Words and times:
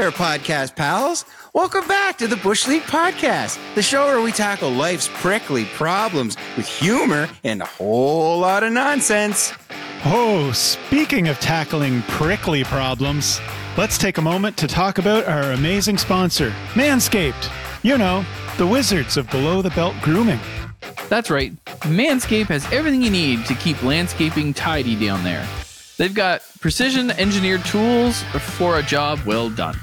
there, 0.00 0.10
podcast 0.10 0.74
pals. 0.74 1.24
Welcome 1.52 1.86
back 1.86 2.18
to 2.18 2.26
the 2.26 2.34
Bush 2.38 2.66
League 2.66 2.82
Podcast, 2.82 3.60
the 3.76 3.82
show 3.82 4.06
where 4.06 4.20
we 4.20 4.32
tackle 4.32 4.70
life's 4.70 5.08
prickly 5.14 5.66
problems 5.66 6.36
with 6.56 6.66
humor 6.66 7.28
and 7.44 7.62
a 7.62 7.64
whole 7.64 8.40
lot 8.40 8.64
of 8.64 8.72
nonsense. 8.72 9.52
Oh, 10.04 10.50
speaking 10.52 11.28
of 11.28 11.38
tackling 11.38 12.02
prickly 12.02 12.64
problems, 12.64 13.40
let's 13.76 13.96
take 13.96 14.18
a 14.18 14.22
moment 14.22 14.56
to 14.56 14.66
talk 14.66 14.98
about 14.98 15.28
our 15.28 15.52
amazing 15.52 15.98
sponsor, 15.98 16.50
Manscaped. 16.72 17.48
You 17.84 17.96
know, 17.96 18.24
the 18.58 18.66
wizards 18.66 19.16
of 19.16 19.30
below 19.30 19.62
the 19.62 19.70
belt 19.70 19.94
grooming. 20.02 20.40
That's 21.08 21.30
right. 21.30 21.54
Manscaped 21.82 22.48
has 22.48 22.70
everything 22.72 23.00
you 23.00 23.10
need 23.10 23.46
to 23.46 23.54
keep 23.54 23.80
landscaping 23.84 24.54
tidy 24.54 24.96
down 24.96 25.22
there. 25.22 25.46
They've 25.98 26.12
got 26.12 26.42
precision 26.58 27.12
engineered 27.12 27.64
tools 27.64 28.24
for 28.56 28.78
a 28.80 28.82
job 28.82 29.20
well 29.24 29.48
done. 29.50 29.78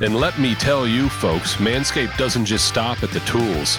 And 0.00 0.14
let 0.14 0.38
me 0.38 0.54
tell 0.54 0.86
you, 0.86 1.08
folks, 1.08 1.56
Manscaped 1.56 2.16
doesn't 2.16 2.44
just 2.44 2.68
stop 2.68 3.02
at 3.02 3.10
the 3.10 3.20
tools. 3.20 3.78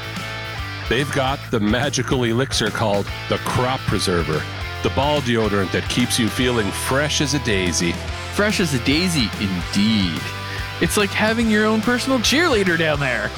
They've 0.90 1.10
got 1.14 1.40
the 1.50 1.60
magical 1.60 2.24
elixir 2.24 2.70
called 2.70 3.06
the 3.30 3.38
Crop 3.40 3.80
Preserver, 3.82 4.44
the 4.84 4.90
ball 4.90 5.22
deodorant 5.22 5.72
that 5.72 5.88
keeps 5.90 6.20
you 6.20 6.28
feeling 6.28 6.70
fresh 6.72 7.22
as 7.22 7.36
a 7.36 7.40
daisy. 7.46 7.94
Fresh 8.34 8.60
as 8.60 8.74
a 8.74 8.84
daisy, 8.84 9.30
indeed. 9.40 10.22
It's 10.82 10.98
like 10.98 11.10
having 11.10 11.50
your 11.50 11.66
own 11.66 11.82
personal 11.82 12.20
cheerleader 12.20 12.78
down 12.78 13.00
there. 13.00 13.32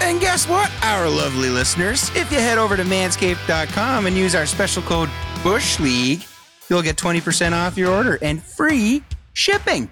And 0.00 0.20
guess 0.20 0.48
what, 0.48 0.70
our 0.82 1.08
lovely 1.08 1.48
listeners? 1.48 2.10
If 2.14 2.30
you 2.30 2.38
head 2.38 2.58
over 2.58 2.76
to 2.76 2.84
manscaped.com 2.84 4.06
and 4.06 4.16
use 4.16 4.34
our 4.34 4.46
special 4.46 4.82
code 4.82 5.10
Bush 5.42 5.80
League, 5.80 6.24
you'll 6.68 6.82
get 6.82 6.96
20% 6.96 7.52
off 7.52 7.76
your 7.76 7.90
order 7.90 8.18
and 8.22 8.40
free 8.42 9.02
shipping. 9.32 9.90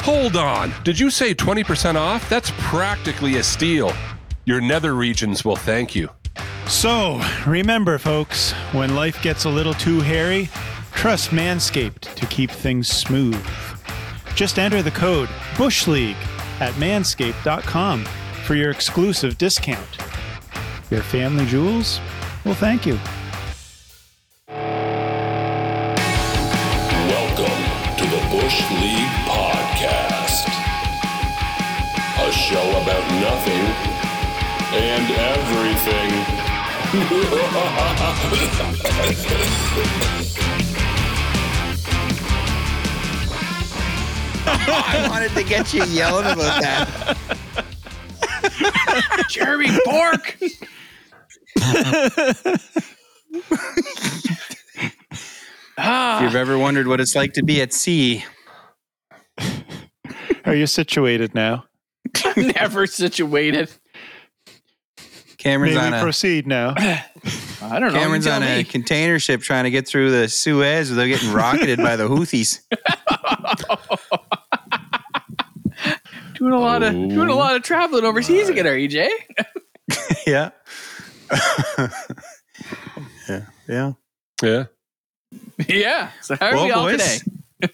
Hold 0.00 0.36
on. 0.36 0.72
Did 0.84 0.98
you 0.98 1.10
say 1.10 1.34
20% 1.34 1.96
off? 1.96 2.28
That's 2.28 2.50
practically 2.58 3.36
a 3.36 3.42
steal. 3.42 3.92
Your 4.44 4.60
nether 4.60 4.94
regions 4.94 5.44
will 5.44 5.56
thank 5.56 5.94
you. 5.94 6.08
So, 6.66 7.20
remember, 7.46 7.98
folks, 7.98 8.52
when 8.72 8.94
life 8.94 9.20
gets 9.22 9.44
a 9.44 9.50
little 9.50 9.74
too 9.74 10.00
hairy, 10.00 10.48
trust 10.92 11.30
Manscaped 11.30 12.14
to 12.14 12.26
keep 12.26 12.50
things 12.50 12.88
smooth. 12.88 13.42
Just 14.34 14.58
enter 14.58 14.82
the 14.82 14.90
code 14.90 15.28
BUSHLEAGUE 15.56 16.16
at 16.60 16.72
manscaped.com 16.74 18.04
for 18.44 18.54
your 18.54 18.70
exclusive 18.70 19.36
discount. 19.38 19.98
Your 20.90 21.02
family 21.02 21.44
jewels 21.46 22.00
will 22.44 22.54
thank 22.54 22.86
you. 22.86 22.98
Welcome 27.08 27.96
to 27.96 28.04
the 28.04 28.28
Bush 28.30 28.62
League 28.70 29.27
show 32.48 32.70
about 32.80 33.04
nothing 33.20 33.64
and 34.72 35.04
everything. 35.10 36.10
I 44.46 45.06
wanted 45.10 45.32
to 45.32 45.42
get 45.44 45.74
you 45.74 45.84
yelling 45.84 46.24
about 46.24 46.62
that. 46.62 47.16
Jeremy 49.28 49.68
Bourque! 49.84 50.36
If 55.80 56.22
you've 56.22 56.34
ever 56.34 56.56
wondered 56.56 56.86
what 56.86 56.98
it's 56.98 57.14
like 57.14 57.34
to 57.34 57.42
be 57.42 57.60
at 57.60 57.74
sea, 57.74 58.24
Are 60.48 60.54
you 60.54 60.66
situated 60.66 61.34
now? 61.34 61.67
Never 62.36 62.86
situated. 62.86 63.70
Cameron's 65.38 65.76
Maybe 65.76 65.86
on 65.86 65.94
a 65.94 66.02
proceed 66.02 66.46
now. 66.48 66.74
I 66.76 67.78
don't 67.78 67.92
know. 67.92 67.98
Cameron's 67.98 68.26
you 68.26 68.32
tell 68.32 68.42
on 68.42 68.48
a 68.48 68.56
me. 68.58 68.64
container 68.64 69.18
ship 69.20 69.40
trying 69.40 69.64
to 69.64 69.70
get 69.70 69.86
through 69.86 70.10
the 70.10 70.28
Suez 70.28 70.90
without 70.90 71.06
getting 71.06 71.32
rocketed 71.32 71.78
by 71.78 71.94
the 71.96 72.04
Houthis. 72.08 72.60
doing 76.34 76.52
a 76.52 76.58
lot 76.58 76.82
of 76.82 76.92
doing 76.92 77.28
a 77.28 77.34
lot 77.34 77.56
of 77.56 77.62
traveling 77.62 78.04
overseas 78.04 78.48
again, 78.48 78.66
are 78.66 78.76
you, 78.76 78.88
Jay? 78.88 79.10
yeah. 80.26 80.50
yeah. 83.28 83.44
Yeah. 83.68 83.92
Yeah. 84.42 84.64
yeah. 85.68 86.10
So 86.22 86.36
how 86.36 86.46
are 86.46 86.54
Well, 86.54 86.64
we 86.64 86.70
all 86.72 86.84
boys, 86.84 87.22
today? 87.60 87.72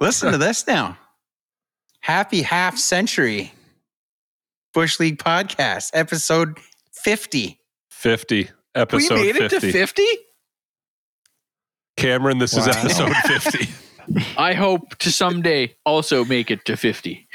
Listen 0.00 0.32
to 0.32 0.38
this 0.38 0.66
now. 0.66 0.96
Happy 2.00 2.42
half 2.42 2.78
century 2.78 3.52
Bush 4.72 4.98
League 5.00 5.18
podcast, 5.18 5.90
episode 5.94 6.58
50. 6.92 7.58
50. 7.90 8.36
We 8.36 8.48
Episode 8.74 9.14
made 9.16 9.36
it 9.36 9.50
50. 9.50 9.60
to 9.60 9.72
fifty. 9.72 10.06
Cameron, 11.98 12.38
this 12.38 12.56
is 12.56 12.66
Wow. 12.66 12.72
episode 12.74 13.12
50. 13.26 13.68
I 14.38 14.54
hope 14.54 14.96
to 15.00 15.12
someday 15.12 15.76
also 15.84 16.24
make 16.24 16.50
it 16.50 16.64
to 16.64 16.76
fifty. 16.78 17.28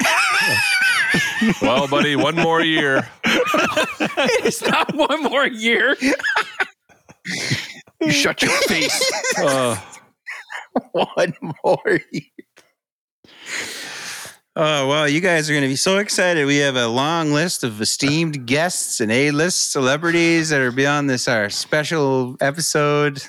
well, 1.60 1.88
buddy, 1.88 2.14
one 2.14 2.36
more 2.36 2.62
year. 2.62 3.08
it's 3.24 4.62
not 4.62 4.94
one 4.94 5.24
more 5.24 5.46
year. 5.46 5.96
you 8.00 8.12
shut 8.12 8.40
your 8.42 8.52
face. 8.68 9.12
Uh, 9.38 9.76
One 10.92 11.34
more 11.64 12.00
year. 12.12 12.22
Oh, 14.56 14.86
well, 14.86 15.08
you 15.08 15.20
guys 15.20 15.50
are 15.50 15.52
going 15.52 15.62
to 15.64 15.68
be 15.68 15.74
so 15.76 15.98
excited. 15.98 16.46
We 16.46 16.58
have 16.58 16.76
a 16.76 16.86
long 16.86 17.32
list 17.32 17.64
of 17.64 17.80
esteemed 17.80 18.46
guests 18.46 19.00
and 19.00 19.10
A-list 19.10 19.72
celebrities 19.72 20.50
that 20.50 20.60
are 20.60 20.70
beyond 20.70 21.10
this 21.10 21.26
our 21.26 21.50
special 21.50 22.36
episode. 22.40 23.20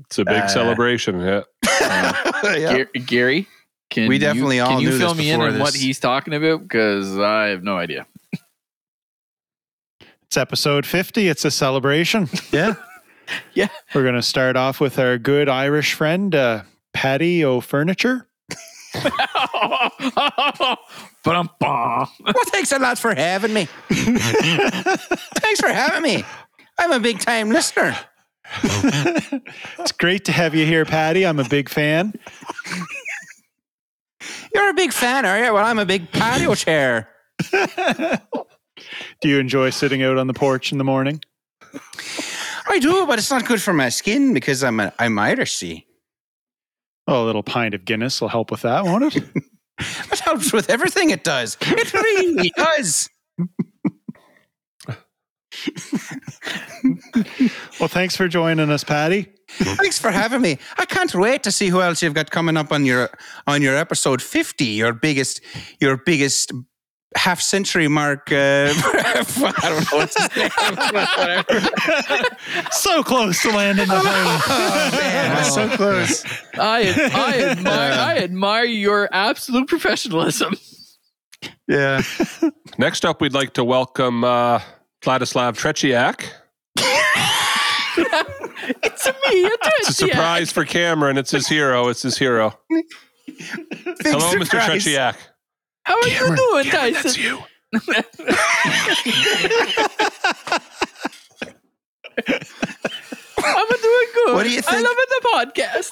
it's 0.00 0.18
a 0.18 0.24
big 0.24 0.42
Uh, 0.42 0.48
celebration. 0.48 1.20
Yeah. 1.20 1.42
Yeah. 2.44 2.76
Gar- 2.92 3.02
Gary, 3.06 3.46
can 3.88 4.08
We 4.08 4.16
you- 4.16 4.20
definitely 4.20 4.58
all 4.58 4.70
can 4.72 4.80
you 4.80 4.98
fill 4.98 5.14
me 5.14 5.30
in 5.30 5.40
on 5.40 5.60
what 5.60 5.74
he's 5.74 6.00
talking 6.00 6.34
about? 6.34 6.62
Because 6.62 7.16
I 7.16 7.46
have 7.48 7.62
no 7.62 7.76
idea. 7.78 8.04
It's 10.26 10.36
episode 10.36 10.84
50. 10.84 11.28
It's 11.28 11.44
a 11.44 11.50
celebration. 11.52 12.28
Yeah. 12.52 12.74
Yeah. 13.54 13.68
We're 13.94 14.02
going 14.02 14.16
to 14.16 14.22
start 14.22 14.56
off 14.56 14.80
with 14.80 14.98
our 14.98 15.16
good 15.16 15.48
Irish 15.48 15.94
friend, 15.94 16.34
uh, 16.34 16.62
Patty 16.92 17.44
O'Furniture. 17.44 18.26
Ba-dum-ba. 21.24 22.06
Well, 22.24 22.34
thanks 22.46 22.72
a 22.72 22.78
lot 22.78 22.98
for 22.98 23.14
having 23.14 23.52
me. 23.52 23.66
thanks 23.88 25.60
for 25.60 25.68
having 25.68 26.02
me. 26.02 26.24
I'm 26.78 26.92
a 26.92 27.00
big 27.00 27.20
time 27.20 27.50
listener. 27.50 27.96
It's 28.62 29.92
great 29.92 30.24
to 30.26 30.32
have 30.32 30.54
you 30.54 30.66
here, 30.66 30.84
Patty. 30.84 31.24
I'm 31.26 31.38
a 31.38 31.48
big 31.48 31.68
fan. 31.68 32.12
You're 34.54 34.70
a 34.70 34.74
big 34.74 34.92
fan, 34.92 35.24
are 35.24 35.38
you? 35.44 35.52
Well, 35.54 35.64
I'm 35.64 35.78
a 35.78 35.86
big 35.86 36.10
patio 36.12 36.54
chair. 36.54 37.08
Do 39.20 39.28
you 39.28 39.38
enjoy 39.38 39.70
sitting 39.70 40.02
out 40.02 40.18
on 40.18 40.26
the 40.26 40.34
porch 40.34 40.72
in 40.72 40.78
the 40.78 40.84
morning? 40.84 41.22
I 42.68 42.78
do, 42.78 43.06
but 43.06 43.18
it's 43.18 43.30
not 43.30 43.46
good 43.46 43.62
for 43.62 43.72
my 43.72 43.88
skin 43.88 44.34
because 44.34 44.62
I'm 44.62 44.80
a, 44.80 44.92
I'm 44.98 45.18
Irish. 45.18 45.54
See, 45.54 45.86
A 47.20 47.24
little 47.24 47.42
pint 47.42 47.74
of 47.74 47.84
Guinness 47.84 48.20
will 48.20 48.28
help 48.28 48.50
with 48.50 48.62
that, 48.62 48.84
won't 48.84 49.14
it? 49.14 49.22
it 49.78 50.18
helps 50.20 50.52
with 50.52 50.70
everything. 50.70 51.10
It 51.10 51.24
does. 51.24 51.56
It 51.60 51.92
really 51.94 52.52
does. 52.56 53.08
well, 57.78 57.88
thanks 57.88 58.16
for 58.16 58.28
joining 58.28 58.70
us, 58.70 58.84
Patty. 58.84 59.32
Thanks 59.48 59.98
for 59.98 60.10
having 60.10 60.40
me. 60.40 60.58
I 60.78 60.86
can't 60.86 61.14
wait 61.14 61.42
to 61.42 61.52
see 61.52 61.68
who 61.68 61.82
else 61.82 62.02
you've 62.02 62.14
got 62.14 62.30
coming 62.30 62.56
up 62.56 62.72
on 62.72 62.86
your 62.86 63.10
on 63.46 63.60
your 63.60 63.76
episode 63.76 64.22
50. 64.22 64.64
Your 64.64 64.92
biggest 64.94 65.40
your 65.80 65.98
biggest 65.98 66.52
half 67.16 67.40
century 67.40 67.88
mark. 67.88 68.30
Uh, 68.30 68.72
I 68.74 69.24
don't 69.62 69.92
know 69.92 69.98
what's 69.98 70.20
his 70.20 70.36
name. 70.36 70.50
So 72.72 73.02
close 73.02 73.40
to 73.42 73.50
landing 73.50 73.88
the 73.88 74.00
plane. 74.00 74.40
Oh 74.54 74.90
man, 74.92 75.44
so 75.44 75.68
close. 75.76 76.24
I, 76.54 77.10
I, 77.14 77.42
admire, 77.50 77.92
I 77.92 78.18
admire 78.18 78.64
your 78.64 79.08
absolute 79.12 79.68
professionalism. 79.68 80.54
Yeah. 81.68 82.02
Next 82.78 83.04
up, 83.04 83.20
we'd 83.20 83.34
like 83.34 83.54
to 83.54 83.64
welcome 83.64 84.24
uh, 84.24 84.60
Vladislav 85.02 85.56
Tretiak. 85.56 86.28
It's 88.84 89.06
a 89.06 89.12
me. 89.12 89.50
It's 89.80 89.88
a 89.88 89.92
surprise 89.92 90.52
for 90.52 90.64
Cameron. 90.64 91.18
It's 91.18 91.30
his 91.30 91.48
hero. 91.48 91.88
It's 91.88 92.02
his 92.02 92.16
hero. 92.16 92.56
Big 92.68 92.86
Hello, 94.04 94.32
Mr. 94.34 94.46
surprise. 94.46 95.16
How 95.84 95.94
are 95.94 96.02
Cameron, 96.02 96.30
you 96.30 96.36
doing, 96.36 96.64
Cameron, 96.64 96.94
Tyson? 96.94 97.02
That's 97.02 97.16
you. 97.18 97.38
I'm 103.44 103.68
doing 103.80 104.08
good. 104.14 104.34
What 104.34 104.44
do 104.44 104.50
you 104.50 104.60
think? 104.62 104.76
I 104.76 104.80
love 104.80 104.96
the 105.08 105.22
podcast. 105.34 105.90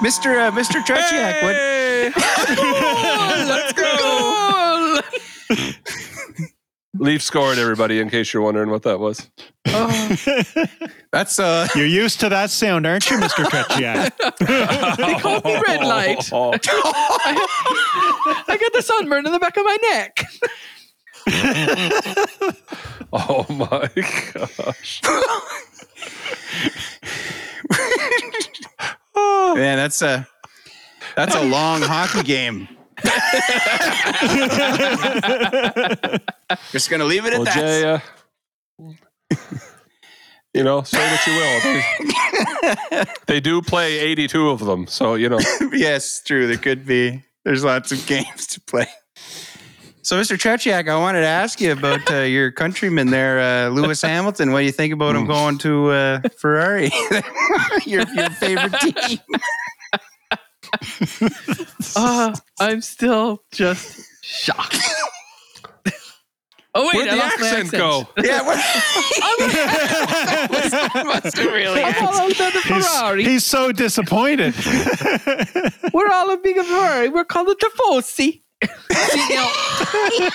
Mr. 0.00 0.36
Uh, 0.36 0.50
Mr. 0.52 0.82
Tretiak, 0.84 1.40
hey! 1.40 2.10
what? 2.10 2.56
Goal! 2.56 3.46
Let's 3.48 3.72
go. 3.72 5.00
Leaf 6.98 7.22
scored 7.22 7.58
everybody 7.58 8.00
in 8.00 8.08
case 8.08 8.32
you're 8.32 8.42
wondering 8.42 8.70
what 8.70 8.82
that 8.82 8.98
was. 8.98 9.30
Oh. 9.66 10.16
That's 11.12 11.38
uh 11.38 11.68
You're 11.74 11.86
used 11.86 12.20
to 12.20 12.28
that 12.28 12.50
sound, 12.50 12.86
aren't 12.86 13.10
you, 13.10 13.18
Mr. 13.18 13.44
Tretiak? 13.44 14.96
they 14.96 15.14
call 15.20 15.40
me 15.44 15.60
red 15.66 15.84
light. 15.84 16.30
I, 16.32 16.52
got 18.56 18.72
the 18.72 18.82
sunburn 18.82 19.26
in 19.26 19.32
the 19.32 19.38
back 19.38 19.56
of 19.56 19.64
my 19.64 19.76
neck. 19.90 20.24
Oh 23.12 23.46
my 23.48 23.88
gosh. 24.34 25.00
oh. 29.14 29.54
man, 29.56 29.76
that's 29.78 30.02
a 30.02 30.26
that's 31.14 31.34
a 31.34 31.42
long 31.44 31.82
hockey 31.82 32.22
game. 32.24 32.68
Just 36.72 36.90
gonna 36.90 37.04
leave 37.04 37.24
it 37.26 37.32
at 37.32 37.38
Well, 37.38 37.44
that. 37.44 37.54
Jay, 37.54 37.84
uh, 37.84 37.98
you 40.52 40.62
know, 40.64 40.82
say 40.82 40.98
what 41.10 41.26
you 41.26 41.32
will. 41.34 41.60
They, 42.90 43.04
they 43.26 43.40
do 43.40 43.62
play 43.62 43.98
82 43.98 44.48
of 44.50 44.60
them. 44.64 44.86
So, 44.86 45.14
you 45.14 45.28
know, 45.28 45.38
yes, 45.72 46.22
true. 46.24 46.46
There 46.46 46.56
could 46.56 46.86
be. 46.86 47.22
There's 47.46 47.62
lots 47.62 47.92
of 47.92 48.04
games 48.08 48.48
to 48.48 48.60
play. 48.60 48.88
So, 50.02 50.20
Mr. 50.20 50.36
Tretiak, 50.36 50.88
I 50.88 50.98
wanted 50.98 51.20
to 51.20 51.28
ask 51.28 51.60
you 51.60 51.70
about 51.70 52.10
uh, 52.10 52.22
your 52.22 52.50
countryman 52.50 53.12
there, 53.12 53.38
uh, 53.38 53.68
Lewis 53.68 54.02
Hamilton. 54.02 54.50
What 54.50 54.58
do 54.60 54.64
you 54.64 54.72
think 54.72 54.92
about 54.92 55.14
him 55.14 55.26
going 55.26 55.56
to 55.58 55.90
uh, 55.90 56.20
Ferrari, 56.40 56.90
your, 57.86 58.04
your 58.14 58.30
favorite 58.30 58.74
team? 58.80 59.18
Uh, 61.94 62.34
I'm 62.60 62.82
still 62.82 63.42
just 63.52 64.02
shocked. 64.22 64.76
Oh 66.78 66.84
wait, 66.84 66.94
where'd 66.94 67.08
I 67.08 67.12
the 67.12 67.16
lost 67.16 67.40
my 67.40 67.46
accent 67.46 67.72
go? 67.72 68.06
Yeah, 68.22 68.42
what, 68.42 68.58
Must 71.06 71.38
have 71.38 71.52
really. 71.52 71.82
I'm 71.82 72.04
all 72.04 72.30
about 72.30 72.52
the 72.52 72.60
He's, 72.60 72.86
Ferrari. 72.86 73.24
he's 73.24 73.46
so 73.46 73.72
disappointed. 73.72 74.54
We're 75.94 76.10
all 76.10 76.30
a 76.30 76.36
big 76.36 76.56
Ferrari. 76.56 77.08
We're 77.08 77.24
called 77.24 77.48
the 77.48 77.54
Tifosi. 77.54 78.04
See, 78.04 78.42
now, 79.30 79.48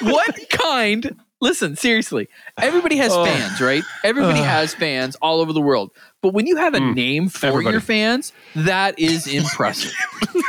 what 0.02 0.36
kind? 0.50 1.16
Listen, 1.42 1.76
seriously. 1.76 2.28
Everybody 2.58 2.98
has 2.98 3.14
Oh. 3.14 3.24
fans, 3.24 3.62
right? 3.62 3.84
Everybody 4.04 4.40
has 4.40 4.74
fans 4.74 5.16
all 5.22 5.42
over 5.42 5.54
the 5.54 5.62
world. 5.62 5.92
But 6.24 6.34
when 6.34 6.48
you 6.48 6.58
have 6.58 6.74
a 6.74 6.80
hmm. 6.80 6.94
name 6.94 7.30
for 7.30 7.46
everybody. 7.48 7.76
your 7.76 7.82
fans, 7.82 8.34
that 8.56 8.98
is 8.98 9.28
impressive. 9.28 9.94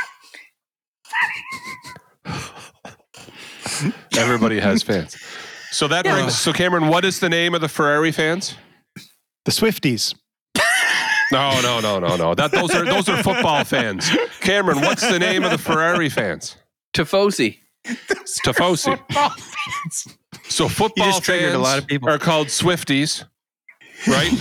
Everybody 4.17 4.59
has 4.59 4.83
fans. 4.83 5.17
So 5.73 5.87
that 5.87 6.05
brings, 6.05 6.37
so 6.37 6.53
Cameron, 6.53 6.87
what 6.87 7.03
is 7.03 7.19
the 7.19 7.29
name 7.29 7.55
of 7.55 7.61
the 7.61 7.67
Ferrari 7.67 8.11
fans? 8.11 8.55
the 9.45 9.51
Swifties. 9.51 10.15
No, 11.31 11.59
no, 11.61 11.79
no, 11.79 11.99
no, 11.99 12.15
no. 12.15 12.35
That 12.35 12.51
those 12.51 12.75
are 12.75 12.85
those 12.85 13.09
are 13.09 13.23
football 13.23 13.63
fans. 13.63 14.07
Cameron, 14.41 14.81
what's 14.81 15.01
the 15.07 15.17
name 15.17 15.43
of 15.43 15.49
the 15.49 15.57
Ferrari 15.57 16.09
fans? 16.09 16.57
Tifosi. 16.93 17.57
Tifosi. 18.45 18.99
So 20.47 20.69
football 20.69 21.07
just 21.07 21.23
triggered 21.23 21.49
fans 21.49 21.55
a 21.55 21.59
lot 21.59 21.79
of 21.79 21.87
people. 21.87 22.07
are 22.07 22.19
called 22.19 22.47
Swifties, 22.47 23.25
right? 24.07 24.31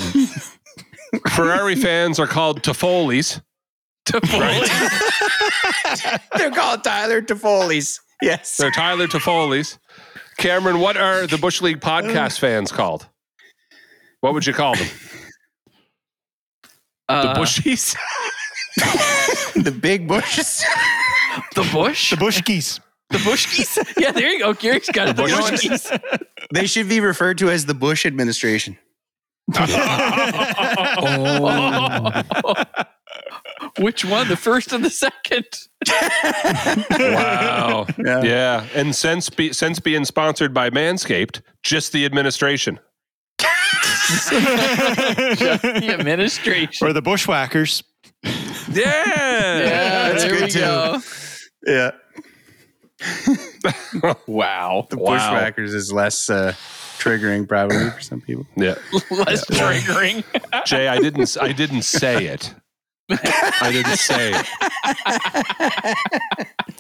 Ferrari 1.31 1.77
fans 1.77 2.21
are 2.21 2.27
called 2.27 2.63
Tifolies. 2.63 3.41
Tifosi. 4.05 4.69
they're 6.37 6.51
called 6.51 6.85
Tyler 6.85 7.23
Toffoli's. 7.23 8.01
Yes. 8.21 8.59
They're 8.59 8.71
Tyler 8.71 9.07
Tifolies. 9.07 9.79
Cameron, 10.37 10.81
what 10.81 10.97
are 10.97 11.27
the 11.27 11.39
Bush 11.39 11.61
League 11.61 11.81
podcast 11.81 12.39
fans 12.39 12.73
called? 12.73 13.07
What 14.21 14.35
would 14.35 14.47
you 14.47 14.53
call 14.53 14.75
them? 14.75 14.87
The 17.09 17.15
Uh, 17.15 17.35
Bushies? 17.37 17.97
the 19.63 19.71
big 19.73 20.09
bushes. 20.09 20.65
the 21.55 21.69
Bush. 21.73 22.11
The 22.11 22.17
Bushkies. 22.17 22.81
The 23.11 23.19
Bushkies. 23.19 23.79
Yeah, 24.01 24.13
there 24.13 24.31
you 24.31 24.39
go. 24.39 24.55
Gary's 24.55 24.89
got 24.89 25.09
it. 25.09 25.17
The 25.17 25.23
Bush- 25.25 25.33
Bushkies. 25.33 26.21
They 26.55 26.67
should 26.67 26.89
be 26.89 27.01
referred 27.01 27.39
to 27.39 27.51
as 27.51 27.67
the 27.67 27.75
Bush 27.75 28.07
administration. 28.07 28.79
Which 33.79 34.05
one? 34.05 34.29
The 34.29 34.37
first 34.37 34.73
or 34.73 34.79
the 34.79 34.91
second? 34.91 35.47
Wow. 36.91 37.87
Yeah. 38.05 38.23
Yeah. 38.23 38.67
And 38.75 38.95
since 38.95 39.31
be, 39.31 39.53
since 39.53 39.79
being 39.81 40.05
sponsored 40.05 40.53
by 40.55 40.71
Manscaped, 40.71 41.41
just 41.63 41.93
the 41.93 42.05
administration. 42.05 42.79
Just 43.39 44.31
the 44.31 45.97
administration. 45.99 46.87
Or 46.87 46.93
the 46.93 47.03
Bushwhackers. 47.03 47.83
Yeah. 48.23 48.33
Yeah, 48.73 50.09
That's 50.11 50.23
there 50.25 50.33
good 50.33 50.43
we 50.43 50.51
too. 50.51 50.59
go. 50.61 51.01
Yeah. 51.67 51.91
Wow. 54.27 54.87
The 54.91 54.97
Wow. 54.99 55.11
Bushwhackers 55.17 55.75
is 55.75 55.93
less 55.93 56.29
uh, 56.31 56.55
triggering 56.99 57.49
probably 57.49 57.91
for 57.91 58.01
some 58.01 58.21
people. 58.21 58.47
Yeah. 58.57 58.75
Less 59.11 59.45
triggering. 59.47 60.25
Jay, 60.67 60.89
I 60.89 60.99
didn't 60.99 61.37
I 61.41 61.53
didn't 61.53 61.83
say 61.83 62.27
it. 62.27 62.55
I 63.11 63.71
didn't 63.73 63.97
say 63.99 64.33
it. 64.35 64.47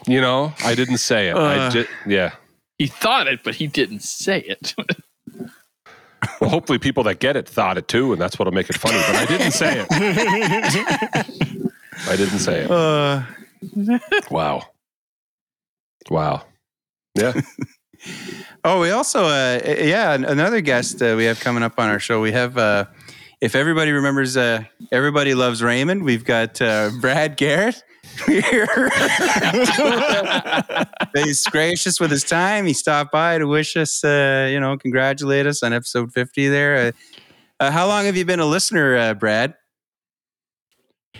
You 0.06 0.20
know, 0.20 0.52
I 0.64 0.74
didn't 0.74 0.98
say 0.98 1.28
it. 1.28 1.36
I 1.36 1.66
Uh. 1.66 1.70
just 1.70 1.88
yeah. 2.06 2.32
He 2.78 2.86
thought 2.86 3.26
it, 3.28 3.40
but 3.44 3.54
he 3.56 3.66
didn't 3.66 4.02
say 4.02 4.40
it. 4.40 4.74
Well, 6.40 6.50
hopefully 6.50 6.78
people 6.78 7.02
that 7.04 7.18
get 7.18 7.36
it 7.36 7.48
thought 7.48 7.76
it 7.78 7.88
too, 7.88 8.12
and 8.12 8.20
that's 8.20 8.38
what'll 8.38 8.52
make 8.52 8.70
it 8.70 8.76
funny. 8.76 8.96
But 9.08 9.16
I 9.16 9.26
didn't 9.26 9.50
say 9.52 9.80
it. 9.80 9.86
I 12.08 12.16
didn't 12.16 12.38
say 12.38 12.60
it. 12.64 12.70
Uh, 12.70 13.22
Wow. 14.30 14.62
Wow. 16.10 16.44
Yeah. 17.16 17.32
oh, 18.64 18.80
we 18.80 18.90
also, 18.90 19.24
uh, 19.24 19.58
yeah, 19.66 20.12
another 20.14 20.60
guest 20.60 21.02
uh, 21.02 21.14
we 21.16 21.24
have 21.24 21.40
coming 21.40 21.62
up 21.64 21.76
on 21.78 21.88
our 21.88 21.98
show. 21.98 22.20
We 22.20 22.30
have, 22.32 22.56
uh, 22.56 22.84
if 23.42 23.54
everybody 23.56 23.90
remembers, 23.90 24.36
uh, 24.36 24.62
Everybody 24.92 25.34
Loves 25.34 25.64
Raymond, 25.64 26.04
we've 26.04 26.24
got 26.24 26.62
uh, 26.62 26.90
Brad 27.00 27.36
Garrett. 27.36 27.82
Here. 28.24 28.66
He's 31.14 31.44
gracious 31.46 31.98
with 31.98 32.12
his 32.12 32.22
time. 32.22 32.66
He 32.66 32.72
stopped 32.72 33.10
by 33.10 33.38
to 33.38 33.48
wish 33.48 33.76
us, 33.76 34.04
uh, 34.04 34.48
you 34.48 34.60
know, 34.60 34.78
congratulate 34.78 35.46
us 35.46 35.64
on 35.64 35.72
episode 35.72 36.12
50 36.12 36.48
there. 36.48 36.76
Uh, 36.76 36.92
uh, 37.58 37.72
how 37.72 37.88
long 37.88 38.04
have 38.04 38.16
you 38.16 38.24
been 38.24 38.38
a 38.38 38.46
listener, 38.46 38.96
uh, 38.96 39.14
Brad? 39.14 39.54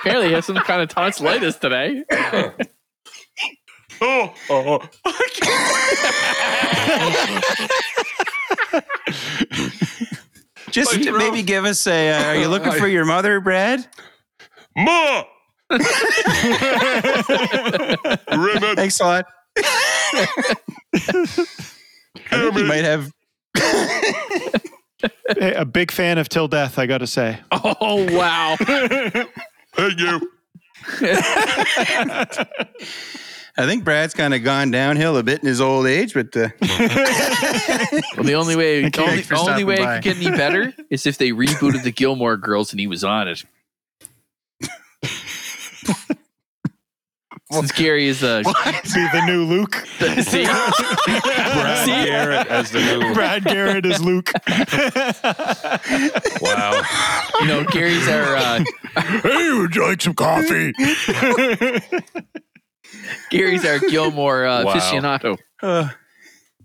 Apparently, 0.00 0.28
he 0.28 0.34
has 0.34 0.44
some 0.44 0.56
kind 0.56 0.82
of 0.82 0.90
tonsillitis 0.90 1.56
today. 1.56 2.04
Just 10.70 10.96
My 10.96 11.02
to 11.02 11.10
throat. 11.10 11.18
maybe 11.18 11.42
give 11.42 11.64
us 11.64 11.84
a, 11.86 12.10
uh, 12.10 12.24
are 12.26 12.36
you 12.36 12.48
looking 12.48 12.72
for 12.72 12.86
your 12.96 13.04
mother, 13.04 13.40
Brad? 13.40 13.86
Ma! 14.76 15.24
Raymond, 15.70 15.88
Thanks 18.76 19.00
a 19.00 19.04
lot. 19.04 19.26
I 19.56 20.26
think 22.30 22.56
you 22.56 22.64
might 22.64 22.84
have. 22.84 23.12
Hey, 25.38 25.54
a 25.54 25.64
big 25.64 25.90
fan 25.90 26.18
of 26.18 26.28
Till 26.28 26.46
Death, 26.48 26.78
I 26.78 26.84
got 26.86 26.98
to 26.98 27.06
say. 27.06 27.40
Oh, 27.52 28.06
wow. 28.14 28.56
Thank 29.76 29.98
you. 29.98 30.20
I 33.56 33.66
think 33.66 33.84
Brad's 33.84 34.14
kind 34.14 34.32
of 34.32 34.42
gone 34.44 34.70
downhill 34.70 35.16
a 35.16 35.22
bit 35.22 35.40
in 35.40 35.46
his 35.46 35.60
old 35.60 35.86
age, 35.86 36.14
but 36.14 36.34
uh, 36.36 36.48
Well, 36.60 38.24
the 38.24 38.34
only 38.34 38.56
way, 38.56 38.88
the 38.88 39.02
only, 39.02 39.24
only 39.50 39.64
way 39.64 39.78
by. 39.78 39.96
it 39.96 40.02
could 40.02 40.14
get 40.14 40.26
any 40.26 40.36
better 40.36 40.72
is 40.90 41.06
if 41.06 41.18
they 41.18 41.30
rebooted 41.30 41.82
the 41.82 41.92
Gilmore 41.92 42.36
Girls 42.36 42.72
and 42.72 42.80
he 42.80 42.86
was 42.86 43.04
on 43.04 43.28
it. 43.28 43.44
Since 47.52 47.72
Gary 47.72 48.06
is 48.06 48.22
uh, 48.22 48.42
Be 48.44 49.08
the 49.12 49.22
new 49.26 49.44
Luke. 49.44 49.74
see, 50.22 50.44
Brad 50.44 51.84
See? 51.84 52.04
Garrett 52.04 52.46
as 52.46 52.70
the 52.70 52.78
new. 52.78 53.12
Brad 53.12 53.42
Garrett 53.42 53.84
is 53.84 54.00
Luke. 54.00 54.30
Wow. 56.40 56.80
you 57.40 57.46
know, 57.48 57.64
Gary's 57.64 58.06
our 58.06 58.36
uh, 58.36 58.64
hey, 59.22 59.52
would 59.58 59.74
you 59.74 59.84
like 59.84 60.00
some 60.00 60.14
coffee? 60.14 60.72
Gary's 63.30 63.64
our 63.64 63.78
Gilmore 63.78 64.46
uh, 64.46 64.64
Wow. 64.64 64.74
aficionado. 64.74 65.38
uh, 65.62 65.88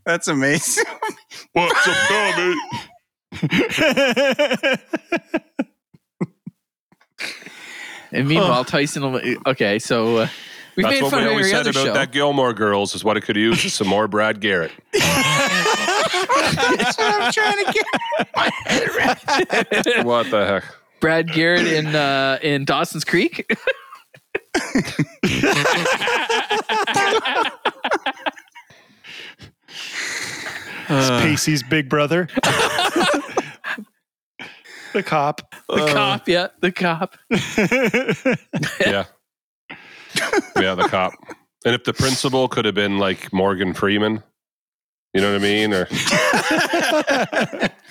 that's 0.06 0.28
amazing. 0.28 0.84
What's 1.54 1.88
up, 1.88 1.98
Tommy? 2.08 2.56
And 8.12 8.28
meanwhile, 8.28 8.64
Tyson. 8.66 9.12
will- 9.12 9.22
Okay, 9.48 9.80
so 9.80 10.18
uh, 10.18 10.28
We've 10.76 10.84
That's 10.84 10.96
made 10.96 11.04
what 11.04 11.12
fun 11.12 11.20
we 11.22 11.26
of 11.28 11.32
always 11.32 11.46
every 11.48 11.52
said 11.52 11.60
other 11.62 11.70
about 11.72 11.86
show. 11.86 11.94
that 11.94 12.12
Gilmore 12.12 12.54
Girls 12.54 12.94
is 12.96 13.04
what 13.04 13.16
it 13.16 13.22
could 13.22 13.38
use 13.38 13.64
is 13.64 13.74
some 13.74 13.88
more 13.88 14.10
Brad 14.10 14.42
Garrett. 14.42 14.74
That's 14.92 15.06
what 16.98 17.22
I'm 17.22 17.32
trying 17.32 17.66
to 17.66 17.72
get 17.72 17.86
my 18.36 18.52
head 18.66 18.84
around. 18.90 20.06
what 20.06 20.30
the 20.30 20.46
heck? 20.46 20.66
Brad 21.00 21.32
Garrett 21.32 21.66
in 21.66 21.96
uh, 21.96 22.40
in 22.42 22.66
Dawson's 22.66 23.06
Creek. 23.06 23.50
Pacey's 30.88 31.64
big 31.64 31.90
brother. 31.90 32.28
the 34.94 35.04
cop. 35.04 35.42
The 35.68 35.88
cop, 35.88 36.28
yeah, 36.28 36.48
the 36.62 36.72
cop. 36.72 37.18
Yeah. 38.86 39.06
yeah, 40.56 40.76
the 40.76 40.88
cop. 40.90 41.14
And 41.66 41.74
if 41.76 41.84
the 41.84 41.94
principal 41.94 42.48
could 42.48 42.64
have 42.66 42.76
been 42.76 43.00
like 43.00 43.34
Morgan 43.34 43.74
Freeman, 43.74 44.24
you 45.14 45.22
know 45.22 45.32
what 45.34 45.42
I 45.42 45.44
mean? 45.44 45.74
Or 45.74 45.88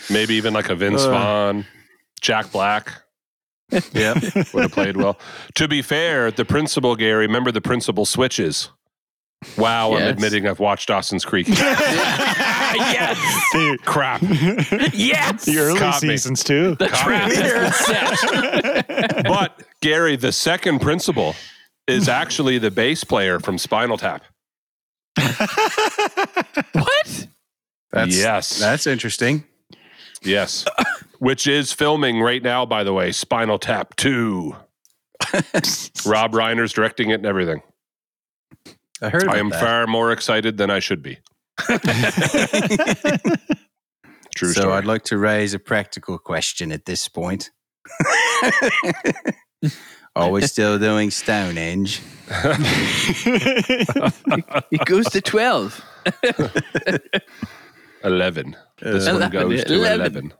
maybe 0.10 0.34
even 0.34 0.54
like 0.54 0.68
a 0.70 0.74
Vince 0.74 1.02
Uh. 1.02 1.10
Vaughn, 1.10 1.66
Jack 2.20 2.50
Black 2.52 3.02
Yeah. 3.92 4.14
would 4.52 4.62
have 4.62 4.72
played 4.72 4.96
well. 4.96 5.18
to 5.56 5.66
be 5.68 5.82
fair, 5.82 6.30
the 6.30 6.44
principal, 6.44 6.94
Gary, 6.96 7.26
remember 7.26 7.50
the 7.52 7.60
principal 7.60 8.04
switches. 8.06 8.68
Wow, 9.58 9.94
I'm 9.94 10.02
admitting 10.08 10.46
I've 10.46 10.58
watched 10.60 10.88
Dawson's 10.88 11.24
Creek. 11.24 11.46
yes, 11.48 13.18
Dude, 13.52 13.84
Crap. 13.84 14.22
yes. 14.22 15.44
the 15.44 15.58
early 15.58 15.78
Caught 15.78 16.02
me. 16.02 16.08
seasons 16.10 16.42
too. 16.42 16.74
the 16.76 16.86
trap 16.88 17.30
has 17.30 17.52
been 17.52 18.86
set. 19.12 19.24
But 19.26 19.62
Gary, 19.82 20.16
the 20.16 20.32
second 20.32 20.80
principal 20.80 21.34
is 21.86 22.08
actually 22.08 22.56
the 22.58 22.70
bass 22.70 23.04
player 23.04 23.38
from 23.38 23.58
Spinal 23.58 23.98
Tap. 23.98 24.24
what? 26.72 27.26
That's, 27.92 28.16
Yes. 28.16 28.58
That's 28.58 28.86
interesting. 28.86 29.44
Yes. 30.24 30.64
Which 31.18 31.46
is 31.46 31.72
filming 31.72 32.20
right 32.20 32.42
now, 32.42 32.66
by 32.66 32.84
the 32.84 32.92
way, 32.92 33.12
Spinal 33.12 33.58
Tap 33.58 33.96
2. 33.96 34.54
Rob 36.06 36.32
Reiner's 36.32 36.72
directing 36.72 37.10
it 37.10 37.14
and 37.14 37.26
everything. 37.26 37.62
I 39.00 39.10
heard 39.10 39.24
about 39.24 39.36
I 39.36 39.38
am 39.38 39.50
that. 39.50 39.60
far 39.60 39.86
more 39.86 40.12
excited 40.12 40.56
than 40.56 40.70
I 40.70 40.80
should 40.80 41.02
be. 41.02 41.18
True 44.34 44.52
so 44.52 44.60
story. 44.60 44.74
I'd 44.74 44.84
like 44.84 45.04
to 45.04 45.18
raise 45.18 45.54
a 45.54 45.58
practical 45.58 46.18
question 46.18 46.72
at 46.72 46.86
this 46.86 47.08
point. 47.08 47.50
Are 50.16 50.30
we 50.30 50.42
still 50.42 50.78
doing 50.78 51.10
Stonehenge? 51.10 52.00
It 54.70 54.84
goes 54.86 55.06
to 55.10 55.20
twelve. 55.20 55.84
11. 58.04 58.56
This 58.80 59.06
one 59.06 59.16
11, 59.16 59.30
goes 59.30 59.64
to 59.64 59.74
11. 59.74 60.32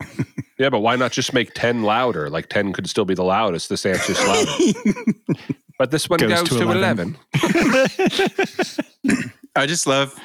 11. 0.00 0.26
yeah, 0.58 0.70
but 0.70 0.80
why 0.80 0.96
not 0.96 1.12
just 1.12 1.32
make 1.32 1.54
10 1.54 1.82
louder? 1.82 2.28
Like 2.30 2.48
10 2.48 2.72
could 2.72 2.88
still 2.88 3.04
be 3.04 3.14
the 3.14 3.24
loudest. 3.24 3.68
This 3.68 3.86
answer's 3.86 4.18
louder. 4.26 5.12
But 5.78 5.90
this 5.90 6.08
one 6.08 6.18
Goes 6.18 6.30
goes, 6.30 6.48
to 6.48 6.58
to 6.60 6.70
11. 6.70 7.18
11. 7.34 9.32
I 9.56 9.66
just 9.66 9.86
love. 9.86 10.18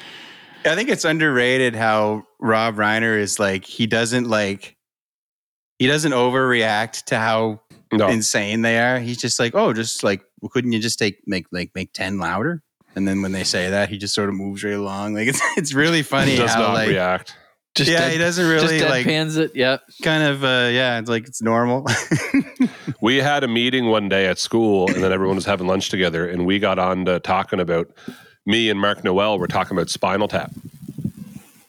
I 0.64 0.74
think 0.74 0.88
it's 0.88 1.04
underrated 1.04 1.74
how 1.74 2.24
Rob 2.40 2.76
Reiner 2.76 3.18
is 3.18 3.38
like 3.38 3.64
he 3.66 3.86
doesn't 3.86 4.28
like 4.28 4.76
he 5.78 5.86
doesn't 5.86 6.12
overreact 6.12 7.04
to 7.06 7.18
how 7.18 7.60
No. 7.92 8.08
insane 8.08 8.62
they 8.62 8.78
are. 8.78 8.98
He's 8.98 9.18
just 9.18 9.38
like, 9.38 9.54
oh, 9.54 9.74
just 9.74 10.02
like 10.02 10.22
well, 10.40 10.48
couldn't 10.48 10.72
you 10.72 10.78
just 10.78 10.98
take 10.98 11.18
make 11.26 11.44
like 11.52 11.70
make 11.74 11.92
ten 11.92 12.18
louder? 12.18 12.62
And 12.94 13.08
then 13.08 13.22
when 13.22 13.32
they 13.32 13.44
say 13.44 13.70
that, 13.70 13.88
he 13.88 13.98
just 13.98 14.14
sort 14.14 14.28
of 14.28 14.34
moves 14.34 14.62
right 14.62 14.74
along. 14.74 15.14
Like 15.14 15.28
it's 15.28 15.40
it's 15.56 15.72
really 15.72 16.02
funny 16.02 16.36
does 16.36 16.52
how 16.52 16.60
not 16.60 16.74
like 16.74 16.88
react. 16.88 17.36
Just 17.74 17.90
yeah, 17.90 18.00
dead, 18.00 18.12
he 18.12 18.18
doesn't 18.18 18.46
really 18.46 18.78
just 18.78 18.90
like 18.90 19.06
deadpans 19.06 19.38
it. 19.38 19.52
Yeah. 19.54 19.78
kind 20.02 20.22
of 20.22 20.44
uh 20.44 20.68
yeah, 20.70 20.98
it's 20.98 21.08
like 21.08 21.26
it's 21.26 21.40
normal. 21.40 21.86
We 23.02 23.16
had 23.16 23.42
a 23.42 23.48
meeting 23.48 23.86
one 23.86 24.08
day 24.08 24.26
at 24.26 24.38
school, 24.38 24.88
and 24.88 25.02
then 25.02 25.12
everyone 25.12 25.34
was 25.34 25.44
having 25.44 25.66
lunch 25.66 25.88
together, 25.88 26.24
and 26.24 26.46
we 26.46 26.60
got 26.60 26.78
on 26.78 27.04
to 27.06 27.18
talking 27.18 27.58
about 27.58 27.90
me 28.46 28.70
and 28.70 28.80
Mark 28.80 29.02
Noel 29.02 29.40
were 29.40 29.48
talking 29.48 29.76
about 29.76 29.90
Spinal 29.90 30.28
Tap, 30.28 30.52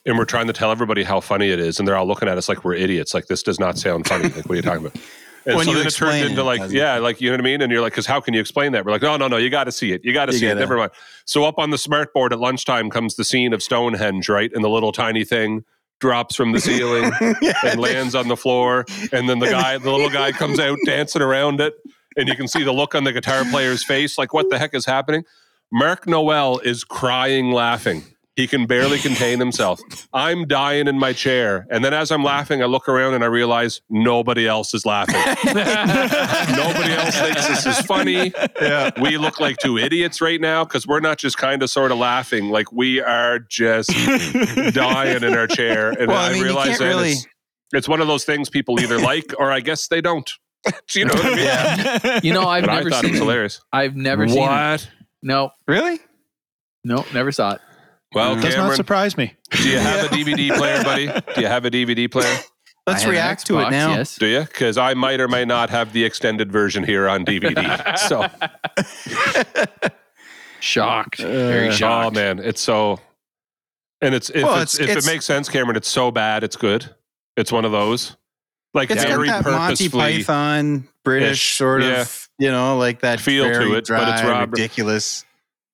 and 0.06 0.16
we're 0.16 0.26
trying 0.26 0.46
to 0.46 0.54
tell 0.54 0.72
everybody 0.72 1.02
how 1.02 1.20
funny 1.22 1.50
it 1.50 1.60
is, 1.60 1.80
and 1.80 1.88
they're 1.88 1.98
all 1.98 2.06
looking 2.06 2.30
at 2.30 2.38
us 2.38 2.48
like 2.48 2.64
we're 2.64 2.76
idiots. 2.76 3.16
Like 3.16 3.26
this 3.26 3.42
does 3.42 3.60
not 3.60 3.80
sound 3.80 4.08
funny. 4.08 4.26
Like 4.26 4.46
what 4.46 4.52
are 4.52 4.56
you 4.56 4.62
talking 4.62 4.86
about? 4.86 5.02
And 5.46 5.58
When 5.58 5.66
so 5.66 5.72
you 5.72 5.78
then 5.78 5.88
it 5.88 5.94
turned 5.94 6.26
into 6.26 6.44
like, 6.44 6.72
yeah, 6.72 6.98
like 6.98 7.20
you 7.20 7.30
know 7.30 7.34
what 7.34 7.42
I 7.42 7.44
mean. 7.44 7.62
And 7.62 7.72
you're 7.72 7.82
like, 7.82 7.94
because 7.94 8.06
how 8.06 8.22
can 8.22 8.34
you 8.34 8.40
explain 8.40 8.72
that? 8.72 8.86
We're 8.86 8.92
like, 8.94 9.02
no, 9.02 9.18
no, 9.18 9.28
no, 9.28 9.38
you 9.38 9.50
got 9.50 9.66
to 9.66 9.72
see 9.72 9.92
it. 9.92 10.04
You 10.04 10.14
got 10.14 10.28
to 10.28 10.34
see 10.34 10.46
it. 10.46 10.56
Never 10.56 10.78
mind. 10.78 10.92
So 11.26 11.44
up 11.44 11.58
on 11.58 11.70
the 11.70 11.78
smart 11.78 12.14
board 12.14 12.32
at 12.32 12.40
lunchtime 12.40 12.90
comes 12.90 13.16
the 13.16 13.24
scene 13.24 13.54
of 13.54 13.62
Stonehenge, 13.62 14.30
right? 14.30 14.52
And 14.54 14.64
the 14.64 14.70
little 14.70 14.92
tiny 14.92 15.26
thing 15.26 15.66
drops 16.00 16.36
from 16.36 16.52
the 16.52 16.60
ceiling 16.60 17.12
and 17.64 17.80
lands 17.80 18.16
on 18.16 18.28
the 18.28 18.38
floor. 18.38 18.86
And 19.12 19.30
then 19.30 19.40
the 19.40 19.48
guy, 19.48 19.78
the 19.78 19.92
little 19.92 20.10
guy 20.10 20.32
comes 20.34 20.60
out 20.60 20.78
dancing 20.86 21.22
around 21.22 21.62
it. 21.62 21.74
And 22.16 22.28
you 22.28 22.36
can 22.36 22.48
see 22.48 22.64
the 22.64 22.74
look 22.74 22.94
on 22.94 23.04
the 23.04 23.12
guitar 23.12 23.44
player's 23.50 23.84
face 23.84 24.18
like, 24.18 24.34
what 24.34 24.50
the 24.50 24.60
heck 24.60 24.74
is 24.74 24.86
happening? 24.86 25.24
Mark 25.72 26.06
Noel 26.08 26.60
is 26.60 26.84
crying, 26.84 27.52
laughing. 27.52 28.04
He 28.36 28.48
can 28.48 28.66
barely 28.66 28.98
contain 28.98 29.40
himself. 29.40 29.80
I'm 30.12 30.48
dying 30.48 30.88
in 30.88 30.98
my 30.98 31.14
chair. 31.14 31.68
And 31.70 31.86
then 31.86 31.94
as 31.94 32.12
I'm 32.12 32.24
laughing, 32.24 32.64
I 32.64 32.66
look 32.66 32.90
around 32.90 33.14
and 33.14 33.24
I 33.24 33.28
realize 33.28 33.82
nobody 33.92 34.48
else 34.48 34.74
is 34.74 34.88
laughing. 34.88 35.16
nobody 35.54 36.94
else 36.94 37.16
thinks 37.16 37.48
this 37.48 37.66
is 37.68 37.80
funny. 37.86 38.34
yeah. 38.60 38.90
We 39.00 39.18
look 39.18 39.40
like 39.40 39.58
two 39.58 39.78
idiots 39.78 40.20
right 40.20 40.42
now 40.42 40.64
because 40.64 40.88
we're 40.88 41.00
not 41.00 41.20
just 41.20 41.38
kind 41.38 41.62
of 41.62 41.70
sort 41.70 41.92
of 41.92 42.00
laughing. 42.00 42.50
Like 42.50 42.72
we 42.72 43.02
are 43.02 43.38
just 43.40 43.90
dying 44.74 45.24
in 45.24 45.36
our 45.36 45.46
chair. 45.48 45.92
And 45.92 46.08
Well, 46.08 46.18
I 46.18 46.30
I, 46.30 46.34
mean, 46.34 46.44
realize 46.44 46.80
that 46.80 46.86
really- 46.86 47.12
it's, 47.12 47.28
it's 47.72 47.88
one 47.88 48.02
of 48.02 48.08
those 48.08 48.26
things 48.26 48.50
people 48.50 48.80
either 48.80 49.00
like 49.00 49.34
or 49.38 49.52
I 49.52 49.60
guess 49.60 49.88
they 49.88 50.02
don't. 50.02 50.30
Do 50.88 51.00
you 51.00 51.06
know 51.06 51.14
what 51.14 51.26
I 51.26 51.30
mean? 51.36 51.38
Yeah. 51.46 52.20
You 52.24 52.34
know, 52.34 52.48
I've 52.48 52.64
But 52.64 52.70
I 52.72 52.76
never 52.78 52.90
thought 52.90 53.04
it 53.04 53.08
seen 53.08 53.12
was 53.12 53.20
hilarious. 53.20 53.62
I've 53.72 53.96
never 53.96 54.28
seen 54.28 54.38
it. 54.38 54.42
what? 54.42 54.90
No, 55.22 55.52
Really? 55.68 56.00
no, 56.84 57.06
never 57.14 57.32
saw 57.32 57.54
it. 57.54 57.62
Well, 58.14 58.36
Does 58.36 58.44
not 58.46 58.54
Cameron, 58.54 58.76
surprise 58.76 59.18
me. 59.18 59.34
do 59.52 59.70
you 59.70 59.80
have 59.80 60.06
a 60.06 60.08
DVD 60.16 60.56
player, 60.56 60.84
buddy? 60.84 61.08
Do 61.36 61.42
you 61.42 61.48
have 61.48 61.66
a 61.66 61.72
DVD 61.72 62.10
player? 62.12 62.38
Let's 62.86 63.02
I 63.02 63.06
have 63.06 63.12
react 63.12 63.46
to 63.48 63.60
it 63.60 63.70
now. 63.72 63.96
Yes. 63.96 64.18
Do 64.18 64.26
you? 64.28 64.42
Because 64.42 64.78
I 64.78 64.94
might 64.94 65.20
or 65.22 65.28
may 65.30 65.46
not 65.46 65.70
have 65.70 65.94
the 65.94 66.04
extended 66.04 66.52
version 66.52 66.84
here 66.84 67.08
on 67.08 67.24
DVD. 67.26 67.98
So, 67.98 68.28
Shocked. 70.60 71.18
Very 71.20 71.70
Uh, 71.70 72.06
oh 72.08 72.12
man, 72.12 72.40
it's 72.40 72.62
so. 72.62 73.00
And 74.02 74.14
it's 74.16 74.30
if 74.30 74.44
Well, 74.44 74.62
it's, 74.62 74.76
it's- 74.76 74.90
if 74.90 74.98
it's- 74.98 75.08
it 75.08 75.12
makes 75.14 75.26
sense, 75.26 75.50
Cameron, 75.50 75.76
it's 75.78 75.88
so 75.90 76.12
bad, 76.12 76.44
it's 76.44 76.56
good. 76.56 76.94
It's 77.38 77.52
one 77.52 77.66
of 77.66 77.72
those. 77.72 78.16
Like 78.74 78.90
It's 78.92 79.04
very 79.04 79.28
got 79.28 79.44
that 79.44 79.52
Monty. 79.52 79.88
Python 79.90 80.88
British 81.04 81.32
ish, 81.32 81.56
sort 81.58 81.84
of, 81.84 81.90
yeah. 82.40 82.46
you 82.48 82.52
know, 82.52 82.78
like 82.78 83.02
that 83.02 83.20
Feel 83.20 83.46
to 83.46 83.74
it, 83.76 83.86
dry, 83.86 84.00
but 84.00 84.10
it's 84.14 84.24
Rob- 84.24 84.52
ridiculous. 84.52 85.26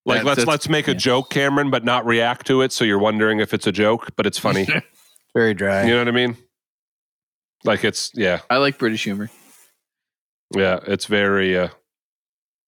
Like 0.05 0.19
That- 0.19 0.25
let's 0.25 0.35
that's- 0.37 0.47
let's 0.47 0.69
make 0.69 0.87
a 0.87 0.93
joke, 0.93 1.29
Cameron, 1.29 1.69
but 1.69 1.83
not 1.83 2.05
react 2.05 2.47
to 2.47 2.61
it. 2.61 2.71
So 2.71 2.83
you're 2.85 2.99
wondering 2.99 3.39
if 3.39 3.53
it's 3.53 3.67
a 3.67 3.71
joke, 3.71 4.09
but 4.15 4.25
it's 4.25 4.37
funny. 4.39 4.67
Very 5.35 5.53
dry. 5.53 5.83
you 5.83 5.91
know 5.91 5.99
what 5.99 6.07
I 6.07 6.11
mean? 6.11 6.37
Like 7.65 7.83
it's 7.83 8.11
yeah, 8.15 8.39
I 8.49 8.57
like 8.57 8.77
British 8.77 9.03
humor. 9.03 9.29
yeah. 10.55 10.79
It's 10.87 11.05
very 11.05 11.57
uh, 11.57 11.67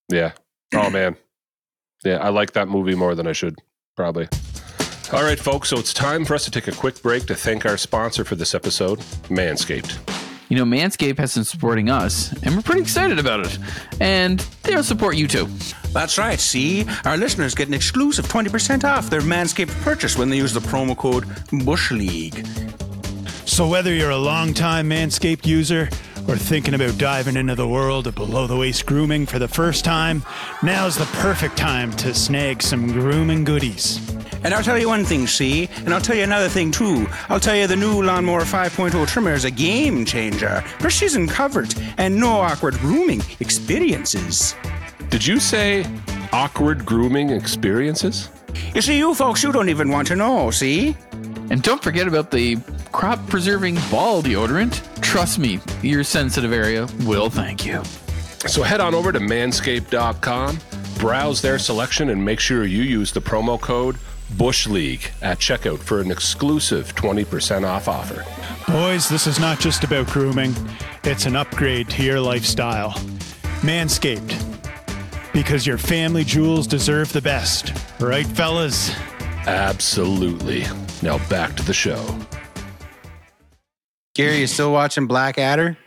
yeah. 0.09 0.33
Oh 0.75 0.89
man, 0.91 1.15
yeah. 2.03 2.17
I 2.17 2.29
like 2.29 2.51
that 2.53 2.67
movie 2.67 2.93
more 2.95 3.15
than 3.15 3.25
I 3.25 3.31
should 3.31 3.55
probably. 3.95 4.27
All 5.13 5.23
right, 5.23 5.39
folks. 5.39 5.69
So 5.69 5.77
it's 5.77 5.93
time 5.93 6.23
for 6.25 6.35
us 6.35 6.45
to 6.45 6.51
take 6.51 6.67
a 6.67 6.71
quick 6.73 7.01
break 7.01 7.25
to 7.27 7.35
thank 7.35 7.65
our 7.65 7.77
sponsor 7.77 8.23
for 8.23 8.35
this 8.35 8.53
episode, 8.53 9.00
Manscaped. 9.29 9.97
You 10.50 10.57
know, 10.57 10.65
Manscaped 10.65 11.17
has 11.17 11.33
been 11.35 11.45
supporting 11.45 11.89
us, 11.89 12.31
and 12.43 12.55
we're 12.55 12.61
pretty 12.61 12.81
excited 12.81 13.17
about 13.19 13.45
it. 13.45 13.57
And 14.01 14.39
they'll 14.63 14.83
support 14.83 15.15
you 15.15 15.27
too. 15.27 15.47
That's 15.93 16.17
right. 16.17 16.39
See, 16.39 16.86
our 17.05 17.17
listeners 17.17 17.53
get 17.53 17.67
an 17.67 17.74
exclusive 17.74 18.25
20% 18.27 18.83
off 18.83 19.10
their 19.10 19.21
Manscaped 19.21 19.71
purchase 19.81 20.17
when 20.17 20.29
they 20.29 20.38
use 20.38 20.53
the 20.53 20.62
promo 20.62 20.95
code 20.95 21.25
Bush 21.65 21.91
League. 21.91 22.45
So, 23.45 23.67
whether 23.67 23.93
you're 23.93 24.12
a 24.12 24.17
longtime 24.17 24.89
Manscaped 24.89 25.45
user 25.45 25.89
or 26.27 26.38
thinking 26.38 26.74
about 26.74 26.98
diving 26.98 27.36
into 27.36 27.55
the 27.55 27.67
world 27.67 28.07
of 28.07 28.15
below 28.15 28.48
the 28.48 28.55
waist 28.55 28.86
grooming 28.86 29.25
for 29.25 29.39
the 29.39 29.48
first 29.48 29.83
time, 29.83 30.24
now's 30.63 30.95
the 30.95 31.05
perfect 31.19 31.57
time 31.57 31.91
to 31.93 32.13
snag 32.13 32.62
some 32.62 32.88
grooming 32.93 33.43
goodies. 33.43 34.00
And 34.43 34.53
I'll 34.53 34.63
tell 34.63 34.77
you 34.77 34.88
one 34.88 35.03
thing, 35.03 35.27
see? 35.27 35.69
And 35.86 35.93
I'll 35.93 36.01
tell 36.01 36.15
you 36.15 36.24
another 36.24 36.50
thing, 36.50 36.71
too. 36.71 37.07
I'll 37.29 37.39
tell 37.39 37.55
you 37.55 37.67
the 37.67 37.75
new 37.75 38.01
Lawnmower 38.01 38.41
5.0 38.41 39.07
trimmer 39.07 39.33
is 39.33 39.45
a 39.45 39.51
game 39.51 40.05
changer. 40.05 40.63
Precision 40.79 41.27
coverage 41.27 41.75
and 41.98 42.15
no 42.15 42.39
awkward 42.39 42.75
grooming 42.75 43.21
experiences. 43.39 44.55
Did 45.11 45.27
you 45.27 45.39
say 45.39 45.85
awkward 46.33 46.85
grooming 46.85 47.29
experiences? 47.29 48.29
You 48.73 48.81
see, 48.81 48.97
you 48.97 49.13
folks, 49.13 49.43
you 49.43 49.51
don't 49.51 49.69
even 49.69 49.89
want 49.89 50.07
to 50.07 50.15
know, 50.15 50.49
see? 50.49 50.95
And 51.51 51.61
don't 51.61 51.83
forget 51.83 52.07
about 52.07 52.31
the 52.31 52.57
crop 52.91 53.19
preserving 53.27 53.75
ball 53.91 54.23
deodorant. 54.23 54.81
Trust 55.01 55.37
me, 55.37 55.59
your 55.83 56.03
sensitive 56.03 56.51
area 56.51 56.87
will 57.01 57.29
thank 57.29 57.65
you. 57.65 57.83
So 58.47 58.63
head 58.63 58.81
on 58.81 58.95
over 58.95 59.11
to 59.11 59.19
manscaped.com 59.19 60.57
Browse 61.01 61.41
their 61.41 61.57
selection 61.57 62.11
and 62.11 62.23
make 62.23 62.39
sure 62.39 62.63
you 62.63 62.83
use 62.83 63.11
the 63.11 63.21
promo 63.21 63.59
code 63.59 63.97
Bush 64.37 64.67
League 64.67 65.11
at 65.23 65.39
checkout 65.39 65.79
for 65.79 65.99
an 65.99 66.11
exclusive 66.11 66.93
20% 66.93 67.67
off 67.67 67.87
offer. 67.87 68.23
Boys, 68.71 69.09
this 69.09 69.25
is 69.25 69.39
not 69.39 69.59
just 69.59 69.83
about 69.83 70.05
grooming, 70.07 70.53
it's 71.03 71.25
an 71.25 71.35
upgrade 71.35 71.89
to 71.89 72.03
your 72.03 72.19
lifestyle. 72.19 72.91
Manscaped. 73.61 74.40
Because 75.33 75.65
your 75.65 75.77
family 75.77 76.23
jewels 76.23 76.67
deserve 76.67 77.11
the 77.13 77.21
best. 77.21 77.73
Right, 78.00 78.27
fellas? 78.27 78.93
Absolutely. 79.47 80.65
Now 81.01 81.17
back 81.29 81.55
to 81.55 81.63
the 81.63 81.73
show. 81.73 82.03
Gary, 84.13 84.39
you 84.39 84.47
still 84.47 84.73
watching 84.73 85.07
Blackadder? 85.07 85.77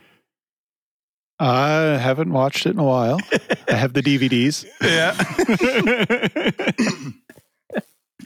I 1.39 1.99
haven't 1.99 2.33
watched 2.33 2.65
it 2.67 2.71
in 2.71 2.79
a 2.79 2.85
while. 2.85 3.19
I 3.69 3.75
have 3.75 3.93
the 3.93 4.01
DVDs. 4.03 4.65
Yeah. 4.81 5.15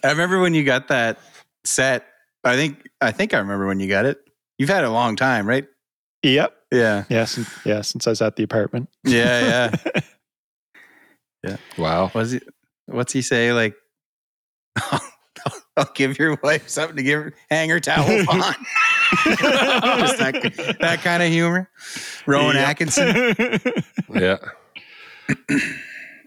I 0.04 0.10
remember 0.10 0.40
when 0.40 0.54
you 0.54 0.62
got 0.62 0.88
that 0.88 1.18
set. 1.64 2.06
I 2.44 2.54
think 2.56 2.88
I 3.00 3.10
think 3.10 3.34
I 3.34 3.38
remember 3.38 3.66
when 3.66 3.80
you 3.80 3.88
got 3.88 4.06
it. 4.06 4.20
You've 4.58 4.68
had 4.68 4.84
it 4.84 4.88
a 4.88 4.92
long 4.92 5.16
time, 5.16 5.48
right? 5.48 5.66
Yep. 6.22 6.54
Yeah. 6.72 7.04
Yeah, 7.08 7.24
since, 7.24 7.48
yeah, 7.64 7.80
since 7.80 8.06
I 8.06 8.10
was 8.10 8.22
at 8.22 8.36
the 8.36 8.42
apartment. 8.42 8.88
Yeah, 9.04 9.72
yeah. 9.94 10.00
Wow. 11.76 12.08
What's 12.08 12.32
he 12.32 12.40
what's 12.86 13.12
he 13.12 13.22
say? 13.22 13.52
Like 13.52 13.74
I'll 15.76 15.90
give 15.94 16.18
your 16.18 16.36
wife 16.42 16.68
something 16.68 16.96
to 16.96 17.02
give 17.02 17.22
her 17.22 17.34
hang 17.50 17.70
her 17.70 17.80
towel 17.80 18.04
on. 18.28 18.54
Just 19.24 20.18
that, 20.18 20.76
that 20.80 21.00
kind 21.02 21.22
of 21.22 21.30
humor. 21.30 21.70
Rowan 22.26 22.56
Yep. 22.56 22.68
Atkinson. 22.68 23.06
Yeah. 24.14 24.36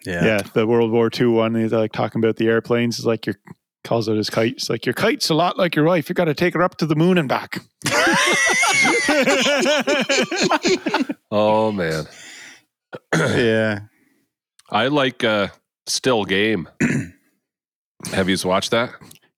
yeah. 0.06 0.26
Yeah. 0.26 0.42
the 0.54 0.66
World 0.66 0.92
War 0.92 1.10
II 1.18 1.28
one. 1.28 1.54
He's 1.56 1.74
like 1.74 1.92
talking 1.92 2.24
about 2.24 2.38
the 2.38 2.48
airplanes. 2.48 2.98
It's 2.98 3.06
like 3.06 3.26
your 3.26 3.36
calls 3.84 4.08
it 4.08 4.16
his 4.16 4.30
kite. 4.30 4.54
It's 4.54 4.70
like 4.70 4.86
your 4.86 4.94
kite's 4.94 5.30
a 5.30 5.36
lot 5.36 5.58
like 5.58 5.76
your 5.76 5.86
wife. 5.86 6.08
You 6.10 6.16
got 6.16 6.26
to 6.26 6.34
take 6.34 6.54
her 6.56 6.62
up 6.64 6.78
to 6.78 6.86
the 6.86 6.96
moon 6.96 7.18
and 7.18 7.28
back. 7.30 7.60
Oh 11.32 11.72
man. 11.72 12.06
Yeah. 13.16 13.80
I 14.72 14.88
like 14.88 15.24
uh 15.24 15.50
Still 15.86 16.24
Game. 16.24 16.70
Have 18.14 18.30
you 18.30 18.38
watched 18.46 18.72
that? 18.72 18.92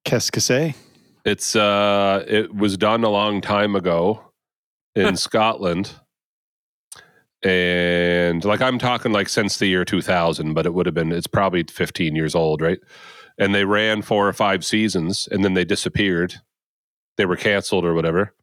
Qu'est-ce 0.06 0.30
que 0.32 0.40
c'est? 0.40 0.76
It's 1.26 1.56
uh 1.56 2.24
it 2.28 2.54
was 2.54 2.78
done 2.78 3.04
a 3.04 3.10
long 3.10 3.42
time 3.42 3.76
ago 3.76 4.22
in 4.96 5.18
Scotland. 5.18 5.92
And 7.44 8.46
like 8.46 8.62
I'm 8.62 8.78
talking 8.78 9.12
like 9.12 9.28
since 9.28 9.58
the 9.58 9.68
year 9.68 9.84
2000, 9.84 10.54
but 10.54 10.66
it 10.66 10.74
would 10.74 10.86
have 10.86 10.96
been 10.96 11.12
it's 11.12 11.28
probably 11.28 11.64
15 11.64 12.16
years 12.16 12.36
old, 12.36 12.62
right? 12.62 12.80
And 13.38 13.56
they 13.56 13.66
ran 13.66 14.04
four 14.04 14.28
or 14.28 14.34
five 14.34 14.64
seasons 14.64 15.28
and 15.32 15.44
then 15.44 15.56
they 15.56 15.66
disappeared. 15.66 16.36
They 17.18 17.26
were 17.26 17.36
canceled 17.36 17.86
or 17.86 17.94
whatever. 17.94 18.34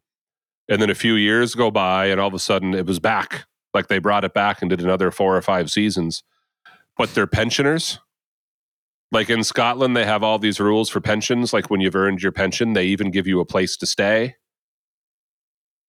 And 0.67 0.81
then 0.81 0.89
a 0.89 0.95
few 0.95 1.15
years 1.15 1.55
go 1.55 1.71
by 1.71 2.07
and 2.07 2.19
all 2.19 2.27
of 2.27 2.33
a 2.33 2.39
sudden 2.39 2.73
it 2.73 2.85
was 2.85 2.99
back. 2.99 3.45
Like 3.73 3.87
they 3.87 3.99
brought 3.99 4.25
it 4.25 4.33
back 4.33 4.61
and 4.61 4.69
did 4.69 4.81
another 4.81 5.09
four 5.09 5.37
or 5.37 5.41
five 5.41 5.71
seasons. 5.71 6.23
But 7.01 7.15
they're 7.15 7.25
pensioners. 7.25 7.97
Like 9.11 9.31
in 9.31 9.43
Scotland, 9.43 9.97
they 9.97 10.05
have 10.05 10.21
all 10.21 10.37
these 10.37 10.59
rules 10.59 10.87
for 10.87 11.01
pensions. 11.01 11.51
Like 11.51 11.71
when 11.71 11.81
you've 11.81 11.95
earned 11.95 12.21
your 12.21 12.31
pension, 12.31 12.73
they 12.73 12.85
even 12.85 13.09
give 13.09 13.25
you 13.25 13.39
a 13.39 13.45
place 13.45 13.75
to 13.77 13.87
stay. 13.87 14.35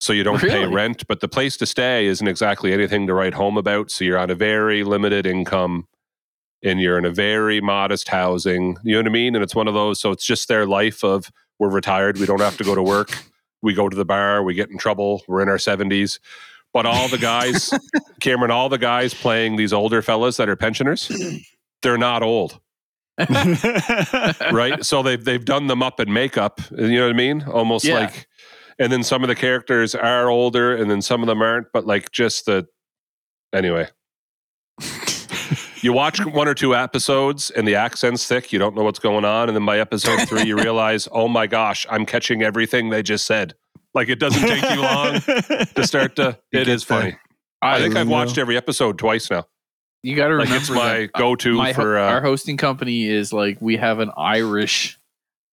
So 0.00 0.14
you 0.14 0.24
don't 0.24 0.40
pay 0.40 0.64
rent, 0.64 1.06
but 1.06 1.20
the 1.20 1.28
place 1.28 1.58
to 1.58 1.66
stay 1.66 2.06
isn't 2.06 2.26
exactly 2.26 2.72
anything 2.72 3.06
to 3.08 3.12
write 3.14 3.34
home 3.34 3.58
about. 3.58 3.90
So 3.90 4.04
you're 4.04 4.16
on 4.16 4.30
a 4.30 4.34
very 4.34 4.84
limited 4.84 5.26
income 5.26 5.86
and 6.62 6.80
you're 6.80 6.96
in 6.96 7.04
a 7.04 7.10
very 7.10 7.60
modest 7.60 8.08
housing. 8.08 8.78
You 8.82 8.94
know 8.94 9.00
what 9.00 9.08
I 9.08 9.10
mean? 9.10 9.34
And 9.34 9.44
it's 9.44 9.54
one 9.54 9.68
of 9.68 9.74
those. 9.74 10.00
So 10.00 10.12
it's 10.12 10.24
just 10.24 10.48
their 10.48 10.64
life 10.64 11.04
of 11.04 11.30
we're 11.58 11.68
retired. 11.68 12.18
We 12.20 12.24
don't 12.24 12.40
have 12.40 12.56
to 12.56 12.64
go 12.64 12.74
to 12.74 12.82
work. 12.82 13.22
We 13.60 13.74
go 13.74 13.90
to 13.90 13.94
the 13.94 14.06
bar. 14.06 14.42
We 14.42 14.54
get 14.54 14.70
in 14.70 14.78
trouble. 14.78 15.22
We're 15.28 15.42
in 15.42 15.50
our 15.50 15.58
70s. 15.58 16.20
But 16.72 16.86
all 16.86 17.08
the 17.08 17.18
guys, 17.18 17.70
Cameron, 18.20 18.50
all 18.50 18.68
the 18.68 18.78
guys 18.78 19.12
playing 19.14 19.56
these 19.56 19.72
older 19.72 20.00
fellas 20.02 20.36
that 20.38 20.48
are 20.48 20.56
pensioners, 20.56 21.10
they're 21.82 21.98
not 21.98 22.22
old 22.22 22.58
right? 24.50 24.84
so 24.84 25.02
they've 25.02 25.22
they've 25.22 25.44
done 25.44 25.66
them 25.66 25.82
up 25.82 26.00
in 26.00 26.12
makeup. 26.12 26.60
You 26.70 26.96
know 26.96 27.06
what 27.06 27.10
I 27.14 27.16
mean? 27.16 27.42
Almost 27.42 27.84
Yeah. 27.84 28.00
like, 28.00 28.26
and 28.78 28.90
then 28.90 29.02
some 29.02 29.22
of 29.22 29.28
the 29.28 29.34
characters 29.34 29.94
are 29.94 30.30
older, 30.30 30.74
and 30.74 30.90
then 30.90 31.02
some 31.02 31.20
of 31.22 31.26
them 31.26 31.42
aren't. 31.42 31.66
But 31.72 31.86
like, 31.86 32.10
just 32.10 32.46
the 32.46 32.66
anyway. 33.52 33.88
You 35.82 35.92
watch 35.92 36.24
one 36.24 36.46
or 36.46 36.54
two 36.54 36.76
episodes 36.76 37.50
and 37.50 37.66
the 37.66 37.74
accent's 37.74 38.24
thick, 38.24 38.52
you 38.52 38.58
don't 38.60 38.76
know 38.76 38.84
what's 38.84 39.00
going 39.00 39.24
on. 39.24 39.48
And 39.48 39.56
then 39.56 39.66
by 39.66 39.80
episode 39.80 40.28
three, 40.28 40.44
you 40.44 40.56
realize, 40.56 41.08
oh 41.10 41.26
my 41.26 41.48
gosh, 41.48 41.84
I'm 41.90 42.06
catching 42.06 42.40
everything 42.40 42.90
they 42.90 43.02
just 43.02 43.26
said. 43.26 43.54
Like 43.94 44.08
it 44.08 44.18
doesn't 44.18 44.42
take 44.48 44.62
you 44.70 44.80
long 44.80 45.20
to 45.20 45.86
start 45.86 46.16
to. 46.16 46.38
You 46.52 46.60
It 46.60 46.64
get 46.64 46.68
is 46.68 46.82
funny. 46.84 47.10
the- 47.12 47.16
I 47.64 47.78
think 47.80 47.94
I've 47.96 48.08
watched 48.08 48.38
every 48.38 48.56
episode 48.56 48.98
twice 48.98 49.30
now. 49.30 49.46
You 50.02 50.16
got 50.16 50.28
to 50.28 50.34
Like 50.34 50.46
remember 50.46 50.56
it's 50.62 50.70
my 50.70 50.98
that, 50.98 51.10
uh, 51.14 51.18
go-to 51.18 51.56
my 51.56 51.72
for. 51.72 51.96
Uh, 51.98 52.08
our 52.08 52.20
hosting 52.20 52.56
company 52.56 53.04
is 53.06 53.32
like 53.32 53.58
we 53.60 53.76
have 53.76 54.00
an 54.00 54.10
Irish 54.16 54.98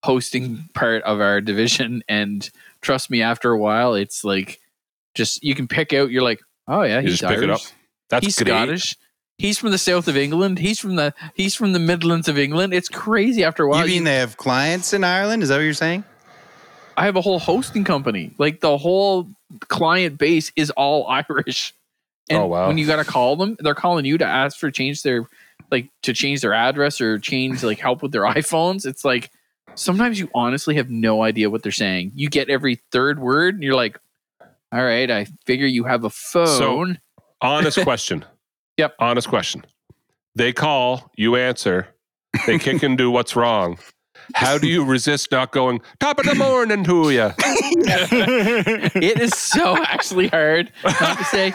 hosting 0.03 0.69
part 0.73 1.03
of 1.03 1.19
our 1.21 1.39
division, 1.41 2.01
and 2.07 2.49
trust 2.81 3.11
me, 3.11 3.21
after 3.21 3.51
a 3.51 3.57
while, 3.59 3.93
it's 3.93 4.23
like 4.23 4.59
just 5.15 5.43
you 5.43 5.53
can 5.53 5.67
pick 5.67 5.93
out. 5.93 6.09
You're 6.09 6.23
like, 6.23 6.39
oh 6.67 6.81
yeah, 6.81 7.01
he's 7.01 7.11
just 7.19 7.21
pick 7.23 7.31
Irish. 7.37 7.43
it 7.43 7.49
up. 7.51 7.61
that's 8.09 8.25
he's 8.25 8.35
great. 8.37 8.47
Scottish. 8.47 8.97
He's 9.37 9.57
from 9.59 9.69
the 9.71 9.77
south 9.77 10.07
of 10.07 10.17
England. 10.17 10.57
He's 10.59 10.79
from 10.79 10.95
the 10.95 11.13
he's 11.35 11.53
from 11.53 11.73
the 11.73 11.79
Midlands 11.79 12.27
of 12.27 12.37
England. 12.39 12.73
It's 12.73 12.89
crazy. 12.89 13.43
After 13.43 13.63
a 13.63 13.69
while, 13.69 13.85
you 13.87 13.93
you- 13.93 13.99
mean 13.99 14.03
they 14.05 14.15
have 14.17 14.35
clients 14.35 14.93
in 14.93 15.03
Ireland? 15.03 15.43
Is 15.43 15.49
that 15.49 15.57
what 15.57 15.61
you're 15.61 15.73
saying? 15.75 16.03
I 16.99 17.05
have 17.05 17.15
a 17.15 17.21
whole 17.21 17.39
hosting 17.39 17.83
company. 17.83 18.33
Like 18.37 18.59
the 18.59 18.77
whole 18.77 19.29
client 19.67 20.17
base 20.17 20.51
is 20.55 20.69
all 20.71 21.07
Irish. 21.07 21.73
And 22.29 22.39
Oh, 22.39 22.45
wow. 22.47 22.67
when 22.67 22.77
you 22.77 22.85
got 22.85 22.97
to 22.97 23.05
call 23.05 23.35
them, 23.35 23.57
they're 23.59 23.73
calling 23.73 24.05
you 24.05 24.17
to 24.19 24.25
ask 24.25 24.57
for 24.57 24.69
change 24.69 25.01
their 25.01 25.27
like 25.71 25.89
to 26.03 26.13
change 26.13 26.41
their 26.41 26.53
address 26.53 26.99
or 27.01 27.17
change 27.19 27.63
like 27.63 27.79
help 27.79 28.01
with 28.03 28.11
their 28.11 28.23
iPhones. 28.23 28.85
It's 28.85 29.03
like 29.05 29.31
sometimes 29.75 30.19
you 30.19 30.29
honestly 30.35 30.75
have 30.75 30.89
no 30.89 31.23
idea 31.23 31.49
what 31.49 31.63
they're 31.63 31.71
saying. 31.71 32.11
You 32.15 32.29
get 32.29 32.49
every 32.49 32.75
third 32.91 33.19
word 33.19 33.55
and 33.55 33.63
you're 33.63 33.75
like, 33.75 33.97
"All 34.71 34.83
right, 34.83 35.09
I 35.09 35.25
figure 35.45 35.67
you 35.67 35.85
have 35.85 36.03
a 36.03 36.09
phone." 36.09 36.47
So, 36.47 36.85
Honest 37.41 37.79
question. 37.83 38.25
Yep. 38.77 38.95
Honest 38.99 39.27
question. 39.29 39.65
They 40.35 40.53
call, 40.53 41.11
you 41.15 41.35
answer, 41.35 41.87
they 42.45 42.59
kick 42.59 42.83
and 42.83 42.97
do 42.97 43.09
what's 43.11 43.35
wrong. 43.35 43.79
How 44.35 44.57
do 44.57 44.67
you 44.67 44.85
resist 44.85 45.31
not 45.31 45.51
going, 45.51 45.81
top 45.99 46.19
of 46.19 46.25
the 46.25 46.35
morning 46.35 46.83
to 46.85 47.09
you? 47.09 47.31
it 47.39 49.19
is 49.19 49.33
so 49.33 49.77
actually 49.83 50.27
hard 50.27 50.71
not 50.83 51.17
to 51.17 51.23
say. 51.25 51.53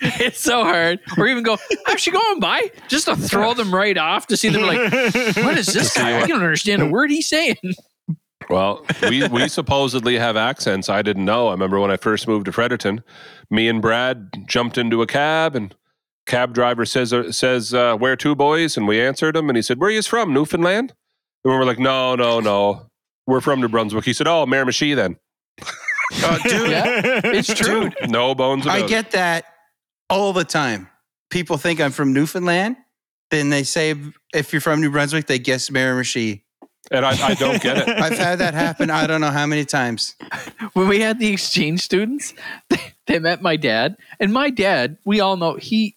It's 0.00 0.40
so 0.40 0.62
hard. 0.64 1.00
Or 1.16 1.26
even 1.26 1.42
go, 1.42 1.58
how's 1.86 2.00
she 2.00 2.10
going 2.10 2.40
by? 2.40 2.70
Just 2.88 3.06
to 3.06 3.16
throw 3.16 3.54
them 3.54 3.74
right 3.74 3.96
off 3.96 4.26
to 4.28 4.36
see 4.36 4.48
them 4.48 4.62
like, 4.62 4.92
what 5.36 5.58
is 5.58 5.66
this 5.66 5.96
guy? 5.96 6.20
I 6.20 6.26
don't 6.26 6.42
understand 6.42 6.82
a 6.82 6.86
word 6.86 7.10
he's 7.10 7.28
saying. 7.28 7.56
Well, 8.48 8.84
we, 9.02 9.26
we 9.28 9.48
supposedly 9.48 10.18
have 10.18 10.36
accents. 10.36 10.88
I 10.88 11.02
didn't 11.02 11.24
know. 11.24 11.48
I 11.48 11.52
remember 11.52 11.80
when 11.80 11.90
I 11.90 11.96
first 11.96 12.28
moved 12.28 12.46
to 12.46 12.52
Fredericton, 12.52 13.02
me 13.50 13.68
and 13.68 13.82
Brad 13.82 14.44
jumped 14.46 14.78
into 14.78 15.02
a 15.02 15.06
cab 15.06 15.56
and 15.56 15.74
cab 16.26 16.54
driver 16.54 16.84
says, 16.84 17.12
uh, 17.12 17.32
says 17.32 17.74
uh, 17.74 17.96
where 17.96 18.16
to, 18.16 18.34
boys? 18.34 18.76
And 18.76 18.86
we 18.86 19.00
answered 19.00 19.36
him 19.36 19.48
and 19.48 19.56
he 19.56 19.62
said, 19.62 19.78
where 19.78 19.88
are 19.88 19.92
you 19.92 20.02
from? 20.02 20.32
Newfoundland? 20.32 20.92
And 21.46 21.52
we 21.52 21.58
were 21.58 21.64
like, 21.64 21.78
no, 21.78 22.16
no, 22.16 22.40
no. 22.40 22.90
We're 23.28 23.40
from 23.40 23.60
New 23.60 23.68
Brunswick. 23.68 24.04
He 24.04 24.12
said, 24.12 24.26
oh, 24.26 24.46
Miramichi 24.46 24.96
then. 24.96 25.16
Oh, 25.62 26.38
dude, 26.44 26.70
Yeah, 26.72 27.20
it's 27.22 27.54
true. 27.54 27.88
No 28.08 28.34
bones 28.34 28.66
about 28.66 28.76
I 28.76 28.84
get 28.84 29.12
that 29.12 29.44
all 30.10 30.32
the 30.32 30.42
time. 30.42 30.88
People 31.30 31.56
think 31.56 31.80
I'm 31.80 31.92
from 31.92 32.12
Newfoundland. 32.12 32.78
Then 33.30 33.50
they 33.50 33.62
say 33.62 33.94
if 34.34 34.52
you're 34.52 34.60
from 34.60 34.80
New 34.80 34.90
Brunswick, 34.90 35.28
they 35.28 35.38
guess 35.38 35.70
Miramichi. 35.70 36.42
And 36.90 37.06
I, 37.06 37.10
I 37.28 37.34
don't 37.34 37.62
get 37.62 37.78
it. 37.78 37.88
I've 37.96 38.18
had 38.18 38.40
that 38.40 38.54
happen. 38.54 38.90
I 38.90 39.06
don't 39.06 39.20
know 39.20 39.30
how 39.30 39.46
many 39.46 39.64
times. 39.64 40.16
When 40.72 40.88
we 40.88 40.98
had 40.98 41.20
the 41.20 41.32
exchange 41.32 41.80
students, 41.80 42.34
they, 42.70 42.80
they 43.06 43.18
met 43.20 43.40
my 43.40 43.54
dad, 43.54 43.98
and 44.18 44.32
my 44.32 44.50
dad, 44.50 44.98
we 45.04 45.20
all 45.20 45.36
know 45.36 45.54
he 45.54 45.96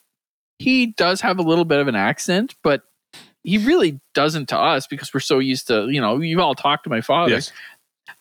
he 0.60 0.88
does 0.88 1.22
have 1.22 1.40
a 1.40 1.42
little 1.42 1.66
bit 1.66 1.80
of 1.80 1.88
an 1.88 1.96
accent, 1.96 2.54
but 2.64 2.84
he 3.44 3.58
really 3.58 4.00
doesn't 4.14 4.50
to 4.50 4.58
us 4.58 4.88
because 4.88 5.14
we're 5.14 5.20
so 5.20 5.40
used 5.40 5.68
to 5.68 5.90
you 5.90 6.02
know 6.02 6.20
you've 6.20 6.40
all 6.40 6.56
talked 6.56 6.84
to 6.86 6.90
my 6.90 7.02
father. 7.02 7.32
Yes. 7.32 7.52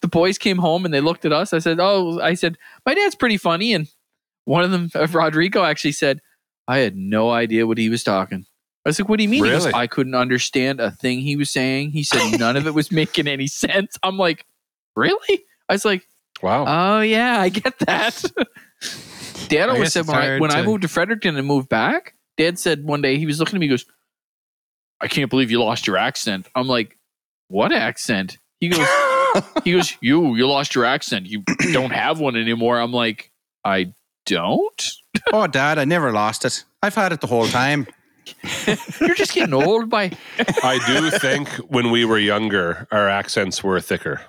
the 0.01 0.09
boys 0.09 0.39
came 0.39 0.59
home 0.59 0.85
and 0.85 0.93
they 0.95 1.01
looked 1.01 1.25
at 1.25 1.33
us. 1.33 1.53
I 1.53 1.59
said, 1.59 1.79
"Oh, 1.81 2.21
I 2.21 2.35
said 2.35 2.57
my 2.87 2.95
dad's 2.95 3.15
pretty 3.15 3.37
funny." 3.37 3.73
And 3.75 3.89
one 4.45 4.65
of 4.65 4.71
them, 4.71 4.91
uh, 4.95 5.07
Rodrigo, 5.07 5.65
actually 5.65 5.93
said, 5.93 6.21
"I 6.67 6.79
had 6.79 6.97
no 6.97 7.31
idea 7.31 7.67
what 7.67 7.79
he 7.79 7.89
was 7.89 8.05
talking." 8.05 8.47
I 8.87 8.89
was 8.91 8.99
like, 9.01 9.09
"What 9.09 9.17
do 9.19 9.23
you 9.25 9.29
mean?" 9.29 9.45
He 9.45 9.51
goes, 9.51 9.67
"I 9.67 9.87
couldn't 9.87 10.15
understand 10.15 10.81
a 10.81 10.91
thing 10.91 11.21
he 11.21 11.37
was 11.37 11.51
saying." 11.51 11.91
He 11.91 12.05
said 12.05 12.39
none 12.39 12.57
of 12.57 12.67
it 12.67 12.75
was 12.75 12.93
making 12.93 13.27
any 13.27 13.47
sense. 13.49 13.97
I'm 14.03 14.17
like, 14.19 14.47
"Really?" 14.97 15.45
I 15.69 15.75
was 15.75 15.85
like, 15.85 16.07
Wow. 16.43 16.65
"Oh 16.67 17.01
yeah, 17.01 17.41
I 17.41 17.49
get 17.49 17.79
that." 17.81 18.25
Dad 19.49 19.69
always 19.71 19.93
said 19.93 20.07
when 20.07 20.17
I 20.17 20.39
when 20.39 20.51
I 20.51 20.63
moved 20.63 20.83
to 20.83 20.89
Fredericton 20.89 21.37
and 21.37 21.47
moved 21.47 21.69
back, 21.69 22.15
Dad 22.37 22.59
said 22.59 22.85
one 22.85 23.03
day 23.03 23.19
he 23.19 23.27
was 23.27 23.41
looking 23.41 23.57
at 23.57 23.61
me, 23.61 23.67
he 23.67 23.71
goes, 23.71 23.85
I 25.01 25.09
can't 25.09 25.31
believe 25.31 25.51
you 25.51 25.61
lost 25.61 25.87
your 25.87 25.97
accent. 25.97 26.49
I'm 26.55 26.67
like, 26.67 26.97
what 27.49 27.73
accent? 27.73 28.39
He 28.61 28.69
goes, 28.69 28.87
he 29.65 29.73
goes, 29.73 29.97
you, 30.01 30.35
you 30.35 30.47
lost 30.47 30.75
your 30.75 30.85
accent. 30.85 31.27
You 31.27 31.43
don't 31.73 31.93
have 31.93 32.21
one 32.21 32.37
anymore. 32.37 32.79
I'm 32.81 32.93
like, 32.93 33.31
I 33.65 33.93
don't. 34.27 34.93
oh, 35.33 35.47
Dad, 35.47 35.79
I 35.79 35.85
never 35.85 36.13
lost 36.13 36.45
it. 36.45 36.65
I've 36.83 36.95
had 36.95 37.13
it 37.13 37.21
the 37.21 37.27
whole 37.27 37.47
time. 37.47 37.87
You're 39.01 39.15
just 39.15 39.33
getting 39.33 39.55
old 39.55 39.89
by. 39.89 40.13
I 40.63 40.79
do 40.87 41.11
think 41.19 41.49
when 41.69 41.91
we 41.91 42.05
were 42.05 42.19
younger, 42.19 42.87
our 42.91 43.09
accents 43.09 43.65
were 43.65 43.81
thicker. 43.81 44.21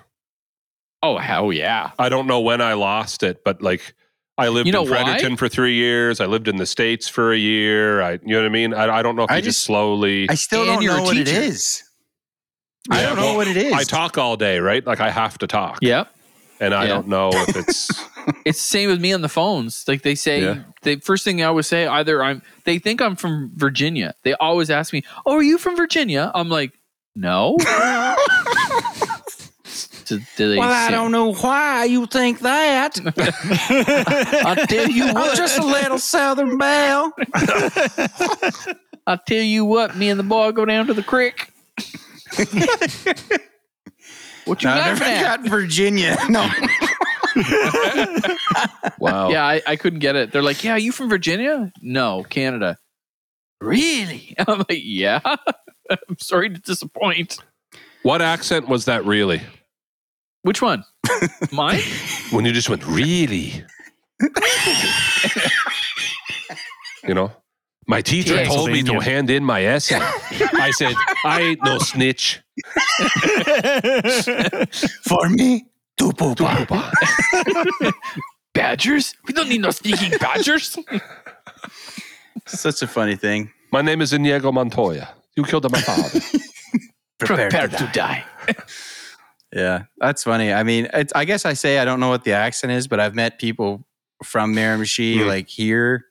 Oh 1.02 1.18
hell 1.18 1.52
yeah! 1.52 1.92
I 1.98 2.08
don't 2.08 2.26
know 2.26 2.40
when 2.40 2.60
I 2.60 2.74
lost 2.74 3.22
it, 3.22 3.42
but 3.44 3.62
like 3.62 3.94
I 4.38 4.48
lived 4.48 4.66
You 4.66 4.72
know 4.72 4.84
in 4.84 4.90
why? 4.90 4.96
Fredericton 5.02 5.36
for 5.36 5.48
three 5.48 5.74
years. 5.74 6.20
I 6.20 6.26
lived 6.26 6.48
in 6.48 6.56
the 6.56 6.66
States 6.66 7.08
for 7.08 7.32
a 7.32 7.36
year. 7.38 8.00
I, 8.00 8.12
you 8.12 8.20
know 8.28 8.38
what 8.38 8.46
I 8.46 8.48
mean? 8.50 8.72
I, 8.72 8.98
I 8.98 9.02
don't 9.02 9.14
know 9.16 9.24
if 9.24 9.30
I 9.30 9.36
you 9.36 9.42
just, 9.42 9.58
just- 9.58 9.66
slowly. 9.66 10.28
I 10.30 10.34
still 10.34 10.60
And 10.62 10.80
don't 10.80 10.84
know 10.96 11.02
what 11.02 11.16
it 11.16 11.26
teacher. 11.26 11.40
is. 11.40 11.82
I 12.90 13.02
don't 13.02 13.16
know 13.16 13.22
well, 13.22 13.36
what 13.36 13.48
it 13.48 13.56
is. 13.58 13.72
I 13.74 13.82
talk 13.84 14.16
all 14.16 14.36
day, 14.38 14.58
right? 14.58 14.84
Like 14.86 15.00
I 15.00 15.10
have 15.10 15.36
to 15.38 15.46
talk. 15.46 15.78
Yep. 15.82 16.08
And 16.60 16.74
I 16.74 16.82
Yeah. 16.84 16.88
don't 16.88 17.08
know 17.08 17.30
if 17.32 17.56
it's. 17.56 17.88
It's 18.44 18.58
the 18.58 18.68
same 18.68 18.90
with 18.90 19.00
me 19.00 19.14
on 19.14 19.22
the 19.22 19.30
phones. 19.30 19.82
Like 19.88 20.02
they 20.02 20.14
say, 20.14 20.42
Yeah. 20.42 20.62
the 20.82 20.96
first 20.96 21.24
thing 21.24 21.40
I 21.42 21.46
always 21.46 21.66
say, 21.66 21.86
either 21.86 22.22
I'm, 22.22 22.42
they 22.64 22.78
think 22.78 23.00
I'm 23.00 23.16
from 23.16 23.50
Virginia. 23.56 24.14
They 24.24 24.34
always 24.34 24.68
ask 24.70 24.92
me, 24.92 25.02
"Oh, 25.24 25.36
are 25.36 25.42
you 25.42 25.56
from 25.56 25.74
Virginia?" 25.74 26.30
I'm 26.34 26.50
like, 26.50 26.72
"No." 27.16 27.56
Do- 30.10 30.20
do 30.36 30.50
they 30.50 30.58
well, 30.58 30.68
I 30.68 30.86
say- 30.86 30.90
don't 30.92 31.12
know 31.12 31.32
why 31.34 31.84
you 31.84 32.04
think 32.06 32.40
that. 32.40 32.98
I'll 34.44 34.66
tell 34.66 34.88
you 34.90 35.04
I'm 35.04 35.14
what. 35.14 35.36
just 35.36 35.56
a 35.56 35.64
little 35.64 35.98
Southern 36.00 36.58
belle. 36.58 37.12
I'll 39.06 39.20
tell 39.24 39.42
you 39.42 39.64
what. 39.64 39.96
Me 39.96 40.10
and 40.10 40.18
the 40.18 40.24
boy 40.24 40.50
go 40.50 40.64
down 40.64 40.88
to 40.88 40.94
the 40.94 41.02
creek. 41.04 41.52
what 44.46 44.62
you 44.62 44.68
No, 44.68 44.74
I 44.74 44.78
laughing 44.78 44.98
never 44.98 45.04
at? 45.04 45.22
got 45.42 45.48
Virginia. 45.48 46.16
No. 46.28 46.48
Wow. 48.98 49.30
Yeah, 49.30 49.44
I, 49.46 49.62
I 49.64 49.76
couldn't 49.76 50.00
get 50.00 50.16
it. 50.16 50.32
They're 50.32 50.42
like, 50.42 50.64
"Yeah, 50.64 50.74
you 50.76 50.90
from 50.90 51.08
Virginia?" 51.08 51.70
No, 51.80 52.24
Canada. 52.24 52.76
Really? 53.60 54.34
I'm 54.38 54.58
like, 54.58 54.66
"Yeah." 54.82 55.20
I'm 55.24 56.18
sorry 56.18 56.50
to 56.50 56.58
disappoint. 56.60 57.38
What 58.02 58.20
accent 58.22 58.68
was 58.68 58.86
that 58.86 59.04
really? 59.04 59.42
Which 60.42 60.62
one? 60.62 60.84
Mine? 61.52 61.80
When 62.30 62.44
you 62.44 62.52
just 62.52 62.68
went, 62.68 62.86
really? 62.86 63.64
you 67.06 67.14
know? 67.14 67.32
My 67.86 68.00
teacher 68.02 68.34
Yeah. 68.36 68.44
told 68.44 68.70
me 68.70 68.82
to 68.82 68.92
Pennsylvania. 68.92 69.02
hand 69.02 69.30
in 69.30 69.44
my 69.44 69.64
essay. 69.64 69.98
I 70.00 70.70
said, 70.70 70.94
I 71.24 71.40
ain't 71.42 71.64
no 71.64 71.78
snitch. 71.78 72.40
For 75.04 75.28
me, 75.28 75.66
tu 75.98 76.12
pupa. 76.12 76.92
Badgers? 78.54 79.14
We 79.26 79.32
don't 79.34 79.48
need 79.48 79.60
no 79.60 79.70
sneaking 79.70 80.18
badgers. 80.18 80.78
Such 82.46 82.82
a 82.82 82.86
funny 82.86 83.16
thing. 83.16 83.50
My 83.72 83.82
name 83.82 84.00
is 84.02 84.12
Inigo 84.12 84.52
Montoya. 84.52 85.08
You 85.36 85.44
killed 85.44 85.70
my 85.70 85.80
father. 85.80 86.20
Prepared 87.18 87.50
Prepare 87.52 87.68
to 87.68 87.76
to 87.76 87.90
die. 87.92 88.24
Yeah, 89.54 89.84
that's 89.98 90.22
funny. 90.24 90.52
I 90.52 90.62
mean, 90.62 90.88
it's, 90.92 91.12
I 91.14 91.24
guess 91.24 91.44
I 91.44 91.54
say 91.54 91.78
I 91.78 91.84
don't 91.84 91.98
know 92.00 92.08
what 92.08 92.24
the 92.24 92.32
accent 92.32 92.72
is, 92.72 92.86
but 92.86 93.00
I've 93.00 93.14
met 93.14 93.38
people 93.38 93.84
from 94.24 94.54
Miramichi, 94.54 95.20
Hmm. 95.22 95.26
like 95.28 95.48
here, 95.48 96.06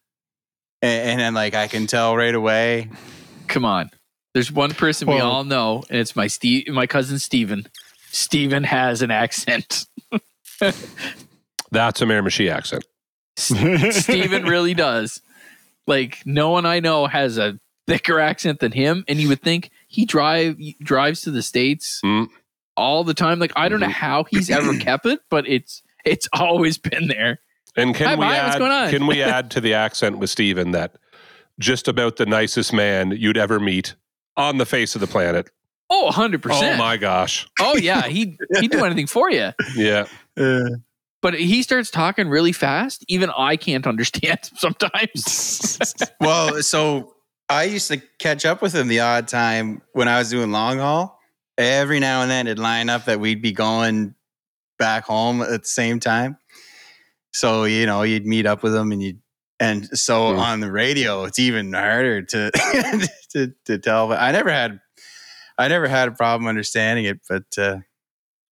and, 0.82 1.10
and 1.12 1.20
then 1.20 1.34
like 1.34 1.54
I 1.56 1.68
can 1.68 1.88
tell 1.88 2.18
right 2.18 2.36
away. 2.36 2.90
Come 3.48 3.64
on. 3.66 3.92
There's 4.34 4.52
one 4.52 4.72
person 4.72 5.08
we 5.08 5.20
all 5.20 5.44
know, 5.44 5.84
and 5.90 6.00
it's 6.00 6.16
my 6.16 6.28
Steve, 6.28 6.68
my 6.68 6.86
cousin 6.86 7.18
Steven. 7.18 7.68
Steven 8.12 8.64
has 8.64 9.02
an 9.02 9.10
accent. 9.12 9.86
That's 10.60 12.02
a 12.02 12.06
Miramichi 12.06 12.52
accent. 12.52 12.86
Steven 13.38 14.44
really 14.46 14.74
does. 14.74 15.22
Like 15.88 16.20
no 16.26 16.50
one 16.50 16.66
I 16.66 16.80
know 16.80 17.08
has 17.08 17.38
a 17.38 17.60
thicker 17.88 18.20
accent 18.20 18.60
than 18.60 18.72
him, 18.72 19.04
and 19.08 19.20
you 19.20 19.30
would 19.30 19.42
think 19.42 19.72
he 19.88 20.06
drive 20.06 20.58
he 20.58 20.76
drives 20.82 21.22
to 21.22 21.32
the 21.32 21.42
states 21.42 22.02
Mm. 22.04 22.28
All 22.80 23.04
the 23.04 23.14
time. 23.14 23.40
Like 23.40 23.52
I 23.56 23.70
don't 23.70 23.80
know 23.80 23.88
Mhm. 23.88 23.92
how 23.92 24.24
he's 24.24 24.50
ever 24.50 24.76
kept 24.80 25.06
it, 25.06 25.20
but 25.30 25.48
it's 25.48 25.84
it's 26.06 26.28
always 26.34 26.78
been 26.78 27.08
there. 27.08 27.40
And 27.76 27.94
can 27.94 28.08
Hi, 28.08 28.16
we 28.16 28.22
Mike, 28.22 28.42
what's 28.44 28.56
add 28.56 28.60
going 28.60 28.72
on? 28.72 28.90
can 28.90 29.06
we 29.08 29.22
add 29.38 29.52
to 29.52 29.62
the 29.62 29.74
accent 29.76 30.18
with 30.18 30.30
Steven 30.30 30.72
that 30.72 30.96
just 31.60 31.88
about 31.88 32.16
the 32.16 32.26
nicest 32.26 32.74
man 32.74 33.12
you'd 33.12 33.38
ever 33.38 33.60
meet 33.60 33.94
on 34.38 34.58
the 34.58 34.66
face 34.66 34.96
of 34.96 35.02
the 35.02 35.08
planet. 35.08 35.50
Oh, 35.90 36.10
100%. 36.14 36.40
Oh 36.52 36.78
my 36.78 36.96
gosh. 36.98 37.48
Oh 37.60 37.76
yeah, 37.76 38.04
he 38.08 38.38
he'd 38.60 38.72
do 38.72 38.86
anything 38.86 39.08
for 39.08 39.30
you. 39.30 39.52
Yeah. 39.76 40.06
But 41.22 41.34
he 41.34 41.64
starts 41.64 41.92
talking 41.92 42.30
really 42.30 42.54
fast. 42.54 43.04
Even 43.10 43.30
I 43.38 43.58
can't 43.58 43.86
understand 43.86 44.40
sometimes. 44.56 45.78
well, 46.22 46.62
so 46.64 47.14
I 47.50 47.64
used 47.64 47.90
to 47.90 47.98
catch 48.20 48.46
up 48.46 48.62
with 48.62 48.74
him 48.74 48.88
the 48.88 49.02
odd 49.02 49.28
time 49.28 49.82
when 49.92 50.08
I 50.08 50.20
was 50.20 50.30
doing 50.30 50.52
long 50.52 50.78
haul. 50.78 51.19
Every 51.60 52.00
now 52.00 52.22
and 52.22 52.32
then 52.32 52.48
it'd 52.48 52.58
line 52.58 52.90
up 52.90 53.06
that 53.06 53.20
we'd 53.20 53.42
be 53.42 53.52
going 53.52 54.16
back 54.80 55.04
home 55.04 55.42
at 55.42 55.62
the 55.62 55.68
same 55.68 56.00
time. 56.00 56.38
So, 57.34 57.66
you 57.66 57.86
know, 57.86 58.02
you'd 58.04 58.26
meet 58.26 58.46
up 58.46 58.64
with 58.64 58.74
them 58.74 58.92
and 58.92 59.02
you'd 59.04 59.20
and 59.60 59.86
so 60.00 60.34
Hmm. 60.34 60.40
on 60.40 60.60
the 60.62 60.72
radio, 60.72 61.26
it's 61.26 61.38
even 61.38 61.74
harder 61.74 62.22
to 62.22 62.52
to 63.32 63.54
to 63.66 63.78
tell. 63.78 64.08
But 64.08 64.20
I 64.22 64.32
never 64.32 64.50
had 64.50 64.80
I 65.58 65.68
never 65.68 65.88
had 65.90 66.08
a 66.08 66.12
problem 66.12 66.48
understanding 66.48 67.06
it, 67.06 67.20
but 67.28 67.44
uh 67.58 67.80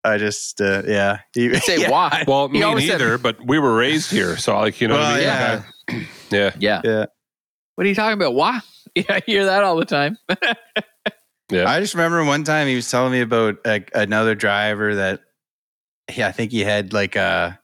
I 0.03 0.17
just 0.17 0.59
uh 0.61 0.83
yeah. 0.85 1.19
He- 1.33 1.53
Say 1.55 1.79
yeah. 1.81 1.89
why? 1.89 2.25
Well, 2.27 2.49
me 2.49 2.61
always 2.63 2.85
said- 2.87 2.99
neither, 2.99 3.17
but 3.17 3.37
we 3.45 3.57
were 3.57 3.73
raised 3.75 4.11
here. 4.11 4.35
So 4.37 4.57
like, 4.59 4.81
you 4.81 4.89
know 4.89 4.95
what 4.95 5.03
I 5.05 5.13
mean? 5.13 5.23
yeah. 5.23 5.63
Yeah. 6.29 6.51
Yeah. 6.59 6.81
Yeah. 6.83 7.05
What 7.75 7.85
are 7.85 7.89
you 7.89 7.95
talking 7.95 8.13
about? 8.19 8.33
Why? 8.35 8.59
Yeah, 8.95 9.03
I 9.09 9.21
hear 9.25 9.45
that 9.45 9.63
all 9.63 9.77
the 9.77 9.85
time. 9.85 10.17
Yeah. 11.49 11.69
I 11.69 11.79
just 11.79 11.93
remember 11.93 12.23
one 12.25 12.43
time 12.43 12.67
he 12.67 12.75
was 12.75 12.89
telling 12.89 13.11
me 13.11 13.21
about 13.21 13.57
a, 13.65 13.83
another 13.93 14.35
driver 14.35 14.95
that, 14.95 15.21
yeah, 16.13 16.27
I 16.27 16.31
think 16.31 16.51
he 16.51 16.61
had 16.61 16.93
like 16.93 17.15
a, 17.15 17.59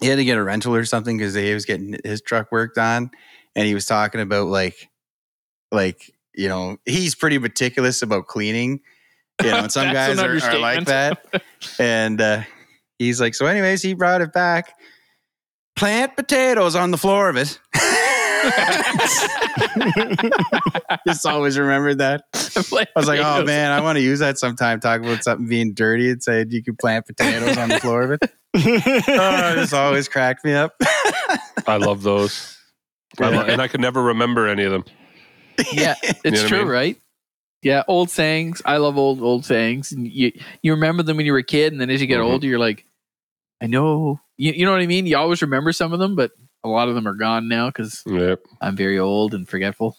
he 0.00 0.06
had 0.06 0.16
to 0.16 0.24
get 0.24 0.38
a 0.38 0.42
rental 0.42 0.74
or 0.74 0.84
something 0.84 1.18
because 1.18 1.34
he 1.34 1.52
was 1.52 1.64
getting 1.64 1.96
his 2.04 2.22
truck 2.22 2.52
worked 2.52 2.78
on, 2.78 3.10
and 3.56 3.66
he 3.66 3.74
was 3.74 3.86
talking 3.86 4.20
about 4.20 4.46
like, 4.46 4.88
like 5.72 6.12
you 6.34 6.48
know, 6.48 6.78
he's 6.84 7.14
pretty 7.14 7.38
meticulous 7.38 8.02
about 8.02 8.26
cleaning, 8.28 8.80
you 9.42 9.50
know, 9.50 9.58
and 9.58 9.72
some 9.72 9.92
guys 9.92 10.18
are, 10.18 10.36
are 10.36 10.58
like 10.58 10.84
that, 10.84 11.42
and 11.78 12.20
uh, 12.20 12.42
he's 12.98 13.20
like, 13.20 13.34
so 13.34 13.46
anyways, 13.46 13.82
he 13.82 13.94
brought 13.94 14.20
it 14.20 14.32
back, 14.32 14.74
plant 15.74 16.14
potatoes 16.16 16.76
on 16.76 16.92
the 16.92 16.98
floor 16.98 17.28
of 17.28 17.36
it. 17.36 17.58
Just 21.06 21.26
always 21.26 21.58
remembered 21.58 21.98
that. 21.98 22.24
I 22.34 22.86
was 22.96 23.06
like, 23.08 23.20
oh 23.20 23.44
man, 23.44 23.70
I 23.72 23.80
want 23.80 23.96
to 23.96 24.02
use 24.02 24.18
that 24.20 24.38
sometime. 24.38 24.80
Talk 24.80 25.00
about 25.00 25.22
something 25.22 25.46
being 25.48 25.72
dirty 25.74 26.10
and 26.10 26.22
say 26.22 26.44
you 26.48 26.62
could 26.62 26.78
plant 26.78 27.06
potatoes 27.06 27.56
on 27.56 27.68
the 27.68 27.78
floor 27.80 28.02
of 28.02 28.10
it. 28.12 28.30
Oh, 28.56 29.54
this 29.54 29.72
always 29.72 30.08
cracked 30.08 30.44
me 30.44 30.54
up. 30.54 30.74
I 31.66 31.76
love 31.76 32.02
those. 32.02 32.56
I 33.20 33.28
lo- 33.28 33.44
and 33.44 33.60
I 33.60 33.68
can 33.68 33.80
never 33.82 34.02
remember 34.02 34.48
any 34.48 34.64
of 34.64 34.72
them. 34.72 34.84
yeah, 35.72 35.94
it's 36.02 36.24
know 36.24 36.30
what 36.30 36.44
I 36.44 36.48
true, 36.48 36.58
mean? 36.60 36.68
right? 36.68 36.96
Yeah, 37.62 37.82
old 37.86 38.10
sayings. 38.10 38.62
I 38.64 38.78
love 38.78 38.96
old 38.96 39.20
old 39.20 39.44
sayings. 39.44 39.92
And 39.92 40.08
you 40.10 40.32
you 40.62 40.72
remember 40.72 41.02
them 41.02 41.18
when 41.18 41.26
you 41.26 41.32
were 41.32 41.38
a 41.38 41.44
kid, 41.44 41.72
and 41.72 41.80
then 41.80 41.90
as 41.90 42.00
you 42.00 42.06
get 42.06 42.18
Mhm. 42.20 42.24
older, 42.24 42.46
you're 42.46 42.58
like, 42.58 42.84
I 43.62 43.66
know. 43.66 44.18
You, 44.38 44.52
you 44.52 44.64
know 44.64 44.72
what 44.72 44.80
I 44.80 44.86
mean? 44.86 45.06
You 45.06 45.18
always 45.18 45.42
remember 45.42 45.72
some 45.72 45.92
of 45.92 45.98
them, 45.98 46.16
but 46.16 46.30
a 46.64 46.68
lot 46.68 46.88
of 46.88 46.94
them 46.94 47.06
are 47.06 47.14
gone 47.14 47.48
now 47.48 47.68
because 47.68 48.02
Yeah. 48.06 48.36
I'm 48.60 48.76
very 48.76 48.98
old 48.98 49.34
and 49.34 49.48
forgetful. 49.48 49.96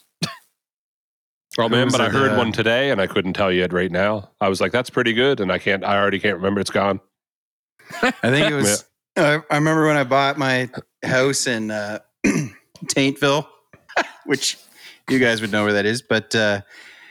Oh 1.58 1.68
man, 1.68 1.90
but 1.90 2.00
I 2.00 2.10
heard 2.10 2.32
uh, 2.34 2.38
one 2.38 2.52
today 2.52 2.92
and 2.92 3.02
I 3.02 3.08
couldn't 3.08 3.34
tell 3.34 3.52
you 3.52 3.64
it 3.64 3.74
right 3.74 3.92
now. 3.92 4.30
I 4.40 4.50
was 4.50 4.62
like, 4.62 4.72
that's 4.72 4.90
pretty 4.90 5.14
good. 5.14 5.40
And 5.40 5.52
I 5.52 5.58
can't, 5.58 5.84
I 5.84 5.98
already 5.98 6.20
can't 6.20 6.36
remember. 6.38 6.62
It's 6.62 6.70
gone. 6.70 7.00
I 8.02 8.12
think 8.12 8.52
it 8.52 8.56
was. 8.56 8.86
I, 9.18 9.42
I 9.50 9.56
remember 9.56 9.88
when 9.88 9.98
I 9.98 10.04
bought 10.04 10.38
my 10.38 10.70
house 11.04 11.48
in 11.48 11.72
uh, 11.72 12.00
Taintville, 12.86 13.48
which 14.26 14.58
you 15.10 15.18
guys 15.20 15.42
would 15.42 15.52
know 15.52 15.64
where 15.64 15.74
that 15.74 15.86
is, 15.88 16.02
but 16.04 16.34
uh, 16.36 16.62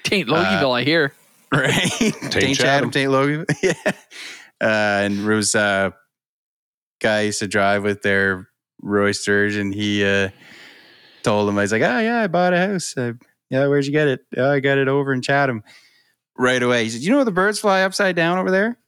Taint 0.05 0.29
Loggieville, 0.29 0.79
I 0.79 0.85
hear. 0.85 1.13
right, 1.53 1.73
Taint 1.91 2.13
Chatham. 2.31 2.55
Chatham, 2.55 2.91
Taint 2.93 3.11
Logan, 3.11 3.45
yeah. 3.63 3.73
Uh, 4.61 5.03
and 5.05 5.27
there 5.27 5.37
was 5.37 5.55
a 5.55 5.93
guy 7.01 7.19
I 7.19 7.23
used 7.23 7.41
to 7.41 7.49
drive 7.49 7.83
with 7.83 8.03
there, 8.03 8.49
Roy 8.81 9.12
Sturgeon. 9.12 9.73
He 9.73 10.05
uh, 10.05 10.31
told 11.23 11.49
him, 11.49 11.59
I 11.59 11.62
was 11.62 11.73
like, 11.73 11.83
oh 11.83 11.99
yeah, 11.99 12.23
I 12.23 12.27
bought 12.27 12.55
a 12.55 12.59
house. 12.59 12.97
Uh, 12.97 13.12
yeah, 13.51 13.67
where'd 13.67 13.87
you 13.87 13.93
get 13.93 14.09
it? 14.09 14.21
Oh, 14.37 14.51
I 14.51 14.61
got 14.61 14.79
it 14.79 14.88
over 14.88 15.12
in 15.12 15.23
Chatham. 15.23 15.62
Right 16.37 16.62
away, 16.62 16.85
he 16.85 16.91
said, 16.91 17.01
"You 17.01 17.11
know 17.11 17.25
the 17.25 17.33
birds 17.33 17.59
fly 17.59 17.83
upside 17.83 18.14
down 18.14 18.38
over 18.38 18.51
there?" 18.51 18.79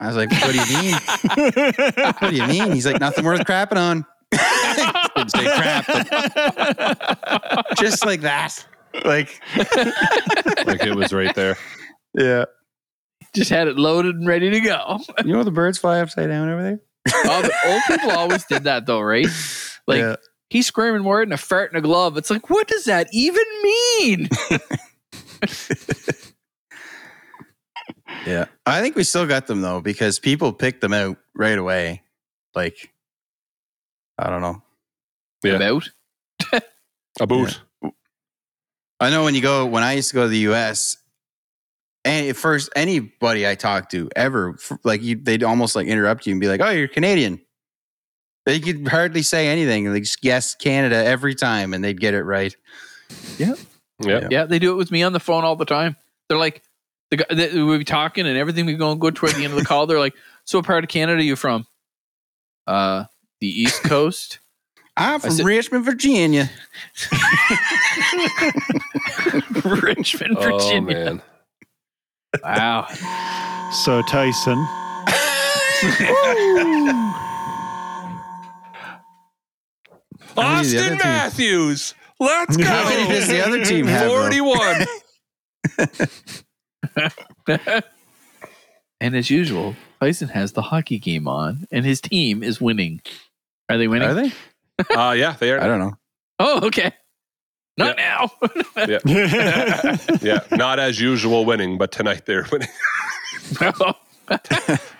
I 0.00 0.06
was 0.06 0.16
like, 0.16 0.30
"What 0.30 0.52
do 0.52 0.58
you 0.58 0.82
mean? 0.82 0.94
what 2.18 2.30
do 2.30 2.36
you 2.36 2.46
mean?" 2.46 2.72
He's 2.72 2.86
like, 2.86 3.00
"Nothing 3.00 3.24
worth 3.24 3.40
crapping 3.40 3.76
on." 3.76 4.06
Didn't 5.16 5.30
say 5.30 5.44
crap, 5.44 5.86
but 5.86 7.66
just 7.78 8.06
like 8.06 8.22
that. 8.22 8.66
like, 9.04 9.40
like 10.66 10.84
it 10.84 10.94
was 10.94 11.12
right 11.12 11.34
there. 11.34 11.58
yeah. 12.14 12.46
Just 13.34 13.50
had 13.50 13.68
it 13.68 13.76
loaded 13.76 14.16
and 14.16 14.26
ready 14.26 14.48
to 14.50 14.60
go. 14.60 14.98
You 15.22 15.34
know 15.34 15.44
the 15.44 15.50
birds 15.50 15.76
fly 15.76 16.00
upside 16.00 16.28
down 16.28 16.48
over 16.48 16.62
there? 16.62 16.80
Oh, 17.14 17.48
old 17.66 17.82
people 17.86 18.10
always 18.10 18.44
did 18.44 18.64
that 18.64 18.86
though, 18.86 19.00
right? 19.00 19.26
Like 19.86 20.00
yeah. 20.00 20.16
he's 20.50 20.66
screaming 20.66 21.02
more 21.02 21.24
than 21.24 21.32
a 21.32 21.36
fart 21.36 21.70
in 21.72 21.78
a 21.78 21.80
glove. 21.80 22.16
It's 22.16 22.30
like, 22.30 22.50
what 22.50 22.66
does 22.68 22.84
that 22.84 23.08
even 23.12 23.44
mean? 23.62 24.28
Yeah. 28.26 28.46
I 28.66 28.80
think 28.80 28.96
we 28.96 29.04
still 29.04 29.26
got 29.26 29.46
them 29.46 29.62
though, 29.62 29.80
because 29.80 30.18
people 30.18 30.52
picked 30.52 30.80
them 30.80 30.92
out 30.92 31.16
right 31.34 31.56
away. 31.56 32.02
Like, 32.54 32.92
I 34.18 34.28
don't 34.28 34.42
know. 34.42 34.62
Yeah. 35.44 35.54
About 35.54 35.88
A 37.20 37.26
boot. 37.26 37.60
I 38.98 39.10
know 39.10 39.24
when 39.24 39.34
you 39.34 39.42
go, 39.42 39.66
when 39.66 39.82
I 39.82 39.92
used 39.92 40.10
to 40.10 40.14
go 40.14 40.22
to 40.24 40.28
the 40.28 40.50
US, 40.50 40.96
and 42.06 42.28
at 42.28 42.36
first 42.36 42.70
anybody 42.74 43.46
I 43.46 43.54
talked 43.56 43.90
to 43.90 44.08
ever, 44.16 44.56
like 44.84 45.02
you, 45.02 45.16
they'd 45.16 45.42
almost 45.42 45.76
like 45.76 45.86
interrupt 45.86 46.26
you 46.26 46.32
and 46.32 46.40
be 46.40 46.48
like, 46.48 46.60
oh, 46.62 46.70
you're 46.70 46.88
Canadian. 46.88 47.40
They 48.46 48.60
could 48.60 48.86
hardly 48.88 49.22
say 49.22 49.48
anything. 49.48 49.92
They 49.92 50.00
just 50.00 50.20
guess 50.20 50.54
Canada 50.54 50.96
every 50.96 51.34
time 51.34 51.74
and 51.74 51.82
they'd 51.84 52.00
get 52.00 52.14
it 52.14 52.22
right. 52.22 52.54
Yeah. 53.38 53.54
yeah, 54.00 54.28
yeah. 54.30 54.44
they 54.44 54.58
do 54.60 54.70
it 54.72 54.76
with 54.76 54.90
me 54.92 55.02
on 55.02 55.12
the 55.12 55.20
phone 55.20 55.44
all 55.44 55.56
the 55.56 55.64
time. 55.64 55.96
They're 56.28 56.38
like, 56.38 56.62
the 57.10 57.16
guy 57.18 57.34
that 57.34 57.52
we'll 57.54 57.78
be 57.78 57.84
talking 57.84 58.26
and 58.26 58.36
everything 58.38 58.66
we 58.66 58.74
go 58.74 58.94
go 58.94 59.10
toward 59.10 59.32
the 59.34 59.44
end 59.44 59.52
of 59.52 59.58
the 59.58 59.64
call. 59.64 59.86
They're 59.86 59.98
like, 59.98 60.14
so 60.44 60.58
what 60.58 60.66
part 60.66 60.84
of 60.84 60.88
Canada 60.90 61.18
are 61.18 61.22
you 61.24 61.36
from? 61.36 61.66
Uh, 62.66 63.04
the 63.40 63.48
East 63.48 63.82
Coast. 63.82 64.38
I'm 64.96 65.20
from 65.20 65.30
said- 65.32 65.44
Richmond, 65.46 65.84
Virginia. 65.84 66.48
Richmond, 69.64 70.36
Oh 70.38 70.58
Virginia. 70.58 70.94
man. 71.04 71.22
Wow. 72.42 72.86
So 73.84 74.02
Tyson, 74.02 74.56
How 80.36 80.56
many 80.62 80.68
did 80.68 80.74
the 80.74 80.86
other 80.86 80.94
Auston 80.94 80.98
Matthews. 80.98 81.94
Let's 82.18 82.56
go. 82.56 82.64
How 82.64 82.88
many 82.88 83.08
does 83.12 83.28
the 83.28 83.44
other 83.46 83.64
team 83.64 83.86
have? 83.86 84.08
41. 84.08 84.86
And 89.00 89.14
as 89.14 89.28
usual, 89.30 89.76
Tyson 90.00 90.28
has 90.28 90.52
the 90.52 90.62
hockey 90.62 90.98
game 90.98 91.28
on, 91.28 91.66
and 91.70 91.84
his 91.84 92.00
team 92.00 92.42
is 92.42 92.60
winning. 92.60 93.02
Are 93.68 93.76
they 93.76 93.88
winning? 93.88 94.08
Are 94.08 94.14
they? 94.14 94.32
Uh, 94.94 95.12
yeah, 95.12 95.36
they 95.38 95.52
are. 95.52 95.60
I 95.60 95.66
don't 95.66 95.78
know. 95.78 95.92
Oh, 96.38 96.66
okay. 96.66 96.92
Not 97.76 97.96
now. 97.96 98.30
Yeah, 98.86 98.98
yeah. 100.22 100.40
not 100.52 100.78
as 100.78 101.00
usual 101.00 101.44
winning, 101.44 101.78
but 101.78 101.92
tonight 101.92 102.26
they're 102.26 102.46
winning. 102.52 102.68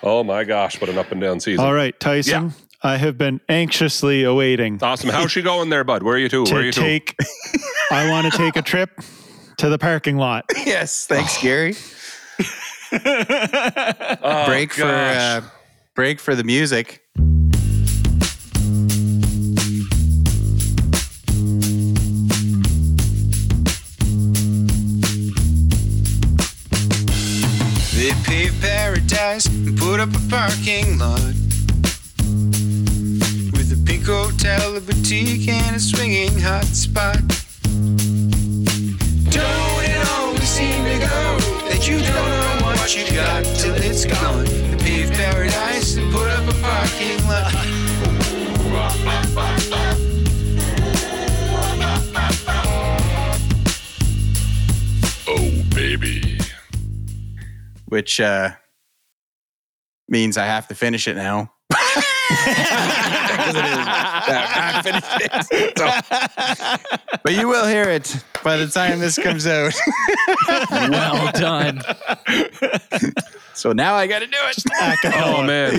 Oh 0.03 0.23
my 0.25 0.45
gosh, 0.45 0.81
what 0.81 0.89
an 0.89 0.99
up 0.99 1.11
and 1.12 1.21
down 1.21 1.41
season. 1.41 1.65
all 1.65 1.75
right, 1.75 1.99
Tyson. 1.99 2.55
I 2.83 2.97
have 2.97 3.19
been 3.19 3.41
anxiously 3.49 4.23
awaiting 4.23 4.79
Awesome. 4.83 5.11
How's 5.11 5.33
she 5.33 5.43
going 5.43 5.69
there, 5.71 5.83
bud? 5.83 6.03
Where 6.05 6.15
are 6.15 6.19
you 6.19 6.29
to? 6.29 6.45
Where 6.45 6.57
are 6.57 6.61
to 6.61 6.67
you 6.67 6.73
to? 6.73 6.81
take. 6.81 7.17
I 7.91 8.09
want 8.11 8.31
to 8.31 8.37
take 8.39 8.55
a 8.57 8.62
trip 8.62 8.91
to 9.59 9.69
the 9.69 9.79
parking 9.79 10.17
lot. 10.17 10.45
yes. 10.65 11.07
Thanks, 11.07 11.41
Gary. 11.43 11.75
Oh, 12.93 14.45
break 14.47 14.73
for 14.73 14.83
gosh. 14.83 15.17
uh, 15.17 15.41
break 15.95 16.21
for 16.21 16.35
the 16.37 16.45
music. 16.45 17.03
Paradise 29.27 29.47
and 29.47 29.77
put 29.79 29.99
up 29.99 30.09
a 30.11 30.21
parking 30.31 30.99
lot 30.99 31.21
with 33.53 33.73
a 33.73 33.83
pink 33.85 34.07
hotel, 34.07 34.77
a 34.77 34.81
boutique, 34.81 35.49
and 35.49 35.77
a 35.77 35.81
swinging 35.81 36.39
hot 36.39 36.65
spot. 36.65 37.19
Don't 39.31 39.85
it 39.85 40.09
always 40.11 40.49
seem 40.49 40.85
to 40.85 40.99
go 40.99 41.39
that 41.69 41.89
you 41.89 41.99
don't 41.99 42.61
know 42.61 42.67
what 42.67 42.97
you 42.97 43.05
got 43.15 43.45
till 43.57 43.75
it's 43.75 44.05
gone? 44.05 44.45
They 44.45 44.77
paved 44.77 45.15
paradise 45.15 45.97
and 45.97 46.12
put 46.12 46.29
up 46.31 46.49
a 46.49 46.55
parking 46.62 47.27
lot. 47.27 47.53
Oh, 55.29 55.75
baby. 55.75 56.39
which 57.89 58.21
uh, 58.21 58.51
means 60.09 60.37
I 60.37 60.45
have 60.47 60.69
to 60.69 60.75
finish 60.75 61.09
it 61.09 61.16
now. 61.16 61.53
it 61.71 62.49
is 63.38 63.57
I 63.57 64.90
it. 65.51 65.79
So- 65.79 67.19
But 67.23 67.35
you 67.35 67.49
will 67.49 67.66
hear 67.66 67.85
it 67.90 68.16
by 68.45 68.57
the 68.57 68.66
time 68.69 69.01
this 69.01 69.19
comes 69.19 69.47
out. 69.47 69.73
well 70.71 71.33
done. 71.33 71.83
So 73.55 73.73
now 73.73 73.95
I 73.95 74.07
got 74.07 74.21
to 74.21 74.27
do 74.27 74.37
it. 74.38 74.64
Oh 75.16 75.42
man. 75.42 75.73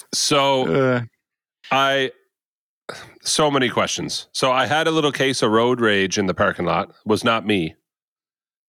so 0.14 0.66
Uh, 0.66 1.02
I 1.70 2.10
so 3.22 3.50
many 3.50 3.68
questions. 3.68 4.26
So 4.32 4.50
I 4.50 4.66
had 4.66 4.86
a 4.88 4.90
little 4.90 5.12
case 5.12 5.42
of 5.42 5.50
road 5.52 5.80
rage 5.80 6.18
in 6.18 6.26
the 6.26 6.34
parking 6.34 6.64
lot. 6.64 6.92
Was 7.04 7.22
not 7.24 7.46
me. 7.46 7.74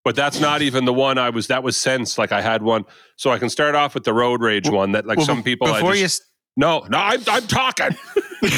But 0.03 0.15
that's 0.15 0.39
not 0.39 0.61
even 0.63 0.85
the 0.85 0.93
one 0.93 1.17
I 1.19 1.29
was 1.29 1.47
that 1.47 1.61
was 1.63 1.77
sense 1.77 2.17
like 2.17 2.31
I 2.31 2.41
had 2.41 2.63
one. 2.63 2.85
So 3.17 3.29
I 3.31 3.37
can 3.37 3.49
start 3.49 3.75
off 3.75 3.93
with 3.93 4.03
the 4.03 4.13
road 4.13 4.41
rage 4.41 4.67
one 4.69 4.93
that 4.93 5.05
like 5.05 5.17
well, 5.17 5.27
some 5.27 5.43
people 5.43 5.67
I 5.67 5.73
before 5.73 5.91
just, 5.93 5.99
you. 5.99 6.05
s- 6.05 6.21
No, 6.57 6.85
no, 6.89 6.97
I'm 6.97 7.21
I'm 7.27 7.45
talking. 7.47 7.95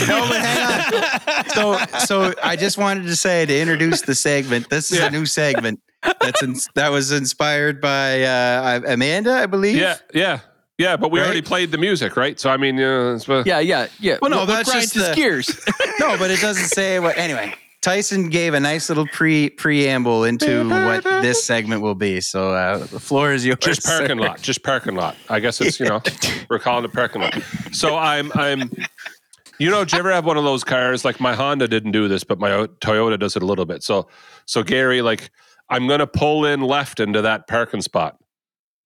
No, 0.07 0.25
but 0.29 0.39
hang 0.41 1.03
on. 1.03 1.49
So, 1.49 1.77
so 2.05 2.33
I 2.41 2.55
just 2.55 2.77
wanted 2.77 3.03
to 3.03 3.17
say 3.17 3.45
to 3.45 3.59
introduce 3.59 4.01
the 4.03 4.15
segment. 4.15 4.69
This 4.69 4.93
is 4.93 4.99
Yeah. 4.99 5.07
a 5.07 5.11
new 5.11 5.25
segment 5.25 5.81
that's 6.21 6.41
in, 6.41 6.55
that 6.75 6.87
was 6.89 7.11
inspired 7.11 7.81
by 7.81 8.23
uh, 8.23 8.79
Amanda, 8.87 9.33
I 9.33 9.45
believe. 9.45 9.75
yeah, 9.75 9.97
yeah. 10.13 10.39
Yeah, 10.77 10.95
but 10.95 11.11
we 11.11 11.19
Right? 11.19 11.25
already 11.25 11.41
played 11.41 11.71
the 11.71 11.77
music, 11.77 12.15
right? 12.15 12.39
So 12.39 12.49
I 12.49 12.55
mean, 12.55 12.79
uh, 12.79 13.15
it's, 13.15 13.27
uh, 13.27 13.43
Yeah, 13.45 13.59
yeah, 13.59 13.87
yeah. 13.99 14.17
Well, 14.21 14.31
no, 14.31 14.37
What- 14.37 14.47
what 14.47 14.65
that's 14.65 14.71
just 14.71 14.93
the- 14.93 15.11
gears. 15.15 15.47
No, 15.99 16.17
but 16.17 16.31
it 16.31 16.39
doesn't 16.39 16.69
say 16.69 16.99
what. 17.01 17.17
Anyway, 17.17 17.53
Tyson 17.83 18.29
gave 18.29 18.53
a 18.53 18.59
nice 18.61 18.87
little 18.87 19.05
pre 19.07 19.49
preamble 19.49 20.23
into 20.23 20.67
what 20.69 21.03
this 21.03 21.43
segment 21.43 21.81
will 21.81 21.95
be. 21.95 22.21
So 22.21 22.53
uh, 22.53 22.77
the 22.77 22.99
floor 22.99 23.33
is 23.33 23.45
yours. 23.45 23.59
just 23.59 23.83
parking 23.83 24.17
sir. 24.19 24.23
lot, 24.23 24.41
just 24.41 24.63
parking 24.63 24.95
lot. 24.95 25.17
I 25.29 25.41
guess 25.41 25.59
it's 25.59 25.81
you 25.81 25.87
know 25.87 26.01
we're 26.49 26.59
calling 26.59 26.85
it 26.85 26.93
parking 26.93 27.21
lot. 27.21 27.37
So 27.73 27.97
I'm 27.97 28.31
I'm. 28.35 28.71
You 29.59 29.69
know, 29.69 29.85
do 29.85 29.95
you 29.95 29.99
ever 29.99 30.11
have 30.11 30.25
one 30.25 30.37
of 30.37 30.43
those 30.43 30.63
cars? 30.63 31.05
Like 31.05 31.19
my 31.19 31.35
Honda 31.35 31.67
didn't 31.67 31.91
do 31.91 32.07
this, 32.07 32.23
but 32.23 32.39
my 32.39 32.49
Toyota 32.81 33.19
does 33.19 33.35
it 33.35 33.43
a 33.43 33.45
little 33.45 33.65
bit. 33.65 33.83
So, 33.83 34.07
so 34.45 34.63
Gary, 34.63 35.01
like 35.01 35.29
I'm 35.69 35.87
gonna 35.87 36.07
pull 36.07 36.45
in 36.45 36.61
left 36.61 36.99
into 36.99 37.21
that 37.21 37.47
parking 37.47 37.81
spot, 37.81 38.17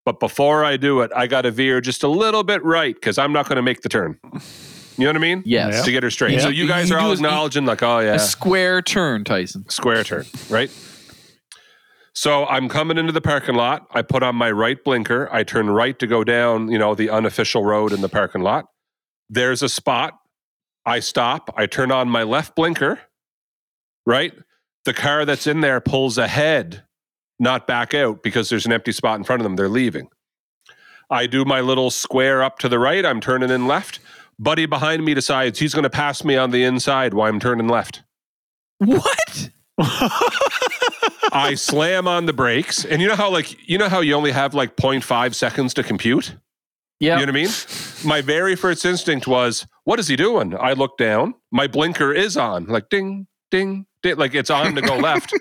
but 0.05 0.19
before 0.19 0.65
I 0.65 0.75
do 0.75 1.01
it, 1.01 1.11
I 1.15 1.27
got 1.27 1.43
to 1.43 1.51
veer 1.51 1.81
just 1.81 2.03
a 2.03 2.07
little 2.07 2.43
bit 2.43 2.63
right 2.63 2.95
because 2.95 3.17
I'm 3.17 3.31
not 3.31 3.47
gonna 3.47 3.61
make 3.61 3.81
the 3.81 3.89
turn. 3.89 4.19
You 4.97 5.03
know 5.05 5.09
what 5.11 5.15
I 5.17 5.19
mean? 5.19 5.43
Yes. 5.45 5.85
To 5.85 5.91
get 5.91 6.01
her 6.03 6.09
straight. 6.09 6.33
Yeah. 6.33 6.39
So 6.39 6.49
you 6.49 6.67
guys 6.67 6.89
You 6.89 6.95
are 6.95 6.99
all 6.99 7.07
do 7.07 7.11
a- 7.11 7.13
acknowledging, 7.15 7.65
like, 7.65 7.83
oh 7.83 7.99
yeah, 7.99 8.15
A 8.15 8.19
square 8.19 8.81
turn, 8.81 9.23
Tyson. 9.23 9.67
square 9.69 10.03
turn, 10.03 10.25
right? 10.49 10.71
So 12.13 12.45
I'm 12.47 12.67
coming 12.67 12.97
into 12.97 13.11
the 13.11 13.21
parking 13.21 13.55
lot. 13.55 13.85
I 13.91 14.01
put 14.01 14.23
on 14.23 14.35
my 14.35 14.49
right 14.49 14.83
blinker. 14.83 15.29
I 15.31 15.43
turn 15.43 15.69
right 15.69 15.97
to 15.99 16.07
go 16.07 16.23
down, 16.23 16.69
you 16.71 16.79
know, 16.79 16.95
the 16.95 17.09
unofficial 17.11 17.63
road 17.63 17.93
in 17.93 18.01
the 18.01 18.09
parking 18.09 18.41
lot. 18.41 18.65
There's 19.29 19.61
a 19.61 19.69
spot. 19.69 20.13
I 20.85 20.99
stop. 20.99 21.53
I 21.55 21.67
turn 21.67 21.91
on 21.91 22.09
my 22.09 22.23
left 22.23 22.55
blinker, 22.55 22.99
right? 24.05 24.33
The 24.85 24.93
car 24.93 25.25
that's 25.25 25.45
in 25.45 25.61
there 25.61 25.79
pulls 25.79 26.17
ahead, 26.17 26.83
not 27.39 27.67
back 27.67 27.93
out 27.93 28.23
because 28.23 28.49
there's 28.49 28.65
an 28.65 28.71
empty 28.71 28.93
spot 28.93 29.19
in 29.19 29.23
front 29.23 29.41
of 29.41 29.43
them. 29.43 29.55
They're 29.57 29.69
leaving. 29.69 30.07
I 31.09 31.27
do 31.27 31.45
my 31.45 31.61
little 31.61 31.91
square 31.91 32.41
up 32.41 32.57
to 32.59 32.69
the 32.69 32.79
right. 32.79 33.05
I'm 33.05 33.21
turning 33.21 33.49
in 33.49 33.67
left. 33.67 33.99
Buddy 34.39 34.65
behind 34.65 35.03
me 35.03 35.13
decides 35.13 35.59
he's 35.59 35.73
going 35.73 35.83
to 35.83 35.89
pass 35.89 36.23
me 36.23 36.37
on 36.37 36.51
the 36.51 36.63
inside 36.63 37.13
while 37.13 37.27
I'm 37.27 37.39
turning 37.39 37.67
left. 37.67 38.03
What? 38.79 39.49
I 41.31 41.55
slam 41.55 42.07
on 42.07 42.25
the 42.25 42.33
brakes, 42.33 42.85
and 42.85 43.01
you 43.01 43.07
know 43.07 43.15
how 43.15 43.29
like 43.29 43.67
you 43.67 43.77
know 43.77 43.89
how 43.89 43.99
you 44.01 44.13
only 44.13 44.31
have 44.31 44.53
like 44.53 44.75
0.5 44.75 45.33
seconds 45.33 45.73
to 45.75 45.83
compute. 45.83 46.35
Yeah. 46.99 47.19
You 47.19 47.25
know 47.25 47.31
what 47.31 47.39
I 47.39 47.43
mean? 47.43 47.49
My 48.05 48.21
very 48.21 48.55
first 48.55 48.85
instinct 48.85 49.27
was, 49.27 49.67
"What 49.83 49.99
is 49.99 50.07
he 50.07 50.15
doing?" 50.15 50.55
I 50.57 50.73
look 50.73 50.97
down. 50.97 51.35
My 51.51 51.67
blinker 51.67 52.11
is 52.11 52.37
on, 52.37 52.65
like 52.65 52.89
ding, 52.89 53.27
ding, 53.51 53.85
ding, 54.01 54.17
like 54.17 54.33
it's 54.33 54.49
on 54.49 54.73
to 54.75 54.81
go 54.81 54.97
left. 54.97 55.33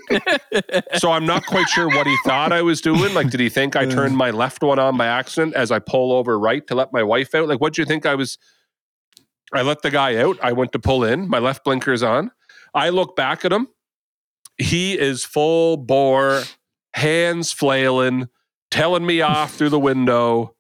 so 0.99 1.13
I'm 1.13 1.25
not 1.25 1.47
quite 1.47 1.69
sure 1.69 1.89
what 1.89 2.07
he 2.07 2.17
thought 2.27 2.53
I 2.53 2.63
was 2.63 2.81
doing. 2.81 3.15
Like, 3.15 3.31
did 3.31 3.41
he 3.41 3.49
think 3.49 3.75
I 3.75 3.87
turned 3.87 4.17
my 4.17 4.31
left 4.31 4.63
one 4.63 4.79
on 4.79 4.97
by 4.99 5.07
accident 5.07 5.55
as 5.55 5.71
I 5.71 5.79
pull 5.79 6.13
over 6.13 6.39
right 6.39 6.67
to 6.67 6.75
let 6.75 6.93
my 6.93 7.03
wife 7.03 7.35
out? 7.35 7.49
Like, 7.49 7.61
what 7.61 7.75
do 7.75 7.83
you 7.83 7.87
think 7.87 8.05
I 8.05 8.15
was? 8.15 8.39
I 9.53 9.63
let 9.63 9.83
the 9.83 9.91
guy 9.91 10.17
out. 10.17 10.39
I 10.43 10.53
went 10.53 10.73
to 10.73 10.79
pull 10.79 11.05
in. 11.05 11.29
My 11.29 11.39
left 11.39 11.65
blinker 11.65 11.93
is 11.93 12.03
on. 12.03 12.31
I 12.75 12.91
look 12.91 13.17
back 13.17 13.45
at 13.45 13.53
him. 13.53 13.69
he 14.59 14.99
is 14.99 15.25
full 15.25 15.77
bore, 15.77 16.43
hands 16.95 17.53
flailing, 17.53 18.29
telling 18.71 19.05
me 19.07 19.21
off 19.21 19.55
through 19.55 19.71
the 19.71 19.79
window. 19.79 20.55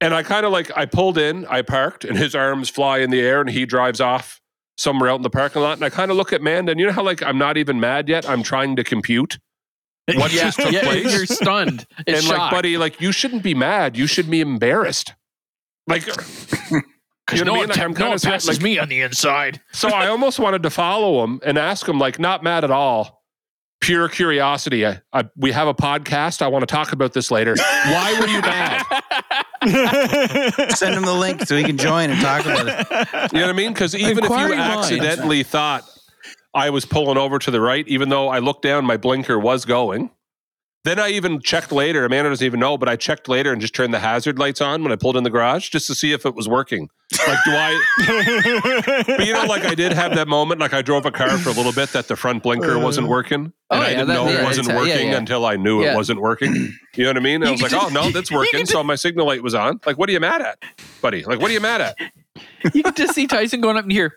And 0.00 0.14
I 0.14 0.22
kind 0.22 0.44
of 0.44 0.52
like, 0.52 0.70
I 0.76 0.86
pulled 0.86 1.18
in, 1.18 1.46
I 1.46 1.62
parked, 1.62 2.04
and 2.04 2.16
his 2.16 2.34
arms 2.34 2.68
fly 2.68 2.98
in 2.98 3.10
the 3.10 3.20
air, 3.20 3.40
and 3.40 3.50
he 3.50 3.64
drives 3.64 4.00
off 4.00 4.40
somewhere 4.76 5.08
out 5.08 5.16
in 5.16 5.22
the 5.22 5.30
parking 5.30 5.62
lot. 5.62 5.78
And 5.78 5.84
I 5.84 5.90
kind 5.90 6.10
of 6.10 6.16
look 6.16 6.32
at 6.32 6.42
Manda, 6.42 6.72
and 6.72 6.80
you 6.80 6.86
know 6.86 6.92
how, 6.92 7.02
like, 7.02 7.22
I'm 7.22 7.38
not 7.38 7.56
even 7.56 7.80
mad 7.80 8.08
yet? 8.08 8.28
I'm 8.28 8.42
trying 8.42 8.76
to 8.76 8.84
compute 8.84 9.38
what 10.14 10.32
yeah, 10.32 10.44
just 10.44 10.60
took 10.60 10.72
yeah, 10.72 10.82
place. 10.82 11.12
You're 11.14 11.26
stunned. 11.26 11.86
It's 12.06 12.28
and, 12.28 12.38
like, 12.38 12.50
buddy, 12.50 12.76
like, 12.76 13.00
you 13.00 13.12
shouldn't 13.12 13.42
be 13.42 13.54
mad. 13.54 13.96
You 13.96 14.06
should 14.06 14.30
be 14.30 14.40
embarrassed. 14.40 15.14
Like, 15.86 16.04
Because 17.26 17.38
you 17.40 17.44
know 17.46 17.54
no 17.54 17.58
what 17.60 17.66
I 17.66 17.68
one, 17.68 17.68
mean? 17.68 17.76
Like, 17.78 17.84
I'm 17.84 17.90
no 17.92 17.96
kinda 17.96 18.10
one 18.10 18.18
passes 18.20 18.48
like- 18.58 18.62
me 18.62 18.78
on 18.78 18.88
the 18.88 19.00
inside. 19.00 19.60
So 19.72 19.88
I 19.88 20.08
almost 20.08 20.38
wanted 20.38 20.62
to 20.64 20.70
follow 20.70 21.24
him 21.24 21.40
and 21.44 21.56
ask 21.58 21.88
him, 21.88 21.98
like, 21.98 22.18
not 22.18 22.42
mad 22.42 22.64
at 22.64 22.70
all. 22.70 23.22
Pure 23.80 24.08
curiosity. 24.10 24.86
I, 24.86 25.00
I, 25.12 25.24
we 25.36 25.52
have 25.52 25.68
a 25.68 25.74
podcast. 25.74 26.40
I 26.42 26.48
want 26.48 26.62
to 26.62 26.66
talk 26.66 26.92
about 26.92 27.12
this 27.12 27.30
later. 27.30 27.54
Why 27.56 28.16
were 28.18 28.26
you 28.28 28.40
mad? 28.40 28.82
Send 30.74 30.94
him 30.94 31.02
the 31.04 31.14
link 31.18 31.42
so 31.42 31.56
he 31.56 31.64
can 31.64 31.76
join 31.78 32.10
and 32.10 32.20
talk 32.20 32.44
about 32.46 32.66
it. 32.68 33.32
You 33.32 33.40
know 33.40 33.46
what 33.46 33.50
I 33.50 33.52
mean? 33.52 33.72
Because 33.72 33.94
even 33.94 34.10
if 34.10 34.16
you 34.16 34.22
Inquiring 34.24 34.58
minds. 34.58 34.90
accidentally 34.90 35.42
thought 35.42 35.84
I 36.54 36.70
was 36.70 36.84
pulling 36.84 37.18
over 37.18 37.38
to 37.38 37.50
the 37.50 37.60
right, 37.60 37.86
even 37.88 38.08
though 38.10 38.28
I 38.28 38.38
looked 38.38 38.62
down, 38.62 38.84
my 38.86 38.96
blinker 38.96 39.38
was 39.38 39.64
going. 39.64 40.10
Then 40.84 40.98
I 40.98 41.08
even 41.10 41.40
checked 41.40 41.72
later. 41.72 42.04
Amanda 42.04 42.28
doesn't 42.28 42.44
even 42.44 42.60
know, 42.60 42.76
but 42.76 42.90
I 42.90 42.96
checked 42.96 43.26
later 43.26 43.52
and 43.52 43.60
just 43.60 43.74
turned 43.74 43.94
the 43.94 43.98
hazard 44.00 44.38
lights 44.38 44.60
on 44.60 44.82
when 44.82 44.92
I 44.92 44.96
pulled 44.96 45.16
in 45.16 45.24
the 45.24 45.30
garage 45.30 45.70
just 45.70 45.86
to 45.86 45.94
see 45.94 46.12
if 46.12 46.26
it 46.26 46.34
was 46.34 46.46
working. 46.46 46.90
Like, 47.26 47.38
do 47.46 47.52
I? 47.52 49.04
But 49.06 49.26
you 49.26 49.32
know, 49.32 49.44
like 49.46 49.64
I 49.64 49.74
did 49.74 49.92
have 49.92 50.14
that 50.14 50.28
moment, 50.28 50.60
like 50.60 50.74
I 50.74 50.82
drove 50.82 51.06
a 51.06 51.10
car 51.10 51.38
for 51.38 51.48
a 51.48 51.52
little 51.52 51.72
bit 51.72 51.90
that 51.90 52.08
the 52.08 52.16
front 52.16 52.42
blinker 52.42 52.76
uh. 52.76 52.80
wasn't 52.80 53.08
working. 53.08 53.52
Oh, 53.70 53.76
and 53.76 53.84
I 53.84 53.88
didn't 53.90 54.08
that- 54.08 54.14
know 54.14 54.28
yeah, 54.28 54.40
it 54.40 54.44
wasn't 54.44 54.68
it's- 54.68 54.82
working 54.82 55.08
yeah. 55.08 55.16
until 55.16 55.46
I 55.46 55.56
knew 55.56 55.82
Yeah. 55.82 55.92
it 55.92 55.96
wasn't 55.96 56.20
working. 56.20 56.72
You 56.96 57.02
know 57.02 57.10
what 57.10 57.16
I 57.16 57.20
mean? 57.20 57.42
And 57.42 57.46
I 57.46 57.50
was 57.50 57.60
like, 57.60 57.72
can 57.72 57.80
oh, 57.82 57.88
no, 57.88 58.10
that's 58.10 58.30
working. 58.30 58.66
So 58.66 58.80
my 58.84 58.94
signal 58.94 59.26
light 59.26 59.42
was 59.42 59.52
on. 59.52 59.80
Like, 59.84 59.98
what 59.98 60.08
are 60.08 60.12
you 60.12 60.20
mad 60.20 60.42
at, 60.42 60.62
buddy? 61.02 61.24
Like, 61.24 61.40
what 61.40 61.50
are 61.50 61.52
you 61.52 61.58
mad 61.60 61.80
at? 61.80 61.96
you 62.72 62.84
can 62.84 62.94
just 62.94 63.14
see 63.16 63.26
Tyson 63.26 63.60
going 63.60 63.76
up 63.76 63.82
in 63.84 63.90
here. 63.90 64.14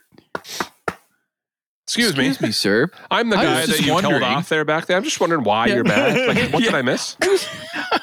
Excuse 1.88 2.15
me. 2.17 2.28
Excuse 2.28 2.41
me, 2.50 2.52
sir. 2.52 2.89
I'm 3.12 3.30
the 3.30 3.38
I 3.38 3.39
was 3.43 3.47
guy 3.50 3.60
that 3.62 3.67
just 3.67 3.80
you 3.82 3.88
told 3.88 4.04
wondering- 4.04 4.23
off 4.23 4.50
there 4.50 4.65
back 4.65 4.86
there. 4.88 4.97
I'm 4.97 5.04
just 5.04 5.19
wondering 5.19 5.43
why 5.43 5.67
Yeah. 5.67 5.76
you're 5.76 5.84
mad. 5.86 6.28
Like, 6.38 6.54
what 6.54 6.63
did 6.63 6.73
I 6.73 6.82
miss? 6.82 7.15
I 7.21 7.28
was, 7.30 7.47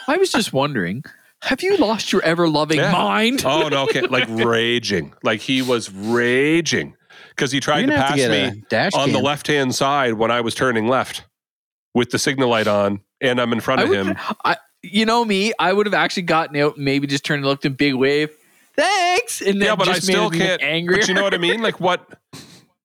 I 0.08 0.16
was 0.16 0.32
just 0.32 0.52
wondering. 0.52 1.04
Have 1.42 1.62
you 1.62 1.76
lost 1.76 2.10
your 2.10 2.22
ever 2.22 2.48
loving 2.48 2.78
Yeah. 2.78 2.92
mind? 2.92 3.42
Oh, 3.44 3.68
no. 3.68 3.82
Okay. 3.84 4.00
Like, 4.10 4.24
raging. 4.28 5.12
Like, 5.22 5.40
he 5.40 5.60
was 5.60 5.92
raging 5.92 6.96
because 7.30 7.52
he 7.52 7.60
tried 7.60 7.80
You're 7.80 7.88
to 7.88 7.92
gonna 7.92 8.00
have 8.00 8.08
pass 8.08 8.16
to 8.16 8.28
get 8.28 8.52
me 8.54 8.58
a 8.60 8.62
dash 8.70 8.94
on 8.94 9.08
the 9.10 9.16
cam. 9.16 9.24
left 9.24 9.46
hand 9.48 9.74
side 9.74 10.14
when 10.14 10.30
I 10.30 10.40
was 10.40 10.54
turning 10.54 10.88
left 10.88 11.24
with 11.94 12.10
the 12.10 12.18
signal 12.18 12.48
light 12.48 12.66
on 12.66 13.00
and 13.20 13.38
I'm 13.40 13.52
in 13.52 13.60
front 13.60 13.80
I 13.80 13.84
of 13.84 13.90
would- 13.90 13.98
him. 13.98 14.16
I, 14.44 14.56
you 14.82 15.04
know 15.04 15.24
me, 15.24 15.52
I 15.58 15.72
would 15.74 15.84
have 15.86 15.94
actually 15.94 16.22
gotten 16.24 16.56
out, 16.56 16.76
and 16.76 16.84
maybe 16.84 17.06
just 17.06 17.24
turned 17.24 17.40
and 17.40 17.46
looked 17.46 17.64
in 17.66 17.74
big 17.74 17.94
wave. 17.94 18.30
Thanks, 18.76 19.40
and 19.40 19.60
then 19.60 19.68
Yeah, 19.68 19.76
but 19.76 19.88
I 19.88 19.94
just 19.94 20.08
made 20.08 20.14
still 20.14 20.30
him 20.30 20.38
can't. 20.40 20.62
angrier. 20.62 20.98
But 21.00 21.08
you 21.08 21.14
know 21.14 21.22
what 21.22 21.32
I 21.34 21.38
mean? 21.38 21.62
Like, 21.62 21.80
what 21.80 22.06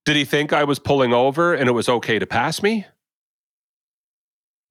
did 0.05 0.15
he 0.15 0.25
think 0.25 0.53
I 0.53 0.63
was 0.63 0.79
pulling 0.79 1.13
over 1.13 1.53
and 1.53 1.67
it 1.69 1.73
was 1.73 1.87
okay 1.89 2.19
to 2.19 2.25
pass 2.25 2.61
me? 2.63 2.85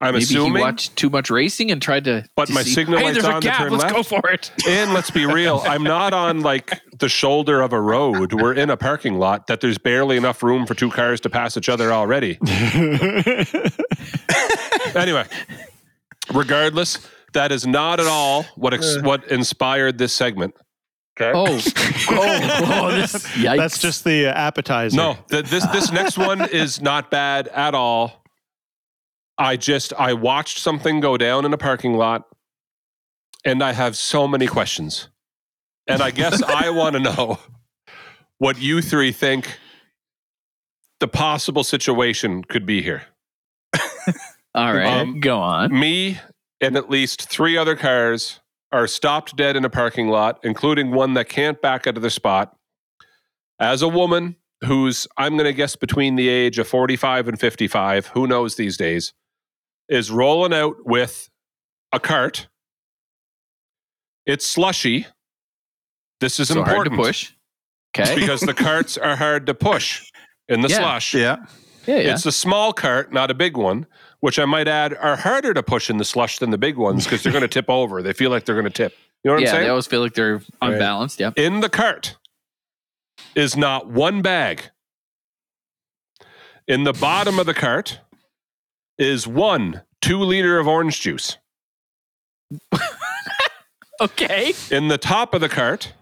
I'm 0.01 0.13
Maybe 0.13 0.23
assuming. 0.23 0.55
he 0.55 0.61
watched 0.61 0.95
too 0.95 1.09
much 1.09 1.29
racing 1.29 1.71
and 1.71 1.81
tried 1.81 2.05
to. 2.05 2.25
But 2.37 2.47
to 2.47 2.53
my 2.53 2.63
see, 2.63 2.69
signal 2.71 2.99
hey, 2.99 3.05
light's 3.05 3.15
there's 3.21 3.25
a 3.25 3.33
on 3.35 3.41
to 3.41 3.49
turn 3.51 3.71
Let's 3.73 3.83
left." 3.83 3.95
go 3.95 4.03
for 4.03 4.29
it. 4.29 4.49
And 4.67 4.93
let's 4.93 5.11
be 5.11 5.25
real, 5.25 5.61
I'm 5.65 5.83
not 5.83 6.13
on 6.13 6.39
like 6.39 6.79
the 6.97 7.09
shoulder 7.09 7.59
of 7.61 7.73
a 7.73 7.81
road. 7.81 8.31
We're 8.31 8.53
in 8.53 8.69
a 8.69 8.77
parking 8.77 9.15
lot 9.15 9.47
that 9.47 9.59
there's 9.59 9.77
barely 9.77 10.15
enough 10.15 10.41
room 10.41 10.65
for 10.65 10.73
two 10.73 10.89
cars 10.89 11.19
to 11.21 11.29
pass 11.29 11.57
each 11.57 11.67
other 11.69 11.91
already. 11.91 12.39
Anyway, 14.95 15.23
regardless, 16.33 17.07
that 17.33 17.51
is 17.51 17.67
not 17.67 17.99
at 17.99 18.07
all 18.07 18.43
what 18.55 18.73
ex- 18.73 18.97
uh. 18.97 19.01
what 19.03 19.27
inspired 19.29 19.97
this 19.99 20.13
segment. 20.13 20.55
Okay. 21.19 21.31
Oh, 21.35 21.45
oh, 22.11 22.85
oh 22.85 22.91
this, 22.91 23.13
yikes. 23.35 23.57
That's 23.57 23.79
just 23.79 24.03
the 24.03 24.27
uh, 24.27 24.33
appetizer. 24.33 24.95
No, 24.95 25.17
th- 25.29 25.45
this 25.45 25.65
this 25.67 25.91
next 25.91 26.17
one 26.17 26.41
is 26.49 26.81
not 26.81 27.11
bad 27.11 27.47
at 27.49 27.75
all. 27.75 28.23
I 29.37 29.57
just 29.57 29.93
I 29.93 30.13
watched 30.13 30.59
something 30.59 31.01
go 31.01 31.17
down 31.17 31.45
in 31.45 31.53
a 31.53 31.57
parking 31.57 31.93
lot, 31.93 32.25
and 33.43 33.61
I 33.61 33.73
have 33.73 33.97
so 33.97 34.27
many 34.27 34.47
questions, 34.47 35.09
and 35.87 36.01
I 36.01 36.11
guess 36.11 36.41
I 36.41 36.69
want 36.69 36.93
to 36.93 36.99
know 37.01 37.39
what 38.37 38.61
you 38.61 38.81
three 38.81 39.11
think 39.11 39.59
the 41.01 41.07
possible 41.07 41.63
situation 41.65 42.43
could 42.43 42.65
be 42.65 42.81
here. 42.81 43.03
all 44.55 44.73
right. 44.73 44.85
um, 44.85 45.19
go 45.19 45.39
on. 45.39 45.77
Me 45.77 46.19
and 46.61 46.77
at 46.77 46.89
least 46.89 47.29
three 47.29 47.57
other 47.57 47.75
cars 47.75 48.39
are 48.71 48.87
stopped 48.87 49.35
dead 49.35 49.55
in 49.55 49.65
a 49.65 49.69
parking 49.69 50.07
lot, 50.09 50.39
including 50.43 50.91
one 50.91 51.13
that 51.15 51.27
can't 51.29 51.61
back 51.61 51.87
out 51.87 51.97
of 51.97 52.03
the 52.03 52.09
spot. 52.09 52.55
As 53.59 53.81
a 53.81 53.87
woman 53.87 54.35
who's, 54.65 55.07
I'm 55.17 55.33
going 55.33 55.45
to 55.45 55.53
guess, 55.53 55.75
between 55.75 56.15
the 56.15 56.29
age 56.29 56.59
of 56.59 56.67
45 56.67 57.27
and 57.29 57.39
55, 57.39 58.07
who 58.07 58.27
knows 58.27 58.55
these 58.55 58.77
days, 58.77 59.13
is 59.87 60.11
rolling 60.11 60.53
out 60.53 60.75
with 60.85 61.29
a 61.91 61.99
cart. 61.99 62.47
It's 64.25 64.45
slushy. 64.45 65.07
This 66.19 66.39
is 66.39 66.49
So 66.49 66.55
hard 66.55 66.65
to 66.67 66.71
important 66.75 66.95
push. 66.97 67.31
Okay. 67.97 68.15
because 68.15 68.41
the 68.41 68.53
carts 68.53 68.97
are 68.97 69.15
hard 69.15 69.47
to 69.47 69.53
push 69.55 70.11
in 70.47 70.61
the 70.61 70.67
Yeah. 70.69 70.77
slush. 70.77 71.13
Yeah. 71.15 71.37
Yeah, 71.87 71.95
yeah. 71.95 72.13
It's 72.13 72.25
a 72.25 72.31
small 72.31 72.71
cart, 72.71 73.11
not 73.11 73.31
a 73.31 73.33
big 73.33 73.57
one, 73.57 73.87
which 74.19 74.39
I 74.39 74.45
might 74.45 74.67
add 74.67 74.93
are 74.95 75.15
harder 75.15 75.53
to 75.53 75.63
push 75.63 75.89
in 75.89 75.97
the 75.97 76.05
slush 76.05 76.39
than 76.39 76.49
the 76.49 76.57
big 76.57 76.77
ones 76.77 77.05
because 77.05 77.23
they're 77.23 77.31
going 77.31 77.41
to 77.43 77.47
tip 77.47 77.69
over. 77.69 78.01
They 78.01 78.13
feel 78.13 78.29
like 78.29 78.45
they're 78.45 78.55
going 78.55 78.65
to 78.65 78.69
tip. 78.71 78.93
You 79.23 79.29
know 79.29 79.35
what 79.35 79.41
yeah, 79.43 79.49
I'm 79.49 79.53
saying? 79.53 79.63
they 79.63 79.69
always 79.69 79.87
feel 79.87 80.01
like 80.01 80.13
they're 80.13 80.41
unbalanced. 80.61 81.19
Yeah. 81.19 81.31
in 81.35 81.59
the 81.59 81.69
cart 81.69 82.17
is 83.35 83.55
not 83.57 83.87
one 83.87 84.21
bag. 84.21 84.71
In 86.67 86.83
the 86.83 86.93
bottom 86.93 87.39
of 87.39 87.45
the 87.45 87.53
cart 87.53 87.99
is 88.97 89.27
one 89.27 89.81
two 90.01 90.19
liter 90.19 90.59
of 90.59 90.67
orange 90.67 91.01
juice. 91.01 91.37
Okay. 94.01 94.53
In 94.71 94.87
the 94.87 94.97
top 94.97 95.33
of 95.33 95.41
the 95.41 95.49
cart 95.49 95.93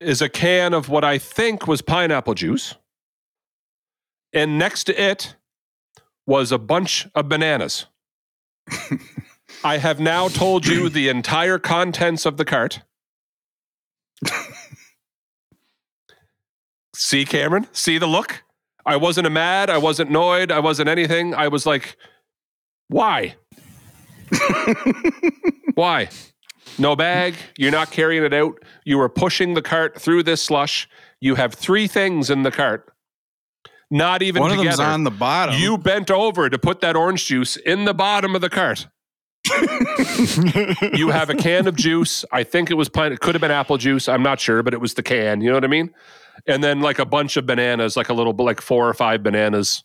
is 0.00 0.20
a 0.20 0.28
can 0.28 0.74
of 0.74 0.88
what 0.88 1.04
I 1.04 1.18
think 1.18 1.66
was 1.66 1.80
pineapple 1.80 2.34
juice. 2.34 2.74
And 4.32 4.58
next 4.58 4.84
to 4.84 5.02
it 5.02 5.36
was 6.26 6.52
a 6.52 6.58
bunch 6.58 7.06
of 7.14 7.28
bananas. 7.28 7.86
I 9.64 9.78
have 9.78 10.00
now 10.00 10.28
told 10.28 10.66
you 10.66 10.88
the 10.88 11.08
entire 11.08 11.58
contents 11.58 12.26
of 12.26 12.36
the 12.36 12.44
cart. 12.44 12.80
See, 16.94 17.24
Cameron? 17.24 17.66
See 17.72 17.98
the 17.98 18.06
look? 18.06 18.44
I 18.86 18.96
wasn't 18.96 19.30
mad. 19.32 19.70
I 19.70 19.78
wasn't 19.78 20.10
annoyed. 20.10 20.52
I 20.52 20.60
wasn't 20.60 20.88
anything. 20.88 21.34
I 21.34 21.48
was 21.48 21.66
like, 21.66 21.96
why? 22.88 23.34
why? 25.74 26.08
No 26.78 26.94
bag. 26.96 27.34
You're 27.56 27.72
not 27.72 27.90
carrying 27.90 28.24
it 28.24 28.32
out. 28.32 28.58
You 28.84 28.98
were 28.98 29.08
pushing 29.08 29.54
the 29.54 29.62
cart 29.62 30.00
through 30.00 30.22
this 30.24 30.42
slush. 30.42 30.88
You 31.20 31.34
have 31.34 31.54
three 31.54 31.86
things 31.86 32.30
in 32.30 32.42
the 32.42 32.50
cart. 32.50 32.93
Not 33.94 34.22
even 34.22 34.42
One 34.42 34.50
of 34.50 34.56
them's 34.56 34.72
together. 34.72 34.90
on 34.90 35.04
the 35.04 35.12
bottom. 35.12 35.54
you 35.54 35.78
bent 35.78 36.10
over 36.10 36.50
to 36.50 36.58
put 36.58 36.80
that 36.80 36.96
orange 36.96 37.26
juice 37.26 37.56
in 37.56 37.84
the 37.84 37.94
bottom 37.94 38.34
of 38.34 38.40
the 38.40 38.50
cart. 38.50 38.88
you 40.94 41.10
have 41.10 41.30
a 41.30 41.34
can 41.36 41.68
of 41.68 41.76
juice. 41.76 42.24
I 42.32 42.42
think 42.42 42.72
it 42.72 42.74
was 42.74 42.88
pine. 42.88 43.12
It 43.12 43.20
could 43.20 43.36
have 43.36 43.40
been 43.40 43.52
apple 43.52 43.78
juice. 43.78 44.08
I'm 44.08 44.22
not 44.24 44.40
sure, 44.40 44.64
but 44.64 44.74
it 44.74 44.80
was 44.80 44.94
the 44.94 45.04
can. 45.04 45.40
You 45.40 45.50
know 45.50 45.54
what 45.54 45.62
I 45.64 45.68
mean? 45.68 45.94
And 46.48 46.64
then 46.64 46.80
like 46.80 46.98
a 46.98 47.04
bunch 47.04 47.36
of 47.36 47.46
bananas, 47.46 47.96
like 47.96 48.08
a 48.08 48.14
little, 48.14 48.32
like 48.32 48.60
four 48.60 48.88
or 48.88 48.94
five 48.94 49.22
bananas. 49.22 49.84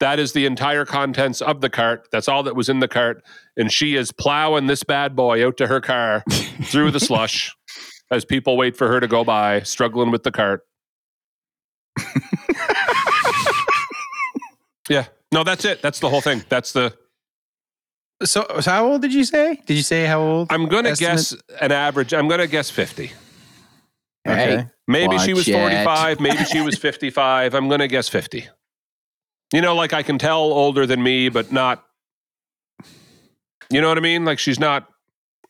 That 0.00 0.18
is 0.18 0.32
the 0.32 0.46
entire 0.46 0.86
contents 0.86 1.42
of 1.42 1.60
the 1.60 1.68
cart. 1.68 2.08
That's 2.12 2.28
all 2.28 2.42
that 2.44 2.56
was 2.56 2.70
in 2.70 2.78
the 2.80 2.88
cart. 2.88 3.22
And 3.58 3.70
she 3.70 3.94
is 3.94 4.10
plowing 4.10 4.68
this 4.68 4.84
bad 4.84 5.14
boy 5.14 5.46
out 5.46 5.58
to 5.58 5.66
her 5.66 5.82
car 5.82 6.24
through 6.62 6.92
the 6.92 7.00
slush 7.00 7.54
as 8.10 8.24
people 8.24 8.56
wait 8.56 8.74
for 8.74 8.88
her 8.88 9.00
to 9.00 9.06
go 9.06 9.22
by, 9.22 9.60
struggling 9.60 10.10
with 10.10 10.22
the 10.22 10.32
cart. 10.32 10.62
Yeah. 14.88 15.06
No, 15.32 15.44
that's 15.44 15.64
it. 15.64 15.82
That's 15.82 16.00
the 16.00 16.08
whole 16.08 16.20
thing. 16.20 16.44
That's 16.48 16.72
the. 16.72 16.94
so, 18.22 18.46
so 18.60 18.70
how 18.70 18.86
old 18.86 19.02
did 19.02 19.14
you 19.14 19.24
say? 19.24 19.60
Did 19.66 19.76
you 19.76 19.82
say 19.82 20.04
how 20.06 20.20
old? 20.20 20.52
I'm 20.52 20.66
going 20.66 20.84
to 20.84 20.94
guess 20.94 21.34
an 21.60 21.72
average. 21.72 22.12
I'm 22.12 22.28
going 22.28 22.40
to 22.40 22.46
guess 22.46 22.70
50. 22.70 23.12
Okay. 24.28 24.66
Maybe 24.86 25.18
she 25.18 25.32
was 25.34 25.48
Watch 25.48 25.72
it. 25.72 25.84
45. 25.84 26.20
Maybe 26.20 26.44
she 26.44 26.60
was 26.60 26.78
55. 26.78 27.54
I'm 27.54 27.68
going 27.68 27.80
to 27.80 27.88
guess 27.88 28.08
50. 28.08 28.46
You 29.52 29.60
know, 29.60 29.74
like 29.74 29.92
I 29.92 30.02
can 30.02 30.18
tell 30.18 30.40
older 30.40 30.86
than 30.86 31.02
me, 31.02 31.28
but 31.28 31.50
not. 31.50 31.84
You 33.70 33.80
know 33.80 33.88
what 33.88 33.98
I 33.98 34.02
mean? 34.02 34.24
Like 34.24 34.38
she's 34.38 34.60
not. 34.60 34.88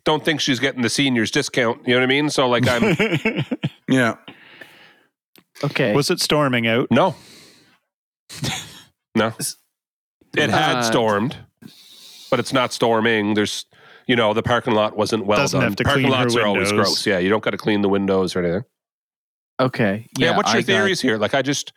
Don't 0.05 0.24
think 0.24 0.41
she's 0.41 0.59
getting 0.59 0.83
the 0.83 0.91
seniors 0.91 1.30
discount. 1.30 1.87
You 1.87 1.95
know 1.95 2.01
what 2.01 2.05
I 2.05 2.09
mean? 2.09 2.30
So 2.30 2.49
like 2.49 2.66
I'm. 2.68 3.45
Yeah. 3.89 4.16
Okay. 5.62 5.95
Was 5.95 6.11
it 6.11 6.20
storming 6.20 6.66
out? 6.66 6.89
no. 6.91 7.14
No. 9.14 9.32
it 10.36 10.50
had 10.50 10.76
Uh, 10.76 10.82
stormed, 10.82 11.36
but 12.30 12.40
it's 12.40 12.52
not 12.52 12.72
storming. 12.72 13.34
There's, 13.34 13.66
you 14.06 14.16
know, 14.16 14.32
the 14.34 14.42
parking 14.42 14.74
lot 14.74 14.96
wasn't 14.96 15.26
well 15.26 15.38
Doesn't 15.38 15.60
done. 15.60 15.68
have 15.68 15.76
to 15.76 15.84
parking 15.84 16.04
clean 16.04 16.14
her 16.14 16.24
lots 16.24 16.36
are 16.36 16.46
always 16.46 16.72
gross. 16.72 17.06
Yeah, 17.06 17.18
you 17.18 17.28
don't 17.28 17.42
got 17.42 17.50
to 17.50 17.56
clean 17.58 17.82
the 17.82 17.88
windows 17.88 18.34
or 18.34 18.40
anything. 18.40 18.64
Okay. 19.60 20.08
Yeah, 20.18 20.30
Yeah. 20.30 20.36
what's 20.36 20.50
your 20.52 20.58
I 20.58 20.62
got- 20.62 20.66
theories 20.66 21.00
here? 21.00 21.18
Like, 21.18 21.34
I 21.34 21.42
just 21.42 21.72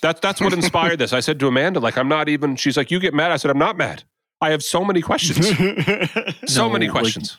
that's 0.00 0.20
that's 0.20 0.40
what 0.40 0.52
inspired 0.52 0.98
this. 0.98 1.12
I 1.12 1.20
said 1.20 1.38
to 1.40 1.48
Amanda, 1.48 1.80
like, 1.80 1.98
I'm 1.98 2.08
not 2.08 2.28
even. 2.28 2.56
She's 2.56 2.76
like, 2.76 2.90
you 2.90 2.98
get 3.00 3.14
mad. 3.14 3.30
I 3.32 3.36
said, 3.36 3.50
I'm 3.50 3.58
not 3.58 3.76
mad. 3.76 4.04
I 4.40 4.50
have 4.50 4.62
so 4.62 4.84
many 4.84 5.00
questions. 5.02 5.48
so 6.46 6.66
No, 6.66 6.70
many 6.72 6.86
like- 6.88 6.92
questions. 6.92 7.38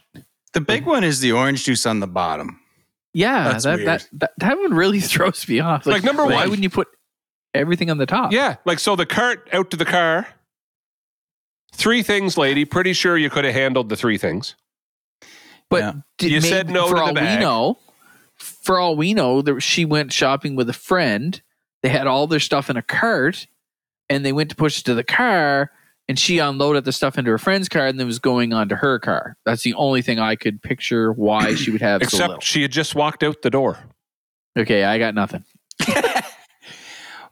The 0.53 0.61
big 0.61 0.85
one 0.85 1.03
is 1.03 1.19
the 1.19 1.31
orange 1.33 1.63
juice 1.65 1.85
on 1.85 1.99
the 1.99 2.07
bottom. 2.07 2.59
Yeah, 3.13 3.49
That's 3.51 3.63
that, 3.65 3.75
weird. 3.75 3.87
that 3.87 4.07
that 4.13 4.31
that 4.37 4.57
one 4.59 4.73
really 4.73 4.99
throws 5.11 5.47
me 5.47 5.59
off. 5.59 5.85
Like, 5.85 6.03
number 6.03 6.25
why 6.25 6.33
one- 6.41 6.49
wouldn't 6.49 6.63
you 6.63 6.69
put 6.69 6.87
everything 7.53 7.89
on 7.89 7.97
the 7.97 8.05
top? 8.05 8.31
yeah, 8.31 8.55
like 8.65 8.79
so 8.79 8.95
the 8.95 9.05
cart 9.05 9.47
out 9.53 9.71
to 9.71 9.77
the 9.77 9.85
car. 9.85 10.27
Three 11.73 12.01
things, 12.01 12.37
lady. 12.37 12.65
Pretty 12.65 12.93
sure 12.93 13.17
you 13.17 13.29
could 13.29 13.45
have 13.45 13.53
handled 13.53 13.89
the 13.89 13.95
three 13.95 14.17
things. 14.17 14.55
But 15.69 15.79
Yeah. 15.83 15.93
did, 16.17 16.31
You 16.31 16.37
maybe- 16.41 16.49
said 16.49 16.69
no 16.69 16.87
for 16.87 16.95
to 16.95 16.99
the 17.01 17.05
all 17.07 17.13
bag. 17.13 17.37
we 17.39 17.43
know. 17.43 17.77
For 18.37 18.79
all 18.79 18.95
we 18.95 19.13
know, 19.13 19.41
there, 19.41 19.59
she 19.59 19.83
went 19.85 20.13
shopping 20.13 20.55
with 20.55 20.69
a 20.69 20.73
friend. 20.73 21.41
They 21.83 21.89
had 21.89 22.07
all 22.07 22.25
their 22.27 22.39
stuff 22.39 22.69
in 22.69 22.77
a 22.77 22.81
cart, 22.81 23.47
and 24.09 24.25
they 24.25 24.31
went 24.31 24.49
to 24.51 24.55
push 24.55 24.79
it 24.79 24.85
to 24.85 24.93
the 24.95 25.03
car. 25.03 25.71
And 26.09 26.17
she 26.17 26.39
unloaded 26.39 26.85
the 26.85 26.93
stuff 26.93 27.17
into 27.17 27.29
her 27.31 27.37
friend's 27.37 27.67
car, 27.67 27.85
and 27.85 27.99
then 27.99 28.07
was 28.07 28.19
going 28.19 28.53
on 28.53 28.69
to 28.69 28.77
her 28.77 28.97
car. 28.97 29.35
That's 29.45 29.63
the 29.63 29.73
only 29.73 30.01
thing 30.01 30.19
I 30.19 30.37
could 30.37 30.61
picture 30.63 31.11
why 31.11 31.53
she 31.55 31.69
would 31.69 31.81
have 31.81 32.01
so 32.01 32.05
Except 32.05 32.27
little. 32.29 32.41
she 32.41 32.61
had 32.61 32.71
just 32.71 32.95
walked 32.95 33.23
out 33.23 33.41
the 33.41 33.49
door. 33.49 33.77
Okay, 34.57 34.85
I 34.85 34.97
got 34.99 35.13
nothing. 35.15 35.43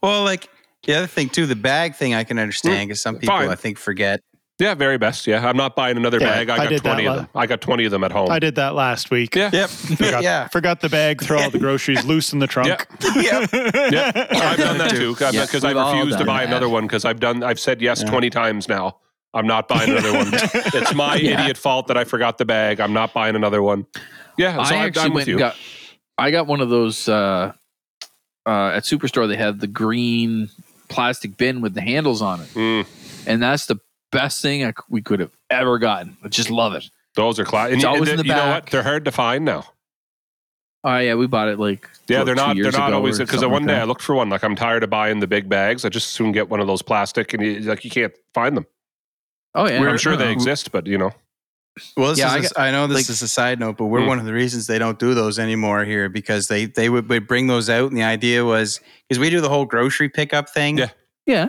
Well, 0.05 0.23
like 0.23 0.49
the 0.83 0.93
other 0.95 1.07
thing 1.07 1.29
too, 1.29 1.45
the 1.45 1.55
bag 1.55 1.95
thing 1.95 2.13
I 2.13 2.23
can 2.23 2.37
understand 2.39 2.87
because 2.89 3.01
some 3.01 3.17
people 3.17 3.35
Fine. 3.35 3.49
I 3.49 3.55
think 3.55 3.77
forget. 3.77 4.21
Yeah, 4.57 4.73
very 4.73 4.97
best. 4.97 5.27
Yeah, 5.27 5.45
I'm 5.45 5.57
not 5.57 5.75
buying 5.75 5.97
another 5.97 6.17
Yeah, 6.17 6.27
bag. 6.29 6.49
I 6.49 6.53
I 6.53 6.57
got 6.59 6.69
did 6.69 6.83
that 6.83 6.93
20 6.93 7.05
of 7.07 7.11
la- 7.15 7.21
them. 7.23 7.29
I 7.35 7.45
got 7.45 7.59
20 7.59 7.85
of 7.85 7.91
them 7.91 8.03
at 8.05 8.11
home. 8.13 8.29
I 8.31 8.39
did 8.39 8.55
that 8.55 8.73
last 8.73 9.11
week. 9.11 9.35
Yeah. 9.35 9.49
Yep. 9.51 9.69
Forgot, 9.97 10.23
yeah. 10.23 10.47
forgot 10.47 10.79
the 10.79 10.87
bag, 10.87 11.21
throw 11.21 11.41
all 11.41 11.49
the 11.49 11.59
groceries 11.59 12.05
loose 12.11 12.31
in 12.31 12.39
the 12.39 12.47
trunk. 12.47 12.67
Yep. 12.67 12.81
Yep. 13.15 13.49
Yeah, 13.91 14.11
I've 14.31 14.57
done 14.57 14.77
that 14.77 14.91
too. 14.91 15.13
Yeah, 15.19 15.31
Because 15.45 15.65
I've 15.65 15.71
we've 15.75 15.77
all 15.83 15.93
refused 15.97 16.19
to 16.19 16.23
done 16.23 16.27
buy 16.27 16.39
that. 16.45 16.47
another 16.49 16.69
one 16.69 16.83
because 16.87 17.03
I've 17.03 17.19
done. 17.19 17.43
I've 17.43 17.59
said 17.59 17.81
yes 17.81 18.01
Yeah. 18.01 18.11
20 18.11 18.29
times 18.29 18.69
now. 18.69 18.97
I'm 19.33 19.45
not 19.47 19.67
buying 19.67 19.89
another 19.89 20.13
one. 20.13 20.29
it's 20.33 20.93
my 20.93 21.15
Yeah. 21.15 21.41
idiot 21.41 21.57
fault 21.57 21.87
that 21.87 21.97
I 21.97 22.05
forgot 22.05 22.37
the 22.37 22.45
bag. 22.45 22.79
I'm 22.79 22.93
not 22.93 23.11
buying 23.13 23.35
another 23.35 23.61
one. 23.61 23.85
Yeah, 24.37 24.53
so 24.63 24.75
I 24.75 24.77
I'm, 24.79 24.87
actually 24.87 25.03
I'm 25.07 25.13
with 25.13 25.27
you. 25.27 25.33
and 25.33 25.39
got. 25.39 25.55
I 26.17 26.31
got 26.31 26.47
one 26.47 26.61
of 26.61 26.69
those 26.69 27.09
uh, 27.09 27.51
uh, 28.45 28.71
at 28.75 28.83
Superstore. 28.83 29.27
They 29.27 29.35
have 29.37 29.59
the 29.59 29.67
green 29.67 30.49
plastic 30.87 31.37
bin 31.37 31.61
with 31.61 31.73
the 31.73 31.81
handles 31.81 32.21
on 32.21 32.41
it, 32.41 32.47
Mm, 32.53 32.85
and 33.27 33.41
that's 33.41 33.65
the 33.65 33.77
best 34.11 34.41
thing 34.41 34.63
I 34.65 34.73
we 34.89 35.01
could 35.01 35.19
have 35.19 35.31
ever 35.49 35.77
gotten. 35.79 36.15
I 36.23 36.27
just 36.29 36.49
love 36.49 36.73
it. 36.73 36.89
those 37.15 37.39
are 37.39 37.45
class. 37.45 37.67
And 37.67 37.75
It's 37.75 37.85
always 37.85 38.09
and 38.09 38.11
in 38.11 38.17
the 38.17 38.23
you 38.25 38.35
know 38.35 38.47
what? 38.49 38.67
They're 38.67 38.83
hard 38.83 39.05
to 39.05 39.11
find 39.11 39.45
now. 39.45 39.65
Oh 40.83 40.97
yeah, 40.99 41.15
we 41.15 41.25
bought 41.25 41.47
it 41.47 41.57
like 41.57 41.89
Yeah, 42.07 42.19
what, 42.19 42.25
they're 42.25 42.35
not. 42.35 42.55
They're 42.55 42.71
not 42.71 42.93
always 42.93 43.17
because 43.17 43.41
one 43.41 43.51
like 43.51 43.61
day 43.63 43.67
that. 43.73 43.81
I 43.81 43.85
looked 43.85 44.03
for 44.03 44.13
one. 44.13 44.29
Like 44.29 44.43
I'm 44.43 44.55
tired 44.55 44.83
of 44.83 44.89
buying 44.91 45.19
the 45.19 45.27
big 45.27 45.49
bags. 45.49 45.83
I 45.83 45.89
just 45.89 46.09
soon 46.09 46.31
get 46.31 46.47
one 46.49 46.59
of 46.59 46.67
those 46.67 46.83
plastic, 46.83 47.33
and 47.33 47.41
you, 47.43 47.59
like 47.61 47.83
you 47.83 47.89
can't 47.89 48.13
find 48.35 48.55
them. 48.55 48.67
Oh 49.55 49.67
yeah, 49.67 49.81
I'm 49.81 49.97
sure 49.97 50.15
they 50.15 50.31
exist, 50.31 50.71
but 50.71 50.85
you 50.85 50.97
know. 50.99 51.11
Well, 51.97 52.09
this 52.09 52.19
Yeah, 52.19 52.31
I 52.31 52.37
is 52.39 52.51
a- 52.55 52.61
I 52.61 52.71
know 52.71 52.87
this 52.87 52.95
like- 52.95 53.09
is 53.09 53.21
a 53.21 53.27
side 53.27 53.59
note, 53.59 53.77
but 53.77 53.85
we're 53.85 53.99
Mm. 54.01 54.07
one 54.07 54.19
of 54.19 54.25
the 54.25 54.33
reasons 54.33 54.67
they 54.67 54.79
don't 54.79 54.97
do 54.97 55.13
those 55.13 55.37
anymore 55.39 55.83
here 55.83 56.07
because 56.09 56.47
they 56.47 56.65
they 56.65 56.89
would, 56.89 57.09
would 57.09 57.27
bring 57.27 57.47
those 57.47 57.69
out, 57.69 57.89
and 57.89 57.97
the 57.97 58.03
idea 58.03 58.45
was 58.45 58.79
because 59.07 59.19
we 59.19 59.29
do 59.29 59.41
the 59.41 59.49
whole 59.49 59.65
grocery 59.65 60.07
pickup 60.09 60.49
thing. 60.49 60.77
Yeah. 60.77 60.89
Yeah, 61.25 61.47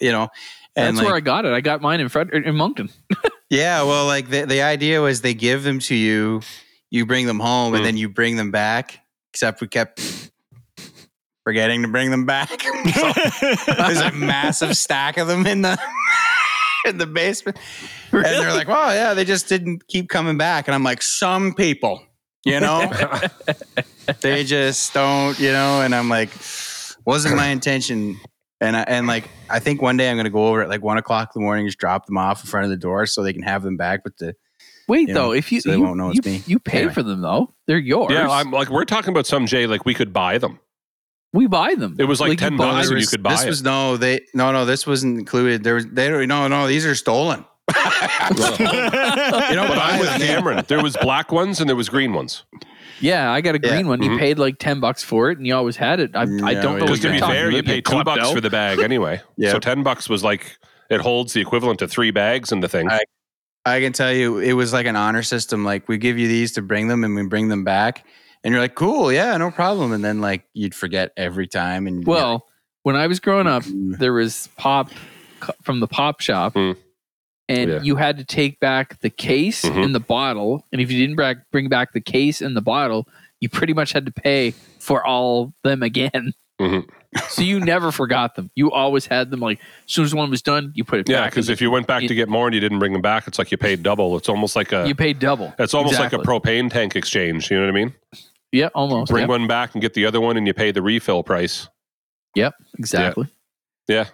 You 0.00 0.10
know, 0.12 0.28
and 0.74 0.86
that's 0.86 0.96
like, 0.98 1.06
where 1.06 1.14
I 1.16 1.20
got 1.20 1.44
it. 1.44 1.52
I 1.52 1.60
got 1.60 1.80
mine 1.82 2.00
in 2.00 2.08
Fred 2.08 2.30
in 2.30 2.56
Moncton. 2.56 2.88
yeah, 3.50 3.82
well, 3.82 4.06
like 4.06 4.30
the 4.30 4.46
the 4.46 4.62
idea 4.62 5.00
was 5.00 5.20
they 5.20 5.34
give 5.34 5.62
them 5.64 5.78
to 5.80 5.94
you, 5.94 6.40
you 6.90 7.04
bring 7.06 7.26
them 7.26 7.38
home, 7.38 7.72
Mm. 7.72 7.76
and 7.76 7.84
then 7.84 7.96
you 7.96 8.08
bring 8.08 8.36
them 8.36 8.50
back. 8.50 9.00
Except 9.32 9.60
we 9.60 9.68
kept 9.68 10.00
forgetting 11.44 11.82
to 11.82 11.88
bring 11.88 12.10
them 12.10 12.26
back. 12.26 12.48
So 12.60 13.12
there's 13.76 14.00
a 14.00 14.12
massive 14.12 14.76
stack 14.76 15.16
of 15.18 15.28
them 15.28 15.46
in 15.46 15.62
the 15.62 15.78
in 16.90 16.98
the 16.98 17.06
basement. 17.06 17.56
And 18.12 18.24
they're 18.24 18.54
like, 18.54 18.68
well, 18.68 18.94
yeah, 18.94 19.12
they 19.14 19.24
just 19.26 19.48
didn't 19.48 19.86
keep 19.88 20.08
coming 20.08 20.38
back." 20.38 20.66
And 20.68 20.74
I'm 20.74 20.82
like, 20.82 21.02
"Some 21.02 21.52
people, 21.54 22.02
you 22.44 22.58
know, 22.58 22.90
they 24.20 24.44
just 24.44 24.94
don't, 24.94 25.38
you 25.38 25.52
know." 25.52 25.82
And 25.82 25.94
I'm 25.94 26.08
like, 26.08 26.30
"Wasn't 27.04 27.36
my 27.36 27.48
intention." 27.48 28.18
And 28.60 28.76
I, 28.76 28.80
and 28.82 29.06
like 29.06 29.28
I 29.50 29.58
think 29.60 29.80
one 29.82 29.96
day 29.96 30.10
I'm 30.10 30.16
gonna 30.16 30.30
go 30.30 30.48
over 30.48 30.62
at 30.62 30.68
like 30.68 30.82
one 30.82 30.98
o'clock 30.98 31.30
in 31.34 31.40
the 31.40 31.44
morning, 31.44 31.66
just 31.66 31.78
drop 31.78 32.06
them 32.06 32.16
off 32.18 32.42
in 32.42 32.48
front 32.50 32.64
of 32.64 32.70
the 32.70 32.76
door 32.76 33.06
so 33.06 33.22
they 33.22 33.32
can 33.32 33.42
have 33.42 33.62
them 33.62 33.76
back. 33.76 34.02
But 34.02 34.16
the 34.18 34.34
Wait 34.88 35.08
You 35.08 35.14
though, 35.14 35.26
know, 35.26 35.32
if 35.32 35.52
you 35.52 35.60
so 35.60 35.68
they 35.70 35.76
you, 35.76 35.82
won't 35.82 35.96
know 35.98 36.10
it's 36.10 36.24
you, 36.26 36.32
me. 36.32 36.42
you 36.46 36.58
pay 36.58 36.78
Anyway. 36.78 36.94
for 36.94 37.02
them 37.02 37.20
though, 37.20 37.54
they're 37.66 37.78
yours. 37.78 38.10
Yeah, 38.10 38.28
I'm 38.28 38.50
like 38.50 38.70
we're 38.70 38.84
talking 38.86 39.10
about 39.10 39.26
some 39.26 39.46
Jay. 39.46 39.66
Like 39.66 39.84
we 39.84 39.92
could 39.94 40.12
buy 40.12 40.38
them. 40.38 40.58
We 41.32 41.46
buy 41.46 41.74
them. 41.74 41.96
It 41.98 42.04
was 42.04 42.20
like 42.20 42.30
you 42.30 42.36
10 42.36 42.56
buy- 42.56 42.72
bucks 42.72 42.88
and 42.90 43.00
you 43.00 43.06
could 43.06 43.22
buy 43.22 43.30
this 43.32 43.44
it. 43.44 43.48
was 43.48 43.62
no, 43.62 43.96
they 43.96 44.20
no 44.34 44.50
no 44.52 44.64
this 44.64 44.86
wasn't 44.86 45.18
included. 45.18 45.62
There 45.64 45.74
was 45.74 45.86
they 45.86 46.08
don't 46.08 46.26
no 46.28 46.48
no 46.48 46.66
these 46.66 46.86
are 46.86 46.94
stolen. 46.94 47.44
you 47.68 47.74
know, 48.34 49.66
But 49.68 49.78
I'm 49.78 50.00
with. 50.00 50.08
Cameron. 50.22 50.64
There 50.68 50.82
was 50.82 50.96
black 50.96 51.30
ones 51.32 51.60
and 51.60 51.68
there 51.68 51.76
was 51.76 51.88
green 51.88 52.12
ones. 52.12 52.44
Yeah, 53.00 53.30
I 53.30 53.40
got 53.40 53.54
a 53.54 53.60
Yeah. 53.62 53.70
green 53.70 53.88
one. 53.88 54.02
You 54.02 54.10
Mhm. 54.10 54.18
paid 54.18 54.38
like 54.38 54.58
ten 54.58 54.80
bucks 54.80 55.02
for 55.02 55.30
it, 55.30 55.38
and 55.38 55.46
you 55.46 55.54
always 55.54 55.76
had 55.76 56.00
it. 56.00 56.10
I, 56.14 56.22
I 56.22 56.24
don't 56.26 56.36
know 56.36 56.40
we 56.42 56.54
what 56.54 56.80
Because 56.80 57.00
to 57.00 57.02
you're 57.08 57.12
be 57.14 57.20
fair, 57.20 57.48
about. 57.48 57.56
you 57.56 57.62
pay 57.62 57.80
two 57.80 58.02
bucks 58.04 58.22
out. 58.24 58.34
for 58.34 58.40
the 58.40 58.50
bag 58.50 58.78
anyway. 58.80 59.20
Yeah. 59.36 59.52
So 59.52 59.58
ten 59.58 59.82
bucks 59.82 60.08
was 60.08 60.24
like 60.24 60.56
it 60.90 61.00
holds 61.00 61.32
the 61.34 61.40
equivalent 61.40 61.78
to 61.80 61.88
three 61.88 62.10
bags 62.10 62.50
in 62.52 62.60
the 62.60 62.68
thing. 62.68 62.90
I- 62.90 63.00
I 63.66 63.80
can 63.80 63.92
tell 63.92 64.12
you, 64.12 64.38
it 64.38 64.54
was 64.54 64.72
like 64.72 64.86
an 64.86 64.96
honor 64.96 65.22
system. 65.22 65.62
Like 65.62 65.88
we 65.88 65.98
give 65.98 66.16
you 66.18 66.26
these 66.26 66.52
to 66.52 66.62
bring 66.62 66.88
them, 66.88 67.04
and 67.04 67.14
we 67.14 67.26
bring 67.26 67.48
them 67.48 67.64
back, 67.64 68.06
and 68.44 68.52
you're 68.52 68.60
like, 68.60 68.74
"Cool, 68.74 69.12
yeah, 69.12 69.36
no 69.36 69.50
problem." 69.50 69.92
And 69.92 70.04
then 70.04 70.20
like 70.20 70.44
you'd 70.54 70.74
forget 70.74 71.12
every 71.16 71.46
time, 71.46 71.86
and 71.86 71.96
you'd 71.96 72.04
be 72.04 72.10
Well, 72.10 72.46
when 72.82 72.96
I 72.96 73.06
was 73.06 73.20
growing 73.20 73.46
up, 73.46 73.62
"Mm." 73.64 73.98
there 73.98 74.12
was 74.12 74.48
pop 74.56 74.90
from 75.62 75.80
the 75.80 75.86
pop 75.86 76.20
shop, 76.20 76.54
Hmm. 76.54 76.72
and 77.48 77.70
Yeah. 77.70 77.82
you 77.82 77.96
had 77.96 78.18
to 78.18 78.24
take 78.24 78.60
back 78.60 78.98
the 79.00 79.10
case 79.10 79.64
Mhm. 79.64 79.84
and 79.84 79.94
the 79.94 80.00
bottle. 80.00 80.64
And 80.72 80.80
if 80.80 80.90
you 80.90 80.98
didn't 81.06 81.42
bring 81.50 81.68
back 81.68 81.92
the 81.92 82.00
case 82.00 82.40
and 82.40 82.56
the 82.56 82.60
bottle, 82.62 83.08
you 83.40 83.48
pretty 83.48 83.72
much 83.72 83.92
had 83.92 84.04
to 84.06 84.12
pay 84.12 84.52
for 84.78 85.04
all 85.06 85.52
them 85.64 85.82
again. 85.82 86.32
Mhm. 86.60 86.88
so 87.28 87.40
you 87.40 87.58
never 87.60 87.90
forgot 87.90 88.34
them. 88.34 88.50
You 88.56 88.70
always 88.72 89.06
had 89.06 89.30
them. 89.30 89.40
Like 89.40 89.60
as 89.60 89.92
soon 89.92 90.04
as 90.04 90.14
one 90.14 90.28
was 90.28 90.42
done, 90.42 90.72
you 90.74 90.84
put 90.84 90.98
it 90.98 91.08
yeah, 91.08 91.22
back. 91.22 91.30
because 91.30 91.48
if 91.48 91.60
you 91.62 91.70
went 91.70 91.86
back 91.86 92.02
you- 92.02 92.08
to 92.08 92.14
get 92.14 92.28
more 92.28 92.46
and 92.48 92.52
you 92.54 92.60
didn't 92.60 92.80
bring 92.80 92.92
them 92.92 93.00
back, 93.00 93.26
it's 93.28 93.38
like 93.38 93.50
you 93.50 93.56
paid 93.56 93.82
double. 93.82 94.14
It's 94.18 94.28
almost 94.28 94.54
like 94.56 94.72
a 94.72 94.86
you 94.86 94.94
paid 94.94 95.18
double. 95.20 95.54
it's 95.58 95.72
almost 95.72 95.94
Exactly. 95.94 96.18
like 96.18 96.26
a 96.26 96.30
propane 96.30 96.68
tank 96.70 96.96
exchange. 96.96 97.50
You 97.50 97.56
know 97.58 97.62
what 97.64 97.70
I 97.70 97.72
mean? 97.72 97.94
Yeah, 98.52 98.68
almost. 98.74 99.10
Bring 99.10 99.22
Yep, 99.22 99.28
one 99.28 99.46
back 99.46 99.74
and 99.74 99.82
get 99.82 99.94
the 99.94 100.06
other 100.06 100.20
one, 100.20 100.36
and 100.36 100.46
you 100.46 100.54
pay 100.54 100.70
the 100.70 100.82
refill 100.82 101.22
price. 101.22 101.68
yep 102.34 102.54
exactly. 102.78 103.26
Yeah. 103.88 104.06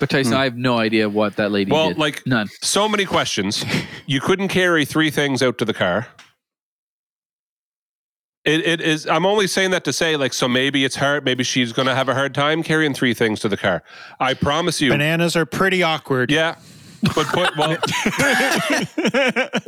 But 0.00 0.10
Tyson, 0.10 0.32
Hmm. 0.34 0.38
I 0.38 0.44
have 0.44 0.56
no 0.56 0.78
idea 0.78 1.08
what 1.08 1.36
that 1.36 1.50
lady 1.50 1.72
Well, 1.72 1.88
did. 1.88 1.98
like 1.98 2.24
None. 2.26 2.48
so 2.62 2.88
many 2.88 3.04
questions. 3.04 3.64
You 4.06 4.20
couldn't 4.22 4.48
carry 4.48 4.86
three 4.86 5.10
things 5.10 5.42
out 5.42 5.58
to 5.58 5.66
the 5.66 5.74
car. 5.74 6.06
It, 8.44 8.66
it 8.66 8.80
is. 8.80 9.06
I'm 9.06 9.26
only 9.26 9.46
saying 9.46 9.72
that 9.72 9.84
to 9.84 9.92
say, 9.92 10.16
like, 10.16 10.32
so 10.32 10.48
maybe 10.48 10.82
it's 10.84 10.96
hard. 10.96 11.24
Maybe 11.26 11.44
she's 11.44 11.72
going 11.74 11.86
to 11.88 11.94
have 11.94 12.08
a 12.08 12.14
hard 12.14 12.34
time 12.34 12.62
carrying 12.62 12.94
three 12.94 13.12
things 13.12 13.40
to 13.40 13.48
the 13.50 13.58
car. 13.58 13.82
I 14.18 14.32
promise 14.32 14.80
you. 14.80 14.88
Bananas 14.90 15.36
are 15.36 15.44
pretty 15.44 15.82
awkward. 15.82 16.30
Yeah, 16.30 16.54
but 17.14 17.26
put 17.26 17.54
well. 17.58 17.76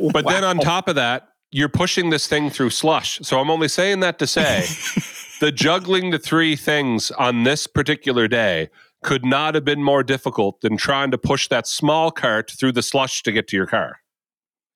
but 0.11 0.25
then 0.27 0.43
on 0.43 0.57
top 0.57 0.87
of 0.87 0.95
that, 0.95 1.30
you're 1.51 1.69
pushing 1.69 2.09
this 2.09 2.27
thing 2.27 2.49
through 2.49 2.69
slush. 2.69 3.19
So 3.23 3.39
I'm 3.39 3.49
only 3.49 3.67
saying 3.67 3.99
that 4.01 4.17
to 4.19 4.27
say, 4.27 4.65
the 5.39 5.51
juggling 5.51 6.11
the 6.11 6.19
three 6.19 6.55
things 6.55 7.11
on 7.11 7.43
this 7.43 7.67
particular 7.67 8.27
day 8.27 8.69
could 9.03 9.25
not 9.25 9.55
have 9.55 9.65
been 9.65 9.83
more 9.83 10.03
difficult 10.03 10.61
than 10.61 10.77
trying 10.77 11.11
to 11.11 11.17
push 11.17 11.47
that 11.49 11.67
small 11.67 12.11
cart 12.11 12.51
through 12.51 12.71
the 12.71 12.83
slush 12.83 13.23
to 13.23 13.31
get 13.31 13.47
to 13.49 13.55
your 13.57 13.65
car. 13.65 13.99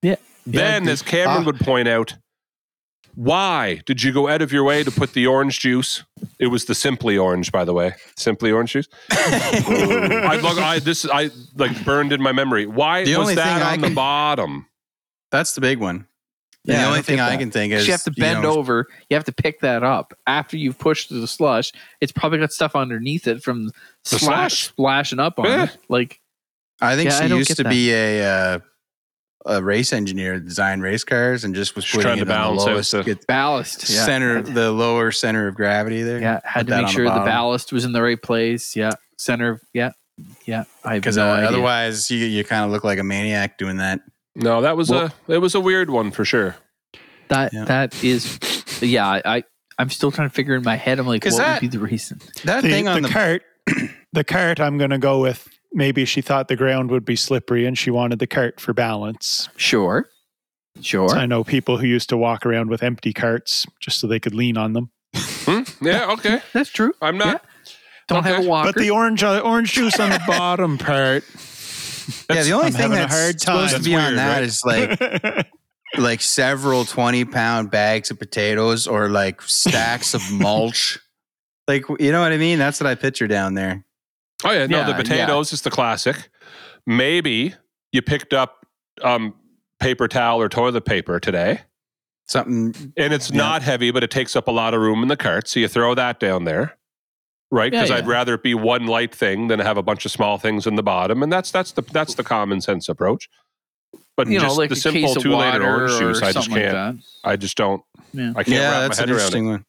Yeah. 0.02 0.16
Then, 0.46 0.86
Yeah, 0.86 0.92
as 0.92 1.02
Cameron 1.02 1.44
ah. 1.44 1.46
would 1.46 1.60
point 1.60 1.88
out, 1.88 2.16
why 3.14 3.82
did 3.86 4.04
you 4.04 4.12
go 4.12 4.28
out 4.28 4.42
of 4.42 4.52
your 4.52 4.64
way 4.66 4.84
to 4.84 4.92
put 4.92 5.14
the 5.14 5.26
orange 5.28 5.60
juice? 5.60 6.04
It 6.38 6.48
was 6.48 6.66
the 6.66 6.76
Simply 6.76 7.18
Orange, 7.18 7.50
by 7.52 7.64
the 7.64 7.72
way. 7.74 7.94
Simply 8.18 8.52
Orange 8.52 8.74
juice. 8.74 8.90
I, 9.12 10.40
look, 10.44 10.58
I 10.58 10.80
this 10.80 11.06
I 11.10 11.30
like 11.56 11.86
burned 11.86 12.12
in 12.12 12.22
my 12.22 12.34
memory. 12.34 12.66
Why 12.66 13.06
The 13.06 13.16
was 13.16 13.34
that 13.36 13.60
thing 13.60 13.64
I 13.68 13.74
on 13.74 13.80
the 13.82 13.88
can- 13.88 13.96
bottom? 13.96 14.68
That's 15.32 15.56
the 15.56 15.62
big 15.62 15.80
one. 15.80 16.08
Yeah, 16.68 16.82
the 16.82 16.86
only 16.88 16.98
don't 16.98 17.06
thing 17.06 17.20
I 17.20 17.38
can 17.38 17.52
think 17.52 17.74
is 17.74 17.86
you 17.86 17.94
have 17.94 18.04
to 18.04 18.14
you 18.16 18.22
bend 18.22 18.44
know, 18.44 18.58
over. 18.58 18.88
You 19.10 19.16
have 19.16 19.24
to 19.26 19.32
pick 19.32 19.60
that 19.62 19.84
up 19.84 20.14
after 20.28 20.58
you've 20.58 20.78
pushed 20.80 21.10
through 21.10 21.22
the 21.22 21.28
slush. 21.28 21.72
It's 22.02 22.12
probably 22.12 22.40
got 22.40 22.52
stuff 22.52 22.76
underneath 22.76 23.28
it 23.28 23.44
from 23.44 23.68
The 23.68 23.72
slash, 24.04 24.20
slush? 24.22 24.64
splashing 24.70 25.20
up 25.20 25.38
on 25.40 25.46
Yeah. 25.46 25.64
it. 25.66 25.78
Like 25.90 26.20
I 26.82 26.96
think 26.96 27.10
Yeah, 27.12 27.22
she 27.22 27.28
don't 27.30 27.38
used 27.40 27.56
to 27.58 27.64
that. 27.64 27.70
be 27.70 27.92
a 27.94 28.26
uh, 28.26 28.60
a 29.48 29.62
race 29.62 29.94
engineer, 29.94 30.40
design 30.40 30.80
race 30.82 31.04
cars, 31.04 31.44
and 31.44 31.54
just 31.54 31.76
was 31.76 31.86
Just 31.86 31.94
putting 31.96 32.06
trying 32.08 32.18
it 32.18 32.26
to 32.26 32.32
on 32.34 32.38
balance 32.56 32.64
the 32.64 32.70
out 32.70 32.74
lowest 32.74 32.92
the- 32.94 33.04
get 33.04 33.28
ballast. 33.28 33.82
Center, 33.82 34.38
Had- 34.38 34.48
the 34.48 34.72
lower 34.72 35.12
center 35.12 35.48
of 35.48 35.54
gravity 35.56 36.02
there. 36.02 36.20
yeah, 36.20 36.40
had 36.44 36.66
to 36.68 36.78
make 36.82 36.88
sure 36.90 37.04
the, 37.04 37.12
bottom. 37.12 37.26
ballast 37.26 37.72
was 37.72 37.86
in 37.86 37.92
the 37.92 38.02
right 38.02 38.20
place. 38.22 38.76
Yeah, 38.76 38.92
center. 39.18 39.52
of- 39.52 39.62
Yeah, 39.74 39.92
Yeah, 40.46 40.64
Because 40.90 41.18
no 41.18 41.28
uh, 41.30 41.42
otherwise, 41.48 42.10
you 42.10 42.26
you 42.26 42.44
kind 42.44 42.66
of 42.66 42.72
look 42.72 42.84
like 42.84 42.98
a 42.98 43.04
maniac 43.04 43.58
doing 43.60 43.78
that. 43.78 44.00
No, 44.36 44.62
that 44.62 44.76
was 44.78 44.90
Well- 44.90 45.14
a 45.28 45.32
it 45.32 45.38
was 45.40 45.56
a 45.56 45.60
weird 45.60 45.90
one 45.90 46.12
for 46.12 46.26
sure. 46.26 46.56
that 47.30 47.54
Yeah. 47.54 47.66
that 47.66 48.04
is, 48.04 48.40
yeah. 48.82 49.08
I, 49.08 49.22
I 49.38 49.44
I'm 49.78 49.90
still 49.90 50.12
trying 50.12 50.30
to 50.30 50.34
figure 50.34 50.56
in 50.56 50.64
my 50.64 50.76
head. 50.76 51.00
I'm 51.00 51.08
like, 51.08 51.26
what 51.26 51.38
that- 51.38 51.62
would 51.62 51.72
be 51.72 51.78
the 51.78 51.84
reason? 51.84 52.20
That 52.44 52.62
the, 52.64 52.70
thing 52.70 52.88
on 52.88 53.02
the 53.02 53.08
the, 53.08 53.14
cart, 53.14 53.44
the 54.14 54.24
cart. 54.24 54.60
I'm 54.60 54.78
going 54.78 54.92
to 54.92 54.98
go 54.98 55.20
with. 55.22 55.48
Maybe 55.74 56.06
she 56.06 56.22
thought 56.22 56.48
the 56.48 56.56
ground 56.56 56.90
would 56.92 57.04
be 57.04 57.18
slippery 57.18 57.66
and 57.66 57.78
she 57.78 57.92
wanted 57.92 58.20
the 58.20 58.28
cart 58.28 58.62
for 58.62 58.74
balance. 58.74 59.50
Sure, 59.58 60.08
sure. 60.80 61.10
I 61.12 61.26
know 61.26 61.44
people 61.44 61.78
who 61.78 61.86
used 61.88 62.08
to 62.10 62.18
walk 62.18 62.46
around 62.46 62.70
with 62.70 62.82
empty 62.82 63.12
carts 63.12 63.66
just 63.82 64.00
so 64.00 64.08
they 64.08 64.20
could 64.22 64.34
lean 64.34 64.56
on 64.56 64.72
them. 64.72 64.92
Hmm? 65.18 65.64
Yeah, 65.82 66.12
okay. 66.14 66.42
That's 66.54 66.70
true. 66.70 66.94
I'm 67.02 67.18
not. 67.18 67.44
Don't 68.08 68.24
have 68.24 68.38
okay. 68.38 68.46
a 68.46 68.50
walker. 68.50 68.72
But 68.72 68.82
the 68.82 68.92
orange 68.92 69.24
uh, 69.24 69.40
orange 69.40 69.74
juice 69.74 70.00
on 70.00 70.12
the 70.12 70.22
bottom 70.28 70.78
part. 70.78 71.26
Yeah, 72.30 72.44
the 72.44 72.52
only 72.54 72.68
I'm 72.68 72.72
thing 72.74 72.82
having 72.92 72.98
that's 72.98 73.14
hard 73.14 73.42
supposed 73.42 73.72
time. 73.74 73.84
to 73.84 73.90
be 73.90 73.96
on 73.96 74.16
That's 74.16 74.62
that 74.64 74.76
weird, 74.76 75.02
is 75.02 75.36
like 75.36 75.48
like 75.98 76.22
several 76.22 76.86
20 76.86 77.26
pound 77.26 77.72
bags 77.72 78.12
of 78.12 78.20
potatoes 78.20 78.88
or 78.88 79.10
like 79.10 79.42
stacks 79.44 80.14
of 80.14 80.22
mulch. 80.32 81.00
Like, 81.68 81.84
you 82.00 82.12
know 82.12 82.22
what 82.22 82.32
I 82.32 82.38
mean? 82.38 82.60
That's 82.60 82.80
what 82.80 82.86
I 82.86 82.94
picture 82.94 83.26
down 83.26 83.56
there. 83.56 83.84
Oh 84.44 84.52
yeah, 84.52 84.68
no, 84.68 84.78
Yeah, 84.78 84.84
the 84.84 84.92
yeah. 84.92 84.98
potatoes 84.98 85.52
is 85.52 85.64
the 85.64 85.72
classic. 85.72 86.30
Maybe 86.86 87.56
you 87.92 88.04
picked 88.04 88.36
up 88.36 88.68
um, 89.02 89.34
paper 89.80 90.08
towel 90.08 90.40
or 90.40 90.48
toilet 90.48 90.86
paper 90.86 91.20
today, 91.20 91.62
Something. 92.28 92.94
and 92.98 93.12
it's 93.12 93.32
Yeah. 93.32 93.38
not 93.38 93.64
heavy, 93.64 93.90
but 93.90 94.04
it 94.04 94.12
takes 94.12 94.36
up 94.36 94.48
a 94.48 94.52
lot 94.52 94.76
of 94.76 94.82
room 94.82 95.02
in 95.02 95.08
the 95.08 95.18
cart. 95.18 95.48
So 95.48 95.60
you 95.60 95.68
throw 95.68 95.96
that 95.96 96.20
down 96.20 96.44
there, 96.44 96.78
right? 97.56 97.72
Because 97.72 97.90
yeah. 97.90 97.96
I'd 97.98 98.08
rather 98.08 98.36
it 98.36 98.44
be 98.44 98.54
one 98.54 98.86
light 98.86 99.16
thing 99.16 99.48
than 99.48 99.60
have 99.60 99.78
a 99.78 99.82
bunch 99.84 100.06
of 100.06 100.12
small 100.12 100.38
things 100.38 100.68
in 100.68 100.76
the 100.76 100.84
bottom, 100.84 101.24
and 101.24 101.32
that's 101.32 101.50
that's 101.52 101.72
the 101.72 101.82
that's 101.82 102.16
the 102.16 102.24
common 102.24 102.62
sense 102.62 102.88
approach. 102.90 103.30
But 104.18 104.28
you 104.28 104.38
know, 104.40 104.46
just 104.46 104.58
like 104.58 104.70
the 104.70 104.76
simple 104.76 105.02
case 105.02 105.16
of 105.16 105.24
two 105.24 105.30
liter 105.36 105.60
water 105.62 105.66
orange 105.66 105.92
or 105.94 106.00
juice, 106.00 106.22
I 106.22 106.32
just 106.32 106.50
can't. 106.50 106.72
that. 106.74 106.96
I 107.24 107.36
just 107.36 107.58
don't. 107.58 107.82
Yeah. 108.14 108.32
I 108.36 108.44
can't 108.44 108.48
Yeah, 108.50 108.72
wrap 108.72 108.82
that's 108.90 108.98
my 109.00 109.04
an 109.04 109.10
head 109.10 109.18
around 109.18 109.34
it. 109.36 109.50
one. 109.50 109.66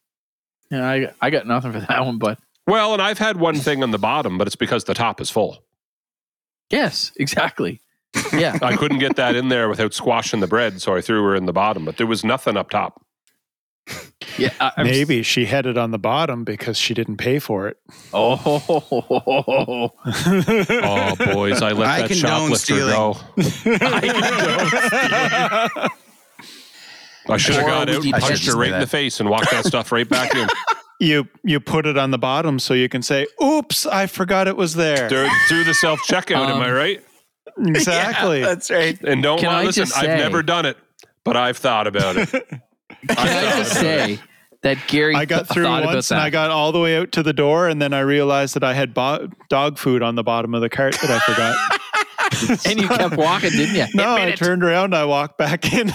Yeah, 0.70 0.89
I, 0.91 1.12
I 1.20 1.30
got 1.30 1.47
nothing 1.47 1.72
for 1.72 1.80
that 1.80 2.05
one, 2.05 2.18
but 2.18 2.39
Well, 2.66 2.93
and 2.93 3.01
I've 3.03 3.18
had 3.18 3.39
one 3.39 3.57
thing 3.57 3.82
on 3.82 3.93
the 3.93 3.99
bottom, 3.99 4.37
but 4.39 4.47
it's 4.49 4.57
because 4.57 4.84
the 4.84 4.95
top 4.95 5.20
is 5.20 5.30
full. 5.30 5.59
yes, 6.70 7.12
exactly. 7.16 7.80
Yeah, 8.32 8.59
I 8.62 8.76
couldn't 8.76 8.99
get 8.99 9.16
that 9.16 9.37
in 9.37 9.49
there 9.49 9.68
without 9.68 9.95
squashing 9.95 10.41
the 10.41 10.47
bread, 10.47 10.80
so 10.80 10.95
I 10.97 11.01
threw 11.01 11.22
her 11.24 11.34
in 11.37 11.47
the 11.47 11.53
bottom. 11.53 11.84
But 11.84 11.97
there 11.99 12.07
was 12.07 12.24
nothing 12.24 12.57
up 12.57 12.70
top. 12.70 13.01
Yeah. 14.39 14.51
I, 14.61 14.72
I'm- 14.76 14.87
Maybe 14.87 15.22
she 15.22 15.47
had 15.47 15.66
it 15.66 15.76
on 15.78 15.91
the 15.91 15.99
bottom 15.99 16.45
because 16.45 16.76
she 16.78 16.93
didn't 16.95 17.16
pay 17.16 17.39
for 17.39 17.66
it. 17.68 17.78
Oh, 18.12 19.93
Oh, 20.05 21.16
boys, 21.32 21.62
I 21.62 21.72
let 21.72 21.89
I 21.89 22.01
that 22.03 22.11
condone 22.11 22.51
shoplifter 22.51 22.59
stealing. 22.59 22.93
go. 22.93 23.16
I 27.28 27.37
should 27.39 27.57
have 27.57 27.66
got 27.66 27.89
would 27.89 27.97
out 27.97 28.05
you 28.05 28.12
and 28.12 28.20
touch 28.22 28.30
punched 28.30 28.47
her 28.47 28.57
right 28.57 28.72
in 28.72 28.80
the 28.80 28.87
face 28.87 29.18
and 29.20 29.28
walked 29.28 29.51
that 29.51 29.64
stuff 29.64 29.91
right 29.91 30.09
back 30.09 30.32
in. 30.34 30.47
you 31.01 31.26
you 31.43 31.59
put 31.59 31.84
it 31.87 31.99
on 31.99 32.11
the 32.12 32.18
bottom 32.18 32.59
so 32.61 32.72
you 32.74 32.89
can 32.89 33.03
say, 33.03 33.26
"Oops, 33.43 33.84
I 33.87 34.07
forgot 34.07 34.47
it 34.47 34.57
was 34.57 34.74
there." 34.74 35.09
Through, 35.09 35.28
through 35.49 35.64
the 35.64 35.74
self 35.74 36.01
checkout, 36.01 36.49
am 36.49 36.61
I 36.62 36.68
Um, 36.68 36.74
right? 36.74 37.03
Exactly. 37.59 38.41
Yeah, 38.41 38.47
that's 38.47 38.70
right. 38.70 39.01
And 39.03 39.22
don't 39.22 39.39
Can 39.41 39.49
lie, 39.49 39.64
listen. 39.64 39.87
just 39.87 39.97
I've 39.97 40.05
say- 40.05 40.16
never 40.18 40.43
done 40.43 40.66
it, 40.66 40.76
but 41.24 41.37
I've 41.37 41.57
thought 41.57 41.87
about 41.89 42.16
it. 42.16 42.30
Can 43.09 43.16
I 43.18 43.59
just 43.59 43.72
say 43.74 44.18
that 44.62 44.78
Gary 44.89 45.14
I 45.14 45.24
got 45.24 45.49
through 45.49 45.64
thought 45.64 45.84
once 45.84 46.11
about 46.11 46.16
and 46.16 46.20
that? 46.22 46.26
I 46.26 46.30
got 46.30 46.51
all 46.51 46.72
the 46.72 46.80
way 46.80 46.97
out 46.97 47.12
to 47.12 47.22
the 47.22 47.32
door, 47.32 47.68
and 47.68 47.80
then 47.80 47.93
I 47.93 48.01
realized 48.01 48.55
that 48.55 48.64
I 48.64 48.74
had 48.74 48.95
bo- 48.95 49.28
dog 49.49 49.78
food 49.78 50.03
on 50.03 50.14
the 50.14 50.22
bottom 50.24 50.55
of 50.55 50.61
the 50.61 50.68
cart 50.68 50.95
that 51.01 51.11
I 51.11 51.18
forgot. 51.20 52.66
and 52.66 52.80
you 52.80 52.89
kept 52.89 53.16
walking, 53.16 53.51
didn't 53.51 53.74
you? 53.76 53.87
no, 53.95 54.16
I 54.16 54.20
it. 54.26 54.37
turned 54.37 54.64
around, 54.64 54.95
I 54.95 55.05
walked 55.05 55.39
back 55.39 55.72
in. 55.72 55.93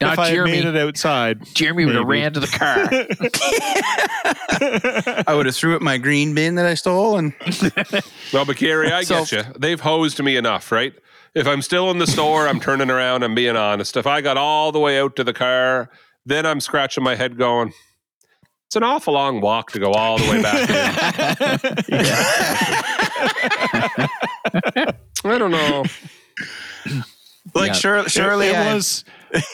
Now, 0.00 0.12
if 0.12 0.18
I 0.18 0.26
had 0.28 0.34
Jeremy, 0.34 0.52
made 0.52 0.64
it 0.64 0.76
outside, 0.76 1.44
Jeremy 1.54 1.84
would 1.84 1.94
have 1.96 2.06
ran 2.06 2.32
to 2.32 2.40
the 2.40 2.46
car. 2.46 2.88
I 5.26 5.34
would 5.34 5.46
have 5.46 5.54
threw 5.56 5.76
it 5.76 5.82
my 5.82 5.98
green 5.98 6.34
bin 6.34 6.54
that 6.56 6.66
I 6.66 6.74
stole 6.74 7.16
and 7.18 7.32
well, 8.32 8.44
but 8.44 8.56
Gary, 8.56 8.90
I 8.90 9.02
So- 9.04 9.24
get 9.24 9.32
you. 9.32 9.42
They've 9.58 9.80
hosed 9.80 10.22
me 10.22 10.36
enough, 10.36 10.72
right? 10.72 10.94
If 11.36 11.46
I'm 11.46 11.60
still 11.60 11.90
in 11.90 11.98
the 11.98 12.06
store, 12.06 12.48
I'm 12.48 12.60
turning 12.60 12.90
around. 12.90 13.22
I'm 13.22 13.34
being 13.34 13.56
honest. 13.56 13.98
If 13.98 14.06
I 14.06 14.22
got 14.22 14.38
all 14.38 14.72
the 14.72 14.80
way 14.80 14.98
out 14.98 15.16
to 15.16 15.24
the 15.24 15.34
car, 15.34 15.90
then 16.24 16.46
I'm 16.46 16.60
scratching 16.60 17.04
my 17.04 17.14
head, 17.14 17.36
going, 17.36 17.74
"It's 18.66 18.76
an 18.76 18.82
awful 18.82 19.12
long 19.12 19.42
walk 19.42 19.72
to 19.72 19.78
go 19.78 19.92
all 19.92 20.16
the 20.16 20.30
way 20.30 20.40
back." 20.42 20.70
I 25.24 25.38
don't 25.38 25.50
know. 25.50 25.84
like 27.54 27.68
Yeah. 27.68 27.72
sure, 27.74 27.96
It- 27.98 28.10
surely 28.10 28.48
it, 28.48 28.56
I- 28.56 28.74
was 28.74 29.04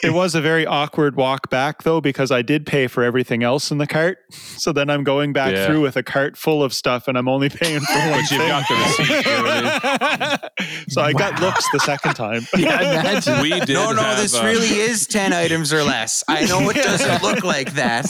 it 0.03 0.13
was 0.13 0.35
a 0.35 0.41
very 0.41 0.65
awkward 0.65 1.15
walk 1.15 1.49
back 1.49 1.83
though 1.83 1.99
because 2.01 2.31
I 2.31 2.41
did 2.41 2.65
pay 2.65 2.87
for 2.87 3.03
everything 3.03 3.43
else 3.43 3.71
in 3.71 3.77
the 3.77 3.87
cart. 3.87 4.17
So 4.57 4.71
then 4.71 4.89
I'm 4.89 5.03
going 5.03 5.33
back 5.33 5.51
Yeah. 5.53 5.65
through 5.65 5.81
with 5.81 5.97
a 5.97 6.03
cart 6.03 6.37
full 6.37 6.63
of 6.63 6.73
stuff, 6.73 7.07
and 7.07 7.17
I'm 7.17 7.27
only 7.27 7.49
paying 7.49 7.79
for 7.81 7.93
one 7.99 8.11
But 8.11 8.31
you've 8.31 8.39
thing. 8.39 8.47
got 8.47 8.67
the 8.69 8.75
receipt. 8.75 9.09
You 9.09 9.31
know 9.31 9.43
I 9.45 10.39
so 10.89 11.01
I 11.01 11.11
got 11.11 11.41
looks 11.41 11.65
the 11.73 11.79
second 11.79 12.13
time. 12.13 12.45
yeah, 12.55 12.99
imagine. 13.01 13.41
We 13.41 13.49
did. 13.61 13.73
no, 13.73 13.91
no, 13.91 14.01
have, 14.01 14.17
this 14.17 14.35
uh, 14.35 14.43
really 14.43 14.67
is 14.79 15.05
10 15.07 15.33
items 15.33 15.73
or 15.73 15.83
less. 15.83 16.23
I 16.27 16.45
know 16.45 16.69
it 16.69 16.75
doesn't 16.75 17.23
look 17.23 17.43
like 17.43 17.73
that. 17.73 18.05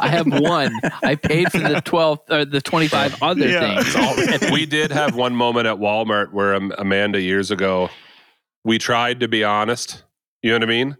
I 0.00 0.08
have 0.08 0.26
one. 0.26 0.72
I 1.02 1.14
paid 1.14 1.50
for 1.52 1.58
the 1.58 1.80
twelve 1.80 2.20
or 2.28 2.44
the 2.44 2.60
twenty 2.60 2.88
five 2.88 3.16
other 3.22 3.48
Yeah. 3.48 3.80
things 3.82 3.96
already. 3.96 4.50
we 4.52 4.66
did 4.66 4.90
have 4.90 5.14
one 5.14 5.34
moment 5.36 5.66
at 5.66 5.76
Walmart 5.76 6.32
where 6.32 6.54
um, 6.54 6.72
Amanda 6.78 7.20
years 7.20 7.50
ago, 7.50 7.88
we 8.64 8.78
tried 8.78 9.20
to 9.20 9.28
be 9.28 9.44
honest. 9.44 10.02
You 10.46 10.52
know 10.52 10.58
what 10.58 10.62
I 10.62 10.66
mean? 10.66 10.96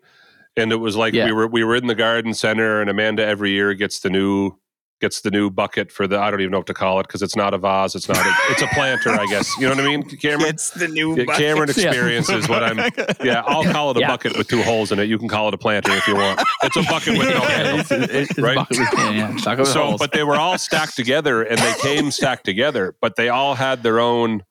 And 0.57 0.73
it 0.73 0.77
was 0.77 0.97
like 0.97 1.15
Yeah. 1.15 1.27
we 1.27 1.33
were 1.33 1.47
we 1.47 1.63
were 1.63 1.77
in 1.77 1.87
the 1.87 1.95
garden 1.95 2.35
center, 2.35 2.81
and 2.81 2.91
Amanda 2.91 3.25
every 3.25 3.53
year 3.53 3.75
gets 3.75 4.01
the 4.01 4.11
new 4.11 4.59
gets 5.01 5.21
the 5.21 5.31
new 5.31 5.51
bucket 5.51 5.93
for 5.93 6.09
the 6.09 6.19
I 6.19 6.33
don't 6.33 6.41
even 6.41 6.51
know 6.51 6.59
what 6.59 6.67
to 6.67 6.75
call 6.75 6.99
it 6.99 7.07
because 7.07 7.23
it's 7.23 7.37
not 7.37 7.55
a 7.55 7.59
vase, 7.59 7.95
it's 7.95 8.09
not 8.09 8.17
a, 8.17 8.33
it's 8.51 8.63
a 8.63 8.67
planter, 8.69 9.11
I 9.11 9.25
guess. 9.27 9.49
You 9.59 9.69
know 9.69 9.77
what 9.77 9.85
I 9.85 9.87
mean, 9.87 10.03
Cameron? 10.19 10.49
It's 10.49 10.71
the 10.71 10.89
new 10.89 11.17
Yeah, 11.17 11.25
bucket. 11.27 11.41
Cameron 11.43 11.69
experience 11.71 12.29
is 12.29 12.49
what 12.49 12.65
I'm. 12.65 12.79
Yeah, 13.23 13.43
I'll 13.47 13.63
call 13.71 13.93
it 13.93 13.99
a 13.99 14.01
Yeah. 14.01 14.09
bucket 14.09 14.37
with 14.37 14.49
two 14.49 14.63
holes 14.63 14.91
in 14.91 14.99
it. 14.99 15.05
You 15.05 15.17
can 15.19 15.29
call 15.29 15.47
it 15.47 15.55
a 15.55 15.59
planter 15.59 15.93
if 15.93 16.09
you 16.09 16.17
want. 16.17 16.41
It's 16.65 16.77
a 16.77 16.83
bucket 16.83 17.17
with 17.19 17.29
no 17.29 17.41
handle. 17.43 17.79
It's, 17.81 17.93
it's, 17.93 18.31
it's 18.31 18.39
Right? 18.41 18.57
bucket 18.57 18.79
with- 18.81 18.89
yeah, 18.99 19.37
yeah, 19.37 19.65
So, 19.65 19.85
holes. 19.85 20.01
but 20.01 20.11
they 20.11 20.25
were 20.25 20.37
all 20.37 20.59
stacked 20.59 20.97
together 20.97 21.43
and 21.43 21.57
they 21.61 21.75
came 21.83 22.11
stacked 22.11 22.45
together, 22.47 22.97
but 23.01 23.15
they 23.17 23.29
all 23.29 23.55
had 23.55 23.85
their 23.85 24.01
own 24.01 24.43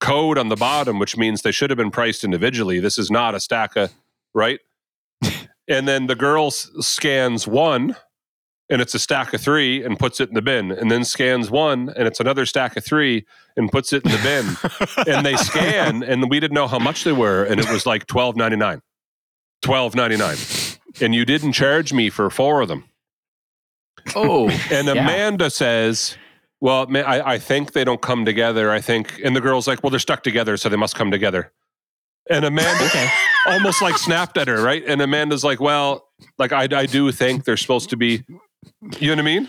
code 0.00 0.36
on 0.36 0.48
the 0.48 0.56
bottom, 0.56 0.98
which 0.98 1.16
means 1.16 1.40
they 1.42 1.52
should 1.52 1.70
have 1.70 1.76
been 1.78 1.92
priced 1.92 2.24
individually. 2.24 2.78
This 2.80 2.98
is 2.98 3.10
not 3.12 3.34
a 3.36 3.40
stack 3.40 3.76
of, 3.76 3.92
right? 4.34 4.60
And 5.66 5.88
then 5.88 6.06
the 6.08 6.14
girl 6.14 6.48
s- 6.48 6.68
scans 6.80 7.46
one 7.46 7.96
and 8.70 8.80
it's 8.82 8.94
a 8.94 8.98
stack 8.98 9.32
of 9.34 9.40
three 9.40 9.82
and 9.84 9.98
puts 9.98 10.20
it 10.20 10.28
in 10.30 10.34
the 10.34 10.42
bin, 10.42 10.70
and 10.72 10.90
then 10.90 11.04
scans 11.04 11.50
one 11.50 11.90
and 11.96 12.06
it's 12.08 12.18
another 12.20 12.44
stack 12.46 12.76
of 12.76 12.84
three 12.84 13.24
and 13.56 13.70
puts 13.70 13.92
it 13.92 14.04
in 14.04 14.10
the 14.10 14.18
bin. 14.18 15.06
and 15.14 15.24
they 15.24 15.36
scan 15.50 16.02
and 16.02 16.28
we 16.30 16.40
didn't 16.40 16.54
know 16.54 16.66
how 16.66 16.78
much 16.78 17.04
they 17.04 17.12
were, 17.12 17.44
and 17.44 17.60
it 17.60 17.70
was 17.70 17.86
like 17.86 18.06
twelve 18.06 18.36
ninety 18.36 18.56
nine. 18.56 18.80
Twelve 19.62 19.94
ninety 19.94 20.16
nine. 20.16 20.36
And 21.00 21.14
you 21.14 21.24
didn't 21.24 21.52
charge 21.52 21.92
me 21.92 22.08
for 22.10 22.28
four 22.30 22.60
of 22.60 22.68
them. 22.68 22.84
oh, 24.14 24.48
And 24.70 24.86
Yeah. 24.86 24.92
Amanda 24.92 25.50
says, 25.50 26.16
Well, 26.60 26.86
I, 26.96 27.20
I 27.34 27.38
think 27.38 27.72
they 27.72 27.84
don't 27.84 28.00
come 28.02 28.24
together. 28.24 28.70
I 28.70 28.80
think. 28.80 29.20
And 29.24 29.34
the 29.34 29.40
girl's 29.40 29.66
like, 29.66 29.82
Well, 29.82 29.90
they're 29.90 29.98
stuck 30.00 30.22
together, 30.22 30.56
so 30.56 30.68
they 30.68 30.76
must 30.76 30.94
come 30.94 31.10
together. 31.10 31.52
And 32.30 32.44
Amanda 32.44 32.84
okay. 32.86 33.08
almost 33.46 33.82
like 33.82 33.98
snapped 33.98 34.38
at 34.38 34.48
her, 34.48 34.62
right? 34.62 34.82
And 34.86 35.02
Amanda's 35.02 35.44
like, 35.44 35.60
Well, 35.60 36.08
like, 36.38 36.52
I, 36.52 36.68
I 36.70 36.86
do 36.86 37.10
think 37.12 37.44
they're 37.44 37.56
supposed 37.56 37.90
to 37.90 37.96
be, 37.96 38.24
you 38.98 39.08
know 39.08 39.12
what 39.12 39.18
I 39.18 39.22
mean? 39.22 39.48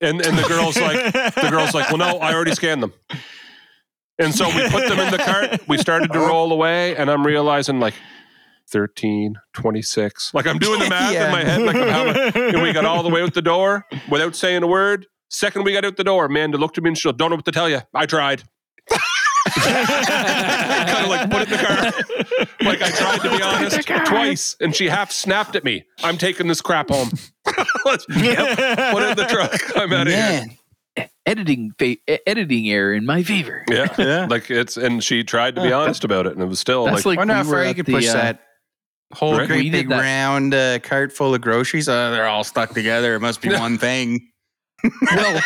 And, 0.00 0.20
and 0.24 0.36
the 0.36 0.46
girl's 0.46 0.78
like, 0.78 1.12
The 1.12 1.48
girl's 1.50 1.74
like, 1.74 1.88
Well, 1.88 1.98
no, 1.98 2.18
I 2.18 2.34
already 2.34 2.54
scanned 2.54 2.82
them. 2.82 2.92
And 4.18 4.34
so 4.34 4.46
we 4.46 4.68
put 4.70 4.88
them 4.88 4.98
in 4.98 5.10
the 5.10 5.18
cart. 5.18 5.68
We 5.68 5.78
started 5.78 6.12
to 6.12 6.18
uh-huh. 6.18 6.28
roll 6.28 6.52
away, 6.52 6.96
and 6.96 7.10
I'm 7.10 7.26
realizing, 7.26 7.80
like, 7.80 7.94
13, 8.70 9.36
26. 9.52 10.32
Like, 10.32 10.46
I'm 10.46 10.58
doing 10.58 10.80
the 10.80 10.88
math 10.88 11.12
Yeah. 11.12 11.26
in 11.26 11.32
my 11.32 11.44
head, 11.44 11.62
like, 11.62 11.76
how 11.76 12.04
much 12.04 12.34
and 12.34 12.62
we 12.62 12.72
got 12.72 12.84
all 12.84 13.02
the 13.02 13.10
way 13.10 13.22
out 13.22 13.34
the 13.34 13.42
door 13.42 13.84
without 14.08 14.34
saying 14.34 14.62
a 14.62 14.66
word. 14.66 15.06
Second 15.28 15.64
we 15.64 15.72
got 15.72 15.84
out 15.84 15.96
the 15.96 16.04
door, 16.04 16.26
Amanda 16.26 16.56
looked 16.56 16.78
at 16.78 16.84
me 16.84 16.88
and 16.88 16.98
she 16.98 17.08
goes, 17.08 17.16
don't 17.16 17.30
know 17.30 17.36
what 17.36 17.44
to 17.44 17.52
tell 17.52 17.68
you. 17.68 17.80
I 17.92 18.06
tried. 18.06 18.42
kind 19.62 21.04
of 21.04 21.08
like 21.08 21.30
put 21.30 21.42
it 21.42 21.52
in 21.52 21.56
the 21.56 21.64
car. 21.64 21.76
Like 22.62 22.82
I 22.82 22.90
tried 22.90 23.20
to 23.20 23.36
be 23.36 23.42
honest 23.42 23.86
twice, 24.06 24.56
and 24.60 24.74
she 24.74 24.88
half 24.88 25.10
snapped 25.12 25.56
at 25.56 25.64
me. 25.64 25.84
I'm 26.02 26.18
taking 26.18 26.46
this 26.48 26.60
crap 26.60 26.90
home. 26.90 27.10
Let's 27.84 28.06
yep, 28.08 28.58
put 28.92 29.02
it 29.02 29.10
in 29.10 29.16
the 29.16 29.26
truck. 29.28 29.76
I'm 29.76 29.92
out 29.92 30.06
of 30.06 30.12
here. 30.12 30.44
Editing 31.26 31.72
fa- 31.78 31.96
editing 32.28 32.70
error 32.70 32.94
in 32.94 33.04
my 33.04 33.22
favor. 33.22 33.64
Yeah. 33.68 33.92
Yeah. 33.98 34.26
Like 34.30 34.50
it's 34.50 34.76
and 34.76 35.02
she 35.02 35.24
tried 35.24 35.56
to 35.56 35.62
be 35.62 35.72
honest 35.72 36.04
about 36.04 36.26
it, 36.26 36.32
and 36.32 36.42
it 36.42 36.46
was 36.46 36.60
still 36.60 36.84
That's 36.84 36.98
like, 37.04 37.06
like, 37.06 37.18
wonder 37.18 37.34
we 37.34 37.38
how 37.38 37.44
far 37.44 37.52
were 37.54 37.64
you 37.66 37.74
could 37.74 37.86
the, 37.86 37.92
push 37.92 38.08
uh, 38.08 38.12
that 38.14 38.40
whole 39.12 39.36
Right. 39.36 39.46
great 39.46 39.70
big 39.72 39.88
that. 39.88 40.00
round 40.00 40.54
uh, 40.54 40.78
cart 40.80 41.12
full 41.12 41.34
of 41.34 41.40
groceries. 41.40 41.88
Uh, 41.88 42.10
they're 42.10 42.26
all 42.26 42.44
stuck 42.44 42.70
together. 42.70 43.14
It 43.14 43.20
must 43.20 43.40
be 43.42 43.48
one 43.52 43.76
thing. 43.78 44.28
Well, 44.84 45.40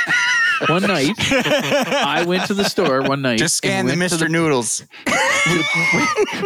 one 0.68 0.83
night 0.83 1.14
I 1.18 2.24
went 2.26 2.47
to 2.47 2.55
the 2.55 2.64
store 2.64 3.03
one 3.03 3.22
night. 3.22 3.39
Just 3.39 3.57
scan 3.57 3.87
the 3.87 3.95
we 3.95 3.99
went 4.01 4.12
to 4.12 4.16
Mr. 4.18 4.31
Noodles. 4.31 4.85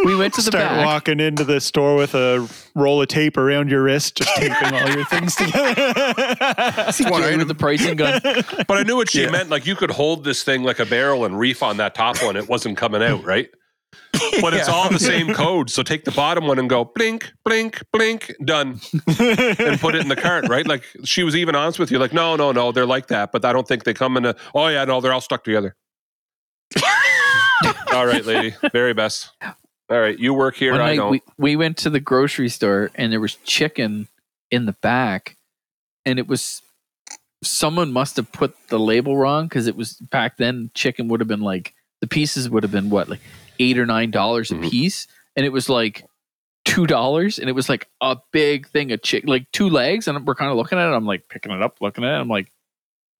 we 0.05 0.15
went 0.17 0.35
to 0.35 0.41
the 0.43 0.51
Start 0.51 0.65
back. 0.65 0.87
walking 0.87 1.19
into 1.21 1.45
the 1.45 1.61
store 1.61 1.97
with 1.97 2.15
a 2.15 2.49
roll 2.75 3.03
of 3.03 3.09
tape 3.09 3.37
around 3.37 3.71
your 3.71 3.83
wrist, 3.83 4.17
just 4.17 4.35
taping 4.37 4.75
all 4.75 4.89
your 4.91 5.05
things 5.07 5.35
together. 5.35 5.75
Jerry 6.95 7.37
with 7.37 7.49
the 7.49 7.57
pricing 7.59 7.97
gun. 7.97 8.21
But 8.23 8.79
I 8.79 8.83
knew 8.83 8.97
what 8.97 9.11
she 9.11 9.27
meant. 9.29 9.51
Like 9.51 9.67
you 9.67 9.75
could 9.75 9.91
hold 9.91 10.25
this 10.25 10.45
thing 10.45 10.63
like 10.63 10.79
a 10.79 10.87
barrel 10.87 11.25
and 11.25 11.39
reef 11.39 11.63
on 11.63 11.79
that 11.79 11.95
top 11.95 12.23
one. 12.23 12.37
It 12.37 12.49
wasn't 12.49 12.77
coming 12.77 13.03
out, 13.03 13.25
right? 13.25 13.51
But 14.41 14.55
it's 14.55 14.69
all 14.69 14.91
the 14.91 14.99
same 15.13 15.35
code. 15.35 15.71
So 15.71 15.83
take 15.83 16.05
the 16.05 16.11
bottom 16.11 16.47
one 16.47 16.59
and 16.59 16.69
go 16.69 16.85
blink, 16.85 17.33
blink, 17.45 17.83
blink, 17.93 18.35
done. 18.45 18.81
and 19.19 19.81
put 19.81 19.95
it 19.95 20.01
in 20.01 20.09
the 20.09 20.19
cart, 20.21 20.49
right? 20.49 20.67
Like 20.67 20.85
she 21.05 21.23
was 21.23 21.37
even 21.37 21.55
honest 21.55 21.79
with 21.79 21.91
you, 21.91 21.99
like, 21.99 22.13
no, 22.13 22.37
no, 22.37 22.53
no, 22.53 22.73
they're 22.73 22.87
like 22.87 23.09
that, 23.09 23.33
but 23.33 23.45
I 23.45 23.53
don't 23.53 23.67
think 23.67 23.85
they 23.85 23.95
come 23.95 24.17
in 24.17 24.25
a 24.25 24.35
oh 24.55 24.69
yeah, 24.69 24.85
no, 24.85 25.01
they're 25.01 25.13
all 25.13 25.21
stuck 25.21 25.45
together. 25.45 25.77
all 27.93 28.07
right, 28.07 28.25
lady. 28.25 28.55
Very 28.73 28.95
best. 28.95 29.31
All 29.91 30.01
right, 30.01 30.19
you 30.19 30.33
work 30.33 30.57
here, 30.57 30.73
One 30.73 30.81
I 30.81 30.97
don't. 30.97 31.11
we, 31.11 31.23
we 31.37 31.57
went 31.57 31.77
to 31.79 31.91
the 31.91 32.01
grocery 32.01 32.49
store 32.49 32.91
and 32.95 33.13
there 33.13 33.21
was 33.21 33.37
chicken 33.45 34.09
in 34.51 34.67
the 34.67 34.73
back, 34.73 35.37
and 36.07 36.19
it 36.19 36.27
was 36.27 36.63
someone 37.43 37.93
must 37.93 38.17
have 38.17 38.33
put 38.33 38.57
the 38.69 38.79
label 38.79 39.17
wrong 39.17 39.47
because 39.47 39.67
it 39.67 39.77
was 39.77 39.95
back 39.95 40.37
then 40.39 40.71
chicken 40.75 41.09
would 41.09 41.21
have 41.21 41.29
been 41.29 41.43
like 41.43 41.75
the 42.01 42.07
pieces 42.07 42.49
would 42.49 42.63
have 42.63 42.73
been 42.73 42.91
what 42.91 43.09
like 43.09 43.21
eight 43.59 43.79
or 43.79 43.87
nine 43.87 44.11
dollars 44.11 44.51
a 44.51 44.55
Mhm. 44.55 44.71
piece, 44.71 45.07
and 45.37 45.45
it 45.47 45.51
was 45.51 45.69
like 45.69 46.05
two 46.65 46.87
dollars, 46.87 47.39
and 47.39 47.49
it 47.49 47.53
was 47.53 47.69
like 47.69 47.89
a 48.01 48.17
big 48.33 48.67
thing 48.69 48.91
of 48.93 49.03
chicken, 49.03 49.29
like 49.29 49.51
two 49.53 49.69
legs, 49.69 50.09
and 50.09 50.27
we're 50.27 50.35
kind 50.35 50.51
of 50.51 50.57
looking 50.57 50.79
at 50.79 50.89
it. 50.89 50.95
I'm 50.95 51.07
like 51.07 51.29
picking 51.29 51.53
it 51.53 51.63
up, 51.63 51.79
looking 51.81 52.05
at 52.05 52.17
it. 52.17 52.21
I'm 52.21 52.29
like, 52.29 52.51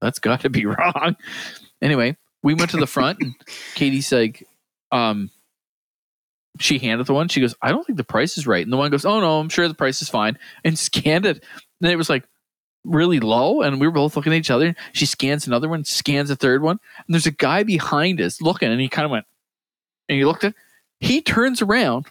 that's 0.01 0.19
got 0.19 0.41
to 0.43 0.51
be 0.51 0.65
wrong. 0.67 1.17
Anyway, 1.83 2.17
we 2.43 2.55
went 2.55 2.71
to 2.71 2.77
the 2.79 2.87
front, 2.87 3.19
and 3.21 3.35
Katie's 3.75 4.11
like, 4.13 4.47
um, 4.93 5.31
she 6.61 6.79
handed 6.79 7.07
the 7.07 7.15
one. 7.15 7.29
She 7.29 7.41
goes, 7.41 7.55
I 7.61 7.71
don't 7.71 7.85
think 7.85 7.97
the 7.97 8.05
price 8.05 8.39
is 8.39 8.47
right. 8.47 8.63
And 8.65 8.73
the 8.73 8.77
one 8.77 8.91
goes, 8.91 9.05
Oh 9.05 9.21
no, 9.21 9.41
I'm 9.41 9.49
sure 9.49 9.67
the 9.67 9.75
price 9.75 10.01
is 10.03 10.09
fine. 10.09 10.39
And 10.65 10.79
scanned 10.79 11.27
it. 11.27 11.43
And 11.83 11.91
it 11.91 11.97
was 11.97 12.09
like 12.09 12.25
really 12.85 13.19
low. 13.19 13.63
And 13.63 13.81
we 13.81 13.89
were 13.89 13.93
both 13.93 14.15
looking 14.17 14.33
at 14.33 14.37
each 14.37 14.53
other. 14.53 14.77
She 14.93 15.05
scans 15.05 15.47
another 15.49 15.69
one, 15.69 15.85
scans 15.85 16.31
a 16.31 16.37
third 16.37 16.63
one. 16.63 16.79
And 17.07 17.15
there's 17.15 17.27
a 17.27 17.33
guy 17.33 17.65
behind 17.65 18.21
us 18.21 18.41
looking. 18.41 18.71
And 18.71 18.81
he 18.81 18.89
kind 18.89 19.05
of 19.05 19.11
went, 19.11 19.25
and 20.09 20.19
he 20.19 20.25
looked 20.25 20.45
at, 20.45 20.55
he 21.01 21.21
turns 21.21 21.63
around 21.63 22.07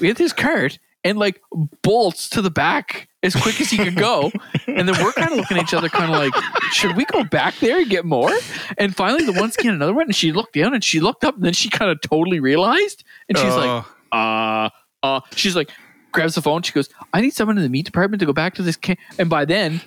with 0.00 0.18
his 0.18 0.32
cart 0.32 0.78
and 1.04 1.18
like 1.18 1.40
bolts 1.82 2.28
to 2.30 2.42
the 2.42 2.50
back 2.50 3.08
as 3.22 3.34
quick 3.34 3.60
as 3.60 3.70
he 3.70 3.78
could 3.78 3.96
go. 3.96 4.32
And 4.66 4.88
then 4.88 5.02
we're 5.02 5.12
kind 5.12 5.30
of 5.30 5.38
looking 5.38 5.56
at 5.56 5.62
each 5.62 5.74
other, 5.74 5.88
kind 5.88 6.12
of 6.12 6.18
like, 6.18 6.34
should 6.72 6.96
we 6.96 7.04
go 7.04 7.22
back 7.24 7.54
there 7.60 7.78
and 7.78 7.88
get 7.88 8.04
more? 8.04 8.32
And 8.78 8.94
finally, 8.94 9.24
the 9.24 9.32
one 9.32 9.52
scanned 9.52 9.76
another 9.76 9.94
one, 9.94 10.06
and 10.06 10.14
she 10.14 10.32
looked 10.32 10.54
down 10.54 10.74
and 10.74 10.82
she 10.82 11.00
looked 11.00 11.24
up, 11.24 11.36
and 11.36 11.44
then 11.44 11.52
she 11.52 11.70
kind 11.70 11.90
of 11.90 12.00
totally 12.00 12.40
realized, 12.40 13.04
and 13.28 13.38
she's 13.38 13.54
like, 13.54 13.84
Oh, 14.12 14.16
uh, 14.16 14.68
uh, 15.02 15.20
she's 15.34 15.54
like, 15.54 15.70
grabs 16.16 16.34
the 16.34 16.42
phone. 16.42 16.62
She 16.62 16.72
goes, 16.72 16.88
I 17.12 17.20
need 17.20 17.32
someone 17.34 17.56
in 17.56 17.62
the 17.62 17.68
meat 17.68 17.84
department 17.86 18.18
to 18.20 18.26
go 18.26 18.32
back 18.32 18.54
to 18.56 18.62
this. 18.62 18.74
Ca-. 18.76 18.96
And 19.18 19.30
by 19.30 19.44
then, 19.44 19.80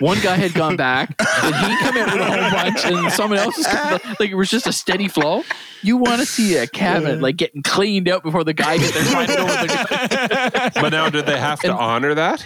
one 0.00 0.20
guy 0.20 0.36
had 0.36 0.52
gone 0.52 0.76
back, 0.76 1.14
and 1.42 1.54
he 1.54 1.76
come 1.78 1.96
in 1.96 2.04
with 2.04 2.20
a 2.20 2.24
whole 2.24 2.50
bunch, 2.50 2.84
and 2.84 3.10
someone 3.12 3.38
else 3.38 3.56
was 3.56 3.66
coming, 3.66 4.00
like 4.20 4.30
it 4.30 4.34
was 4.34 4.50
just 4.50 4.66
a 4.66 4.72
steady 4.72 5.08
flow. 5.08 5.42
You 5.82 5.96
want 5.96 6.20
to 6.20 6.26
see 6.26 6.56
a 6.56 6.66
cabin 6.66 7.20
like 7.22 7.36
getting 7.38 7.62
cleaned 7.62 8.08
out 8.08 8.22
before 8.22 8.44
the 8.44 8.52
guy 8.52 8.76
gets 8.76 8.92
there 8.92 9.04
trying 9.04 9.26
to 9.28 9.36
know 9.36 9.44
what 9.46 9.68
they're 10.10 10.70
but 10.82 10.90
now 10.90 11.08
did 11.08 11.24
they 11.24 11.38
have 11.38 11.60
to 11.60 11.70
And- 11.70 11.78
honor 11.78 12.14
that? 12.14 12.44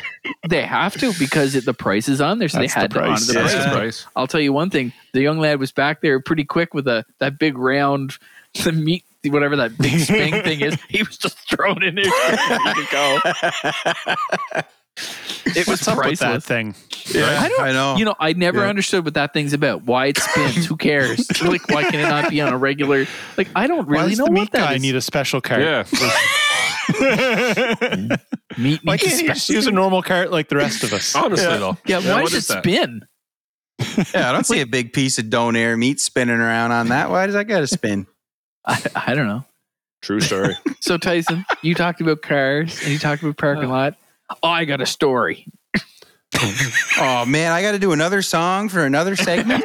They 0.49 0.63
have 0.63 0.95
to 0.99 1.13
because 1.19 1.55
it, 1.57 1.65
the 1.65 1.75
price 1.75 2.09
is 2.09 2.21
on 2.21 2.39
there, 2.39 2.49
so 2.49 2.59
That's 2.61 2.75
they 2.75 2.81
had 2.81 2.91
the 2.93 2.95
to 2.95 3.01
honor 3.01 3.09
price. 3.15 3.27
the 3.27 3.33
Yeah. 3.35 3.41
price. 3.41 3.53
That's 3.53 3.65
the 3.65 3.71
But 3.71 3.79
price. 3.79 4.07
I'll 4.15 4.27
tell 4.27 4.41
you 4.41 4.53
one 4.53 4.71
thing: 4.71 4.93
the 5.13 5.21
young 5.23 5.39
lad 5.41 5.59
was 5.59 5.73
back 5.73 6.01
there 6.03 6.21
pretty 6.21 6.45
quick 6.45 6.75
with 6.75 6.87
a 6.87 7.05
that 7.19 7.39
big 7.39 7.59
round, 7.59 8.19
the 8.65 8.73
meat, 8.73 9.05
whatever 9.31 9.57
that 9.57 9.77
big 9.79 9.99
sping 10.01 10.43
thing 10.43 10.61
is. 10.61 10.77
He 10.89 11.03
was 11.03 11.17
just 11.19 11.39
thrown 11.51 11.83
in 11.83 11.95
there, 11.97 12.05
ready 12.05 12.85
to 12.85 12.89
go. 12.91 14.63
It 15.47 15.67
was 15.67 15.67
What's 15.67 15.89
up 15.89 15.99
with 15.99 16.21
that 16.21 16.41
priceless. 16.41 16.47
thing? 16.47 16.75
yeah, 17.13 17.41
I 17.43 17.49
don't- 17.49 17.61
I 17.61 17.73
know. 17.73 17.97
You 17.97 18.05
know, 18.05 18.15
I 18.21 18.33
never 18.33 18.61
Yeah. 18.61 18.69
understood 18.69 19.05
what 19.05 19.15
that 19.15 19.33
thing's 19.35 19.53
about. 19.53 19.83
Why 19.83 20.07
it 20.07 20.19
spins? 20.19 20.67
Who 20.67 20.77
cares? 20.77 21.27
like, 21.43 21.69
why 21.69 21.83
can 21.83 21.99
it 21.99 22.05
not 22.09 22.31
be 22.31 22.41
on 22.41 22.53
a 22.53 22.57
regular? 22.57 23.05
Like, 23.37 23.49
I 23.57 23.67
don't 23.67 23.89
Why 23.89 23.95
really 23.95 24.11
does 24.11 24.21
know 24.21 24.27
the 24.27 24.31
what 24.31 24.41
meat 24.41 24.53
that 24.53 24.59
guy 24.69 24.75
is. 24.75 24.83
need 24.83 24.95
a 24.95 25.01
special 25.01 25.41
cart? 25.41 25.61
Yeah. 25.63 25.83
meat 28.57 28.81
Why 28.85 28.93
needs 28.95 29.03
can't 29.03 29.21
he 29.21 29.27
just 29.27 29.47
special- 29.47 29.55
use 29.57 29.67
a 29.67 29.73
normal 29.73 30.01
cart 30.03 30.31
like 30.31 30.49
the 30.49 30.57
rest 30.57 30.85
of 30.85 30.93
us? 30.93 31.15
Honestly 31.15 31.45
Yeah. 31.47 31.57
though. 31.57 31.77
Yeah, 31.87 31.99
why 31.99 32.23
what 32.23 32.31
does 32.31 32.35
it 32.35 32.39
is 32.39 32.47
that? 32.49 32.63
spin? 32.63 33.03
yeah, 34.15 34.29
I 34.31 34.33
don't 34.33 34.47
see 34.47 34.61
a 34.61 34.67
big 34.67 34.93
piece 34.93 35.19
of 35.19 35.25
donair 35.27 35.77
meat 35.79 36.01
spinning 36.01 36.39
around 36.39 36.71
on 36.73 36.89
that. 36.89 37.11
Why 37.11 37.27
does 37.27 37.35
that 37.35 37.45
got 37.49 37.61
to 37.61 37.67
spin? 37.67 38.07
I, 38.67 38.83
I 38.95 39.15
don't 39.15 39.27
know. 39.27 39.45
True 40.03 40.21
story. 40.21 40.55
So 40.81 40.99
Tyson, 40.99 41.47
you 41.63 41.75
talked 41.75 42.03
about 42.03 42.21
cars 42.21 42.79
and 42.83 42.93
you 42.93 42.99
talked 42.99 43.23
about 43.23 43.39
parking 43.39 43.65
uh-huh. 43.65 43.73
lot. 43.73 43.95
Oh, 44.43 44.49
I 44.49 44.67
got 44.67 44.81
a 44.83 44.87
story. 44.87 45.47
Oh 46.99 47.25
man, 47.27 47.53
I 47.53 47.63
got 47.63 47.73
to 47.73 47.79
do 47.79 47.93
another 47.93 48.21
song 48.21 48.69
for 48.69 48.85
another 48.85 49.15
segment. 49.15 49.65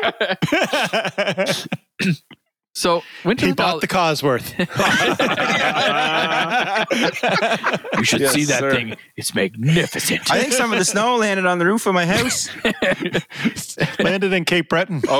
So 2.76 3.04
went 3.26 3.40
to 3.40 3.46
he 3.48 3.52
the 3.52 3.56
bought 3.56 3.82
dollar. 3.82 3.82
the 3.82 3.88
Cosworth. 3.88 4.58
you 7.98 8.04
should 8.06 8.22
Yes, 8.22 8.34
see 8.34 8.46
that 8.46 8.60
sir. 8.60 8.74
thing. 8.74 8.96
It's 9.18 9.36
magnificent. 9.36 10.32
I 10.32 10.40
think 10.40 10.54
some 10.54 10.72
of 10.72 10.80
the 10.80 10.86
snow 10.86 11.18
landed 11.18 11.46
on 11.46 11.60
the 11.60 11.66
roof 11.66 11.88
of 11.88 11.94
my 11.94 12.06
house. 12.06 12.48
Landed 14.00 14.32
in 14.32 14.46
Cape 14.46 14.70
Breton. 14.70 15.02
Oh, 15.10 15.20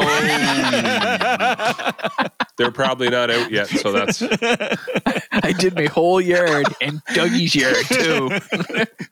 they're 2.60 2.72
probably 2.72 3.10
not 3.10 3.32
out 3.32 3.52
yet, 3.52 3.68
so 3.68 3.94
that's 3.94 4.22
I 5.32 5.54
did 5.58 5.76
my 5.76 5.86
whole 5.86 6.20
yard 6.20 6.68
and 6.82 7.02
Dougie's 7.14 7.56
yard 7.56 7.86
too. 7.86 8.28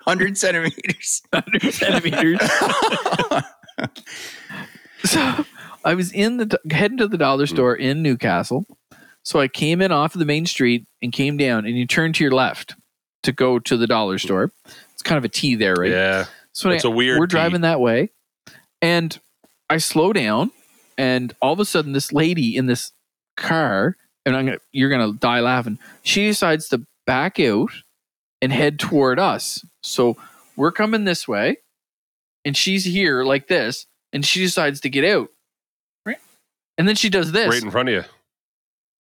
100 0.04 0.38
centimeters. 0.38 1.22
100 1.32 1.74
centimeters. 1.74 2.41
so 5.06 5.45
I 5.86 5.93
was 5.93 6.12
in 6.12 6.36
the 6.38 6.60
heading 6.70 6.98
to 6.98 7.08
the 7.08 7.18
dollar 7.18 7.45
hmm. 7.45 7.56
store 7.56 7.74
in 7.74 8.04
Newcastle. 8.04 8.66
So 9.24 9.39
I 9.39 9.48
came 9.48 9.82
in 9.82 9.93
off 9.93 10.14
of 10.14 10.20
the 10.20 10.26
main 10.26 10.45
street 10.45 10.86
and 11.02 11.14
came 11.14 11.38
down, 11.38 11.66
and 11.66 11.78
you 11.78 11.88
turn 11.88 12.12
to 12.14 12.24
your 12.24 12.34
left 12.34 12.76
to 13.24 13.32
go 13.32 13.60
to 13.60 13.78
the 13.78 13.88
dollar 13.88 14.20
store. 14.20 14.52
It's 14.91 15.04
kind 15.04 15.18
of 15.18 15.24
a 15.24 15.30
T 15.30 15.56
there, 15.56 15.76
right? 15.76 15.89
yeah. 15.89 16.26
So 16.52 16.70
It's 16.70 16.84
I- 16.84 16.89
a 16.89 16.91
weird 16.91 17.20
We're 17.20 17.28
T. 17.28 17.32
driving 17.32 17.62
that 17.62 17.80
way, 17.80 18.10
and 18.82 19.18
I 19.70 19.78
slow 19.78 20.12
down, 20.12 20.52
and 20.98 21.34
all 21.41 21.54
of 21.54 21.62
a 21.62 21.66
sudden, 21.66 21.93
this 21.93 22.12
lady 22.12 22.58
in 22.58 22.66
this 22.66 22.91
car, 23.38 23.95
and 24.25 24.35
I'm 24.35 24.45
gonna, 24.45 24.57
you're 24.73 24.89
gonna 24.89 25.13
die 25.13 25.39
laughing. 25.39 25.79
She 26.03 26.27
decides 26.27 26.67
to 26.69 26.85
back 27.05 27.39
out 27.39 27.71
and 28.41 28.51
head 28.51 28.79
toward 28.79 29.19
us. 29.19 29.65
So 29.81 30.17
we're 30.57 30.71
coming 30.73 31.05
this 31.05 31.27
way, 31.27 31.57
and 32.43 32.57
she's 32.57 32.83
here 32.83 33.23
like 33.23 33.47
this, 33.47 33.85
and 34.11 34.25
she 34.25 34.41
decides 34.41 34.81
to 34.81 34.89
get 34.89 35.05
out. 35.05 35.29
Right, 36.05 36.17
and 36.77 36.88
then 36.88 36.95
she 36.95 37.09
does 37.09 37.31
this 37.31 37.47
Right 37.47 37.53
right 37.53 37.63
in 37.63 37.71
front 37.71 37.89
of 37.89 37.95
you. 37.95 38.03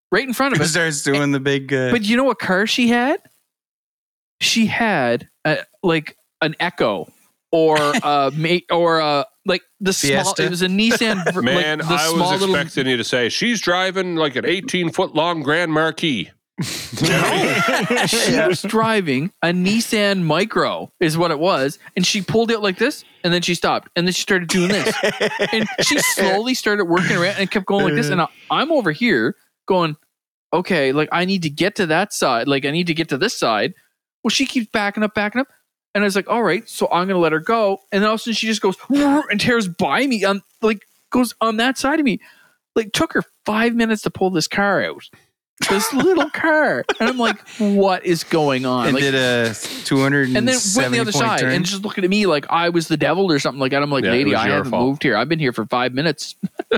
Right 0.09 0.25
in, 0.25 0.33
front 0.33 0.55
of 0.55 0.61
us. 0.61 0.71
starts 0.71 1.03
doing 1.03 1.31
the 1.33 1.39
big. 1.39 1.73
Uh, 1.73 1.91
But 1.91 2.03
you 2.03 2.15
know 2.15 2.23
what 2.23 2.39
car 2.39 2.65
she 2.65 2.87
had? 2.87 3.21
She 4.39 4.67
had 4.67 5.27
a, 5.43 5.57
like 5.83 6.15
an 6.41 6.55
Echo 6.59 7.11
or 7.51 7.77
a 7.77 8.31
mate 8.35 8.65
or 8.71 8.99
a 8.99 9.25
like 9.47 9.63
the 9.79 9.93
small. 9.93 10.33
It 10.37 10.49
was 10.49 10.61
a 10.61 10.67
Nissan. 10.67 11.41
Man, 11.43 11.79
like 11.79 11.87
the 11.87 11.93
I 11.95 12.07
small 12.07 12.31
was 12.31 12.41
little. 12.41 12.55
expecting 12.55 12.87
you 12.91 12.97
to 12.97 13.03
say 13.03 13.29
she's 13.29 13.61
driving 13.61 14.15
like 14.15 14.35
an 14.35 14.45
18 14.45 14.91
foot 14.91 15.15
long 15.15 15.41
Grand 15.41 15.71
Marquis. 15.71 16.31
she 16.63 17.05
was 18.47 18.63
driving 18.63 19.31
a 19.43 19.49
Nissan 19.49 20.23
Micra, 20.23 20.89
is 20.99 21.15
what 21.15 21.29
it 21.29 21.37
was, 21.37 21.77
and 21.95 22.03
she 22.03 22.23
pulled 22.23 22.51
out 22.51 22.63
like 22.63 22.79
this, 22.79 23.05
and 23.23 23.31
then 23.31 23.43
she 23.43 23.53
stopped, 23.53 23.89
and 23.95 24.07
then 24.07 24.13
she 24.13 24.21
started 24.23 24.49
doing 24.49 24.69
this, 24.69 24.91
and 25.53 25.67
she 25.81 25.99
slowly 25.99 26.55
started 26.55 26.85
working 26.85 27.15
around 27.15 27.35
and 27.37 27.51
kept 27.51 27.67
going 27.67 27.85
like 27.85 27.93
this, 27.93 28.09
and 28.09 28.19
I, 28.19 28.27
I'm 28.49 28.71
over 28.71 28.91
here 28.91 29.35
going, 29.67 29.97
okay, 30.51 30.93
like 30.93 31.09
I 31.11 31.25
need 31.25 31.43
to 31.43 31.49
get 31.51 31.75
to 31.75 31.85
that 31.85 32.11
side, 32.11 32.47
like 32.47 32.65
I 32.65 32.71
need 32.71 32.87
to 32.87 32.95
get 32.95 33.09
to 33.09 33.19
this 33.19 33.37
side. 33.37 33.75
Well, 34.23 34.29
she 34.29 34.47
keeps 34.47 34.67
backing 34.71 35.03
up, 35.03 35.13
backing 35.13 35.41
up, 35.41 35.47
and 35.97 36.03
I 36.03 36.05
was 36.05 36.15
like, 36.15 36.29
all 36.29 36.43
right, 36.43 36.67
so 36.69 36.87
I'm 36.91 37.07
gonna 37.07 37.19
let 37.19 37.31
her 37.31 37.39
go, 37.39 37.79
and 37.91 38.01
then 38.03 38.07
all 38.07 38.13
of 38.13 38.19
a 38.19 38.23
sudden 38.23 38.35
she 38.35 38.45
just 38.47 38.61
goes 38.61 38.75
and 38.89 39.39
tears 39.41 39.67
by 39.67 40.05
me 40.05 40.23
on 40.23 40.41
like 40.61 40.87
goes 41.09 41.33
on 41.41 41.57
that 41.57 41.77
side 41.77 41.99
of 41.99 42.05
me, 42.05 42.19
like 42.75 42.91
took 42.93 43.13
her 43.13 43.23
five 43.45 43.73
minutes 43.75 44.03
to 44.03 44.09
pull 44.11 44.29
this 44.29 44.47
car 44.47 44.83
out. 44.83 45.03
This 45.71 45.91
little 45.93 46.29
car, 46.29 46.85
and 46.99 47.09
I'm 47.09 47.17
like, 47.17 47.39
"What 47.57 48.05
is 48.05 48.23
going 48.23 48.67
on?" 48.67 48.85
and 48.89 48.93
Like, 48.93 49.01
did 49.01 49.15
a 49.15 49.55
270 49.85 50.37
and 50.37 50.47
then 50.47 50.55
went 50.75 50.91
the 50.93 50.99
other 50.99 51.11
side 51.11 51.39
turn. 51.39 51.51
and 51.51 51.65
just 51.65 51.83
looking 51.83 52.03
at 52.03 52.09
me 52.11 52.27
like 52.27 52.45
I 52.51 52.69
was 52.69 52.87
the 52.87 52.95
devil 52.97 53.31
or 53.31 53.39
something 53.39 53.59
like 53.59 53.71
that. 53.71 53.81
I'm 53.81 53.89
like, 53.89 54.03
Yeah, 54.03 54.11
lady, 54.11 54.35
I 54.35 54.49
haven't 54.49 54.69
fault. 54.69 54.85
moved 54.85 55.01
here. 55.01 55.17
I've 55.17 55.27
been 55.29 55.39
here 55.39 55.51
for 55.53 55.65
five 55.65 55.95
minutes. 55.95 56.35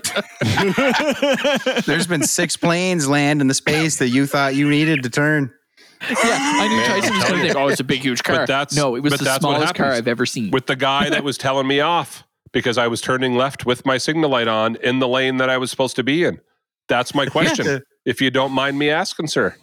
There's 1.86 2.08
been 2.08 2.24
six 2.24 2.56
planes 2.58 3.08
land 3.10 3.42
in 3.42 3.48
the 3.48 3.54
space 3.54 3.98
that 3.98 4.10
you 4.10 4.26
thought 4.26 4.56
you 4.56 4.70
needed 4.70 5.04
to 5.04 5.10
turn. 5.10 5.54
Yeah, 6.02 6.16
I 6.24 6.68
knew 6.68 6.78
Man, 6.78 6.86
Tyson 6.88 7.16
was 7.16 7.24
going 7.26 7.36
to 7.42 7.48
think, 7.48 7.56
oh, 7.58 7.68
it's 7.68 7.80
a 7.80 7.84
big, 7.84 8.02
huge 8.02 8.24
car. 8.24 8.38
But 8.38 8.48
that's- 8.48 8.76
no, 8.76 8.96
it 8.96 9.02
was 9.02 9.12
but 9.14 9.20
the 9.20 9.26
that's 9.26 9.42
smallest 9.42 9.76
car. 9.76 9.92
I've 9.92 10.08
ever 10.08 10.26
seen. 10.26 10.52
With 10.52 10.68
the 10.68 10.76
guy 10.76 11.10
that 11.10 11.24
was 11.24 11.38
telling 11.38 11.68
me 11.68 11.80
off. 11.82 12.24
because 12.52 12.78
I 12.78 12.88
was 12.88 13.00
turning 13.02 13.36
left 13.36 13.66
with 13.66 13.86
my 13.86 13.98
signal 14.00 14.30
light 14.32 14.48
on 14.48 14.76
in 14.78 15.00
the 15.00 15.08
lane 15.08 15.38
that 15.38 15.50
I 15.50 15.58
was 15.58 15.70
supposed 15.70 15.96
to 15.98 16.04
be 16.04 16.24
in. 16.24 16.40
That's 16.88 17.14
my 17.14 17.26
question. 17.38 17.82
if 18.06 18.22
you 18.22 18.32
don't 18.32 18.52
mind 18.54 18.80
me 18.80 18.90
asking, 18.90 19.28
sir, 19.28 19.56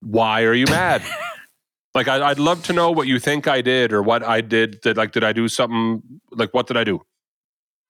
why 0.00 0.42
are 0.42 0.54
you 0.54 0.66
mad? 0.66 1.02
like, 1.94 2.08
I, 2.08 2.30
I'd 2.30 2.38
love 2.40 2.64
to 2.64 2.72
know 2.72 2.90
what 2.90 3.06
you 3.06 3.18
think 3.20 3.46
I 3.46 3.60
did 3.60 3.92
or 3.92 4.02
what 4.02 4.22
I 4.24 4.40
did. 4.40 4.80
Did 4.80 4.96
like, 4.96 5.12
did 5.12 5.22
I 5.22 5.32
do 5.32 5.46
something? 5.48 6.02
Like, 6.32 6.52
what 6.54 6.66
did 6.66 6.76
I 6.76 6.84
do? 6.84 7.02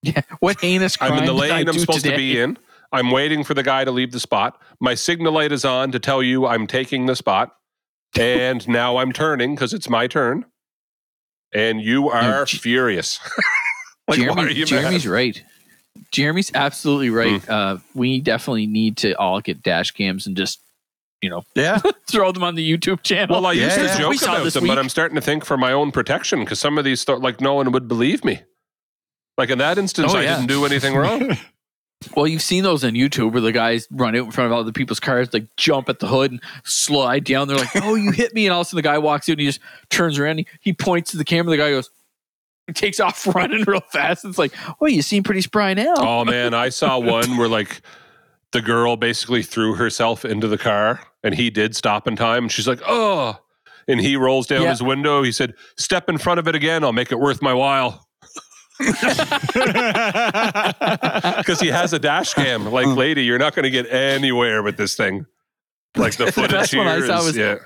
Yeah. 0.02 0.20
What 0.40 0.60
heinous 0.60 0.96
crime 0.96 1.12
I'm 1.12 1.18
in 1.20 1.24
the 1.26 1.32
lane 1.32 1.66
I'm 1.68 1.74
do 1.74 1.78
supposed 1.78 2.04
to 2.04 2.14
be 2.16 2.38
in. 2.38 2.58
I'm 2.92 3.10
waiting 3.10 3.44
for 3.44 3.54
the 3.54 3.62
guy 3.62 3.84
to 3.84 3.90
leave 3.90 4.12
the 4.12 4.20
spot. 4.20 4.60
My 4.80 4.94
signal 4.94 5.32
light 5.32 5.52
is 5.52 5.64
on 5.64 5.90
to 5.92 5.98
tell 5.98 6.22
you 6.22 6.46
I'm 6.46 6.66
taking 6.66 7.06
the 7.06 7.16
spot. 7.16 7.54
And 8.16 8.66
now 8.68 8.96
I'm 8.98 9.12
turning 9.12 9.54
because 9.54 9.72
it's 9.74 9.88
my 9.88 10.06
turn. 10.06 10.44
And 11.52 11.80
you 11.80 12.10
are 12.10 12.46
furious. 12.46 13.18
like, 14.08 14.18
Jeremy, 14.18 14.52
you 14.54 14.66
Jeremy's 14.66 15.04
mad? 15.06 15.12
right. 15.12 15.42
Jeremy's 16.10 16.50
absolutely 16.54 17.10
right. 17.10 17.42
Hmm. 17.42 17.50
Uh, 17.50 17.76
we 17.94 18.20
definitely 18.20 18.66
need 18.66 18.96
to 18.98 19.14
all 19.14 19.40
get 19.40 19.62
dash 19.62 19.90
cams 19.92 20.26
and 20.26 20.36
just, 20.36 20.60
you 21.22 21.30
know, 21.30 21.42
Yeah. 21.54 21.80
throw 22.10 22.32
them 22.32 22.42
on 22.44 22.54
the 22.54 22.70
YouTube 22.78 23.02
channel. 23.02 23.36
Well, 23.36 23.46
I 23.46 23.52
Yeah, 23.52 23.64
used 23.64 23.76
to 23.76 23.82
yeah. 23.84 23.98
joke 23.98 24.22
about 24.22 24.52
them, 24.52 24.66
but. 24.66 24.78
I'm 24.78 24.88
starting 24.88 25.14
to 25.16 25.20
think 25.20 25.44
for 25.44 25.56
my 25.56 25.72
own 25.72 25.90
protection 25.90 26.40
because 26.40 26.60
some 26.60 26.76
of 26.78 26.84
these, 26.84 27.04
th- 27.04 27.18
like, 27.18 27.40
no 27.40 27.54
one 27.54 27.72
would 27.72 27.88
believe 27.88 28.24
me. 28.24 28.42
Like 29.36 29.50
in 29.50 29.58
that 29.58 29.78
instance, 29.78 30.12
Oh, 30.14 30.18
I 30.18 30.22
yeah. 30.22 30.36
didn't 30.36 30.48
do 30.48 30.64
anything 30.64 30.96
wrong. 30.96 31.36
Well, 32.16 32.26
you've 32.26 32.42
seen 32.42 32.62
those 32.64 32.84
on 32.84 32.92
YouTube 32.92 33.32
where 33.32 33.40
the 33.40 33.52
guys 33.52 33.86
run 33.90 34.16
out 34.16 34.24
in 34.24 34.30
front 34.30 34.52
of 34.52 34.58
other 34.58 34.72
people's 34.72 35.00
cars, 35.00 35.32
like 35.32 35.46
jump 35.56 35.88
at 35.88 35.98
the 35.98 36.06
hood 36.08 36.30
and 36.32 36.42
slide 36.64 37.24
down. 37.24 37.48
They're 37.48 37.56
like, 37.56 37.74
"Oh, 37.76 37.94
you 37.94 38.10
hit 38.12 38.34
me!" 38.34 38.46
And 38.46 38.52
all 38.54 38.60
of 38.62 38.66
a 38.66 38.68
sudden, 38.70 38.78
the 38.78 38.82
guy 38.82 38.98
walks 38.98 39.28
out 39.28 39.32
and 39.34 39.40
he 39.40 39.46
just 39.46 39.60
turns 39.90 40.18
around. 40.18 40.38
He, 40.38 40.46
he 40.60 40.72
points 40.72 41.10
to 41.12 41.16
the 41.16 41.24
camera. 41.24 41.50
The 41.50 41.56
guy 41.56 41.70
goes, 41.70 41.90
he 42.66 42.72
takes 42.72 43.00
off 43.00 43.26
running 43.34 43.64
real 43.66 43.80
fast. 43.92 44.24
It's 44.24 44.38
like, 44.38 44.52
"Oh, 44.80 44.86
you 44.86 45.02
seem 45.02 45.22
pretty 45.22 45.40
spry 45.42 45.74
now." 45.74 45.94
oh 45.96 46.24
man, 46.26 46.54
I 46.54 46.68
saw 46.68 46.98
one 46.98 47.36
where 47.36 47.48
like 47.48 47.80
the 48.52 48.60
girl 48.62 48.96
basically 48.96 49.42
threw 49.42 49.74
herself 49.74 50.24
into 50.24 50.48
the 50.48 50.58
car, 50.58 51.00
and 51.22 51.34
he 51.34 51.50
did 51.50 51.76
stop 51.76 52.06
in 52.08 52.16
time, 52.16 52.44
and 52.44 52.52
she's 52.52 52.66
like, 52.68 52.80
"Oh," 52.86 53.38
and 53.86 54.00
he 54.00 54.16
rolls 54.16 54.46
down 54.46 54.62
Yeah. 54.62 54.70
his 54.70 54.82
window. 54.82 55.22
He 55.22 55.32
said, 55.32 55.54
"Step 55.76 56.08
in 56.08 56.18
front 56.18 56.40
of 56.40 56.48
it 56.48 56.54
again. 56.54 56.82
I'll 56.84 56.92
make 56.92 57.12
it 57.12 57.18
worth 57.20 57.40
my 57.42 57.54
while." 57.54 58.07
Because 61.36 61.60
he 61.60 61.68
has 61.68 61.92
a 61.92 61.98
dash 61.98 62.34
cam. 62.34 62.66
Like, 62.70 62.86
mm. 62.86 62.96
lady, 62.96 63.24
you're 63.24 63.38
not 63.38 63.54
going 63.54 63.64
to 63.64 63.70
get 63.70 63.90
anywhere 63.92 64.62
with 64.62 64.76
this 64.76 64.94
thing. 64.94 65.26
Like 65.96 66.16
the 66.16 66.30
footage 66.32 66.50
best 66.50 66.72
here 66.72 66.84
one 66.84 66.88
I 66.88 67.06
saw 67.06 67.18
is- 67.20 67.26
was- 67.26 67.36
yeah. 67.36 67.56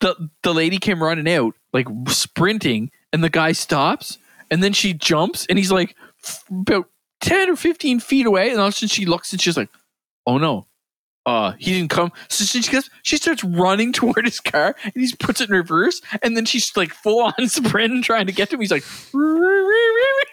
the 0.00 0.30
the 0.42 0.52
lady 0.54 0.78
came 0.78 1.02
running 1.02 1.28
out, 1.32 1.54
like 1.72 1.86
sprinting, 2.08 2.90
and 3.12 3.22
the 3.22 3.30
guy 3.30 3.52
stops, 3.52 4.18
and 4.50 4.62
then 4.62 4.72
she 4.72 4.92
jumps, 4.92 5.46
and 5.46 5.58
he's 5.58 5.70
like 5.72 5.94
f- 6.24 6.44
about 6.50 6.86
ten 7.20 7.48
or 7.48 7.56
fifteen 7.56 8.00
feet 8.00 8.26
away, 8.26 8.50
and 8.50 8.58
all 8.60 8.66
of 8.66 8.74
a 8.74 8.76
sudden 8.76 8.88
she 8.88 9.06
looks 9.06 9.32
and 9.32 9.40
she's 9.40 9.56
like, 9.56 9.68
"Oh 10.26 10.38
no." 10.38 10.66
Uh, 11.30 11.52
he 11.58 11.72
didn't 11.74 11.90
come. 11.90 12.10
So 12.28 12.44
she 12.44 12.60
gets, 12.62 12.90
she 13.02 13.16
starts 13.16 13.44
running 13.44 13.92
toward 13.98 14.24
his 14.24 14.40
car, 14.40 14.74
and 14.82 14.92
he 14.96 15.12
puts 15.18 15.40
it 15.40 15.48
in 15.48 15.54
reverse, 15.54 16.00
and 16.22 16.36
then 16.36 16.44
she's 16.44 16.76
like 16.76 16.92
full 16.92 17.20
on 17.38 17.48
sprint 17.48 18.04
trying 18.04 18.26
to 18.26 18.32
get 18.32 18.50
to 18.50 18.56
him. 18.56 18.60
He's 18.60 18.70
like, 18.72 18.82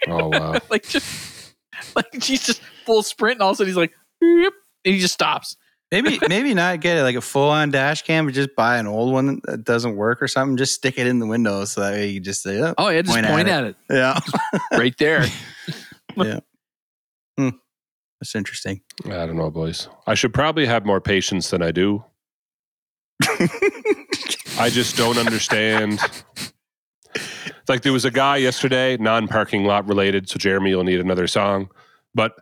Oh 0.09 0.29
wow. 0.29 0.59
like 0.69 0.87
just 0.87 1.53
like 1.95 2.07
she's 2.21 2.45
just 2.45 2.61
full 2.85 3.03
sprint, 3.03 3.35
and 3.35 3.41
all 3.43 3.49
of 3.49 3.53
a 3.53 3.57
sudden 3.57 3.69
he's 3.69 3.77
like, 3.77 3.91
"Yep," 4.21 4.53
and 4.85 4.93
he 4.95 4.99
just 4.99 5.13
stops. 5.13 5.55
Maybe 5.91 6.19
maybe 6.27 6.53
not 6.53 6.81
get 6.81 6.97
it 6.97 7.03
like 7.03 7.15
a 7.15 7.21
full 7.21 7.49
on 7.49 7.71
dash 7.71 8.01
cam, 8.01 8.25
but 8.25 8.33
just 8.33 8.55
buy 8.55 8.77
an 8.77 8.87
old 8.87 9.13
one 9.13 9.39
that 9.45 9.63
doesn't 9.63 9.95
work 9.95 10.21
or 10.21 10.27
something. 10.27 10.57
Just 10.57 10.73
stick 10.75 10.97
it 10.97 11.07
in 11.07 11.19
the 11.19 11.27
window 11.27 11.63
so 11.65 11.81
that 11.81 11.93
way 11.93 12.07
you 12.07 12.15
can 12.15 12.23
just 12.25 12.41
say, 12.43 12.59
oh, 12.61 12.73
Oh 12.77 12.89
yeah, 12.89 13.01
just 13.03 13.13
Point 13.13 13.27
point, 13.27 13.47
at 13.47 13.63
at, 13.63 13.69
it. 13.69 13.75
yeah, 13.89 14.19
right 14.73 14.97
there. 14.97 15.25
That's 18.19 18.35
interesting. 18.35 18.81
I 19.05 19.25
don't 19.25 19.37
know, 19.37 19.49
boys. 19.49 19.87
I 20.07 20.15
should 20.15 20.33
probably 20.33 20.65
have 20.65 20.85
more 20.85 21.01
patience 21.01 21.49
than 21.49 21.61
I 21.61 21.71
do. 21.71 22.03
I 24.59 24.69
just 24.69 24.97
don't 24.97 25.17
understand. 25.17 25.99
Like 27.67 27.81
there 27.81 27.93
was 27.93 28.05
a 28.05 28.11
guy 28.11 28.37
yesterday, 28.37 28.97
non-parking 28.97 29.65
lot 29.65 29.87
related, 29.87 30.29
so 30.29 30.37
Jeremy 30.37 30.69
you'll 30.71 30.83
need 30.83 30.99
another 30.99 31.27
song. 31.27 31.69
But 32.15 32.33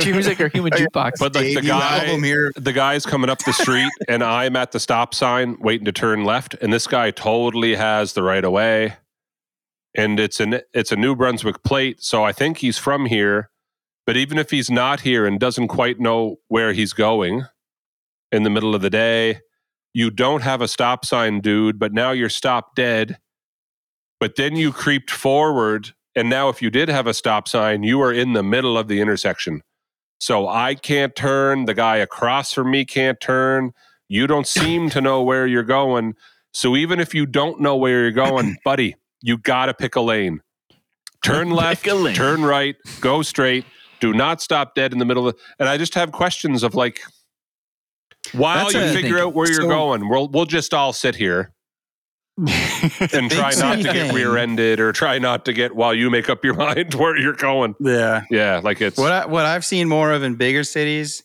Jimmy's 0.00 0.26
like 0.26 0.40
our 0.40 0.48
human 0.48 0.72
jukebox. 0.72 1.12
but 1.18 1.34
like 1.34 1.54
the 1.54 1.62
guy 1.62 2.06
here. 2.18 2.50
the 2.56 2.72
guy's 2.72 3.06
coming 3.06 3.30
up 3.30 3.38
the 3.44 3.52
street 3.52 3.90
and 4.08 4.24
I'm 4.24 4.56
at 4.56 4.72
the 4.72 4.80
stop 4.80 5.14
sign 5.14 5.56
waiting 5.60 5.84
to 5.84 5.92
turn 5.92 6.24
left 6.24 6.54
and 6.60 6.72
this 6.72 6.86
guy 6.86 7.10
totally 7.10 7.74
has 7.74 8.14
the 8.14 8.22
right 8.22 8.44
of 8.44 8.52
way 8.52 8.94
and 9.94 10.18
it's 10.18 10.40
an 10.40 10.60
it's 10.72 10.90
a 10.90 10.96
New 10.96 11.14
Brunswick 11.14 11.62
plate 11.62 12.02
so 12.02 12.24
I 12.24 12.32
think 12.32 12.58
he's 12.58 12.78
from 12.78 13.06
here 13.06 13.50
but 14.06 14.16
even 14.16 14.38
if 14.38 14.50
he's 14.50 14.70
not 14.70 15.00
here 15.00 15.26
and 15.26 15.38
doesn't 15.38 15.68
quite 15.68 16.00
know 16.00 16.36
where 16.48 16.72
he's 16.72 16.92
going 16.92 17.44
in 18.30 18.42
the 18.42 18.50
middle 18.50 18.74
of 18.74 18.82
the 18.82 18.90
day 18.90 19.40
you 19.94 20.10
don't 20.10 20.42
have 20.42 20.60
a 20.60 20.68
stop 20.68 21.04
sign 21.04 21.40
dude 21.40 21.78
but 21.78 21.92
now 21.92 22.10
you're 22.10 22.28
stopped 22.28 22.76
dead 22.76 23.18
but 24.20 24.36
then 24.36 24.56
you 24.56 24.72
creeped 24.72 25.10
forward 25.10 25.90
and 26.14 26.28
now 26.28 26.48
if 26.48 26.62
you 26.62 26.70
did 26.70 26.88
have 26.88 27.06
a 27.06 27.14
stop 27.14 27.46
sign 27.48 27.82
you 27.82 28.00
are 28.00 28.12
in 28.12 28.32
the 28.32 28.42
middle 28.42 28.78
of 28.78 28.88
the 28.88 29.00
intersection 29.00 29.62
so 30.22 30.46
I 30.46 30.76
can't 30.76 31.16
turn. 31.16 31.64
The 31.64 31.74
guy 31.74 31.96
across 31.96 32.52
from 32.52 32.70
me 32.70 32.84
can't 32.84 33.20
turn. 33.20 33.72
You 34.08 34.28
don't 34.28 34.46
seem 34.60 34.88
to 34.90 35.00
know 35.00 35.20
where 35.20 35.48
you're 35.48 35.64
going. 35.64 36.14
So 36.52 36.76
even 36.76 37.00
if 37.00 37.12
you 37.12 37.26
don't 37.26 37.60
know 37.60 37.74
where 37.74 38.02
you're 38.02 38.12
going, 38.12 38.56
buddy, 38.64 38.94
you 39.20 39.36
got 39.36 39.66
to 39.66 39.74
pick 39.74 39.96
a 39.96 40.00
lane. 40.00 40.40
Turn 41.24 41.50
left, 41.50 41.84
lane. 41.88 42.14
turn 42.14 42.44
right, 42.44 42.76
go 43.00 43.22
straight. 43.22 43.64
Do 44.02 44.12
not 44.12 44.42
stop 44.42 44.74
dead 44.74 44.92
in 44.92 44.98
the 44.98 45.04
middle 45.04 45.28
of 45.28 45.38
And 45.60 45.68
I 45.68 45.78
just 45.78 45.94
have 45.94 46.10
questions 46.10 46.64
of 46.64 46.74
like, 46.74 47.00
while 48.32 48.64
That's 48.68 48.74
you 48.74 49.00
figure 49.00 49.20
out 49.20 49.32
where 49.32 49.46
you're 49.46 49.62
so- 49.62 49.68
going, 49.68 50.08
we'll 50.08 50.26
we'll 50.28 50.44
just 50.44 50.74
all 50.74 50.92
sit 50.92 51.14
here 51.14 51.52
and 52.36 53.30
try 53.30 53.52
not 53.56 53.76
to 53.76 53.84
get 53.84 54.12
rear-ended 54.12 54.80
or 54.80 54.90
try 54.92 55.20
not 55.20 55.44
to 55.44 55.52
get 55.52 55.76
while 55.76 55.94
you 55.94 56.10
make 56.10 56.28
up 56.28 56.44
your 56.44 56.54
mind 56.66 56.94
where 56.94 57.16
you're 57.16 57.32
going. 57.34 57.76
Yeah. 57.78 58.22
Yeah, 58.28 58.60
like 58.62 58.80
it's 58.80 58.98
What 58.98 59.12
I, 59.12 59.26
what 59.26 59.44
I've 59.46 59.64
seen 59.64 59.88
more 59.88 60.10
of 60.10 60.24
in 60.24 60.34
bigger 60.34 60.64
cities, 60.64 61.22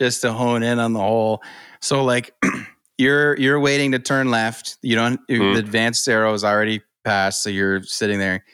just 0.00 0.20
to 0.20 0.32
hone 0.32 0.62
in 0.62 0.78
on 0.78 0.92
the 0.92 1.00
whole. 1.00 1.42
So 1.80 2.04
like, 2.04 2.32
you're 2.98 3.36
you're 3.38 3.58
waiting 3.58 3.90
to 3.92 3.98
turn 3.98 4.30
left. 4.30 4.76
You 4.82 4.94
don't. 4.94 5.18
Hmm. 5.28 5.54
The 5.54 5.58
advanced 5.58 6.06
arrow 6.08 6.32
is 6.34 6.44
already 6.44 6.80
passed, 7.04 7.42
so 7.42 7.50
you're 7.50 7.82
sitting 7.82 8.20
there. 8.20 8.44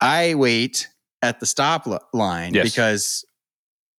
I 0.00 0.34
wait 0.34 0.88
at 1.24 1.40
the 1.40 1.46
stop 1.46 1.86
li- 1.86 1.98
line 2.12 2.54
Yes. 2.54 2.64
because 2.72 3.24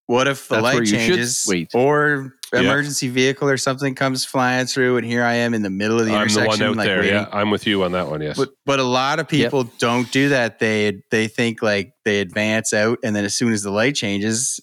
what 0.07 0.27
if 0.27 0.47
the 0.47 0.55
That's 0.55 0.63
light 0.63 0.85
changes 0.85 1.51
or 1.73 2.33
emergency 2.53 3.09
vehicle 3.09 3.49
or 3.49 3.57
something 3.57 3.95
comes 3.95 4.23
flying 4.23 4.67
through, 4.67 4.97
and 4.97 5.05
here 5.05 5.23
I 5.23 5.33
am 5.35 5.53
in 5.55 5.63
the 5.63 5.69
middle 5.71 5.99
of 5.99 6.05
the 6.05 6.13
I'm 6.13 6.27
the 6.27 6.45
one 6.45 6.61
out 6.61 6.75
like 6.75 6.87
there. 6.87 6.99
waiting. 6.99 7.15
Yeah, 7.15 7.27
I'm 7.33 7.49
with 7.49 7.65
you 7.65 7.83
on 7.83 7.91
that 7.93 8.07
one. 8.07 8.21
Yes. 8.21 8.37
But 8.37 8.49
but 8.65 8.79
a 8.79 8.83
lot 8.83 9.19
of 9.19 9.27
people 9.27 9.63
don't 9.79 10.09
do 10.11 10.29
that. 10.29 10.59
They 10.59 11.01
they 11.09 11.27
think 11.27 11.61
like 11.63 11.93
they 12.05 12.19
advance 12.19 12.71
out, 12.71 12.99
and 13.03 13.15
then 13.15 13.25
as 13.25 13.33
soon 13.35 13.51
as 13.51 13.63
the 13.63 13.71
light 13.71 13.95
changes, 13.95 14.59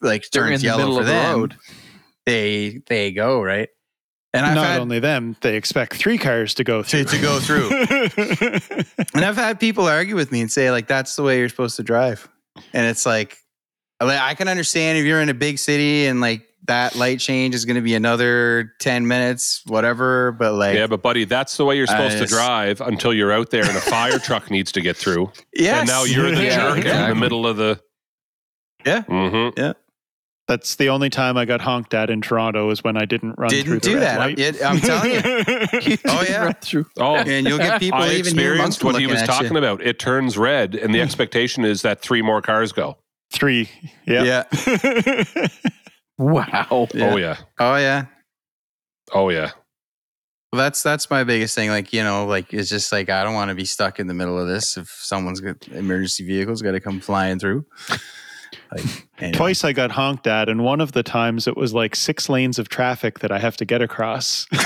like 0.00 0.24
They're 0.30 0.44
turns 0.48 0.62
the 0.62 0.68
yellow 0.68 0.78
middle 0.86 0.96
for 0.98 1.04
the 1.04 1.12
them, 1.12 1.38
road. 1.40 1.56
they 2.24 2.80
they 2.88 3.12
go 3.12 3.42
right. 3.42 3.68
And 4.34 4.44
I've 4.44 4.54
Not 4.56 4.66
had 4.66 4.80
only 4.80 4.98
them, 5.00 5.36
they 5.40 5.56
expect 5.56 5.94
three 5.94 6.18
cars 6.18 6.52
to 6.54 6.64
go 6.64 6.82
through. 6.82 7.04
to, 7.04 7.10
to 7.16 7.22
go 7.22 7.40
through, 7.40 7.70
and 9.14 9.24
I've 9.24 9.36
had 9.36 9.58
people 9.58 9.86
argue 9.86 10.16
with 10.16 10.30
me 10.30 10.42
and 10.42 10.52
say 10.52 10.70
like 10.70 10.86
that's 10.86 11.16
the 11.16 11.22
way 11.22 11.38
you're 11.38 11.48
supposed 11.48 11.76
to 11.76 11.82
drive, 11.82 12.28
and 12.74 12.86
it's 12.86 13.06
like 13.06 13.38
like, 14.02 14.20
I 14.20 14.34
can 14.34 14.46
understand 14.48 14.98
if 14.98 15.04
you're 15.06 15.20
in 15.22 15.28
a 15.30 15.34
big 15.34 15.58
city 15.58 16.06
and 16.06 16.20
like 16.20 16.46
that 16.66 16.94
light 16.94 17.20
change 17.20 17.54
is 17.54 17.64
going 17.64 17.76
to 17.76 17.80
be 17.82 17.94
another 17.94 18.74
ten 18.80 19.08
minutes, 19.08 19.62
whatever. 19.66 20.32
But 20.32 20.52
like 20.52 20.74
yeah, 20.76 20.86
but 20.86 21.00
buddy, 21.00 21.24
that's 21.24 21.56
the 21.56 21.64
way 21.64 21.76
you're 21.78 21.86
supposed 21.86 22.18
Uh, 22.18 22.20
to 22.20 22.26
drive 22.26 22.80
until 22.82 23.14
you're 23.14 23.32
out 23.32 23.48
there 23.50 23.64
and 23.64 23.76
a 23.78 23.80
fire 23.80 24.18
truck 24.18 24.50
needs 24.50 24.72
to 24.72 24.82
get 24.82 24.96
through. 24.98 25.32
Yeah. 25.54 25.78
And 25.80 25.88
now 25.88 26.04
you're 26.04 26.30
the 26.30 26.44
Yeah, 26.44 26.74
jerk 26.74 26.84
in 26.84 27.08
the 27.08 27.14
middle 27.14 27.46
of 27.46 27.56
the. 27.56 27.80
Yeah. 28.84 29.02
hmm 29.02 29.48
That's 30.48 30.76
the 30.76 30.88
only 30.88 31.10
time 31.10 31.36
I 31.36 31.44
got 31.44 31.60
honked 31.60 31.92
at 31.92 32.08
in 32.08 32.22
Toronto 32.22 32.70
is 32.70 32.82
when 32.82 32.96
I 32.96 33.04
didn't 33.04 33.34
run 33.38 33.50
through 33.50 33.80
didn't 33.80 33.82
do 33.82 33.94
red 33.98 34.02
that. 34.02 34.20
I'm, 34.20 34.34
it- 34.38 34.62
I'm 34.64 34.80
telling 34.80 35.12
you. 35.12 35.98
Oh, 36.06 36.24
yeah. 36.26 36.44
Run 36.44 36.54
through. 36.62 36.86
Oh, 36.98 37.16
and 37.16 37.46
you'll 37.46 37.58
get 37.58 37.78
people 37.80 37.98
I 37.98 38.06
even 38.14 38.20
experienced 38.20 38.82
what 38.82 38.98
he 38.98 39.06
was 39.06 39.16
at 39.16 39.28
you. 39.28 39.34
talking 39.34 39.56
about. 39.58 39.82
It 39.82 39.98
turns 39.98 40.38
red, 40.38 40.74
and 40.74 40.94
the 40.94 41.00
expectation 41.02 41.64
is 41.66 41.82
that 41.82 42.00
three 42.00 42.22
more 42.22 42.40
cars 42.40 42.72
go. 42.72 42.96
Three. 43.30 43.68
Yeah. 44.06 44.44
Yeah. 44.56 45.46
Wow. 46.18 46.88
Yeah. 46.94 47.10
Oh 47.12 47.16
yeah, 47.16 47.36
Oh 47.60 47.76
yeah. 47.76 48.04
oh 49.12 49.28
yeah. 49.28 49.52
Well, 50.52 50.58
that's 50.58 50.82
that's 50.82 51.10
my 51.10 51.22
biggest 51.24 51.54
thing. 51.54 51.70
Like 51.70 51.92
you 51.92 52.02
know, 52.02 52.26
like 52.26 52.52
it's 52.52 52.68
just 52.68 52.90
like 52.90 53.08
I 53.08 53.22
don't 53.22 53.34
want 53.34 53.50
to 53.50 53.54
be 53.54 53.64
stuck 53.64 54.00
in 54.00 54.08
the 54.08 54.14
middle 54.14 54.36
of 54.36 54.48
this. 54.48 54.76
If 54.76 54.88
someone's 54.88 55.40
got 55.40 55.68
emergency 55.68 56.26
vehicles 56.26 56.60
got 56.62 56.72
to 56.72 56.80
come 56.80 56.98
flying 57.00 57.38
through. 57.38 57.66
Like, 58.70 58.84
anyway. 59.18 59.32
Twice 59.36 59.64
I 59.64 59.72
got 59.72 59.90
honked 59.90 60.26
at, 60.26 60.48
and 60.48 60.62
one 60.64 60.80
of 60.80 60.92
the 60.92 61.02
times 61.02 61.46
it 61.46 61.56
was 61.56 61.72
like 61.74 61.94
six 61.96 62.28
lanes 62.28 62.58
of 62.58 62.68
traffic 62.68 63.20
that 63.20 63.32
I 63.32 63.38
have 63.38 63.56
to 63.58 63.64
get 63.64 63.80
across. 63.82 64.46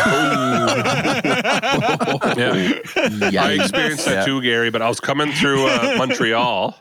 Yeah. 2.37 3.45
I 3.45 3.53
experienced 3.61 4.05
that 4.07 4.13
Yeah. 4.21 4.25
too, 4.25 4.43
Gary, 4.43 4.71
but 4.71 4.83
I 4.83 4.89
was 4.89 5.01
coming 5.01 5.33
through 5.33 5.67
uh, 5.67 5.95
Montreal 5.99 6.77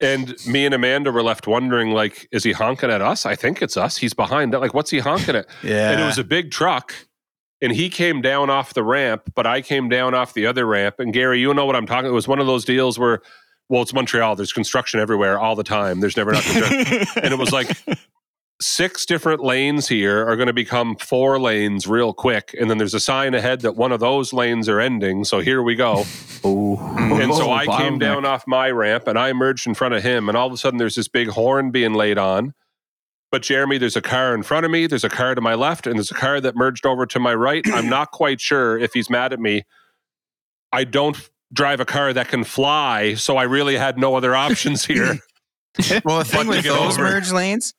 and 0.00 0.34
me 0.46 0.64
and 0.64 0.74
Amanda 0.74 1.10
were 1.10 1.22
left 1.22 1.46
wondering, 1.46 1.90
like, 1.90 2.28
is 2.30 2.44
he 2.44 2.52
honking 2.52 2.90
at 2.90 3.00
us? 3.02 3.26
I 3.26 3.34
think 3.34 3.62
it's 3.62 3.76
us. 3.76 3.96
He's 3.96 4.14
behind 4.14 4.52
that. 4.52 4.60
Like, 4.60 4.74
what's 4.74 4.90
he 4.90 4.98
honking 5.00 5.34
at? 5.36 5.46
Yeah. 5.62 5.90
And 5.92 6.00
it 6.00 6.04
was 6.04 6.18
a 6.18 6.24
big 6.24 6.50
truck. 6.50 6.94
And 7.60 7.72
he 7.72 7.88
came 7.90 8.20
down 8.22 8.50
off 8.50 8.74
the 8.74 8.84
ramp, 8.84 9.22
but 9.34 9.44
I 9.44 9.60
came 9.60 9.88
down 9.88 10.14
off 10.14 10.34
the 10.34 10.46
other 10.46 10.64
ramp. 10.66 10.96
And 11.00 11.12
Gary, 11.12 11.40
you 11.40 11.52
know 11.52 11.66
what 11.66 11.74
I'm 11.74 11.86
talking. 11.86 12.08
It 12.08 12.14
was 12.14 12.28
one 12.28 12.38
of 12.38 12.46
those 12.46 12.64
deals 12.64 12.96
where, 12.98 13.20
well, 13.68 13.82
it's 13.82 13.92
Montreal. 13.94 14.36
There's 14.36 14.52
construction 14.52 15.00
everywhere 15.00 15.38
all 15.38 15.54
the 15.56 15.64
time. 15.64 16.00
There's 16.00 16.16
never 16.16 16.32
not 16.32 16.42
construction. 16.42 17.06
and 17.22 17.32
it 17.32 17.38
was 17.38 17.52
like 17.52 17.70
six 18.60 19.06
different 19.06 19.40
lanes 19.42 19.86
here 19.88 20.26
are 20.26 20.34
going 20.34 20.48
to 20.48 20.52
become 20.52 20.96
four 20.96 21.38
lanes 21.38 21.86
real 21.86 22.12
quick. 22.12 22.54
And 22.58 22.68
then 22.68 22.78
there's 22.78 22.94
a 22.94 23.00
sign 23.00 23.34
ahead 23.34 23.60
that 23.60 23.76
one 23.76 23.92
of 23.92 24.00
those 24.00 24.32
lanes 24.32 24.68
are 24.68 24.80
ending. 24.80 25.22
So 25.24 25.38
here 25.40 25.62
we 25.62 25.76
go. 25.76 26.04
And 26.42 27.34
so 27.34 27.50
Oh, 27.50 27.52
I 27.52 27.66
came 27.66 27.94
bottleneck. 27.94 28.00
down 28.00 28.24
off 28.24 28.44
my 28.46 28.70
ramp 28.70 29.06
and 29.06 29.18
I 29.18 29.28
emerged 29.28 29.66
in 29.66 29.74
front 29.74 29.94
of 29.94 30.02
him. 30.02 30.28
And 30.28 30.36
all 30.36 30.46
of 30.46 30.52
a 30.52 30.56
sudden, 30.56 30.78
there's 30.78 30.96
this 30.96 31.08
big 31.08 31.28
horn 31.28 31.70
being 31.70 31.94
laid 31.94 32.18
on. 32.18 32.54
But 33.30 33.42
Jeremy, 33.42 33.76
there's 33.78 33.96
a 33.96 34.00
car 34.02 34.34
in 34.34 34.42
front 34.42 34.64
of 34.64 34.72
me, 34.72 34.86
there's 34.86 35.04
a 35.04 35.10
car 35.10 35.34
to 35.34 35.40
my 35.42 35.54
left, 35.54 35.86
and 35.86 35.96
there's 35.96 36.10
a 36.10 36.14
car 36.14 36.40
that 36.40 36.56
merged 36.56 36.86
over 36.86 37.04
to 37.04 37.20
my 37.20 37.34
right. 37.34 37.62
I'm 37.74 37.86
not 37.90 38.10
quite 38.10 38.40
sure 38.40 38.78
if 38.78 38.94
he's 38.94 39.10
mad 39.10 39.34
at 39.34 39.38
me. 39.38 39.64
I 40.72 40.84
don't 40.84 41.28
drive 41.52 41.80
a 41.80 41.84
car 41.84 42.12
that 42.12 42.28
can 42.28 42.44
fly, 42.44 43.14
so 43.14 43.36
I 43.36 43.44
really 43.44 43.76
had 43.76 43.98
no 43.98 44.14
other 44.14 44.34
options 44.46 44.84
here. 44.84 45.18
Well, 46.04 46.18
the 46.18 46.24
thing 46.26 46.48
with 46.48 46.64
those 46.64 46.94
over- 46.98 47.02
merge 47.04 47.30
lanes, 47.30 47.72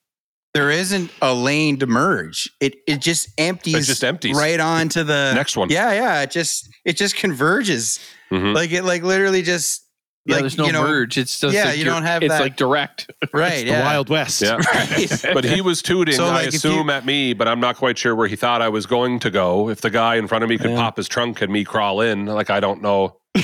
there 0.54 0.70
isn't 0.70 1.10
a 1.20 1.34
lane 1.34 1.78
to 1.80 1.86
merge. 1.86 2.48
It 2.58 2.76
it 2.86 3.00
just 3.02 3.28
empties. 3.36 3.74
It 3.74 3.82
just 3.84 4.02
empties. 4.04 4.36
right 4.38 4.58
onto 4.58 5.02
the 5.04 5.32
Next 5.34 5.54
one. 5.56 5.68
Yeah, 5.68 5.92
yeah. 5.92 6.22
It 6.22 6.30
just 6.30 6.66
it 6.86 6.96
just 6.96 7.14
converges. 7.16 8.00
Mhm. 8.32 8.54
Like 8.54 8.70
it 8.72 8.84
like 8.84 9.02
literally 9.02 9.42
just 9.42 9.84
Yeah, 10.24 10.36
like, 10.36 10.42
there's 10.44 10.56
no 10.56 10.64
you 10.66 10.72
know, 10.72 10.82
merge. 10.82 11.18
It's 11.18 11.38
just 11.40 11.54
yeah, 11.54 11.64
like 11.66 11.78
you 11.78 11.84
don't 11.84 12.02
have 12.04 12.22
It's 12.22 12.32
that- 12.32 12.40
like 12.40 12.56
direct. 12.56 13.10
Right. 13.34 13.64
the 13.66 13.72
yeah. 13.72 13.84
Wild 13.84 14.08
West. 14.08 14.40
Yeah. 14.40 14.56
Right. 14.56 15.22
But 15.34 15.44
he 15.44 15.60
was 15.60 15.82
tooting, 15.82 16.14
So, 16.14 16.24
I 16.26 16.32
like, 16.32 16.48
if 16.48 16.54
assume, 16.54 16.86
you- 16.88 16.92
at 16.94 17.04
me, 17.04 17.34
but 17.34 17.48
I'm 17.48 17.60
not 17.60 17.76
quite 17.76 17.98
sure 17.98 18.14
where 18.16 18.28
he 18.28 18.36
thought 18.36 18.62
I 18.62 18.70
was 18.70 18.86
going 18.86 19.18
to 19.20 19.30
go. 19.30 19.68
If 19.68 19.82
the 19.82 19.90
guy 19.90 20.16
in 20.16 20.26
front 20.26 20.42
of 20.42 20.48
me 20.48 20.56
could 20.56 20.70
Yeah. 20.70 20.76
pop 20.76 20.96
his 20.96 21.06
trunk 21.06 21.42
and 21.42 21.52
me 21.52 21.64
crawl 21.64 22.00
in, 22.00 22.24
like, 22.26 22.48
I 22.48 22.60
don't 22.60 22.80
know. 22.80 23.18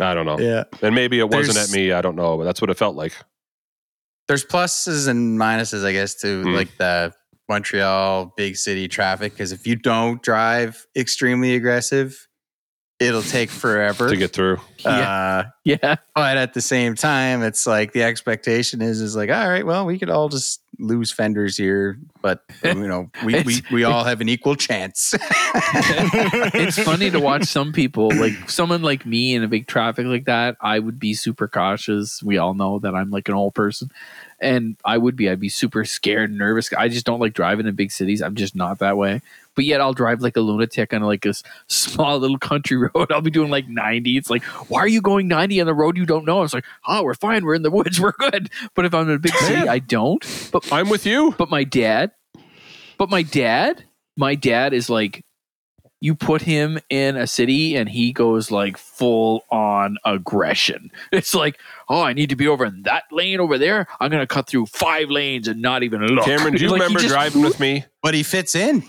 I 0.00 0.14
don't 0.14 0.26
know. 0.26 0.38
yeah. 0.38 0.64
And 0.80 0.94
maybe 0.94 1.18
it 1.18 1.28
wasn't 1.28 1.54
There's- 1.56 1.70
at 1.72 1.76
me. 1.76 1.92
I 1.92 2.00
don't 2.00 2.16
know, 2.16 2.36
but 2.38 2.44
that's 2.44 2.60
what 2.60 2.70
it 2.70 2.78
felt 2.78 2.96
like. 2.96 3.12
There's 4.28 4.44
pluses 4.44 5.08
and 5.08 5.38
minuses, 5.38 5.84
I 5.84 5.92
guess, 5.92 6.14
to 6.20 6.42
Mm. 6.44 6.54
like 6.54 6.76
the 6.78 7.12
Montreal 7.48 8.32
big 8.36 8.56
city 8.56 8.88
traffic. 8.88 9.32
Because 9.32 9.52
if 9.52 9.66
you 9.66 9.76
don't 9.76 10.22
drive 10.22 10.86
extremely 10.96 11.54
aggressive, 11.56 12.28
it'll 13.00 13.22
take 13.22 13.50
forever 13.50 14.08
to 14.08 14.16
get 14.16 14.32
through. 14.32 14.60
Uh, 14.84 15.44
Yeah. 15.64 15.96
but 16.14 16.36
at 16.38 16.54
the 16.54 16.60
same 16.62 16.94
time, 16.94 17.42
it's 17.42 17.66
like 17.66 17.92
the 17.92 18.04
expectation 18.04 18.80
is 18.80 19.00
is 19.00 19.16
like, 19.16 19.28
all 19.30 19.48
right, 19.48 19.66
well, 19.66 19.84
we 19.84 19.98
could 19.98 20.08
all 20.10 20.28
just 20.28 20.61
lose 20.78 21.12
fenders 21.12 21.56
here, 21.56 21.98
but 22.22 22.42
um, 22.64 22.82
you 22.82 22.88
know, 22.88 23.10
we 23.24 23.42
we, 23.42 23.62
we 23.70 23.84
all 23.84 24.04
have 24.04 24.20
an 24.20 24.28
equal 24.28 24.56
chance. 24.56 25.14
it's 25.54 26.78
funny 26.82 27.10
to 27.10 27.20
watch 27.20 27.44
some 27.44 27.72
people 27.72 28.10
like 28.14 28.48
someone 28.48 28.82
like 28.82 29.04
me 29.04 29.34
in 29.34 29.42
a 29.42 29.48
big 29.48 29.66
traffic 29.66 30.06
like 30.06 30.24
that 30.24 30.56
i 30.60 30.78
would 30.78 30.98
be 30.98 31.14
super 31.14 31.48
cautious. 31.48 32.22
We 32.22 32.38
all 32.38 32.54
know 32.54 32.78
that 32.80 32.94
i'm 32.94 33.10
like 33.10 33.28
an 33.28 33.34
old 33.34 33.54
person. 33.54 33.90
And 34.40 34.76
i 34.84 34.98
would 34.98 35.16
be 35.16 35.28
i'd 35.28 35.40
be 35.40 35.48
super 35.48 35.84
scared 35.84 36.30
and 36.30 36.38
nervous. 36.38 36.72
I 36.72 36.88
just 36.88 37.06
don't 37.06 37.20
like 37.20 37.34
driving 37.34 37.66
in 37.66 37.74
big 37.74 37.92
cities. 37.92 38.22
I'm 38.22 38.34
just 38.34 38.56
not 38.56 38.78
that 38.78 38.96
way 38.96 39.20
but 39.54 39.64
yet 39.64 39.80
i'll 39.80 39.92
drive 39.92 40.20
like 40.20 40.36
a 40.36 40.40
lunatic 40.40 40.92
on 40.92 41.02
like 41.02 41.22
this 41.22 41.42
small 41.68 42.18
little 42.18 42.38
country 42.38 42.76
road 42.94 43.10
i'll 43.10 43.20
be 43.20 43.30
doing 43.30 43.50
like 43.50 43.68
90 43.68 44.16
it's 44.16 44.30
like 44.30 44.42
why 44.68 44.80
are 44.80 44.88
you 44.88 45.00
going 45.02 45.28
90 45.28 45.60
on 45.60 45.66
the 45.66 45.74
road 45.74 45.96
you 45.96 46.06
don't 46.06 46.24
know 46.24 46.42
it's 46.42 46.54
like 46.54 46.64
oh 46.86 47.02
we're 47.02 47.14
fine 47.14 47.44
we're 47.44 47.54
in 47.54 47.62
the 47.62 47.70
woods 47.70 48.00
we're 48.00 48.12
good 48.12 48.50
but 48.74 48.84
if 48.84 48.94
i'm 48.94 49.08
in 49.08 49.16
a 49.16 49.18
big 49.18 49.34
city 49.34 49.68
i 49.68 49.78
don't 49.78 50.24
but 50.52 50.72
I'm 50.72 50.88
with 50.88 51.06
you. 51.06 51.34
but 51.38 51.50
my 51.50 51.64
dad, 51.64 52.12
but 52.98 53.10
my 53.10 53.22
dad, 53.22 53.84
my 54.16 54.34
dad 54.34 54.72
is 54.72 54.88
like, 54.88 55.24
you 56.00 56.14
put 56.14 56.42
him 56.42 56.78
in 56.90 57.16
a 57.16 57.26
city 57.26 57.76
and 57.76 57.88
he 57.88 58.12
goes 58.12 58.50
like 58.50 58.76
full 58.76 59.44
on 59.50 59.96
aggression. 60.04 60.90
It's 61.12 61.34
like, 61.34 61.58
oh, 61.88 62.02
I 62.02 62.12
need 62.12 62.30
to 62.30 62.36
be 62.36 62.48
over 62.48 62.64
in 62.64 62.82
that 62.82 63.04
lane 63.12 63.38
over 63.40 63.58
there. 63.58 63.86
I'm 64.00 64.10
gonna 64.10 64.26
cut 64.26 64.46
through 64.48 64.66
five 64.66 65.10
lanes 65.10 65.46
and 65.48 65.60
not 65.62 65.82
even 65.82 66.00
look. 66.02 66.24
Cameron, 66.24 66.54
do 66.54 66.62
you 66.62 66.70
Like, 66.70 66.80
remember 66.80 67.00
just- 67.00 67.12
driving 67.12 67.42
with 67.42 67.60
me? 67.60 67.84
but 68.02 68.14
he 68.14 68.22
fits 68.22 68.54
in. 68.54 68.82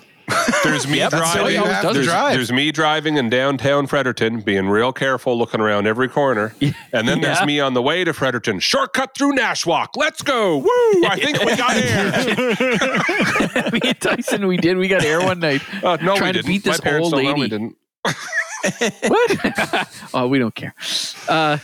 There's 0.63 0.87
me 0.87 0.97
Yep, 0.99 1.11
driving. 1.11 1.47
he 1.47 1.57
there's, 1.93 2.05
drive. 2.05 2.33
there's 2.33 2.51
me 2.51 2.71
driving 2.71 3.17
in 3.17 3.29
downtown 3.29 3.87
Fredericton, 3.87 4.41
being 4.41 4.69
real 4.69 4.93
careful, 4.93 5.37
looking 5.37 5.59
around 5.61 5.87
every 5.87 6.07
corner. 6.09 6.53
And 6.93 7.07
then 7.07 7.21
there's 7.21 7.43
me 7.45 7.59
on 7.59 7.73
the 7.73 7.81
way 7.81 8.03
to 8.03 8.13
Fredericton. 8.13 8.59
Shortcut 8.59 9.15
through 9.17 9.33
Nashwaak. 9.33 9.89
Let's 9.95 10.21
go. 10.21 10.57
Woo! 10.57 10.67
I 11.05 11.19
think 11.19 11.39
we 11.43 11.55
got 11.55 11.75
air. 13.61 13.71
me 13.71 13.79
and 13.83 13.99
Tyson, 13.99 14.47
we 14.47 14.57
did. 14.57 14.77
We 14.77 14.87
got 14.87 15.03
air 15.03 15.19
one 15.21 15.39
night. 15.39 15.61
Uh, 15.83 15.97
no, 16.01 16.13
we 16.13 16.19
Trying 16.19 16.33
to 16.33 16.39
didn't. 16.43 16.47
beat 16.47 16.65
My 16.65 16.71
this 16.73 16.81
parents 16.81 17.05
old 17.05 17.13
don't 17.13 17.23
we 17.25 17.41
lady. 17.41 17.49
didn't. 17.49 17.77
What? 19.07 19.89
oh, 20.13 20.27
we 20.27 20.39
don't 20.39 20.55
care. 20.55 20.73
Uh, 21.27 21.57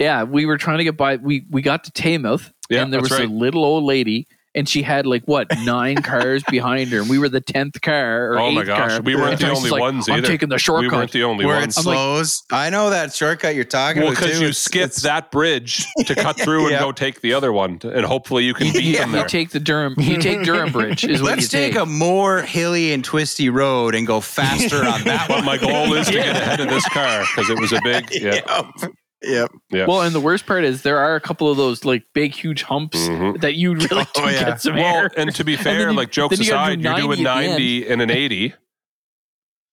yeah, 0.00 0.24
we 0.24 0.44
were 0.46 0.56
trying 0.58 0.78
to 0.78 0.84
get 0.84 0.96
by. 0.96 1.16
We 1.16 1.44
we 1.50 1.62
got 1.62 1.84
to 1.84 1.92
Taymouth, 1.92 2.50
Yeah, 2.68 2.82
and 2.82 2.92
there 2.92 3.00
was 3.00 3.10
right. 3.12 3.28
a 3.28 3.32
little 3.32 3.64
old 3.64 3.84
lady, 3.84 4.26
and 4.56 4.68
she 4.68 4.82
had 4.82 5.06
like 5.06 5.22
what 5.26 5.46
nine 5.64 5.96
cars 6.02 6.42
behind 6.50 6.88
her, 6.90 7.00
and 7.00 7.08
we 7.08 7.18
were 7.18 7.28
the 7.28 7.40
tenth 7.40 7.80
car. 7.82 8.32
Or 8.32 8.38
Oh 8.40 8.50
my 8.50 8.64
gosh, 8.64 8.92
car. 8.92 9.00
we 9.02 9.14
weren't 9.14 9.38
the 9.38 9.50
only 9.50 9.70
like, 9.70 9.80
ones 9.80 10.08
I'm 10.08 10.16
either. 10.18 10.26
taking 10.26 10.48
the 10.48 10.58
shortcut. 10.58 10.90
We 10.90 10.96
weren't 10.98 11.12
the 11.12 11.22
only 11.24 11.46
Where 11.46 11.58
it 11.58 11.60
ones. 11.60 11.78
I'm 11.78 11.84
like- 11.84 11.94
slows. 11.94 12.42
I 12.50 12.70
know 12.70 12.90
that 12.90 13.14
shortcut 13.14 13.54
you're 13.54 13.64
talking 13.64 14.02
Well, 14.02 14.12
about 14.12 14.22
because 14.24 14.40
you 14.40 14.52
skip 14.52 14.92
that 15.02 15.30
bridge 15.30 15.84
to 16.06 16.14
cut 16.16 16.40
through 16.40 16.70
Yeah. 16.70 16.76
and 16.78 16.84
go 16.86 16.92
take 16.92 17.20
the 17.20 17.34
other 17.34 17.52
one, 17.52 17.78
and 17.84 18.04
hopefully 18.04 18.44
you 18.44 18.54
can 18.54 18.72
beat 18.72 18.82
you, 18.82 18.96
them 18.96 19.14
you 19.14 19.24
take 19.28 19.50
the 19.50 19.60
Durham. 19.60 19.94
You 19.98 20.16
take 20.18 20.42
Durham 20.42 20.72
Bridge. 20.72 21.04
Is 21.04 21.22
what 21.22 21.32
Let's 21.32 21.42
you 21.42 21.48
take, 21.58 21.72
take. 21.74 21.82
a 21.82 21.86
more 21.86 22.40
hilly 22.42 22.92
and 22.92 23.04
twisty 23.04 23.50
road 23.50 23.94
and 23.94 24.06
go 24.06 24.20
faster 24.36 24.78
on 24.84 25.04
that 25.04 25.26
But 25.28 25.36
one. 25.38 25.44
my 25.44 25.58
goal 25.58 25.92
is 25.94 26.06
to 26.06 26.12
get 26.14 26.34
ahead 26.34 26.60
of 26.60 26.68
this 26.68 26.88
car 26.88 27.20
because 27.20 27.50
it 27.50 27.60
was 27.60 27.72
a 27.72 27.80
big. 27.84 28.08
Yeah. 28.10 28.40
Yep. 28.80 28.92
Yep. 29.22 29.50
Well, 29.72 30.02
and 30.02 30.14
the 30.14 30.20
worst 30.20 30.46
part 30.46 30.62
is 30.64 30.82
there 30.82 30.98
are 30.98 31.14
a 31.16 31.20
couple 31.20 31.50
of 31.50 31.56
those 31.56 31.84
like 31.84 32.04
big, 32.12 32.32
huge 32.34 32.62
humps 32.62 32.98
Mhm. 33.08 33.40
that 33.40 33.54
you 33.54 33.74
really 33.74 34.04
do 34.04 34.10
Oh, 34.16 34.28
yeah. 34.28 34.44
get 34.44 34.60
some 34.62 34.76
Well, 34.76 34.84
air. 35.04 35.10
and 35.16 35.34
to 35.34 35.42
be 35.44 35.56
fair, 35.68 35.88
you- 35.90 35.96
like 35.96 36.10
jokes 36.10 36.36
then 36.36 36.44
you 36.44 36.50
gotta 36.52 36.72
aside, 36.72 36.82
do 36.82 36.88
you're 36.88 36.96
doing 37.16 37.22
90 37.22 37.46
at 37.46 37.50
90 37.50 37.88
and 37.88 38.02
an 38.02 38.10
80, 38.22 38.54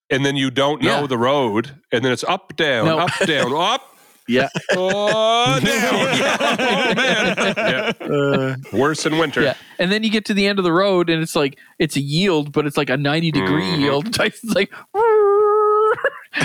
and 0.10 0.26
then 0.26 0.36
you 0.38 0.50
don't 0.50 0.82
know 0.82 1.02
Yeah. 1.02 1.08
the 1.08 1.18
road, 1.18 1.72
and 1.92 2.04
then 2.06 2.12
it's 2.12 2.24
up, 2.24 2.56
down, 2.56 2.86
No. 2.86 3.00
up, 3.00 3.12
down, 3.26 3.54
up, 3.54 3.90
yeah, 4.28 4.48
oh, 4.72 5.60
down. 5.60 5.98
oh 6.40 6.94
man, 6.96 7.94
yeah. 8.00 8.56
worse 8.80 9.06
in 9.06 9.18
winter. 9.18 9.42
yeah. 9.42 9.56
And 9.80 9.92
then 9.92 10.04
you 10.04 10.10
get 10.10 10.24
to 10.26 10.34
the 10.34 10.48
end 10.48 10.60
of 10.60 10.64
the 10.66 10.72
road, 10.72 11.10
and 11.10 11.22
it's 11.22 11.36
like 11.36 11.58
it's 11.80 11.98
a 11.98 12.02
yield, 12.02 12.54
but 12.54 12.66
it's 12.66 12.78
like 12.78 12.90
a 12.90 12.96
ninety 12.98 13.32
degree 13.32 13.64
Mhm. 13.64 13.80
yield. 13.80 14.14
Tyson's 14.14 14.54
like, 14.56 14.72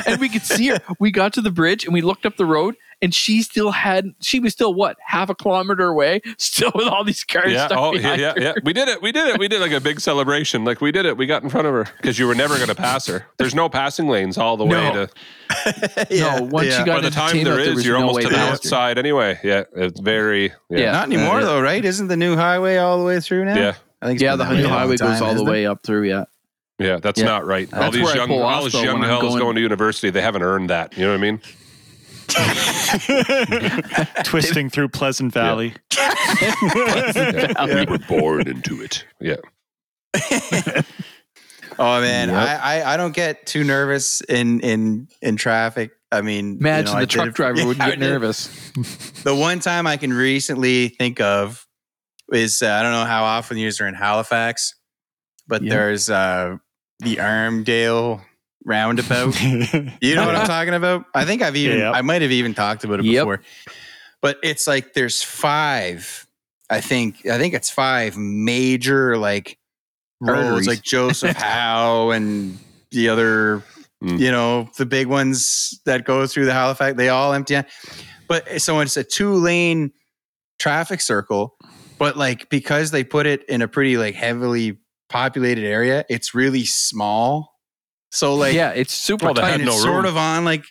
and 0.07 0.21
we 0.21 0.29
could 0.29 0.43
see 0.43 0.69
her. 0.69 0.79
We 1.01 1.11
got 1.11 1.33
to 1.35 1.41
the 1.41 1.51
bridge, 1.51 1.85
and 1.85 1.93
we 1.95 2.01
looked 2.01 2.27
up 2.27 2.37
the 2.37 2.45
road, 2.47 2.77
and 3.03 3.15
she 3.15 3.43
still 3.43 3.71
had. 3.71 4.15
She 4.21 4.41
was 4.41 4.53
still 4.53 4.75
what 4.75 4.97
half 5.07 5.29
a 5.31 5.35
kilometer 5.35 5.87
away, 5.89 6.21
still 6.39 6.73
with 6.75 6.87
all 6.89 7.05
these 7.05 7.25
cars 7.25 7.53
Yeah. 7.53 7.67
stuck 7.67 7.79
Oh, 7.79 7.95
yeah, 7.95 8.15
yeah, 8.15 8.35
yeah. 8.37 8.53
We 8.65 8.73
did 8.73 8.89
it. 8.89 9.01
We 9.03 9.13
did 9.13 9.29
it. 9.29 9.39
We 9.39 9.49
did 9.49 9.61
like 9.61 9.73
a 9.73 9.81
big 9.81 10.01
celebration. 10.01 10.65
Like 10.65 10.81
we 10.81 10.93
did 10.93 11.07
it. 11.07 11.17
We 11.17 11.27
got 11.27 11.43
in 11.43 11.49
front 11.51 11.67
of 11.67 11.73
her 11.75 11.85
because 11.97 12.19
you 12.19 12.27
were 12.27 12.35
never 12.35 12.57
going 12.57 12.69
to 12.69 12.75
pass 12.75 13.07
her. 13.07 13.27
There's 13.39 13.55
no 13.55 13.69
passing 13.69 14.09
lanes 14.09 14.37
all 14.39 14.57
the 14.57 14.65
way 14.65 14.71
No. 14.93 15.07
to. 15.07 15.11
Yeah, 16.11 16.39
No, 16.39 16.43
once 16.45 16.69
yeah. 16.69 16.81
you 16.81 16.87
got 16.87 16.97
By 17.03 17.09
the 17.09 17.11
time 17.11 17.35
Taymouth, 17.35 17.45
there 17.45 17.57
there 17.57 17.73
is, 17.73 17.87
you're 17.87 17.99
no 17.99 18.07
almost 18.09 18.23
to 18.23 18.29
the 18.29 18.35
past 18.35 18.51
north 18.51 18.65
side 18.67 18.99
anyway. 18.99 19.39
Yeah. 19.43 19.65
It's 19.75 20.01
very. 20.01 20.53
Yeah. 20.71 20.79
Yeah. 20.79 20.93
Not 20.93 21.07
anymore 21.07 21.41
Yeah. 21.41 21.47
though, 21.47 21.61
right? 21.61 21.85
Isn't 21.85 22.09
the 22.09 22.17
new 22.17 22.37
highway 22.37 22.77
all 22.77 22.99
the 22.99 23.05
way 23.05 23.21
through 23.21 23.45
now? 23.47 23.57
Yeah. 23.57 23.75
I 24.01 24.07
think 24.07 24.21
Yeah, 24.21 24.37
the 24.37 24.49
new 24.53 24.69
highway 24.69 24.97
time, 24.97 25.13
goes 25.13 25.23
all 25.23 25.35
the 25.35 25.45
way 25.45 25.67
up 25.67 25.83
through. 25.83 26.05
Yeah. 26.05 26.25
Yeah, 26.79 26.99
that's 26.99 27.19
Yeah. 27.19 27.27
not 27.27 27.47
right. 27.47 27.73
all 27.75 27.91
these 27.91 28.15
young, 28.15 28.29
pull 28.29 28.43
all 28.43 28.65
off, 28.65 28.65
these 28.65 28.75
young 28.75 29.01
when 29.01 29.05
I'm 29.05 29.09
hells 29.11 29.23
going- 29.35 29.39
going 29.41 29.55
to 29.57 29.61
university, 29.63 30.11
they 30.11 30.21
haven't 30.21 30.43
earned 30.43 30.71
that. 30.71 30.97
You 30.97 31.07
know 31.07 31.13
what 31.13 31.19
I 31.19 31.23
mean? 31.23 31.41
Twisting 34.25 34.71
through 34.71 34.89
Pleasant 34.89 35.33
Valley. 35.33 35.75
Valley. 35.95 37.87
were 37.87 37.99
born 38.09 38.47
into 38.49 38.83
it. 38.83 39.05
Yeah. 39.21 39.37
Oh 41.81 42.01
man, 42.01 42.29
Yep. 42.29 42.37
I, 42.37 42.57
I 42.83 42.95
I 42.95 42.97
don't 42.97 43.15
get 43.15 43.47
too 43.47 43.63
nervous 43.63 44.21
in 44.23 44.59
in 44.61 45.07
in 45.23 45.37
traffic. 45.37 45.93
I 46.11 46.23
mean, 46.23 46.55
you 46.55 46.59
Imagine 46.59 46.87
know, 46.95 47.01
the 47.01 47.07
did 47.07 47.11
truck 47.11 47.29
it- 47.29 47.35
driver 47.35 47.65
would 47.67 47.77
Yeah, 47.77 47.85
I 47.85 47.91
get 47.91 48.01
nervous. 48.01 48.49
The 49.23 49.33
one 49.33 49.61
time 49.61 49.87
I 49.87 49.97
can 49.97 50.13
recently 50.13 50.89
think 50.89 51.21
of 51.21 51.65
is 52.33 52.63
uh, 52.63 52.69
I 52.69 52.83
don't 52.83 52.91
know 52.91 53.05
how 53.05 53.23
often 53.23 53.59
you 53.59 53.71
are 53.81 53.87
in 53.87 53.95
Halifax, 53.95 54.75
but 55.47 55.63
Yeah. 55.63 55.71
there's 55.71 56.11
uh, 56.11 56.57
the 57.01 57.17
Armdale 57.17 58.21
roundabout. 58.65 59.35
You 60.01 60.15
know 60.15 60.27
what 60.27 60.35
I'm 60.37 60.47
talking 60.47 60.75
about? 60.75 61.05
I 61.15 61.25
think 61.25 61.43
I've 61.43 61.57
even 61.57 61.79
Yeah. 61.79 61.93
I 61.93 62.03
might 62.03 62.23
have 62.23 62.31
even 62.33 62.55
talked 62.55 62.85
about 62.85 63.01
it 63.01 63.07
Yep. 63.07 63.23
before. 63.23 63.43
but 64.21 64.39
it's 64.43 64.67
like 64.67 64.95
there's 64.95 65.23
five. 65.23 66.27
I 66.71 66.81
think 66.81 67.25
I 67.27 67.39
think 67.39 67.55
it's 67.55 67.71
five 67.71 68.17
major 68.17 69.17
like 69.17 69.59
roads, 70.21 70.41
Arteries. 70.47 70.67
like 70.67 70.83
Joseph 70.83 71.37
Howe 71.39 72.11
and 72.11 72.59
the 72.91 73.09
other, 73.09 73.63
Mm. 74.03 74.21
you 74.21 74.31
know, 74.31 74.69
the 74.77 74.87
big 74.87 75.09
ones 75.09 75.81
that 75.85 76.05
go 76.05 76.25
through 76.29 76.45
the 76.45 76.53
Halifax. 76.53 76.97
They 76.97 77.09
all 77.09 77.33
empty 77.33 77.57
out. 77.57 77.65
But 78.29 78.61
so 78.61 78.79
it's 78.79 78.97
a 78.97 79.03
two 79.03 79.35
lane 79.35 79.91
traffic 80.61 81.01
circle, 81.01 81.57
but 81.99 82.17
like 82.17 82.49
because 82.49 82.93
they 82.93 83.03
put 83.03 83.27
it 83.27 83.43
in 83.49 83.61
a 83.61 83.67
pretty 83.67 83.97
like 83.99 84.15
heavily 84.15 84.79
populated 85.09 85.65
area, 85.67 86.05
it's 86.09 86.35
really 86.35 86.65
small. 86.65 87.55
So 88.11 88.35
like 88.35 88.55
yeah, 88.55 88.71
it's 88.71 88.93
super 88.93 89.27
Well, 89.27 89.35
they 89.35 89.43
tight. 89.43 89.55
and 89.55 89.65
no 89.65 89.73
it's 89.73 89.83
sort 89.83 90.07
of 90.07 90.17
on 90.17 90.45
like 90.45 90.65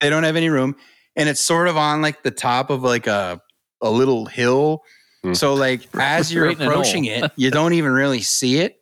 they 0.00 0.10
don't 0.10 0.22
have 0.24 0.36
any 0.36 0.48
room, 0.48 0.76
and 1.16 1.28
it's 1.28 1.40
sort 1.40 1.68
of 1.68 1.76
on 1.76 2.00
like 2.02 2.22
the 2.22 2.30
top 2.30 2.70
of 2.70 2.82
like 2.82 3.06
a 3.06 3.40
a 3.82 3.90
little 3.90 4.26
hill. 4.26 4.82
Hmm. 5.22 5.34
So 5.34 5.54
like 5.54 5.86
as 5.94 6.32
you're 6.32 6.46
Right 6.46 6.60
approaching 6.60 7.04
it, 7.04 7.30
you 7.36 7.50
don't 7.50 7.74
even 7.74 7.92
really 7.92 8.22
see 8.22 8.58
it. 8.58 8.76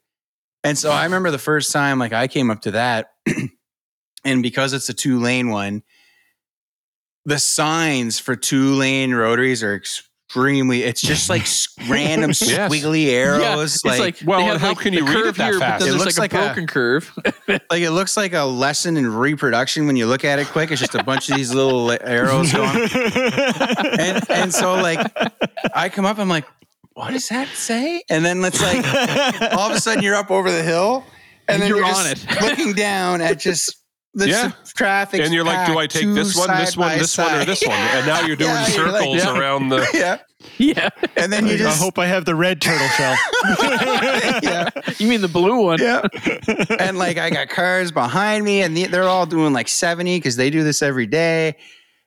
And 0.62 0.76
so 0.76 0.90
I 0.90 1.04
remember 1.04 1.30
the 1.30 1.38
first 1.38 1.72
time 1.72 1.98
like 1.98 2.12
I 2.12 2.26
came 2.28 2.50
up 2.50 2.62
to 2.62 2.72
that, 2.72 3.08
and 4.24 4.42
because 4.42 4.72
it's 4.72 4.88
a 4.88 4.94
two 4.94 5.20
lane 5.20 5.48
one, 5.50 5.82
the 7.24 7.38
signs 7.38 8.18
for 8.18 8.36
two 8.36 8.74
lane 8.74 9.14
rotaries 9.14 9.62
are 9.62 9.80
extremely. 10.28 10.82
It's 10.82 11.00
just 11.00 11.28
like 11.30 11.46
random 11.88 12.30
Yes. 12.30 12.42
squiggly 12.42 13.06
arrows. 13.08 13.40
yeah, 13.40 13.62
it's 13.62 13.84
like, 13.84 13.98
like, 14.00 14.16
Well, 14.24 14.40
and 14.40 14.48
have, 14.48 14.60
how 14.60 14.68
like, 14.70 14.78
can 14.78 14.92
you 14.92 15.04
read 15.06 15.16
it 15.16 15.22
curve 15.24 15.36
that 15.36 15.50
here, 15.50 15.58
fast? 15.60 15.86
It 15.86 15.92
looks 15.94 16.18
like 16.18 16.32
a 16.32 16.36
like 16.36 16.44
a- 16.44 16.46
broken 16.48 16.66
curve. 16.66 17.12
like 17.48 17.82
it 17.82 17.90
looks 17.90 18.16
like 18.16 18.32
a 18.32 18.44
lesson 18.44 18.96
in 18.96 19.06
reproduction 19.12 19.86
when 19.86 19.96
you 19.96 20.06
look 20.06 20.24
at 20.24 20.38
it 20.38 20.48
quick. 20.48 20.70
It's 20.70 20.80
just 20.80 20.94
a 20.94 21.04
bunch 21.04 21.30
of 21.30 21.36
these 21.36 21.54
little 21.54 21.90
arrows 21.92 22.52
going. 22.52 22.88
And 23.98 24.30
and 24.30 24.52
so 24.54 24.74
like 24.74 25.00
I 25.74 25.88
come 25.88 26.04
up, 26.04 26.18
I'm 26.18 26.28
like, 26.28 26.44
what 26.94 27.12
does 27.12 27.28
that 27.28 27.48
say? 27.48 28.02
And 28.10 28.24
then 28.24 28.44
it's 28.44 28.60
like 28.62 28.84
all 29.52 29.70
of 29.70 29.76
a 29.76 29.80
sudden 29.80 30.02
you're 30.02 30.14
up 30.16 30.30
over 30.30 30.50
the 30.50 30.62
hill, 30.62 31.04
and, 31.48 31.54
And 31.54 31.62
then 31.62 31.68
you're 31.68 31.78
you're, 31.78 31.86
on 31.86 32.04
just 32.14 32.26
it. 32.30 32.42
looking 32.42 32.72
down 32.74 33.20
at 33.20 33.38
just 33.38 33.76
the 34.16 34.28
Yeah. 34.28 34.52
traffic. 34.74 35.20
and 35.20 35.32
you're 35.32 35.44
like, 35.44 35.66
do 35.66 35.78
I 35.78 35.86
take 35.86 36.06
this 36.14 36.34
one, 36.36 36.48
this 36.58 36.76
one, 36.76 36.98
this 36.98 37.16
one, 37.16 37.32
or 37.34 37.44
this 37.44 37.62
one? 37.64 37.76
And 37.76 38.06
now 38.06 38.26
you're 38.26 38.34
doing 38.44 38.50
Yeah, 38.50 38.68
you're 38.74 38.86
like- 38.90 39.02
circles 39.02 39.16
yeah. 39.24 39.38
around 39.38 39.68
the. 39.68 39.86
yeah, 39.94 40.18
yeah, 40.58 40.88
and 41.16 41.32
then 41.32 41.46
you 41.46 41.56
just. 41.58 41.80
I 41.80 41.82
hope 41.84 41.98
I 41.98 42.06
have 42.06 42.24
the 42.24 42.34
red 42.34 42.60
turtle 42.60 42.86
shell. 42.88 43.16
yeah, 44.42 44.70
you 44.98 45.08
mean 45.08 45.20
the 45.20 45.28
blue 45.28 45.62
one? 45.64 45.80
yeah. 45.80 46.02
and 46.78 46.98
like 46.98 47.18
I 47.18 47.30
got 47.30 47.48
cars 47.48 47.92
behind 47.92 48.44
me, 48.44 48.62
and 48.62 48.76
they're 48.76 49.02
all 49.04 49.26
doing 49.26 49.52
like 49.52 49.68
70 49.68 50.18
because 50.18 50.36
they 50.36 50.50
do 50.50 50.62
this 50.64 50.82
every 50.82 51.06
day. 51.06 51.56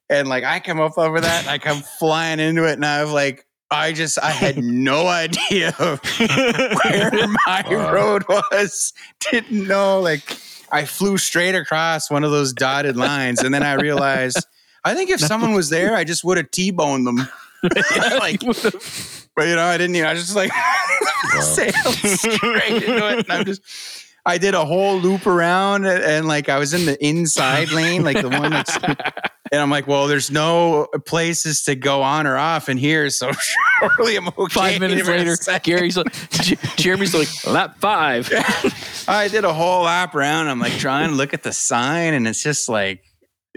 And 0.10 0.28
like 0.28 0.44
I 0.44 0.60
come 0.60 0.80
up 0.80 0.98
over 0.98 1.22
that, 1.22 1.48
I 1.48 1.58
come 1.60 1.82
flying 2.00 2.40
into 2.40 2.66
it, 2.68 2.74
and 2.74 2.86
I've 2.86 3.12
like 3.12 3.46
I 3.72 3.92
just 3.94 4.18
I 4.20 4.32
had 4.32 4.58
no 4.64 5.06
idea 5.08 5.72
where 5.74 7.28
my 7.46 7.64
road 7.70 8.24
was. 8.28 8.94
Didn't 9.32 9.68
know. 9.68 10.00
Like 10.02 10.38
I 10.72 10.86
flew 10.86 11.18
straight 11.18 11.56
across 11.56 12.10
one 12.10 12.24
of 12.24 12.32
those 12.32 12.54
dotted 12.54 12.98
lines, 12.98 13.42
and 13.42 13.54
then 13.54 13.64
I 13.64 13.74
realized 13.74 14.46
I 14.84 14.94
think 14.94 15.10
if 15.10 15.20
someone 15.20 15.54
was 15.54 15.70
there, 15.70 15.96
I 15.96 16.04
just 16.04 16.24
would 16.24 16.38
have 16.38 16.52
t-boned 16.52 17.06
them. 17.06 17.18
like, 18.20 18.40
but 18.42 19.48
you 19.48 19.56
know, 19.56 19.66
I 19.66 19.78
didn't. 19.78 19.96
Even, 19.96 20.08
I 20.08 20.14
was 20.14 20.22
just 20.24 20.36
like 20.36 20.52
sailed 21.42 21.96
straight 21.96 22.84
into 22.84 23.08
it, 23.10 23.20
and 23.20 23.32
I'm 23.32 23.46
just. 23.46 23.62
I 24.26 24.38
did 24.38 24.54
a 24.54 24.64
whole 24.66 25.00
loop 25.00 25.26
around, 25.26 25.86
and, 25.86 26.04
and 26.04 26.28
like 26.28 26.50
I 26.50 26.60
was 26.60 26.74
in 26.74 26.86
the 26.86 27.04
inside 27.06 27.72
lane, 27.72 28.04
like 28.04 28.22
the 28.22 28.30
one 28.30 28.52
that's. 28.52 28.78
And 29.52 29.62
I'm 29.62 29.70
like, 29.70 29.88
well, 29.88 30.08
there's 30.08 30.30
no 30.30 30.88
places 31.06 31.64
to 31.64 31.76
go 31.76 32.02
on 32.04 32.28
or 32.28 32.38
off 32.38 32.70
in 32.70 32.78
here, 32.78 33.10
so 33.10 33.32
surely 33.98 34.16
I'm 34.16 34.28
okay. 34.28 34.54
Five 34.54 34.80
minutes 34.80 35.08
later. 35.08 35.60
Gary's 35.64 35.98
like, 35.98 36.14
Jeremy's 36.78 37.14
like, 37.16 37.28
lap 37.48 37.78
five. 37.80 38.30
I 39.08 39.28
did 39.28 39.46
a 39.46 39.54
whole 39.54 39.84
lap 39.84 40.14
around. 40.14 40.50
I'm 40.50 40.60
like 40.60 40.74
trying 40.78 41.10
to 41.10 41.16
look 41.16 41.34
at 41.34 41.44
the 41.44 41.52
sign, 41.54 42.14
and 42.14 42.28
it's 42.28 42.44
just 42.44 42.70
like, 42.70 43.04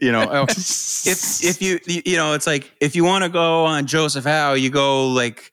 you 0.01 0.11
know, 0.13 0.27
oh, 0.31 0.43
if 0.49 1.45
if 1.45 1.61
you 1.61 1.79
you 1.87 2.17
know, 2.17 2.33
it's 2.33 2.47
like 2.47 2.73
if 2.81 2.97
you 2.97 3.05
want 3.05 3.25
to 3.25 3.31
go 3.31 3.65
on 3.67 3.87
Joseph 3.87 4.25
Howe, 4.25 4.55
you 4.55 4.71
go 4.71 5.09
like 5.09 5.53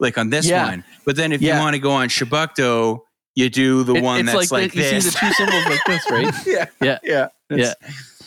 like 0.00 0.18
on 0.18 0.30
this 0.30 0.46
Yeah. 0.46 0.66
one. 0.68 0.84
But 1.04 1.14
then 1.16 1.30
if 1.32 1.40
Yeah. 1.40 1.54
you 1.56 1.60
want 1.62 1.74
to 1.74 1.80
go 1.80 1.92
on 1.92 2.08
Chebucto, 2.08 3.00
you 3.36 3.48
do 3.48 3.84
the 3.84 3.94
It- 3.94 4.02
one 4.02 4.26
that's 4.26 4.50
like, 4.50 4.72
the, 4.72 4.78
you 4.78 5.00
see 5.00 5.08
the 5.10 5.16
two 5.16 5.32
symbols 5.32 5.64
like 5.66 5.80
this, 5.86 6.10
right? 6.10 6.34
yeah, 6.46 6.66
Yeah. 6.82 6.98
yeah, 7.04 7.28
Yeah. 7.50 7.72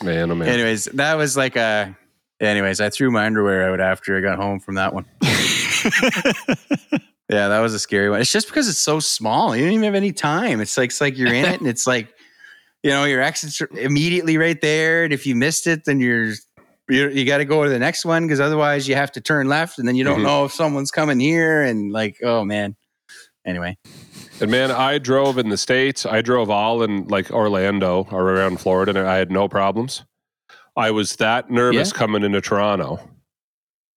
Man, 0.02 0.30
oh 0.30 0.34
man. 0.34 0.48
Anyways, 0.48 0.86
that 0.86 1.14
was 1.14 1.36
like 1.36 1.56
a. 1.56 1.96
Anyways, 2.40 2.80
I 2.80 2.88
threw 2.88 3.10
my 3.10 3.26
underwear 3.26 3.70
out 3.70 3.80
after 3.80 4.16
I 4.16 4.20
got 4.22 4.38
home 4.38 4.60
from 4.60 4.76
that 4.76 4.94
one. 4.94 5.04
Yeah, 7.32 7.46
that 7.46 7.60
was 7.60 7.74
a 7.74 7.78
scary 7.78 8.10
one. 8.10 8.20
It's 8.20 8.32
just 8.32 8.48
because 8.48 8.68
it's 8.68 8.80
so 8.80 8.98
small. 8.98 9.54
You 9.54 9.62
don't 9.62 9.70
even 9.74 9.84
have 9.84 9.94
any 9.94 10.10
time. 10.12 10.60
It's 10.60 10.76
like 10.76 10.90
it's 10.90 11.00
like 11.00 11.16
you're 11.16 11.32
in 11.32 11.44
it, 11.44 11.60
and 11.60 11.68
it's 11.68 11.86
like, 11.86 12.08
you 12.82 12.90
know, 12.90 13.04
your 13.04 13.20
exit's 13.22 13.60
immediately 13.78 14.36
right 14.36 14.60
there. 14.60 15.04
And 15.04 15.12
if 15.12 15.24
you 15.26 15.36
missed 15.36 15.68
it, 15.68 15.84
then 15.84 16.00
you're 16.00 16.32
you, 16.88 17.08
you 17.08 17.24
got 17.24 17.38
to 17.38 17.44
go 17.44 17.62
to 17.62 17.70
the 17.70 17.78
next 17.78 18.04
one 18.04 18.24
because 18.26 18.40
otherwise 18.40 18.88
you 18.88 18.96
have 18.96 19.12
to 19.12 19.20
turn 19.20 19.46
left, 19.46 19.78
and 19.78 19.86
then 19.86 19.94
you 19.94 20.02
don't 20.02 20.18
Mhm. 20.18 20.24
know 20.24 20.44
if 20.46 20.52
someone's 20.52 20.90
coming 20.90 21.20
here. 21.20 21.62
And 21.62 21.92
like, 21.92 22.16
oh 22.24 22.44
man. 22.44 22.74
Anyway, 23.46 23.78
And 24.40 24.50
man, 24.50 24.70
I 24.70 24.98
drove 24.98 25.36
in 25.38 25.48
the 25.50 25.58
States. 25.58 26.06
I 26.06 26.22
drove 26.22 26.48
all 26.50 26.82
in 26.82 27.06
like 27.08 27.30
Orlando 27.30 28.06
or 28.10 28.30
around 28.30 28.58
Florida, 28.60 28.98
and 28.98 29.06
I 29.08 29.16
had 29.16 29.30
no 29.30 29.48
problems. 29.48 30.04
I 30.76 30.90
was 30.92 31.16
that 31.16 31.50
nervous 31.50 31.92
Yeah. 31.92 31.98
coming 31.98 32.22
into 32.22 32.40
Toronto. 32.40 33.00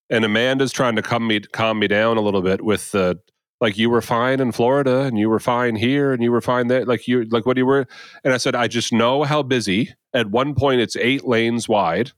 And 0.09 0.25
Amanda's 0.25 0.71
trying 0.73 0.95
to 0.97 1.01
calm 1.01 1.27
me 1.27 1.39
calm 1.39 1.79
me 1.79 1.87
down 1.87 2.17
a 2.17 2.21
little 2.21 2.41
bit 2.41 2.61
with 2.63 2.91
the 2.91 3.19
like 3.61 3.77
you 3.77 3.89
were 3.89 4.01
fine 4.01 4.41
in 4.41 4.51
Florida 4.51 5.01
and 5.03 5.17
you 5.17 5.29
were 5.29 5.39
fine 5.39 5.77
here 5.77 6.11
and 6.11 6.21
you 6.21 6.31
were 6.31 6.41
fine 6.41 6.67
there. 6.67 6.83
Like 6.85 7.07
you 7.07 7.23
like 7.25 7.45
what 7.45 7.55
do 7.55 7.61
you 7.61 7.65
were 7.65 7.87
and 8.23 8.33
I 8.33 8.37
said, 8.37 8.53
I 8.55 8.67
just 8.67 8.91
know 8.91 9.23
how 9.23 9.43
busy. 9.43 9.93
At 10.13 10.29
one 10.29 10.55
point 10.55 10.81
it's 10.81 10.97
eight 10.97 11.23
lanes 11.25 11.69
wide. 11.69 12.11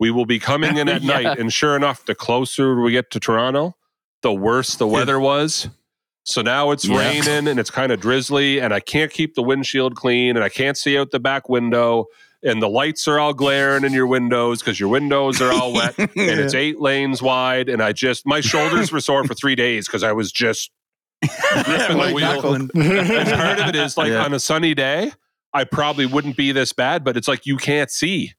We 0.00 0.10
will 0.10 0.24
be 0.26 0.38
coming 0.38 0.76
in 0.78 0.88
at 0.88 1.02
Yeah. 1.02 1.20
night. 1.20 1.38
And 1.38 1.52
sure 1.52 1.76
enough, 1.76 2.06
the 2.06 2.14
closer 2.14 2.80
we 2.80 2.92
get 2.92 3.10
to 3.10 3.20
Toronto, 3.20 3.76
the 4.22 4.32
worse 4.32 4.76
the 4.76 4.86
weather 4.86 5.20
was. 5.20 5.68
So 6.28 6.42
now 6.42 6.70
it's 6.72 6.84
Yeah. 6.84 6.98
raining 6.98 7.48
and 7.48 7.58
it's 7.58 7.70
kind 7.70 7.90
of 7.90 8.00
drizzly, 8.00 8.60
and 8.60 8.74
I 8.74 8.80
can't 8.80 9.10
keep 9.10 9.34
the 9.34 9.42
windshield 9.42 9.96
clean, 9.96 10.36
and 10.36 10.44
I 10.44 10.50
can't 10.50 10.76
see 10.76 10.98
out 10.98 11.10
the 11.10 11.18
back 11.18 11.48
window, 11.48 12.06
and 12.42 12.60
the 12.62 12.68
lights 12.68 13.08
are 13.08 13.18
all 13.18 13.32
glaring 13.32 13.82
in 13.82 13.94
your 13.94 14.06
windows 14.06 14.60
because 14.60 14.78
your 14.78 14.90
windows 14.90 15.40
are 15.40 15.50
all 15.50 15.72
wet, 15.72 15.94
and 15.98 16.10
it's 16.16 16.52
eight 16.54 16.80
lanes 16.80 17.22
wide, 17.22 17.70
and 17.70 17.82
I 17.82 17.92
just 17.92 18.26
my 18.26 18.40
shoulders 18.42 18.92
were 18.92 19.00
sore 19.00 19.24
for 19.24 19.32
three 19.34 19.54
days 19.54 19.86
because 19.86 20.02
I 20.02 20.12
was 20.12 20.30
just 20.30 20.70
gripping 21.64 21.96
the 21.98 22.12
wheel. 22.14 22.54
And 22.54 22.72
part 22.74 23.60
of 23.60 23.68
it 23.68 23.74
is 23.76 23.96
like 23.96 24.10
Yeah. 24.10 24.24
on 24.24 24.34
a 24.34 24.38
sunny 24.38 24.74
day, 24.74 25.12
I 25.54 25.64
probably 25.64 26.04
wouldn't 26.04 26.36
be 26.36 26.52
this 26.52 26.74
bad, 26.74 27.04
but 27.04 27.16
it's 27.16 27.26
like 27.26 27.46
you 27.46 27.56
can't 27.56 27.90
see. 27.90 28.34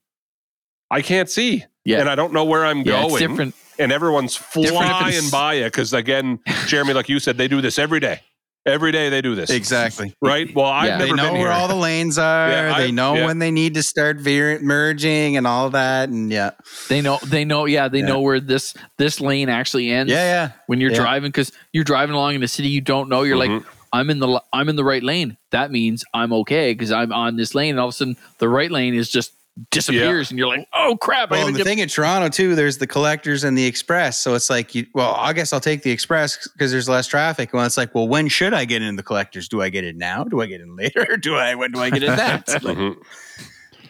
I 0.92 1.02
can't 1.02 1.30
see. 1.30 1.64
Yeah. 1.86 2.00
And 2.00 2.10
I 2.10 2.16
don't 2.16 2.34
know 2.34 2.46
where 2.46 2.66
I'm 2.66 2.82
Yeah, 2.82 3.02
it's 3.04 3.10
going. 3.10 3.28
different. 3.30 3.56
And 3.78 3.92
everyone's 3.92 4.36
Different 4.36 4.66
if 4.68 4.72
flying 4.74 5.08
it's- 5.10 5.32
by 5.32 5.54
you. 5.56 5.64
Because 5.66 5.94
again, 5.94 6.40
Jeremy, 6.68 6.94
like 6.94 7.08
you 7.10 7.20
said, 7.20 7.38
they 7.38 7.48
do 7.48 7.62
this 7.62 7.80
every 7.80 8.00
day. 8.00 8.22
Every 8.66 8.92
day 8.92 9.10
they 9.10 9.22
do 9.22 9.36
this. 9.36 9.50
exactly. 9.50 10.14
Right? 10.22 10.54
Well, 10.54 10.66
I've 10.66 10.86
Yeah. 10.86 10.98
never 10.98 11.06
they 11.12 11.14
know 11.16 11.24
been 11.24 11.34
where 11.42 11.42
here. 11.44 11.52
all 11.52 11.68
the 11.70 11.76
lanes 11.76 12.18
are. 12.20 12.50
Yeah, 12.50 12.74
I- 12.76 12.80
they 12.82 12.92
know 12.92 13.16
yeah. 13.16 13.26
when 13.26 13.40
they 13.40 13.52
need 13.52 13.76
to 13.76 13.84
start 13.84 14.18
veer- 14.18 14.60
merging 14.62 15.38
and 15.38 15.48
all 15.48 15.70
that. 15.70 16.10
And 16.10 16.30
yeah, 16.30 16.52
They 16.90 17.02
know. 17.02 17.20
They 17.26 17.46
know. 17.46 17.66
Yeah, 17.66 17.88
they 17.88 18.00
Yeah. 18.00 18.08
know 18.08 18.20
where 18.20 18.40
this 18.42 18.74
this 18.98 19.22
lane 19.22 19.48
actually 19.50 19.90
ends. 19.90 20.12
yeah, 20.12 20.24
yeah. 20.26 20.50
When 20.68 20.82
you're 20.82 20.92
Yeah. 20.92 20.98
driving, 20.98 21.30
because 21.30 21.52
you're 21.72 21.86
driving 21.86 22.16
along 22.16 22.36
in 22.36 22.42
the 22.42 22.48
city, 22.50 22.68
you 22.68 22.82
don't 22.82 23.08
know. 23.10 23.24
You're 23.24 23.38
like, 23.38 23.50
Mhm. 23.50 23.64
I'm 23.94 24.10
in 24.10 24.20
the 24.20 24.28
l- 24.28 24.46
I'm 24.52 24.68
in 24.70 24.76
the 24.76 24.84
right 24.84 25.02
lane. 25.04 25.38
That 25.52 25.72
means 25.72 26.04
I'm 26.14 26.34
okay 26.34 26.74
because 26.74 26.92
I'm 26.92 27.14
on 27.14 27.38
this 27.38 27.56
lane. 27.56 27.72
And 27.72 27.80
all 27.80 27.88
of 27.88 27.94
a 27.94 27.98
sudden, 27.98 28.18
the 28.40 28.50
right 28.50 28.70
lane 28.70 28.94
is 28.94 29.10
just 29.10 29.32
disappears, 29.72 30.30
and 30.30 30.40
you're 30.40 30.48
like, 30.48 30.68
oh 30.74 30.98
crap! 31.02 31.30
Well, 31.32 31.40
gotta 31.42 31.48
and 31.48 31.56
the 31.56 31.60
get 31.60 31.66
thing 31.66 31.80
in 31.80 31.90
Toronto 31.90 32.30
too, 32.30 32.56
there's 32.56 32.78
the 32.78 32.88
collectors 32.88 33.44
and 33.44 33.58
the 33.58 33.66
express. 33.66 34.20
So 34.20 34.34
it's 34.36 34.50
like, 34.50 34.74
you, 34.76 34.86
well, 34.94 35.16
I 35.16 35.34
guess 35.34 35.52
I'll 35.54 35.60
take 35.60 35.84
the 35.84 35.92
express 35.92 36.48
because 36.48 36.72
there's 36.72 36.88
less 36.90 37.08
traffic. 37.08 37.54
Well, 37.54 37.66
it's 37.66 37.78
like, 37.78 37.94
well, 37.94 38.08
when 38.08 38.28
should 38.28 38.54
I 38.54 38.66
get 38.66 38.82
in 38.82 38.96
the 38.96 39.04
collectors? 39.04 39.48
Do 39.50 39.62
I 39.62 39.70
get 39.70 39.84
it 39.84 39.96
now? 39.98 40.24
Do 40.24 40.42
I 40.42 40.46
get 40.46 40.62
in 40.62 40.76
later? 40.76 41.06
Or 41.10 41.18
do 41.18 41.36
I? 41.36 41.56
When 41.56 41.72
do 41.72 41.80
I 41.82 41.90
get 41.90 42.04
in 42.04 42.16
that? 42.16 42.48
Like, 42.64 42.78
Mhm. 42.78 42.96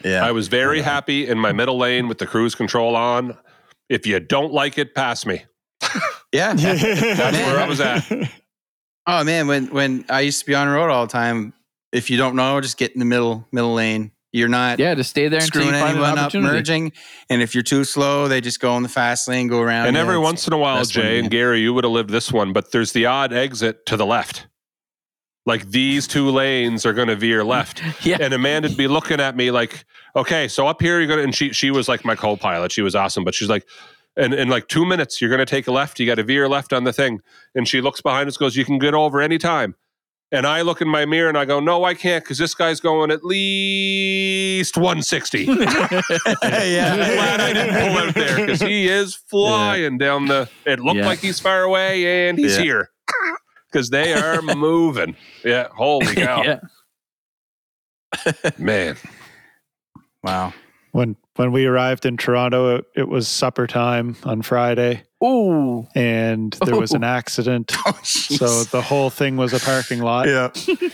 yeah, 0.04 0.24
I 0.26 0.32
was 0.32 0.48
very 0.48 0.80
happy 0.80 1.28
in 1.28 1.38
my 1.38 1.52
middle 1.52 1.78
lane 1.78 2.08
with 2.08 2.18
the 2.18 2.26
cruise 2.26 2.54
control 2.54 2.96
on. 2.96 3.36
If 3.88 4.06
you 4.06 4.18
don't 4.20 4.52
like 4.52 4.78
it, 4.78 4.94
pass 4.94 5.26
me. 5.26 5.44
yeah. 6.32 6.54
That's 6.54 7.36
where 7.38 7.58
I 7.58 7.66
was 7.68 7.80
at. 7.80 8.04
Oh 9.06 9.24
man, 9.24 9.46
when 9.46 9.66
when 9.68 10.04
I 10.08 10.20
used 10.20 10.40
to 10.40 10.46
be 10.46 10.54
on 10.54 10.66
the 10.68 10.72
road 10.74 10.90
all 10.90 11.06
the 11.06 11.12
time, 11.12 11.52
if 11.92 12.10
you 12.10 12.16
don't 12.16 12.36
know, 12.36 12.60
just 12.60 12.76
get 12.76 12.92
in 12.92 12.98
the 12.98 13.04
middle 13.04 13.46
middle 13.50 13.74
lane. 13.74 14.12
You're 14.32 14.48
not 14.48 14.78
yeah 14.78 14.94
to 14.94 15.02
stay 15.02 15.28
there 15.28 15.40
until 15.42 15.62
you 15.62 15.68
screwing 15.68 15.82
find 15.82 15.98
an 15.98 16.04
anyone 16.04 16.18
up 16.18 16.34
merging. 16.34 16.92
And 17.28 17.42
if 17.42 17.54
you're 17.54 17.64
too 17.64 17.84
slow, 17.84 18.28
they 18.28 18.40
just 18.40 18.60
go 18.60 18.76
in 18.76 18.82
the 18.84 18.88
fast 18.88 19.26
lane, 19.26 19.48
go 19.48 19.60
around. 19.60 19.88
And 19.88 19.96
every 19.96 20.18
once 20.18 20.46
in 20.46 20.52
a 20.52 20.58
while, 20.58 20.84
Jay 20.84 21.18
and 21.18 21.30
Gary, 21.30 21.60
you 21.60 21.74
would 21.74 21.84
have 21.84 21.92
lived 21.92 22.10
this 22.10 22.32
one, 22.32 22.52
but 22.52 22.70
there's 22.70 22.92
the 22.92 23.06
odd 23.06 23.32
exit 23.32 23.86
to 23.86 23.96
the 23.96 24.06
left. 24.06 24.46
Like 25.46 25.70
these 25.70 26.06
two 26.06 26.28
lanes 26.30 26.86
are 26.86 26.92
going 26.92 27.08
to 27.08 27.16
veer 27.16 27.42
left. 27.42 27.82
Yeah. 28.02 28.18
And 28.20 28.32
Amanda'd 28.32 28.76
be 28.76 28.88
looking 28.88 29.20
at 29.20 29.36
me 29.36 29.50
like, 29.50 29.84
okay, 30.14 30.48
so 30.48 30.66
up 30.66 30.80
here 30.80 30.98
you're 30.98 31.08
going 31.08 31.18
to, 31.18 31.24
and 31.24 31.34
she, 31.34 31.52
she 31.52 31.70
was 31.70 31.88
like 31.88 32.04
my 32.04 32.14
co 32.14 32.36
pilot. 32.36 32.72
She 32.72 32.82
was 32.82 32.94
awesome, 32.94 33.24
but 33.24 33.34
she's 33.34 33.48
like, 33.48 33.66
And 34.16 34.32
in 34.32 34.48
like 34.48 34.68
two 34.68 34.86
minutes, 34.86 35.20
you're 35.20 35.30
going 35.30 35.40
to 35.40 35.46
take 35.46 35.66
a 35.66 35.72
left. 35.72 35.98
You 35.98 36.06
got 36.06 36.16
to 36.16 36.22
veer 36.22 36.48
left 36.48 36.72
on 36.72 36.84
the 36.84 36.92
thing. 36.92 37.20
And 37.54 37.66
she 37.66 37.80
looks 37.80 38.00
behind 38.00 38.28
us, 38.28 38.36
goes, 38.36 38.56
You 38.56 38.64
can 38.64 38.78
get 38.78 38.94
over 38.94 39.20
anytime. 39.20 39.74
And 40.32 40.46
I 40.46 40.62
look 40.62 40.80
in 40.80 40.86
my 40.88 41.06
mirror 41.06 41.28
and 41.28 41.36
I 41.36 41.44
go, 41.44 41.58
No, 41.58 41.82
I 41.84 41.94
can't 41.94 42.22
because 42.22 42.38
this 42.38 42.54
guy's 42.54 42.78
going 42.80 43.10
at 43.10 43.24
least 43.24 44.76
160. 44.76 45.48
I'm 45.50 45.58
yeah. 45.60 46.94
glad 46.96 47.40
I 47.40 47.52
didn't 47.52 47.74
pull 47.74 47.98
out 47.98 48.14
there 48.14 48.36
because 48.36 48.60
he 48.60 48.88
is 48.88 49.14
flying 49.16 49.98
down 49.98 50.26
the. 50.26 50.48
It 50.64 50.78
looked 50.80 50.98
Yeah. 50.98 51.06
like 51.06 51.18
he's 51.18 51.40
far 51.40 51.62
away 51.64 52.28
and 52.28 52.38
he's 52.38 52.56
Yeah. 52.56 52.62
here 52.62 52.90
because 53.72 53.90
they 53.90 54.12
are 54.14 54.40
moving. 54.56 55.16
Yeah, 55.44 55.66
holy 55.74 56.14
cow, 56.14 56.42
yeah. 56.44 56.60
man! 58.58 58.96
Wow. 60.22 60.52
When 60.92 61.16
when 61.36 61.52
we 61.52 61.66
arrived 61.66 62.04
in 62.06 62.16
Toronto, 62.16 62.76
it, 62.76 62.84
it 62.96 63.08
was 63.08 63.26
supper 63.28 63.66
time 63.66 64.16
on 64.24 64.42
Friday, 64.42 65.04
Ooh. 65.22 65.86
and 65.94 66.52
there 66.64 66.76
was 66.76 66.92
an 66.92 67.04
Oh. 67.04 67.08
accident. 67.08 67.72
Oh. 67.86 67.98
So 68.02 68.64
the 68.64 68.80
whole 68.82 69.10
thing 69.10 69.36
was 69.36 69.52
a 69.52 69.60
parking 69.60 70.00
lot. 70.00 70.26
yeah. 70.28 70.50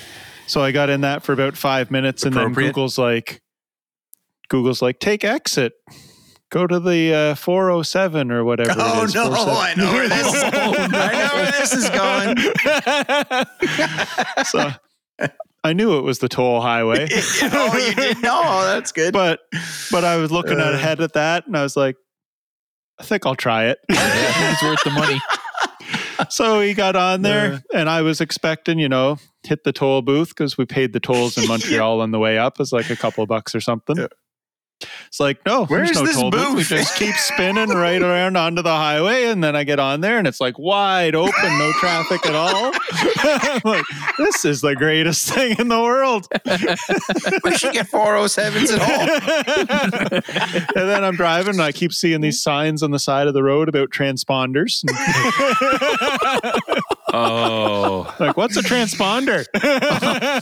So 0.49 0.63
I 0.63 0.71
got 0.71 0.91
in 0.91 1.01
that 1.01 1.25
for 1.25 1.33
about 1.33 1.57
five 1.57 1.91
minutes, 1.91 2.23
and 2.25 2.33
then 2.33 2.53
Google's 2.53 2.99
like, 2.99 3.43
Google's 4.49 4.81
like, 4.81 5.01
take 5.01 5.25
exit, 5.25 5.73
go 6.51 6.69
to 6.69 6.79
the 6.79 7.13
uh, 7.13 7.35
407 7.35 8.31
or 8.31 8.45
whatever. 8.45 8.71
it 8.71 8.77
Oh 8.79 9.03
is, 9.03 9.13
no, 9.13 9.25
407. 9.35 9.57
I 9.59 9.75
know 9.75 9.93
where 9.93 10.09
this. 10.09 10.35
Is 10.35 10.43
going. 10.53 10.95
I 10.95 11.13
know 11.13 11.31
where 11.35 11.51
this 11.51 11.73
is 11.73 11.91
going. 14.31 14.45
so 14.45 14.71
I 15.65 15.73
knew 15.73 15.99
it 15.99 16.03
was 16.03 16.21
the 16.21 16.29
toll 16.29 16.61
highway, 16.61 17.09
oh, 17.11 17.77
you 17.89 17.95
did 17.97 18.23
know. 18.23 18.41
Oh, 18.45 18.65
that's 18.67 18.93
good. 18.93 19.13
but 19.13 19.41
but 19.91 20.05
I 20.05 20.17
was 20.17 20.31
looking 20.31 20.61
Uh. 20.61 20.71
ahead 20.75 21.01
at 21.01 21.15
that, 21.15 21.49
and 21.49 21.57
I 21.57 21.63
was 21.65 21.77
like, 21.77 21.97
I 22.99 23.05
think 23.05 23.27
I'll 23.27 23.37
try 23.37 23.67
it. 23.67 23.79
Yeah, 23.91 24.53
it's 24.53 24.63
worth 24.63 24.85
the 24.85 24.91
money. 24.91 25.21
so 26.31 26.61
he 26.61 26.75
got 26.75 26.97
on 26.97 27.23
there, 27.23 27.63
and 27.75 27.89
I 27.89 28.03
was 28.03 28.21
expecting, 28.21 28.79
you 28.79 28.89
know, 28.89 29.19
hit 29.45 29.65
the 29.65 29.73
toll 29.73 30.03
booth 30.03 30.31
because 30.31 30.59
we 30.59 30.65
paid 30.67 30.93
the 30.93 31.01
tolls 31.01 31.37
in 31.39 31.47
Montreal 31.49 32.01
on 32.01 32.11
the 32.11 32.19
way 32.19 32.39
up. 32.39 32.55
It 32.55 32.61
was 32.61 32.73
like 32.73 32.91
a 32.91 32.97
couple 32.97 33.23
of 33.23 33.29
bucks 33.29 33.55
or 33.55 33.61
something. 33.61 33.97
Yeah. 34.81 34.89
It's 35.07 35.21
like, 35.21 35.39
oh, 35.47 35.61
no, 35.61 35.65
Where's 35.67 35.93
no 35.93 36.05
this 36.05 36.17
toll 36.17 36.31
booth. 36.31 36.49
We 36.51 36.55
booth? 36.57 36.69
just 36.69 36.97
keep 36.97 37.15
spinning 37.17 37.71
right 37.71 38.03
around 38.03 38.37
onto 38.37 38.61
the 38.63 38.75
highway, 38.75 39.25
and 39.25 39.43
then 39.43 39.57
I 39.57 39.65
get 39.65 39.79
on 39.79 40.03
there, 40.03 40.19
and 40.19 40.27
it's 40.27 40.39
like 40.41 40.59
wide 40.59 41.15
open, 41.15 41.59
no 41.59 41.73
traffic 41.81 42.27
at 42.27 42.35
all. 42.35 42.73
I'm 42.93 43.61
like, 43.65 43.85
this 44.19 44.45
is 44.45 44.61
the 44.61 44.75
greatest 44.77 45.31
thing 45.33 45.57
in 45.59 45.69
the 45.69 45.81
world. 45.81 46.27
we 47.45 47.57
should 47.57 47.73
get 47.73 47.89
407s 47.91 48.79
at 48.79 48.83
all. 48.83 49.09
and 50.77 50.89
then 50.91 51.03
I'm 51.05 51.17
driving, 51.17 51.55
and 51.55 51.63
I 51.63 51.73
keep 51.73 51.93
seeing 51.93 52.21
these 52.21 52.43
signs 52.43 52.83
on 52.83 52.91
the 52.91 52.99
side 52.99 53.29
of 53.29 53.35
the 53.35 53.43
road 53.43 53.69
about 53.71 53.89
transponders. 53.91 54.85
Oh, 57.13 58.15
like, 58.21 58.37
what's 58.37 58.57
a 58.57 58.63
transponder? 58.63 59.45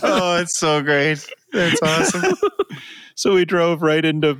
Oh, 0.03 0.37
it's 0.41 0.57
so 0.57 0.81
great. 0.81 1.25
That's 1.53 1.81
awesome. 1.81 2.33
So 3.15 3.33
we 3.33 3.45
drove 3.45 3.81
right 3.81 4.03
into, 4.03 4.37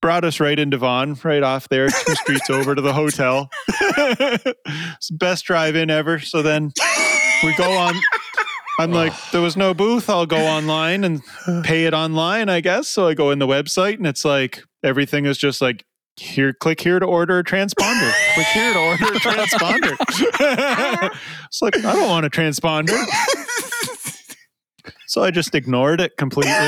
brought 0.00 0.24
us 0.24 0.38
right 0.38 0.58
into 0.58 0.76
Vaughan, 0.76 1.18
right 1.24 1.42
off 1.42 1.68
there, 1.68 1.88
two 1.88 2.14
streets 2.14 2.50
over 2.50 2.74
to 2.74 2.82
the 2.82 2.92
hotel. 2.92 3.48
it's 3.68 5.08
the 5.08 5.16
best 5.18 5.44
drive 5.46 5.76
in 5.76 5.90
ever. 5.90 6.18
So 6.20 6.42
then 6.42 6.72
we 7.42 7.54
go 7.56 7.70
on. 7.72 7.94
I'm 8.78 8.92
like, 8.92 9.12
there 9.32 9.40
was 9.40 9.56
no 9.56 9.74
booth. 9.74 10.10
I'll 10.10 10.26
go 10.26 10.44
online 10.44 11.04
and 11.04 11.22
pay 11.64 11.86
it 11.86 11.94
online, 11.94 12.48
I 12.48 12.60
guess. 12.60 12.88
So 12.88 13.08
I 13.08 13.14
go 13.14 13.30
in 13.30 13.38
the 13.38 13.46
website 13.46 13.96
and 13.96 14.06
it's 14.06 14.24
like, 14.24 14.62
everything 14.82 15.24
is 15.26 15.38
just 15.38 15.60
like, 15.60 15.84
here, 16.16 16.52
click 16.52 16.80
here 16.80 16.98
to 16.98 17.06
order 17.06 17.38
a 17.38 17.44
transponder. 17.44 18.12
click 18.34 18.46
here 18.48 18.72
to 18.74 18.78
order 18.78 19.04
a 19.04 19.18
transponder. 19.18 19.96
it's 21.46 21.62
like, 21.62 21.76
I 21.78 21.94
don't 21.94 22.08
want 22.08 22.26
a 22.26 22.30
transponder. 22.30 23.02
So 25.06 25.22
I 25.22 25.30
just 25.30 25.54
ignored 25.54 26.00
it 26.00 26.16
completely. 26.16 26.52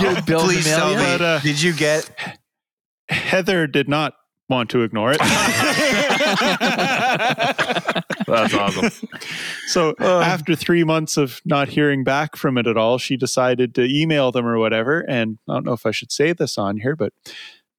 Your 0.00 0.22
Please 0.22 0.66
tell 0.66 0.92
you? 0.92 0.98
me. 0.98 1.04
But, 1.04 1.20
uh, 1.20 1.38
did 1.40 1.60
you 1.60 1.72
get? 1.72 2.10
Heather 3.08 3.66
did 3.66 3.88
not 3.88 4.14
want 4.48 4.70
to 4.70 4.82
ignore 4.82 5.12
it. 5.12 5.18
that's 8.26 8.54
awesome. 8.54 9.08
so 9.66 9.94
after 10.00 10.54
three 10.54 10.84
months 10.84 11.16
of 11.16 11.40
not 11.44 11.68
hearing 11.68 12.04
back 12.04 12.36
from 12.36 12.56
it 12.56 12.66
at 12.66 12.76
all, 12.76 12.98
she 12.98 13.16
decided 13.16 13.74
to 13.74 13.84
email 13.84 14.32
them 14.32 14.46
or 14.46 14.58
whatever. 14.58 15.00
And 15.00 15.38
I 15.48 15.54
don't 15.54 15.66
know 15.66 15.72
if 15.74 15.84
I 15.84 15.90
should 15.90 16.12
say 16.12 16.32
this 16.32 16.56
on 16.56 16.78
here, 16.78 16.96
but 16.96 17.12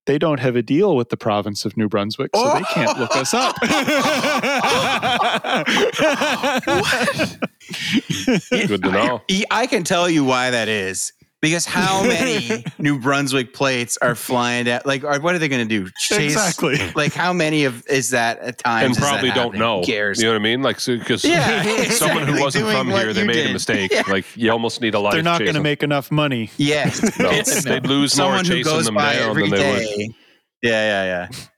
they 0.09 0.17
don't 0.17 0.39
have 0.39 0.55
a 0.55 0.63
deal 0.63 0.95
with 0.95 1.09
the 1.09 1.17
province 1.17 1.65
of 1.65 1.77
New 1.77 1.87
Brunswick, 1.87 2.31
so 2.35 2.51
they 2.55 2.63
can't 2.73 2.97
look 2.97 3.15
us 3.15 3.31
up. 3.31 3.55
Good 8.49 8.81
to 8.81 8.89
know. 8.89 9.21
I 9.51 9.67
can 9.67 9.83
tell 9.83 10.09
you 10.09 10.25
why 10.25 10.49
that 10.49 10.67
is. 10.67 11.13
Because 11.41 11.65
how 11.65 12.03
many 12.03 12.65
New 12.79 12.99
Brunswick 12.99 13.53
plates 13.53 13.97
are 14.01 14.13
flying 14.13 14.67
at? 14.67 14.85
Like, 14.85 15.05
are, 15.05 15.21
what 15.21 15.35
are 15.35 15.37
they 15.37 15.47
going 15.47 15.65
to 15.65 15.83
do? 15.83 15.89
Chase? 15.97 16.33
Exactly. 16.33 16.77
Like, 16.95 17.13
how 17.13 17.31
many 17.31 17.63
of 17.63 17.87
is 17.87 18.09
that 18.09 18.39
at 18.39 18.57
times? 18.57 18.97
And 18.97 18.97
probably 18.97 19.29
don't 19.29 19.37
happening? 19.37 19.59
know. 19.61 19.79
Who 19.79 19.85
cares? 19.85 20.19
You 20.19 20.25
know 20.25 20.33
what 20.33 20.41
I 20.41 20.43
mean? 20.43 20.61
Like, 20.61 20.83
because 20.85 21.23
Yeah, 21.23 21.61
someone 21.91 22.23
who 22.23 22.33
exactly. 22.33 22.41
wasn't 22.41 22.65
Doing 22.65 22.75
from 22.77 22.89
here, 22.89 23.13
they 23.13 23.21
you 23.21 23.27
made 23.27 23.49
a 23.49 23.53
mistake. 23.53 23.91
Yeah. 23.91 24.03
Like, 24.09 24.25
you 24.35 24.51
almost 24.51 24.81
need 24.81 24.95
a 24.95 24.99
life. 24.99 25.13
They're 25.13 25.23
not 25.23 25.39
going 25.39 25.53
to 25.53 25.61
make 25.61 25.81
enough 25.81 26.11
money. 26.11 26.51
Yes, 26.57 27.17
No, 27.17 27.29
they'd 27.31 27.85
lose 27.85 28.17
more 28.17 28.25
someone 28.25 28.45
who 28.45 28.55
chasing 28.55 28.63
goes 28.73 28.85
them 28.85 28.95
by 28.95 29.13
down 29.13 29.29
every 29.29 29.49
than 29.49 29.59
they 29.59 29.71
would. 29.71 30.15
Yeah, 30.61 30.71
yeah, 31.03 31.29
yeah. 31.31 31.48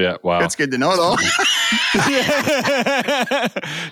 Yeah, 0.00 0.16
wow. 0.22 0.40
That's 0.40 0.56
good 0.56 0.70
to 0.72 0.78
know, 0.78 0.96
though. 0.96 1.16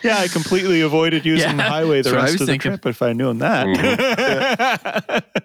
yeah, 0.03 0.19
I 0.19 0.29
completely 0.33 0.81
avoided 0.81 1.25
using 1.27 1.51
Yeah, 1.51 1.57
the 1.57 1.63
highway 1.63 2.03
the 2.03 2.11
that's 2.11 2.15
what 2.15 2.21
I 2.21 2.23
rest 2.23 2.33
was 2.35 2.41
of 2.43 2.47
the 2.47 2.53
thinking. 2.53 2.71
trip 2.73 2.87
if 2.87 3.03
I 3.03 3.13
knew 3.13 3.35
that. 3.35 5.25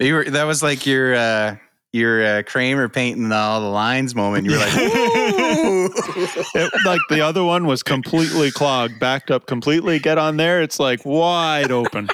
You 0.00 0.14
were 0.14 0.24
that 0.24 0.44
was 0.44 0.62
like 0.64 0.84
your 0.84 1.14
uh 1.14 1.56
your 1.92 2.24
uh, 2.38 2.42
Kramer 2.44 2.88
painting 2.88 3.30
all 3.30 3.60
the 3.60 3.68
lines 3.68 4.16
moment. 4.16 4.46
You 4.46 4.52
were 4.52 4.58
like, 4.58 4.72
It- 4.74 6.72
like 6.84 7.00
the 7.08 7.20
other 7.20 7.44
one 7.44 7.66
was 7.66 7.84
completely 7.84 8.50
clogged, 8.50 8.98
backed 8.98 9.30
up 9.30 9.46
completely. 9.46 10.00
Get 10.00 10.18
on 10.18 10.38
there, 10.38 10.60
it's 10.60 10.80
like 10.80 11.04
wide 11.04 11.70
open. 11.70 12.08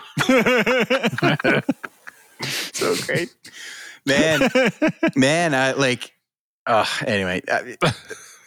so 2.43 2.95
great, 3.07 3.35
man, 4.05 4.51
man. 5.17 5.55
I 5.55 5.73
like. 5.73 6.13
Uh, 6.69 6.85
anyway, 7.07 7.41
I, 7.51 7.77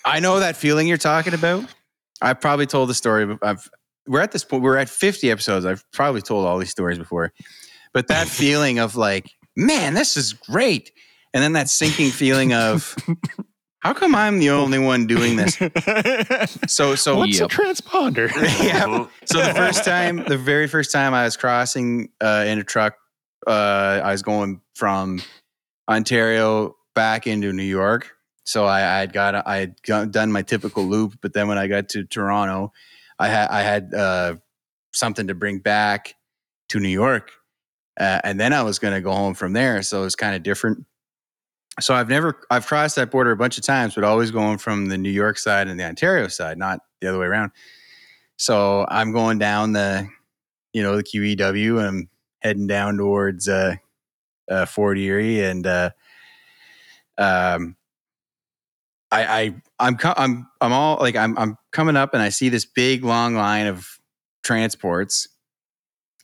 I 0.06 0.20
know 0.20 0.40
that 0.40 0.56
feeling 0.56 0.88
you're 0.88 0.98
talking 0.98 1.34
about. 1.34 1.66
I've 2.22 2.40
probably 2.40 2.68
told 2.68 2.88
the 2.90 2.94
story. 2.94 3.38
I've 3.42 3.70
we're 4.08 4.22
at 4.22 4.32
this 4.32 4.44
point. 4.44 4.64
We're 4.64 4.78
at 4.78 4.90
50 4.90 5.30
episodes. 5.32 5.66
I've 5.66 5.84
probably 5.92 6.22
told 6.22 6.46
all 6.46 6.58
these 6.60 6.70
stories 6.70 6.98
before, 6.98 7.34
but 7.94 8.08
that 8.08 8.28
feeling 8.30 8.80
of 8.80 8.96
like, 8.96 9.30
man, 9.58 9.94
this 9.96 10.16
is 10.18 10.34
great, 10.34 10.92
and 11.34 11.44
then 11.44 11.54
that 11.54 11.68
sinking 11.70 12.12
feeling 12.12 12.54
of, 12.54 12.96
how 13.80 13.94
come 13.94 14.14
I'm 14.16 14.38
the 14.40 14.52
only 14.52 14.80
one 14.80 15.08
doing 15.08 15.36
this? 15.36 15.58
So, 16.68 16.96
so 16.96 17.18
What's 17.18 17.40
Yep. 17.40 17.52
a 17.52 17.54
transponder? 17.54 18.30
yeah. 18.64 19.06
So 19.26 19.40
the 19.44 19.54
first 19.56 19.84
time, 19.84 20.24
the 20.28 20.38
very 20.38 20.68
first 20.68 20.92
time 20.92 21.14
I 21.14 21.24
was 21.24 21.36
crossing 21.38 22.10
uh, 22.22 22.46
in 22.48 22.60
a 22.60 22.64
truck, 22.64 22.96
uh, 23.48 24.02
I 24.04 24.12
was 24.12 24.22
going 24.22 24.62
from 24.76 25.22
Ontario 25.90 26.76
back 26.96 27.28
into 27.28 27.52
New 27.54 27.64
York. 27.64 28.12
So 28.44 28.66
I, 28.66 28.80
I 28.80 29.00
had 29.00 29.14
got 29.14 29.48
I 29.48 29.58
had 29.58 29.82
got, 29.84 30.12
done 30.12 30.32
my 30.32 30.42
typical 30.42 30.84
loop, 30.84 31.16
but 31.22 31.34
then 31.34 31.48
when 31.48 31.58
I 31.58 31.68
got 31.68 31.90
to 31.90 32.04
Toronto, 32.04 32.74
I 33.20 33.28
had 33.28 33.50
I 33.50 33.62
had 33.62 33.94
uh, 33.94 34.36
something 34.94 35.28
to 35.28 35.36
bring 35.36 35.60
back 35.60 36.16
to 36.70 36.80
New 36.80 36.90
York, 36.90 37.32
uh, 38.00 38.22
and 38.24 38.40
then 38.40 38.54
I 38.54 38.64
was 38.64 38.80
going 38.80 38.94
to 38.94 39.02
go 39.02 39.12
home 39.12 39.34
from 39.34 39.54
there. 39.54 39.82
So 39.84 40.02
it 40.02 40.06
was 40.06 40.16
kind 40.16 40.36
of 40.36 40.44
different. 40.44 40.86
So 41.80 41.94
I've 41.94 42.10
never 42.10 42.42
I've 42.50 42.66
crossed 42.66 42.96
that 42.98 43.12
border 43.12 43.32
a 43.32 43.38
bunch 43.38 43.58
of 43.58 43.64
times, 43.64 43.96
but 43.96 44.04
always 44.04 44.32
going 44.32 44.58
from 44.58 44.88
the 44.88 44.98
New 44.98 45.12
York 45.12 45.38
side 45.38 45.68
and 45.68 45.80
the 45.80 45.86
Ontario 45.86 46.28
side, 46.28 46.58
not 46.58 46.80
the 47.00 47.10
other 47.10 47.20
way 47.20 47.28
around. 47.28 47.52
So 48.38 48.88
I'm 48.90 49.12
going 49.14 49.38
down 49.38 49.74
the, 49.74 50.08
you 50.74 50.82
know, 50.82 50.96
the 50.96 51.04
QEW 51.04 51.78
and 51.78 51.88
I'm 51.88 52.10
heading 52.40 52.66
down 52.66 52.98
towards 52.98 53.48
uh, 53.48 53.76
uh, 54.50 54.66
Fort 54.66 54.98
Erie 54.98 55.44
and 55.44 55.68
uh, 55.68 55.92
um, 57.20 57.76
I, 59.12 59.24
I 59.42 59.56
I'm 59.80 59.98
I'm 60.04 60.48
I'm 60.62 60.74
all 60.74 60.98
like 61.00 61.16
I'm 61.16 61.38
I'm 61.38 61.58
coming 61.72 61.98
up 61.98 62.14
and 62.14 62.24
I 62.24 62.30
see 62.30 62.50
this 62.50 62.66
big 62.66 63.04
long 63.04 63.36
line 63.36 63.68
of 63.68 64.00
transports, 64.44 65.28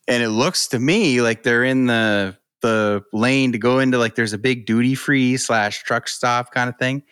and 0.08 0.24
it 0.24 0.30
looks 0.30 0.68
to 0.70 0.80
me 0.80 1.22
like 1.22 1.44
they're 1.44 1.66
in 1.66 1.88
the 1.88 2.38
the 2.62 3.04
lane 3.14 3.52
to 3.52 3.58
go 3.58 3.80
into 3.80 3.98
like 3.98 4.16
there's 4.16 4.34
a 4.34 4.38
big 4.38 4.66
duty 4.66 4.96
free 4.96 5.38
slash 5.38 5.84
truck 5.84 6.08
stop 6.08 6.52
kind 6.52 6.70
of 6.70 6.78
thing, 6.78 7.04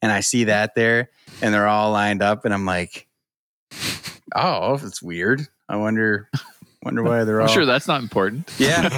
and 0.00 0.12
I 0.12 0.20
see 0.20 0.44
that 0.44 0.74
there, 0.74 1.10
and 1.42 1.52
they're 1.52 1.68
all 1.68 1.92
lined 1.92 2.22
up, 2.22 2.44
and 2.44 2.54
I'm 2.54 2.64
like, 2.64 3.08
oh, 4.34 4.74
it's 4.74 5.02
weird. 5.02 5.46
I 5.68 5.76
wonder 5.76 6.30
wonder 6.82 7.02
why 7.02 7.24
they're 7.24 7.40
all 7.42 7.48
I'm 7.48 7.52
sure 7.52 7.66
that's 7.66 7.88
not 7.88 8.00
important. 8.00 8.50
yeah. 8.58 8.88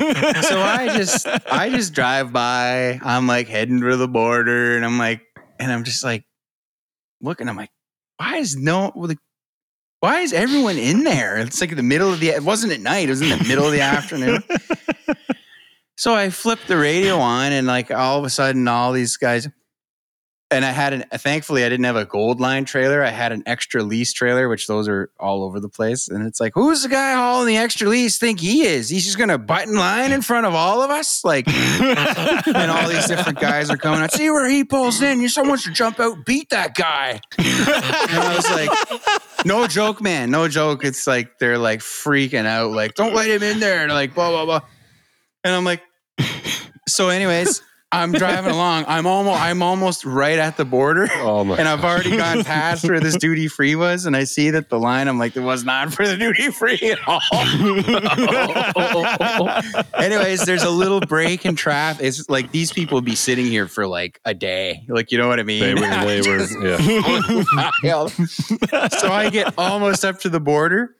so 0.43 0.61
I 0.61 0.95
just 0.97 1.27
I 1.27 1.71
just 1.71 1.95
drive 1.95 2.33
by. 2.33 3.01
I'm 3.03 3.27
like 3.27 3.49
heading 3.49 3.81
to 3.81 3.97
the 3.97 4.09
border, 4.09 4.77
and 4.77 4.85
I'm 4.85 4.99
like, 4.99 5.23
and 5.59 5.73
I'm 5.73 5.85
just 5.85 6.05
like, 6.05 6.25
looking. 7.21 7.49
I'm 7.49 7.57
like, 7.57 7.71
why 8.17 8.37
is 8.37 8.57
no 8.57 8.93
like, 8.95 9.19
why 10.01 10.21
is 10.21 10.33
everyone 10.33 10.77
in 10.79 11.05
there? 11.05 11.39
It's 11.39 11.61
like 11.61 11.71
in 11.71 11.77
the 11.77 11.83
middle 11.83 12.13
of 12.13 12.21
the. 12.21 12.29
It 12.29 12.43
wasn't 12.43 12.73
at 12.73 12.81
night. 12.81 13.09
It 13.09 13.11
was 13.11 13.23
in 13.23 13.31
the 13.31 13.45
middle 13.45 13.67
of 13.67 13.73
the 13.73 13.81
afternoon. 13.81 14.43
So 15.99 16.15
I 16.15 16.31
flipped 16.31 16.69
the 16.69 16.77
radio 16.77 17.19
on, 17.19 17.51
and 17.51 17.67
like 17.67 17.91
all 17.91 18.21
of 18.21 18.25
a 18.25 18.31
sudden, 18.31 18.69
all 18.69 18.93
these 18.93 19.17
guys. 19.17 19.49
And 20.51 20.65
I 20.65 20.70
had 20.70 20.95
an. 20.95 21.05
Thankfully, 21.12 21.62
I 21.62 21.69
didn't 21.69 21.85
have 21.85 21.97
a 21.97 22.07
gold 22.07 22.41
line 22.41 22.65
trailer. 22.65 23.03
I 23.03 23.11
had 23.11 23.33
an 23.33 23.43
XTRA 23.43 23.87
Lease 23.87 24.15
trailer, 24.15 24.49
which 24.49 24.66
those 24.66 24.89
are 24.89 25.11
all 25.20 25.45
over 25.45 25.61
the 25.61 25.69
place. 25.69 26.09
And 26.09 26.27
it's 26.27 26.41
like, 26.41 26.53
who's 26.55 26.83
the 26.83 26.89
guy 26.89 27.15
hauling 27.15 27.49
the 27.49 27.61
XTRA 27.61 27.89
Lease? 27.89 28.16
Think 28.19 28.41
he 28.41 28.62
is? 28.62 28.89
He's 28.89 29.05
just 29.05 29.19
gonna 29.19 29.37
button 29.37 29.75
line 29.75 30.11
in 30.11 30.23
front 30.23 30.47
of 30.47 30.55
all 30.55 30.81
of 30.81 30.91
us, 30.91 31.23
like. 31.23 31.47
and 31.49 32.70
all 32.70 32.89
these 32.89 33.07
different 33.07 33.39
guys 33.41 33.69
are 33.69 33.77
coming 33.77 34.01
out. 34.01 34.12
See 34.12 34.31
where 34.31 34.49
he 34.49 34.65
pulls 34.65 35.03
in. 35.03 35.20
You 35.20 35.29
someone 35.29 35.59
should 35.59 35.75
jump 35.75 36.01
out, 36.01 36.25
beat 36.25 36.49
that 36.49 36.75
guy. 36.75 37.20
and 37.39 37.47
I 37.47 38.35
was 38.35 38.51
like, 38.51 39.45
no 39.45 39.66
joke, 39.66 40.01
man, 40.01 40.31
no 40.31 40.49
joke. 40.49 40.83
It's 40.83 41.07
like 41.07 41.39
they're 41.39 41.59
like 41.59 41.81
freaking 41.81 42.47
out, 42.47 42.70
like 42.70 42.95
don't 42.95 43.15
let 43.15 43.29
him 43.29 43.43
in 43.43 43.61
there, 43.61 43.83
and 43.83 43.93
like 43.93 44.15
blah 44.15 44.31
blah 44.31 44.47
blah. 44.47 44.61
And 45.45 45.55
I'm 45.55 45.65
like, 45.65 45.83
so 46.89 47.09
anyways, 47.09 47.62
I'm 47.90 48.12
driving 48.12 48.51
along. 48.55 48.85
I'm 48.86 49.06
almost 49.06 49.40
I'm 49.40 49.62
almost 49.62 50.05
right 50.05 50.39
at 50.39 50.56
the 50.56 50.65
border. 50.65 51.09
Oh 51.16 51.44
my! 51.44 51.56
And 51.59 51.66
I've 51.66 51.85
already 51.85 52.16
gone 52.16 52.44
past 52.44 52.89
where 52.89 53.01
this 53.01 53.16
duty 53.20 53.48
free 53.48 53.74
was, 53.74 54.06
and 54.06 54.15
I 54.15 54.24
see 54.24 54.51
that 54.51 54.69
the 54.69 54.78
line. 54.78 55.09
I'm 55.09 55.19
like, 55.19 55.35
it 55.36 55.40
was 55.40 55.65
not 55.65 55.93
for 55.93 56.06
the 56.06 56.16
duty 56.16 56.51
free 56.51 56.78
at 56.82 56.98
all. 57.06 57.20
Anyways, 59.94 60.44
there's 60.44 60.62
a 60.62 60.70
little 60.70 61.01
break 61.01 61.44
in 61.44 61.56
traffic. 61.56 62.05
It's 62.05 62.28
like 62.28 62.52
these 62.52 62.73
people 62.73 62.97
would 62.97 63.05
be 63.05 63.16
sitting 63.16 63.47
here 63.47 63.66
for 63.66 63.86
like 63.86 64.20
a 64.24 64.35
day. 64.35 64.85
Like, 64.89 65.10
you 65.10 65.19
know 65.19 65.28
what 65.28 65.40
I 65.40 65.43
mean? 65.43 65.60
they 65.60 65.74
were, 65.74 65.81
they 65.81 66.20
were, 66.20 66.47
yeah. 67.82 68.06
So 68.89 69.10
I 69.10 69.31
get 69.31 69.55
almost 69.59 70.05
up 70.05 70.20
to 70.20 70.28
the 70.28 70.40
border, 70.40 70.94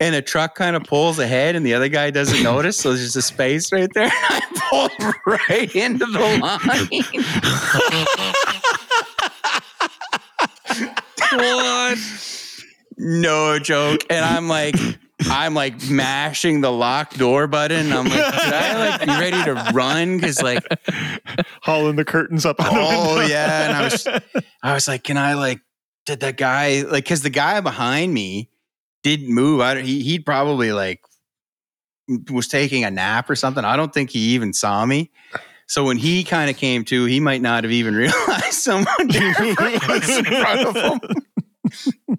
and 0.00 0.14
a 0.14 0.22
truck 0.22 0.54
kind 0.54 0.76
of 0.76 0.84
pulls 0.84 1.18
ahead, 1.18 1.56
and 1.56 1.64
the 1.64 1.74
other 1.74 1.88
guy 1.88 2.10
doesn't 2.10 2.42
notice. 2.44 2.76
So 2.78 2.90
there's 2.90 3.04
just 3.04 3.16
a 3.16 3.22
space 3.22 3.72
right 3.72 3.88
there. 3.94 4.10
I 4.12 4.40
pull 4.70 4.90
right 5.26 5.74
into 5.74 6.06
the 6.06 6.20
line. 6.40 7.14
what? 11.32 11.98
No 12.96 13.58
joke. 13.58 14.00
And 14.10 14.24
I'm 14.24 14.48
like, 14.48 14.76
I'm 15.26 15.54
like 15.54 15.88
mashing 15.88 16.60
the 16.60 16.70
lock 16.70 17.14
door 17.14 17.46
button. 17.46 17.92
I'm 17.92 18.04
like, 18.08 18.34
should 18.34 18.52
I 18.52 18.88
like 18.90 19.00
be 19.00 19.06
ready 19.06 19.42
to 19.44 19.54
run? 19.72 20.20
Cause 20.20 20.40
like, 20.42 20.62
Hauling 21.62 21.96
the 21.96 22.04
curtains 22.04 22.44
up. 22.46 22.60
on 22.60 22.74
the 22.74 22.80
oh 22.80 23.16
window. 23.16 23.26
yeah. 23.32 23.68
And 23.68 23.76
I 23.76 23.82
was, 23.84 24.06
I 24.62 24.74
was 24.74 24.86
like, 24.88 25.02
can 25.04 25.16
I 25.16 25.34
like, 25.34 25.60
did 26.06 26.20
that 26.20 26.36
guy 26.36 26.82
like, 26.82 27.06
cause 27.06 27.22
the 27.22 27.30
guy 27.30 27.60
behind 27.60 28.12
me 28.12 28.50
didn't 29.04 29.32
move. 29.32 29.60
I 29.60 29.74
don't, 29.74 29.84
he, 29.84 30.02
he'd 30.02 30.26
probably 30.26 30.72
like 30.72 31.00
was 32.30 32.48
taking 32.48 32.84
a 32.84 32.90
nap 32.90 33.30
or 33.30 33.36
something. 33.36 33.64
I 33.64 33.76
don't 33.76 33.94
think 33.94 34.10
he 34.10 34.34
even 34.34 34.52
saw 34.52 34.84
me. 34.84 35.10
So 35.66 35.84
when 35.84 35.96
he 35.96 36.24
kind 36.24 36.50
of 36.50 36.56
came 36.56 36.84
to, 36.86 37.04
he 37.04 37.20
might 37.20 37.40
not 37.40 37.64
have 37.64 37.72
even 37.72 37.94
realized 38.04 38.52
someone 38.54 38.86
was 38.98 40.18
in 40.18 40.24
front 40.24 40.66
of 40.66 40.76
him. 40.76 41.00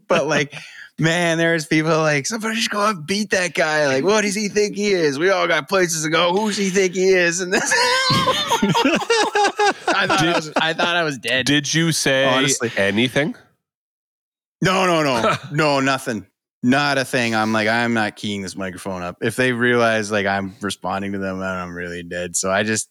but 0.07 0.25
like, 0.27 0.53
man, 0.97 1.37
there's 1.37 1.65
people 1.67 1.97
like 1.99 2.25
somebody 2.25 2.55
just 2.55 2.69
go 2.69 2.79
up 2.79 2.95
and 2.95 3.05
beat 3.05 3.31
that 3.31 3.53
guy. 3.53 3.87
Like, 3.87 4.03
what 4.03 4.21
does 4.21 4.33
he 4.35 4.47
think 4.47 4.75
he 4.75 4.91
is? 4.91 5.19
We 5.19 5.29
all 5.29 5.47
got 5.47 5.67
places 5.69 6.03
to 6.03 6.09
go. 6.09 6.31
Who 6.33 6.47
does 6.47 6.57
he 6.57 6.69
think 6.69 6.95
he 6.95 7.09
is? 7.09 7.41
And 7.41 7.53
this, 7.53 7.71
I 9.87 10.05
thought 10.07 10.21
I 10.21 10.33
was, 10.35 10.51
I 10.55 10.73
thought 10.73 10.95
I 10.95 11.03
was 11.03 11.17
dead. 11.17 11.45
Did 11.45 11.71
you 11.73 11.91
say 11.91 12.25
Honestly. 12.25 12.71
anything? 12.77 13.35
No, 14.61 14.85
no, 14.87 15.03
no, 15.03 15.35
no, 15.51 15.79
nothing. 15.79 16.25
Not 16.67 16.97
a 16.97 17.05
thing. 17.05 17.35
I'm 17.35 17.53
like, 17.53 17.67
I'm 17.67 17.93
not 17.93 18.15
keying 18.15 18.41
this 18.41 18.55
microphone 18.55 19.03
up. 19.03 19.17
If 19.21 19.35
they 19.35 19.51
realize 19.51 20.11
like 20.11 20.25
I'm 20.25 20.55
responding 20.61 21.11
to 21.11 21.19
them, 21.19 21.37
then 21.39 21.47
I'm 21.47 21.75
really 21.75 22.01
dead. 22.01 22.35
So 22.35 22.49
I 22.51 22.63
just, 22.63 22.89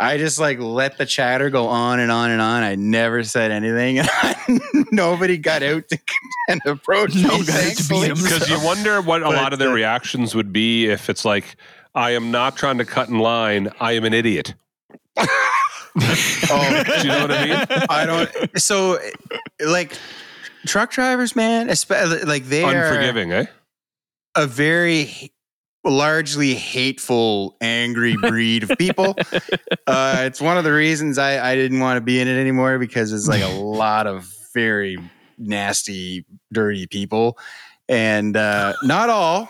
I 0.00 0.18
just 0.18 0.40
like 0.40 0.58
let 0.58 0.98
the 0.98 1.06
chatter 1.06 1.48
go 1.48 1.68
on 1.68 2.00
and 2.00 2.10
on 2.10 2.32
and 2.32 2.40
on. 2.42 2.64
I 2.64 2.74
never 2.74 3.22
said 3.22 3.52
anything. 3.52 4.00
Nobody 4.90 5.38
got 5.38 5.62
out 5.62 5.86
to 5.90 5.98
and 6.48 6.60
approach 6.66 7.14
me. 7.14 7.22
got 7.22 7.34
out 7.34 7.38
to 7.38 7.44
beat 7.46 7.52
thankfully. 7.52 8.08
him. 8.08 8.16
Because 8.16 8.48
you 8.50 8.60
wonder 8.64 9.00
what 9.00 9.20
a 9.22 9.26
But, 9.26 9.34
lot 9.36 9.52
of 9.52 9.60
their 9.60 9.70
uh, 9.70 9.74
reactions 9.74 10.34
would 10.34 10.52
be 10.52 10.86
if 10.86 11.08
it's 11.08 11.24
like, 11.24 11.54
I 11.94 12.10
am 12.12 12.32
not 12.32 12.56
trying 12.56 12.78
to 12.78 12.84
cut 12.84 13.08
in 13.08 13.20
line. 13.20 13.70
I 13.78 13.92
am 13.92 14.04
an 14.04 14.12
idiot. 14.14 14.54
Oh, 16.00 16.82
Do 16.86 16.92
you 17.02 17.08
know 17.08 17.22
what 17.22 17.32
I 17.32 17.44
mean? 17.44 17.86
I 17.90 18.06
don't. 18.06 18.60
So, 18.60 18.98
like, 19.66 19.96
truck 20.66 20.90
drivers, 20.90 21.34
man, 21.36 21.70
especially 21.70 22.22
like 22.22 22.44
they 22.44 22.64
are 22.64 22.86
Unforgiving, 22.86 23.32
eh? 23.32 23.46
a 24.34 24.46
very 24.46 25.32
largely 25.84 26.54
hateful, 26.54 27.56
angry 27.60 28.16
breed 28.20 28.64
of 28.64 28.78
people. 28.78 29.16
uh, 29.86 30.18
it's 30.20 30.40
one 30.40 30.58
of 30.58 30.64
the 30.64 30.72
reasons 30.72 31.18
I, 31.18 31.52
I 31.52 31.54
didn't 31.54 31.80
want 31.80 31.96
to 31.96 32.00
be 32.00 32.20
in 32.20 32.28
it 32.28 32.38
anymore 32.38 32.78
because 32.78 33.12
it's 33.12 33.28
like 33.28 33.42
a 33.42 33.48
lot 33.60 34.06
of 34.06 34.32
very 34.54 34.98
nasty, 35.38 36.24
dirty 36.52 36.86
people, 36.86 37.38
and 37.88 38.36
uh, 38.36 38.74
not 38.82 39.10
all. 39.10 39.48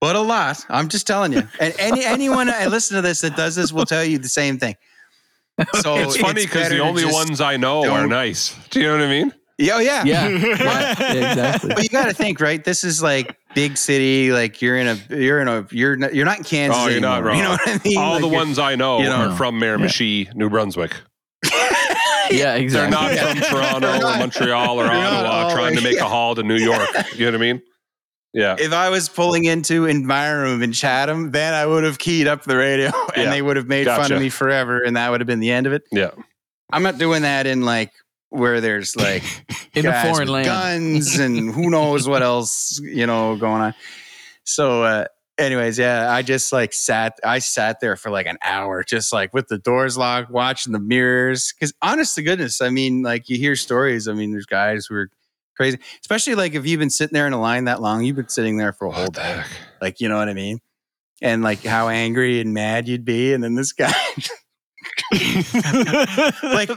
But 0.00 0.14
a 0.14 0.20
lot. 0.20 0.64
I'm 0.68 0.88
just 0.88 1.08
telling 1.08 1.32
you. 1.32 1.42
And 1.58 1.74
any 1.76 2.04
anyone 2.04 2.48
I 2.48 2.66
listen 2.66 2.94
to 2.94 3.02
this 3.02 3.20
that 3.22 3.34
does 3.34 3.56
this 3.56 3.72
will 3.72 3.84
tell 3.84 4.04
you 4.04 4.18
the 4.18 4.28
same 4.28 4.56
thing. 4.56 4.76
So 5.80 5.96
It's 5.96 6.16
funny 6.16 6.44
because 6.44 6.68
the 6.68 6.78
only 6.78 7.04
ones 7.04 7.40
I 7.40 7.56
know 7.56 7.90
are 7.90 8.06
nice. 8.06 8.54
Do 8.70 8.80
you 8.80 8.86
know 8.86 8.92
what 8.92 9.02
I 9.02 9.08
mean? 9.08 9.32
Yeah, 9.58 9.72
oh, 9.74 9.80
yeah. 9.80 10.04
yeah, 10.04 10.28
yeah, 10.28 11.12
exactly. 11.12 11.70
But 11.74 11.82
you 11.82 11.88
got 11.88 12.06
to 12.06 12.14
think, 12.14 12.40
right? 12.40 12.62
This 12.62 12.84
is 12.84 13.02
like 13.02 13.36
big 13.56 13.76
city. 13.76 14.30
Like 14.30 14.62
you're 14.62 14.76
in 14.76 14.86
a, 14.86 14.96
you're 15.10 15.40
in 15.40 15.48
a, 15.48 15.66
you're 15.72 15.96
not, 15.96 16.14
you're 16.14 16.24
not 16.24 16.38
in 16.38 16.44
Kansas. 16.44 16.80
Oh, 16.80 16.86
you're 16.86 17.00
not 17.00 17.18
anymore. 17.26 17.34
You 17.34 17.42
know 17.42 17.50
what 17.50 17.68
I 17.68 17.80
mean? 17.84 17.98
All 17.98 18.12
Like, 18.12 18.20
the 18.20 18.28
ones 18.28 18.58
I 18.60 18.76
know 18.76 18.98
you 19.00 19.06
know. 19.06 19.30
are 19.30 19.36
from 19.36 19.58
Miramichi, 19.60 20.32
New 20.36 20.48
Brunswick. 20.48 20.94
yeah, 22.30 22.54
exactly. 22.54 22.68
They're 22.68 22.90
not 22.90 23.12
Yeah. 23.14 23.34
from 23.34 23.42
Toronto 23.58 23.96
or 23.96 24.00
Montreal 24.18 24.78
or 24.80 24.84
they're 24.84 24.92
Ottawa 24.92 25.28
all 25.30 25.50
trying 25.50 25.74
to 25.76 25.82
make 25.82 25.96
yeah. 25.96 26.04
a 26.04 26.08
haul 26.08 26.36
to 26.36 26.42
New 26.44 26.56
York. 26.56 26.88
You 27.14 27.24
know 27.26 27.32
what 27.32 27.34
I 27.34 27.38
mean? 27.38 27.62
Yeah. 28.34 28.54
If 28.58 28.72
I 28.72 28.90
was 28.90 29.08
pulling 29.08 29.44
into 29.44 29.86
in 29.86 29.96
Environment 29.96 30.62
in 30.62 30.72
Chatham, 30.72 31.32
then 31.32 31.52
I 31.54 31.66
would 31.66 31.82
have 31.82 31.98
keyed 31.98 32.28
up 32.28 32.44
the 32.44 32.56
radio 32.56 32.92
and 33.16 33.24
Yeah. 33.24 33.30
they 33.30 33.42
would 33.42 33.56
have 33.56 33.66
made 33.66 33.86
fun 33.86 34.12
of 34.12 34.20
me 34.20 34.28
forever, 34.28 34.80
and 34.84 34.96
that 34.96 35.10
would 35.10 35.20
have 35.20 35.26
been 35.26 35.40
the 35.40 35.50
end 35.50 35.66
of 35.66 35.72
it. 35.72 35.82
Yeah. 35.90 36.10
I'm 36.72 36.82
not 36.82 36.98
doing 36.98 37.22
that 37.22 37.46
in 37.46 37.62
like 37.62 37.92
where 38.30 38.60
there's 38.60 38.96
like 38.96 39.22
in 39.74 39.86
a 39.86 40.02
foreign 40.02 40.28
land. 40.28 40.46
guns 40.46 41.18
and 41.18 41.52
who 41.54 41.70
knows 41.70 42.08
what 42.08 42.22
else 42.22 42.78
you 42.82 43.06
know 43.06 43.36
going 43.36 43.62
on. 43.62 43.74
So, 44.44 44.82
uh, 44.82 45.04
anyways, 45.38 45.78
yeah, 45.78 46.10
I 46.12 46.22
just 46.22 46.52
like 46.52 46.72
sat. 46.72 47.18
I 47.24 47.38
sat 47.38 47.80
there 47.80 47.96
for 47.96 48.10
like 48.10 48.26
an 48.26 48.38
hour, 48.42 48.82
just 48.82 49.12
like 49.12 49.34
with 49.34 49.48
the 49.48 49.58
doors 49.58 49.96
locked, 49.98 50.30
watching 50.30 50.72
the 50.72 50.80
mirrors. 50.80 51.52
Because 51.52 51.72
honest 51.82 52.14
to 52.16 52.22
goodness, 52.22 52.60
I 52.60 52.70
mean, 52.70 53.02
like 53.02 53.28
you 53.28 53.36
hear 53.36 53.56
stories. 53.56 54.08
I 54.08 54.14
mean, 54.14 54.30
there's 54.32 54.46
guys 54.46 54.86
who 54.86 54.94
are 54.96 55.10
crazy, 55.56 55.78
especially 56.00 56.34
like 56.34 56.54
if 56.54 56.66
you've 56.66 56.80
been 56.80 56.88
sitting 56.90 57.12
there 57.14 57.26
in 57.26 57.32
a 57.32 57.40
line 57.40 57.64
that 57.64 57.80
long, 57.82 58.04
you've 58.04 58.16
been 58.16 58.28
sitting 58.28 58.56
there 58.58 58.72
for 58.72 58.86
a 58.86 58.90
whole 58.92 59.04
What 59.04 59.14
the 59.14 59.20
day. 59.20 59.26
heck? 59.26 59.46
Like, 59.82 60.00
you 60.00 60.08
know 60.08 60.16
what 60.16 60.28
I 60.28 60.34
mean? 60.34 60.60
And 61.20 61.42
like 61.42 61.62
how 61.64 61.88
angry 61.88 62.40
and 62.40 62.54
mad 62.54 62.86
you'd 62.88 63.04
be, 63.04 63.32
and 63.32 63.42
then 63.42 63.54
this 63.54 63.72
guy. 63.72 63.92
like 66.42 66.70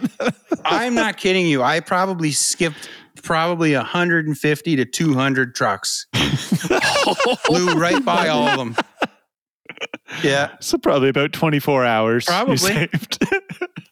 I'm 0.65 0.93
not 0.93 1.17
kidding 1.17 1.47
you. 1.47 1.63
I 1.63 1.79
probably 1.79 2.31
skipped 2.31 2.89
probably 3.23 3.75
150 3.75 4.75
to 4.75 4.85
200 4.85 5.55
trucks. 5.55 6.07
Flew 7.45 7.73
right 7.73 8.03
by 8.03 8.27
all 8.29 8.47
of 8.47 8.57
them. 8.57 8.75
Yeah. 10.23 10.51
so 10.59 10.77
probably 10.77 11.09
about 11.09 11.33
24 11.33 11.85
hours. 11.85 12.25
Probably. 12.25 12.89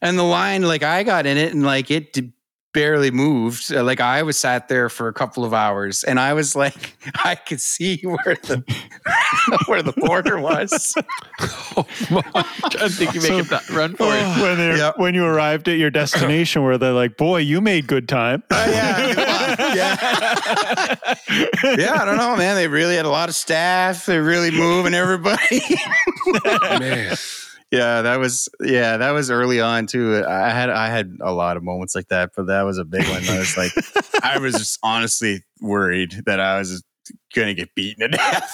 And 0.01 0.17
the 0.17 0.23
line, 0.23 0.61
like 0.61 0.81
I 0.81 1.03
got 1.03 1.25
in 1.25 1.37
it 1.37 1.53
and 1.53 1.63
like 1.63 1.91
it 1.91 2.17
barely 2.73 3.11
moved. 3.11 3.73
Uh, 3.73 3.83
Like 3.83 3.99
I 4.01 4.21
was 4.23 4.37
sat 4.37 4.67
there 4.67 4.89
for 4.89 5.07
a 5.07 5.13
couple 5.13 5.43
of 5.43 5.53
hours 5.53 6.03
and 6.03 6.19
I 6.19 6.33
was 6.33 6.55
like, 6.55 6.97
I 7.23 7.35
could 7.35 7.61
see 7.61 7.97
where 8.03 8.35
the 8.43 8.63
where 9.67 9.81
the 9.81 9.93
border 9.93 10.39
was. 10.39 10.93
oh, 11.41 11.85
I 12.35 12.89
think 12.89 13.13
you 13.15 13.21
make 13.21 13.29
So- 13.29 13.37
it 13.39 13.49
that 13.49 13.69
run 13.69 13.95
for 13.95 14.05
it. 14.07 14.41
when, 14.41 14.57
they 14.57 14.77
Yep. 14.77 14.97
when 14.97 15.15
you 15.15 15.25
arrived 15.25 15.67
at 15.67 15.77
your 15.77 15.89
destination, 15.89 16.63
where 16.63 16.77
they're 16.77 16.91
like, 16.93 17.17
"Boy, 17.17 17.37
you 17.39 17.59
made 17.61 17.87
good 17.87 18.07
time." 18.07 18.43
Uh, 18.51 18.67
yeah, 18.69 19.75
yeah, 19.75 21.05
yeah. 21.77 22.01
I 22.01 22.05
don't 22.05 22.17
know, 22.17 22.35
man. 22.35 22.55
They 22.55 22.67
really 22.67 22.95
had 22.95 23.05
a 23.05 23.09
lot 23.09 23.29
of 23.29 23.35
staff. 23.35 24.05
They're 24.05 24.23
really 24.23 24.51
moving 24.51 24.93
everybody. 24.93 25.61
Man. 26.79 27.15
Yeah, 27.71 28.01
that 28.01 28.19
was 28.19 28.49
yeah, 28.61 28.97
that 28.97 29.11
was 29.11 29.29
early 29.29 29.61
on 29.61 29.85
too. 29.85 30.23
I 30.27 30.49
had 30.49 30.69
I 30.69 30.87
had 30.87 31.17
a 31.21 31.31
lot 31.31 31.55
of 31.55 31.63
moments 31.63 31.95
like 31.95 32.07
that, 32.07 32.31
but 32.35 32.47
that 32.47 32.63
was 32.63 32.77
a 32.77 32.85
big 32.85 33.07
one. 33.07 33.23
I 33.29 33.39
was 33.39 33.57
like, 33.57 33.71
I 34.23 34.39
was 34.39 34.53
just 34.55 34.79
honestly 34.81 35.43
worried 35.61 36.23
that 36.25 36.39
I 36.39 36.57
was 36.57 36.83
gonna 37.35 37.53
get 37.53 37.75
beaten 37.75 38.11
to 38.11 38.17
death. 38.17 38.51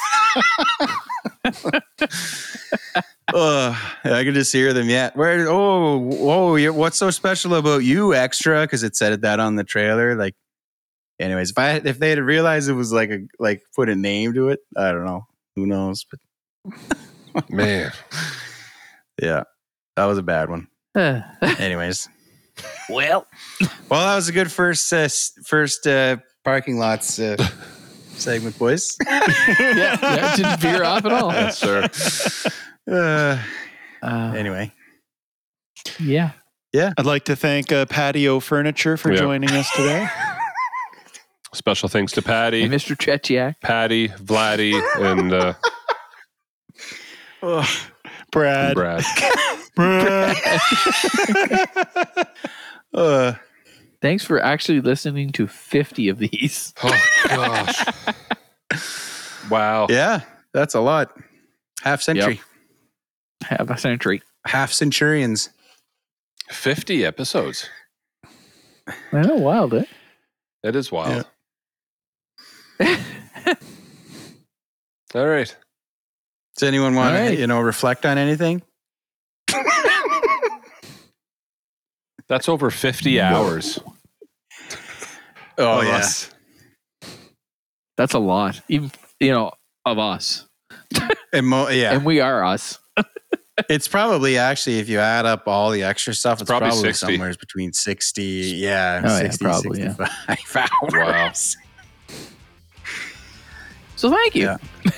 Uh, 3.34 3.76
I 4.04 4.24
can 4.24 4.36
just 4.36 4.54
hear 4.54 4.72
them 4.72 4.88
yet. 4.88 5.18
Where? 5.18 5.48
Oh, 5.50 5.98
whoa! 5.98 6.56
You're, 6.58 6.72
what's 6.72 6.98
so 6.98 7.10
special 7.10 7.56
about 7.56 7.80
you, 7.80 8.14
extra? 8.14 8.62
Because 8.62 8.84
it 8.84 8.96
said 8.96 9.20
that 9.24 9.40
on 9.40 9.56
the 9.56 9.64
trailer. 9.64 10.16
Like, 10.16 10.36
anyways, 11.20 11.50
if 11.50 11.58
I 11.58 11.72
if 11.84 11.98
they 11.98 12.12
had 12.12 12.20
realized 12.20 12.70
it 12.70 12.74
was 12.74 12.94
like 12.94 13.10
a 13.10 13.22
like 13.40 13.64
put 13.76 13.90
a 13.90 13.96
name 13.96 14.34
to 14.36 14.50
it, 14.50 14.60
I 14.78 14.92
don't 14.92 15.06
know. 15.06 15.26
Who 15.56 15.66
knows? 15.66 16.06
But 16.06 17.50
Man. 17.50 17.92
Yeah, 19.22 19.44
that 19.96 20.06
was 20.06 20.18
a 20.18 20.24
bad 20.24 20.50
one. 20.50 20.68
well, 20.94 21.24
Anyways, 21.42 22.08
well, 22.90 23.26
well, 23.90 24.06
that 24.08 24.16
was 24.16 24.28
a 24.30 24.32
good 24.32 24.52
first 24.52 24.92
uh, 24.94 25.08
first 25.46 25.86
uh, 25.88 26.18
parking 26.44 26.78
lots 26.78 27.20
uh, 27.20 27.36
segment, 28.14 28.58
boys. 28.58 28.96
yeah, 29.08 29.20
yeah, 29.60 30.34
it 30.34 30.38
didn't 30.38 30.60
veer 30.60 30.84
off 30.84 31.06
at 31.06 31.12
all. 31.12 31.32
Yes, 31.32 31.58
sir. 31.58 31.88
Uh, 32.92 33.42
Uh, 34.04 34.34
anyway, 34.36 34.72
yeah. 36.00 36.32
Yeah. 36.74 36.92
I'd 36.98 37.06
like 37.06 37.24
to 37.26 37.36
thank 37.36 37.72
uh, 37.72 37.86
Patio 37.86 38.40
Furniture 38.42 38.98
for 38.98 39.12
Yeah. 39.12 39.18
joining 39.20 39.50
us 39.52 39.72
today. 39.76 40.08
Special 41.54 41.88
thanks 41.90 42.12
to 42.12 42.22
Patty, 42.22 42.64
And 42.64 42.74
Mr. 42.74 42.96
Tretiak. 42.98 43.56
Patty, 43.62 44.10
Vladdy, 44.10 44.74
and 45.00 45.34
uh, 47.42 47.66
Brad. 48.36 48.76
Brad. 48.76 49.04
Brad. 49.76 50.38
uh, 52.94 53.34
Thanks 54.02 54.24
for 54.26 54.40
actually 54.42 54.82
listening 54.82 55.32
to 55.32 55.48
50 55.48 56.10
of 56.10 56.18
these. 56.20 56.74
Oh 56.84 57.02
gosh. 57.28 57.84
Wow. 59.50 59.88
yeah, 59.90 60.22
that's 60.54 60.76
a 60.76 60.80
lot. 60.82 61.12
Half 61.82 62.02
century, 62.02 62.42
Half 63.44 63.70
a 63.70 63.78
century. 63.78 64.22
half 64.46 64.72
centurions. 64.74 65.50
50 66.50 67.04
episodes. 67.06 67.70
I 69.12 69.22
know, 69.22 69.36
wild, 69.36 69.74
eh? 69.74 69.86
That 70.64 70.76
is 70.76 70.92
wild. 70.92 71.26
All 75.16 75.28
right. 75.28 75.56
Does 76.56 76.68
anyone 76.68 76.96
want 76.96 77.16
All 77.16 77.28
to 77.28 77.36
you 77.36 77.48
know 77.48 77.60
reflect 77.62 78.06
on 78.06 78.18
anything? 78.18 78.62
That's 82.28 82.50
over 82.50 82.72
50 82.72 83.20
hours. 83.22 83.80
Oh, 85.58 85.80
of 85.82 85.86
yeah. 85.88 86.08
That's 87.98 88.14
a 88.14 88.20
lot. 88.20 88.62
Even, 88.68 88.92
you 89.20 89.32
know, 89.32 89.52
of 89.86 90.00
us. 90.00 90.46
And 91.32 91.48
mo- 91.48 91.70
yeah, 91.70 91.94
And 91.94 92.04
we 92.06 92.20
are 92.22 92.44
us. 92.44 92.80
it's 93.70 93.88
probably 93.88 94.38
actually 94.38 94.80
if 94.80 94.90
you 94.90 95.00
add 95.00 95.26
up 95.26 95.48
all 95.48 95.70
the 95.70 95.84
extra 95.84 96.14
stuff, 96.14 96.42
it's 96.42 96.50
Probably 96.50 96.70
probably, 96.70 96.94
somewhere 96.94 97.34
between 97.40 97.74
sixty, 97.74 98.24
yeah, 98.58 99.02
Oh, 99.04 99.08
yeah, 99.10 99.20
60, 99.20 99.46
probably, 99.46 99.80
yeah. 99.82 99.94
65 100.28 100.70
hours. 100.96 101.58
So 103.96 104.10
thank 104.12 104.36
you. 104.36 104.44
Yeah. 104.46 104.58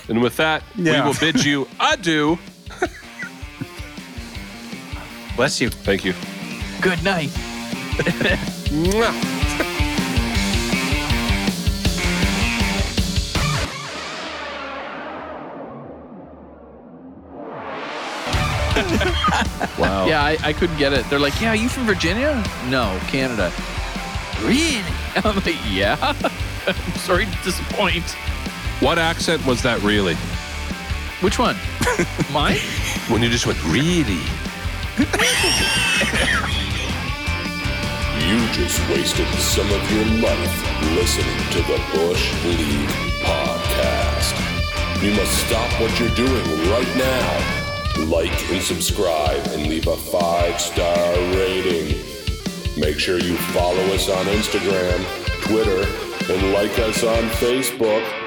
And 0.09 0.21
with 0.21 0.37
that, 0.37 0.63
Yeah. 0.75 1.01
we 1.03 1.07
will 1.09 1.17
bid 1.19 1.43
you 1.45 1.67
adieu. 1.79 2.37
Bless 5.35 5.61
you. 5.61 5.69
Thank 5.69 6.03
you. 6.03 6.13
Good 6.81 7.03
night. 7.03 7.29
Mwah. 8.69 9.13
wow. 19.79 20.05
Yeah, 20.07 20.23
I, 20.23 20.37
I 20.43 20.53
couldn't 20.53 20.77
get 20.77 20.93
it. 20.93 21.05
They're 21.09 21.19
like, 21.19 21.39
yeah, 21.41 21.53
you 21.53 21.67
from 21.69 21.85
Virginia? 21.85 22.43
No, 22.69 22.99
Canada. 23.07 23.51
Really? 24.41 24.83
I'm 25.15 25.35
like, 25.37 25.55
yeah. 25.69 25.97
I'm 26.67 26.75
sorry 26.99 27.25
to 27.25 27.37
disappoint. 27.43 28.15
What 28.79 28.99
accent 28.99 29.43
was 29.45 29.63
that 29.63 29.81
really? 29.81 30.13
Which 31.21 31.39
one? 31.39 31.55
Mine? 32.31 32.57
When 33.09 33.23
you 33.23 33.29
just 33.29 33.47
went, 33.47 33.57
really? 33.65 34.21
You 38.21 38.37
just 38.53 38.77
wasted 38.89 39.27
some 39.39 39.65
of 39.71 39.91
your 39.91 40.05
life 40.21 40.93
listening 40.93 41.37
to 41.53 41.61
the 41.65 41.81
Bush 41.91 42.31
League 42.45 42.89
podcast. 43.25 44.35
You 45.01 45.11
must 45.15 45.33
stop 45.47 45.71
what 45.81 45.99
you're 45.99 46.13
doing 46.13 46.45
right 46.69 46.95
now. 46.97 48.05
Like 48.05 48.51
and 48.51 48.61
subscribe 48.61 49.43
and 49.47 49.65
leave 49.65 49.87
a 49.87 49.97
five 49.97 50.61
star 50.61 51.13
rating. 51.33 51.97
Make 52.77 52.99
sure 52.99 53.17
you 53.17 53.37
follow 53.57 53.81
us 53.95 54.07
on 54.07 54.25
Instagram, 54.25 55.03
Twitter, 55.41 55.87
and 56.31 56.53
like 56.53 56.77
us 56.77 57.03
on 57.03 57.23
Facebook. 57.41 58.26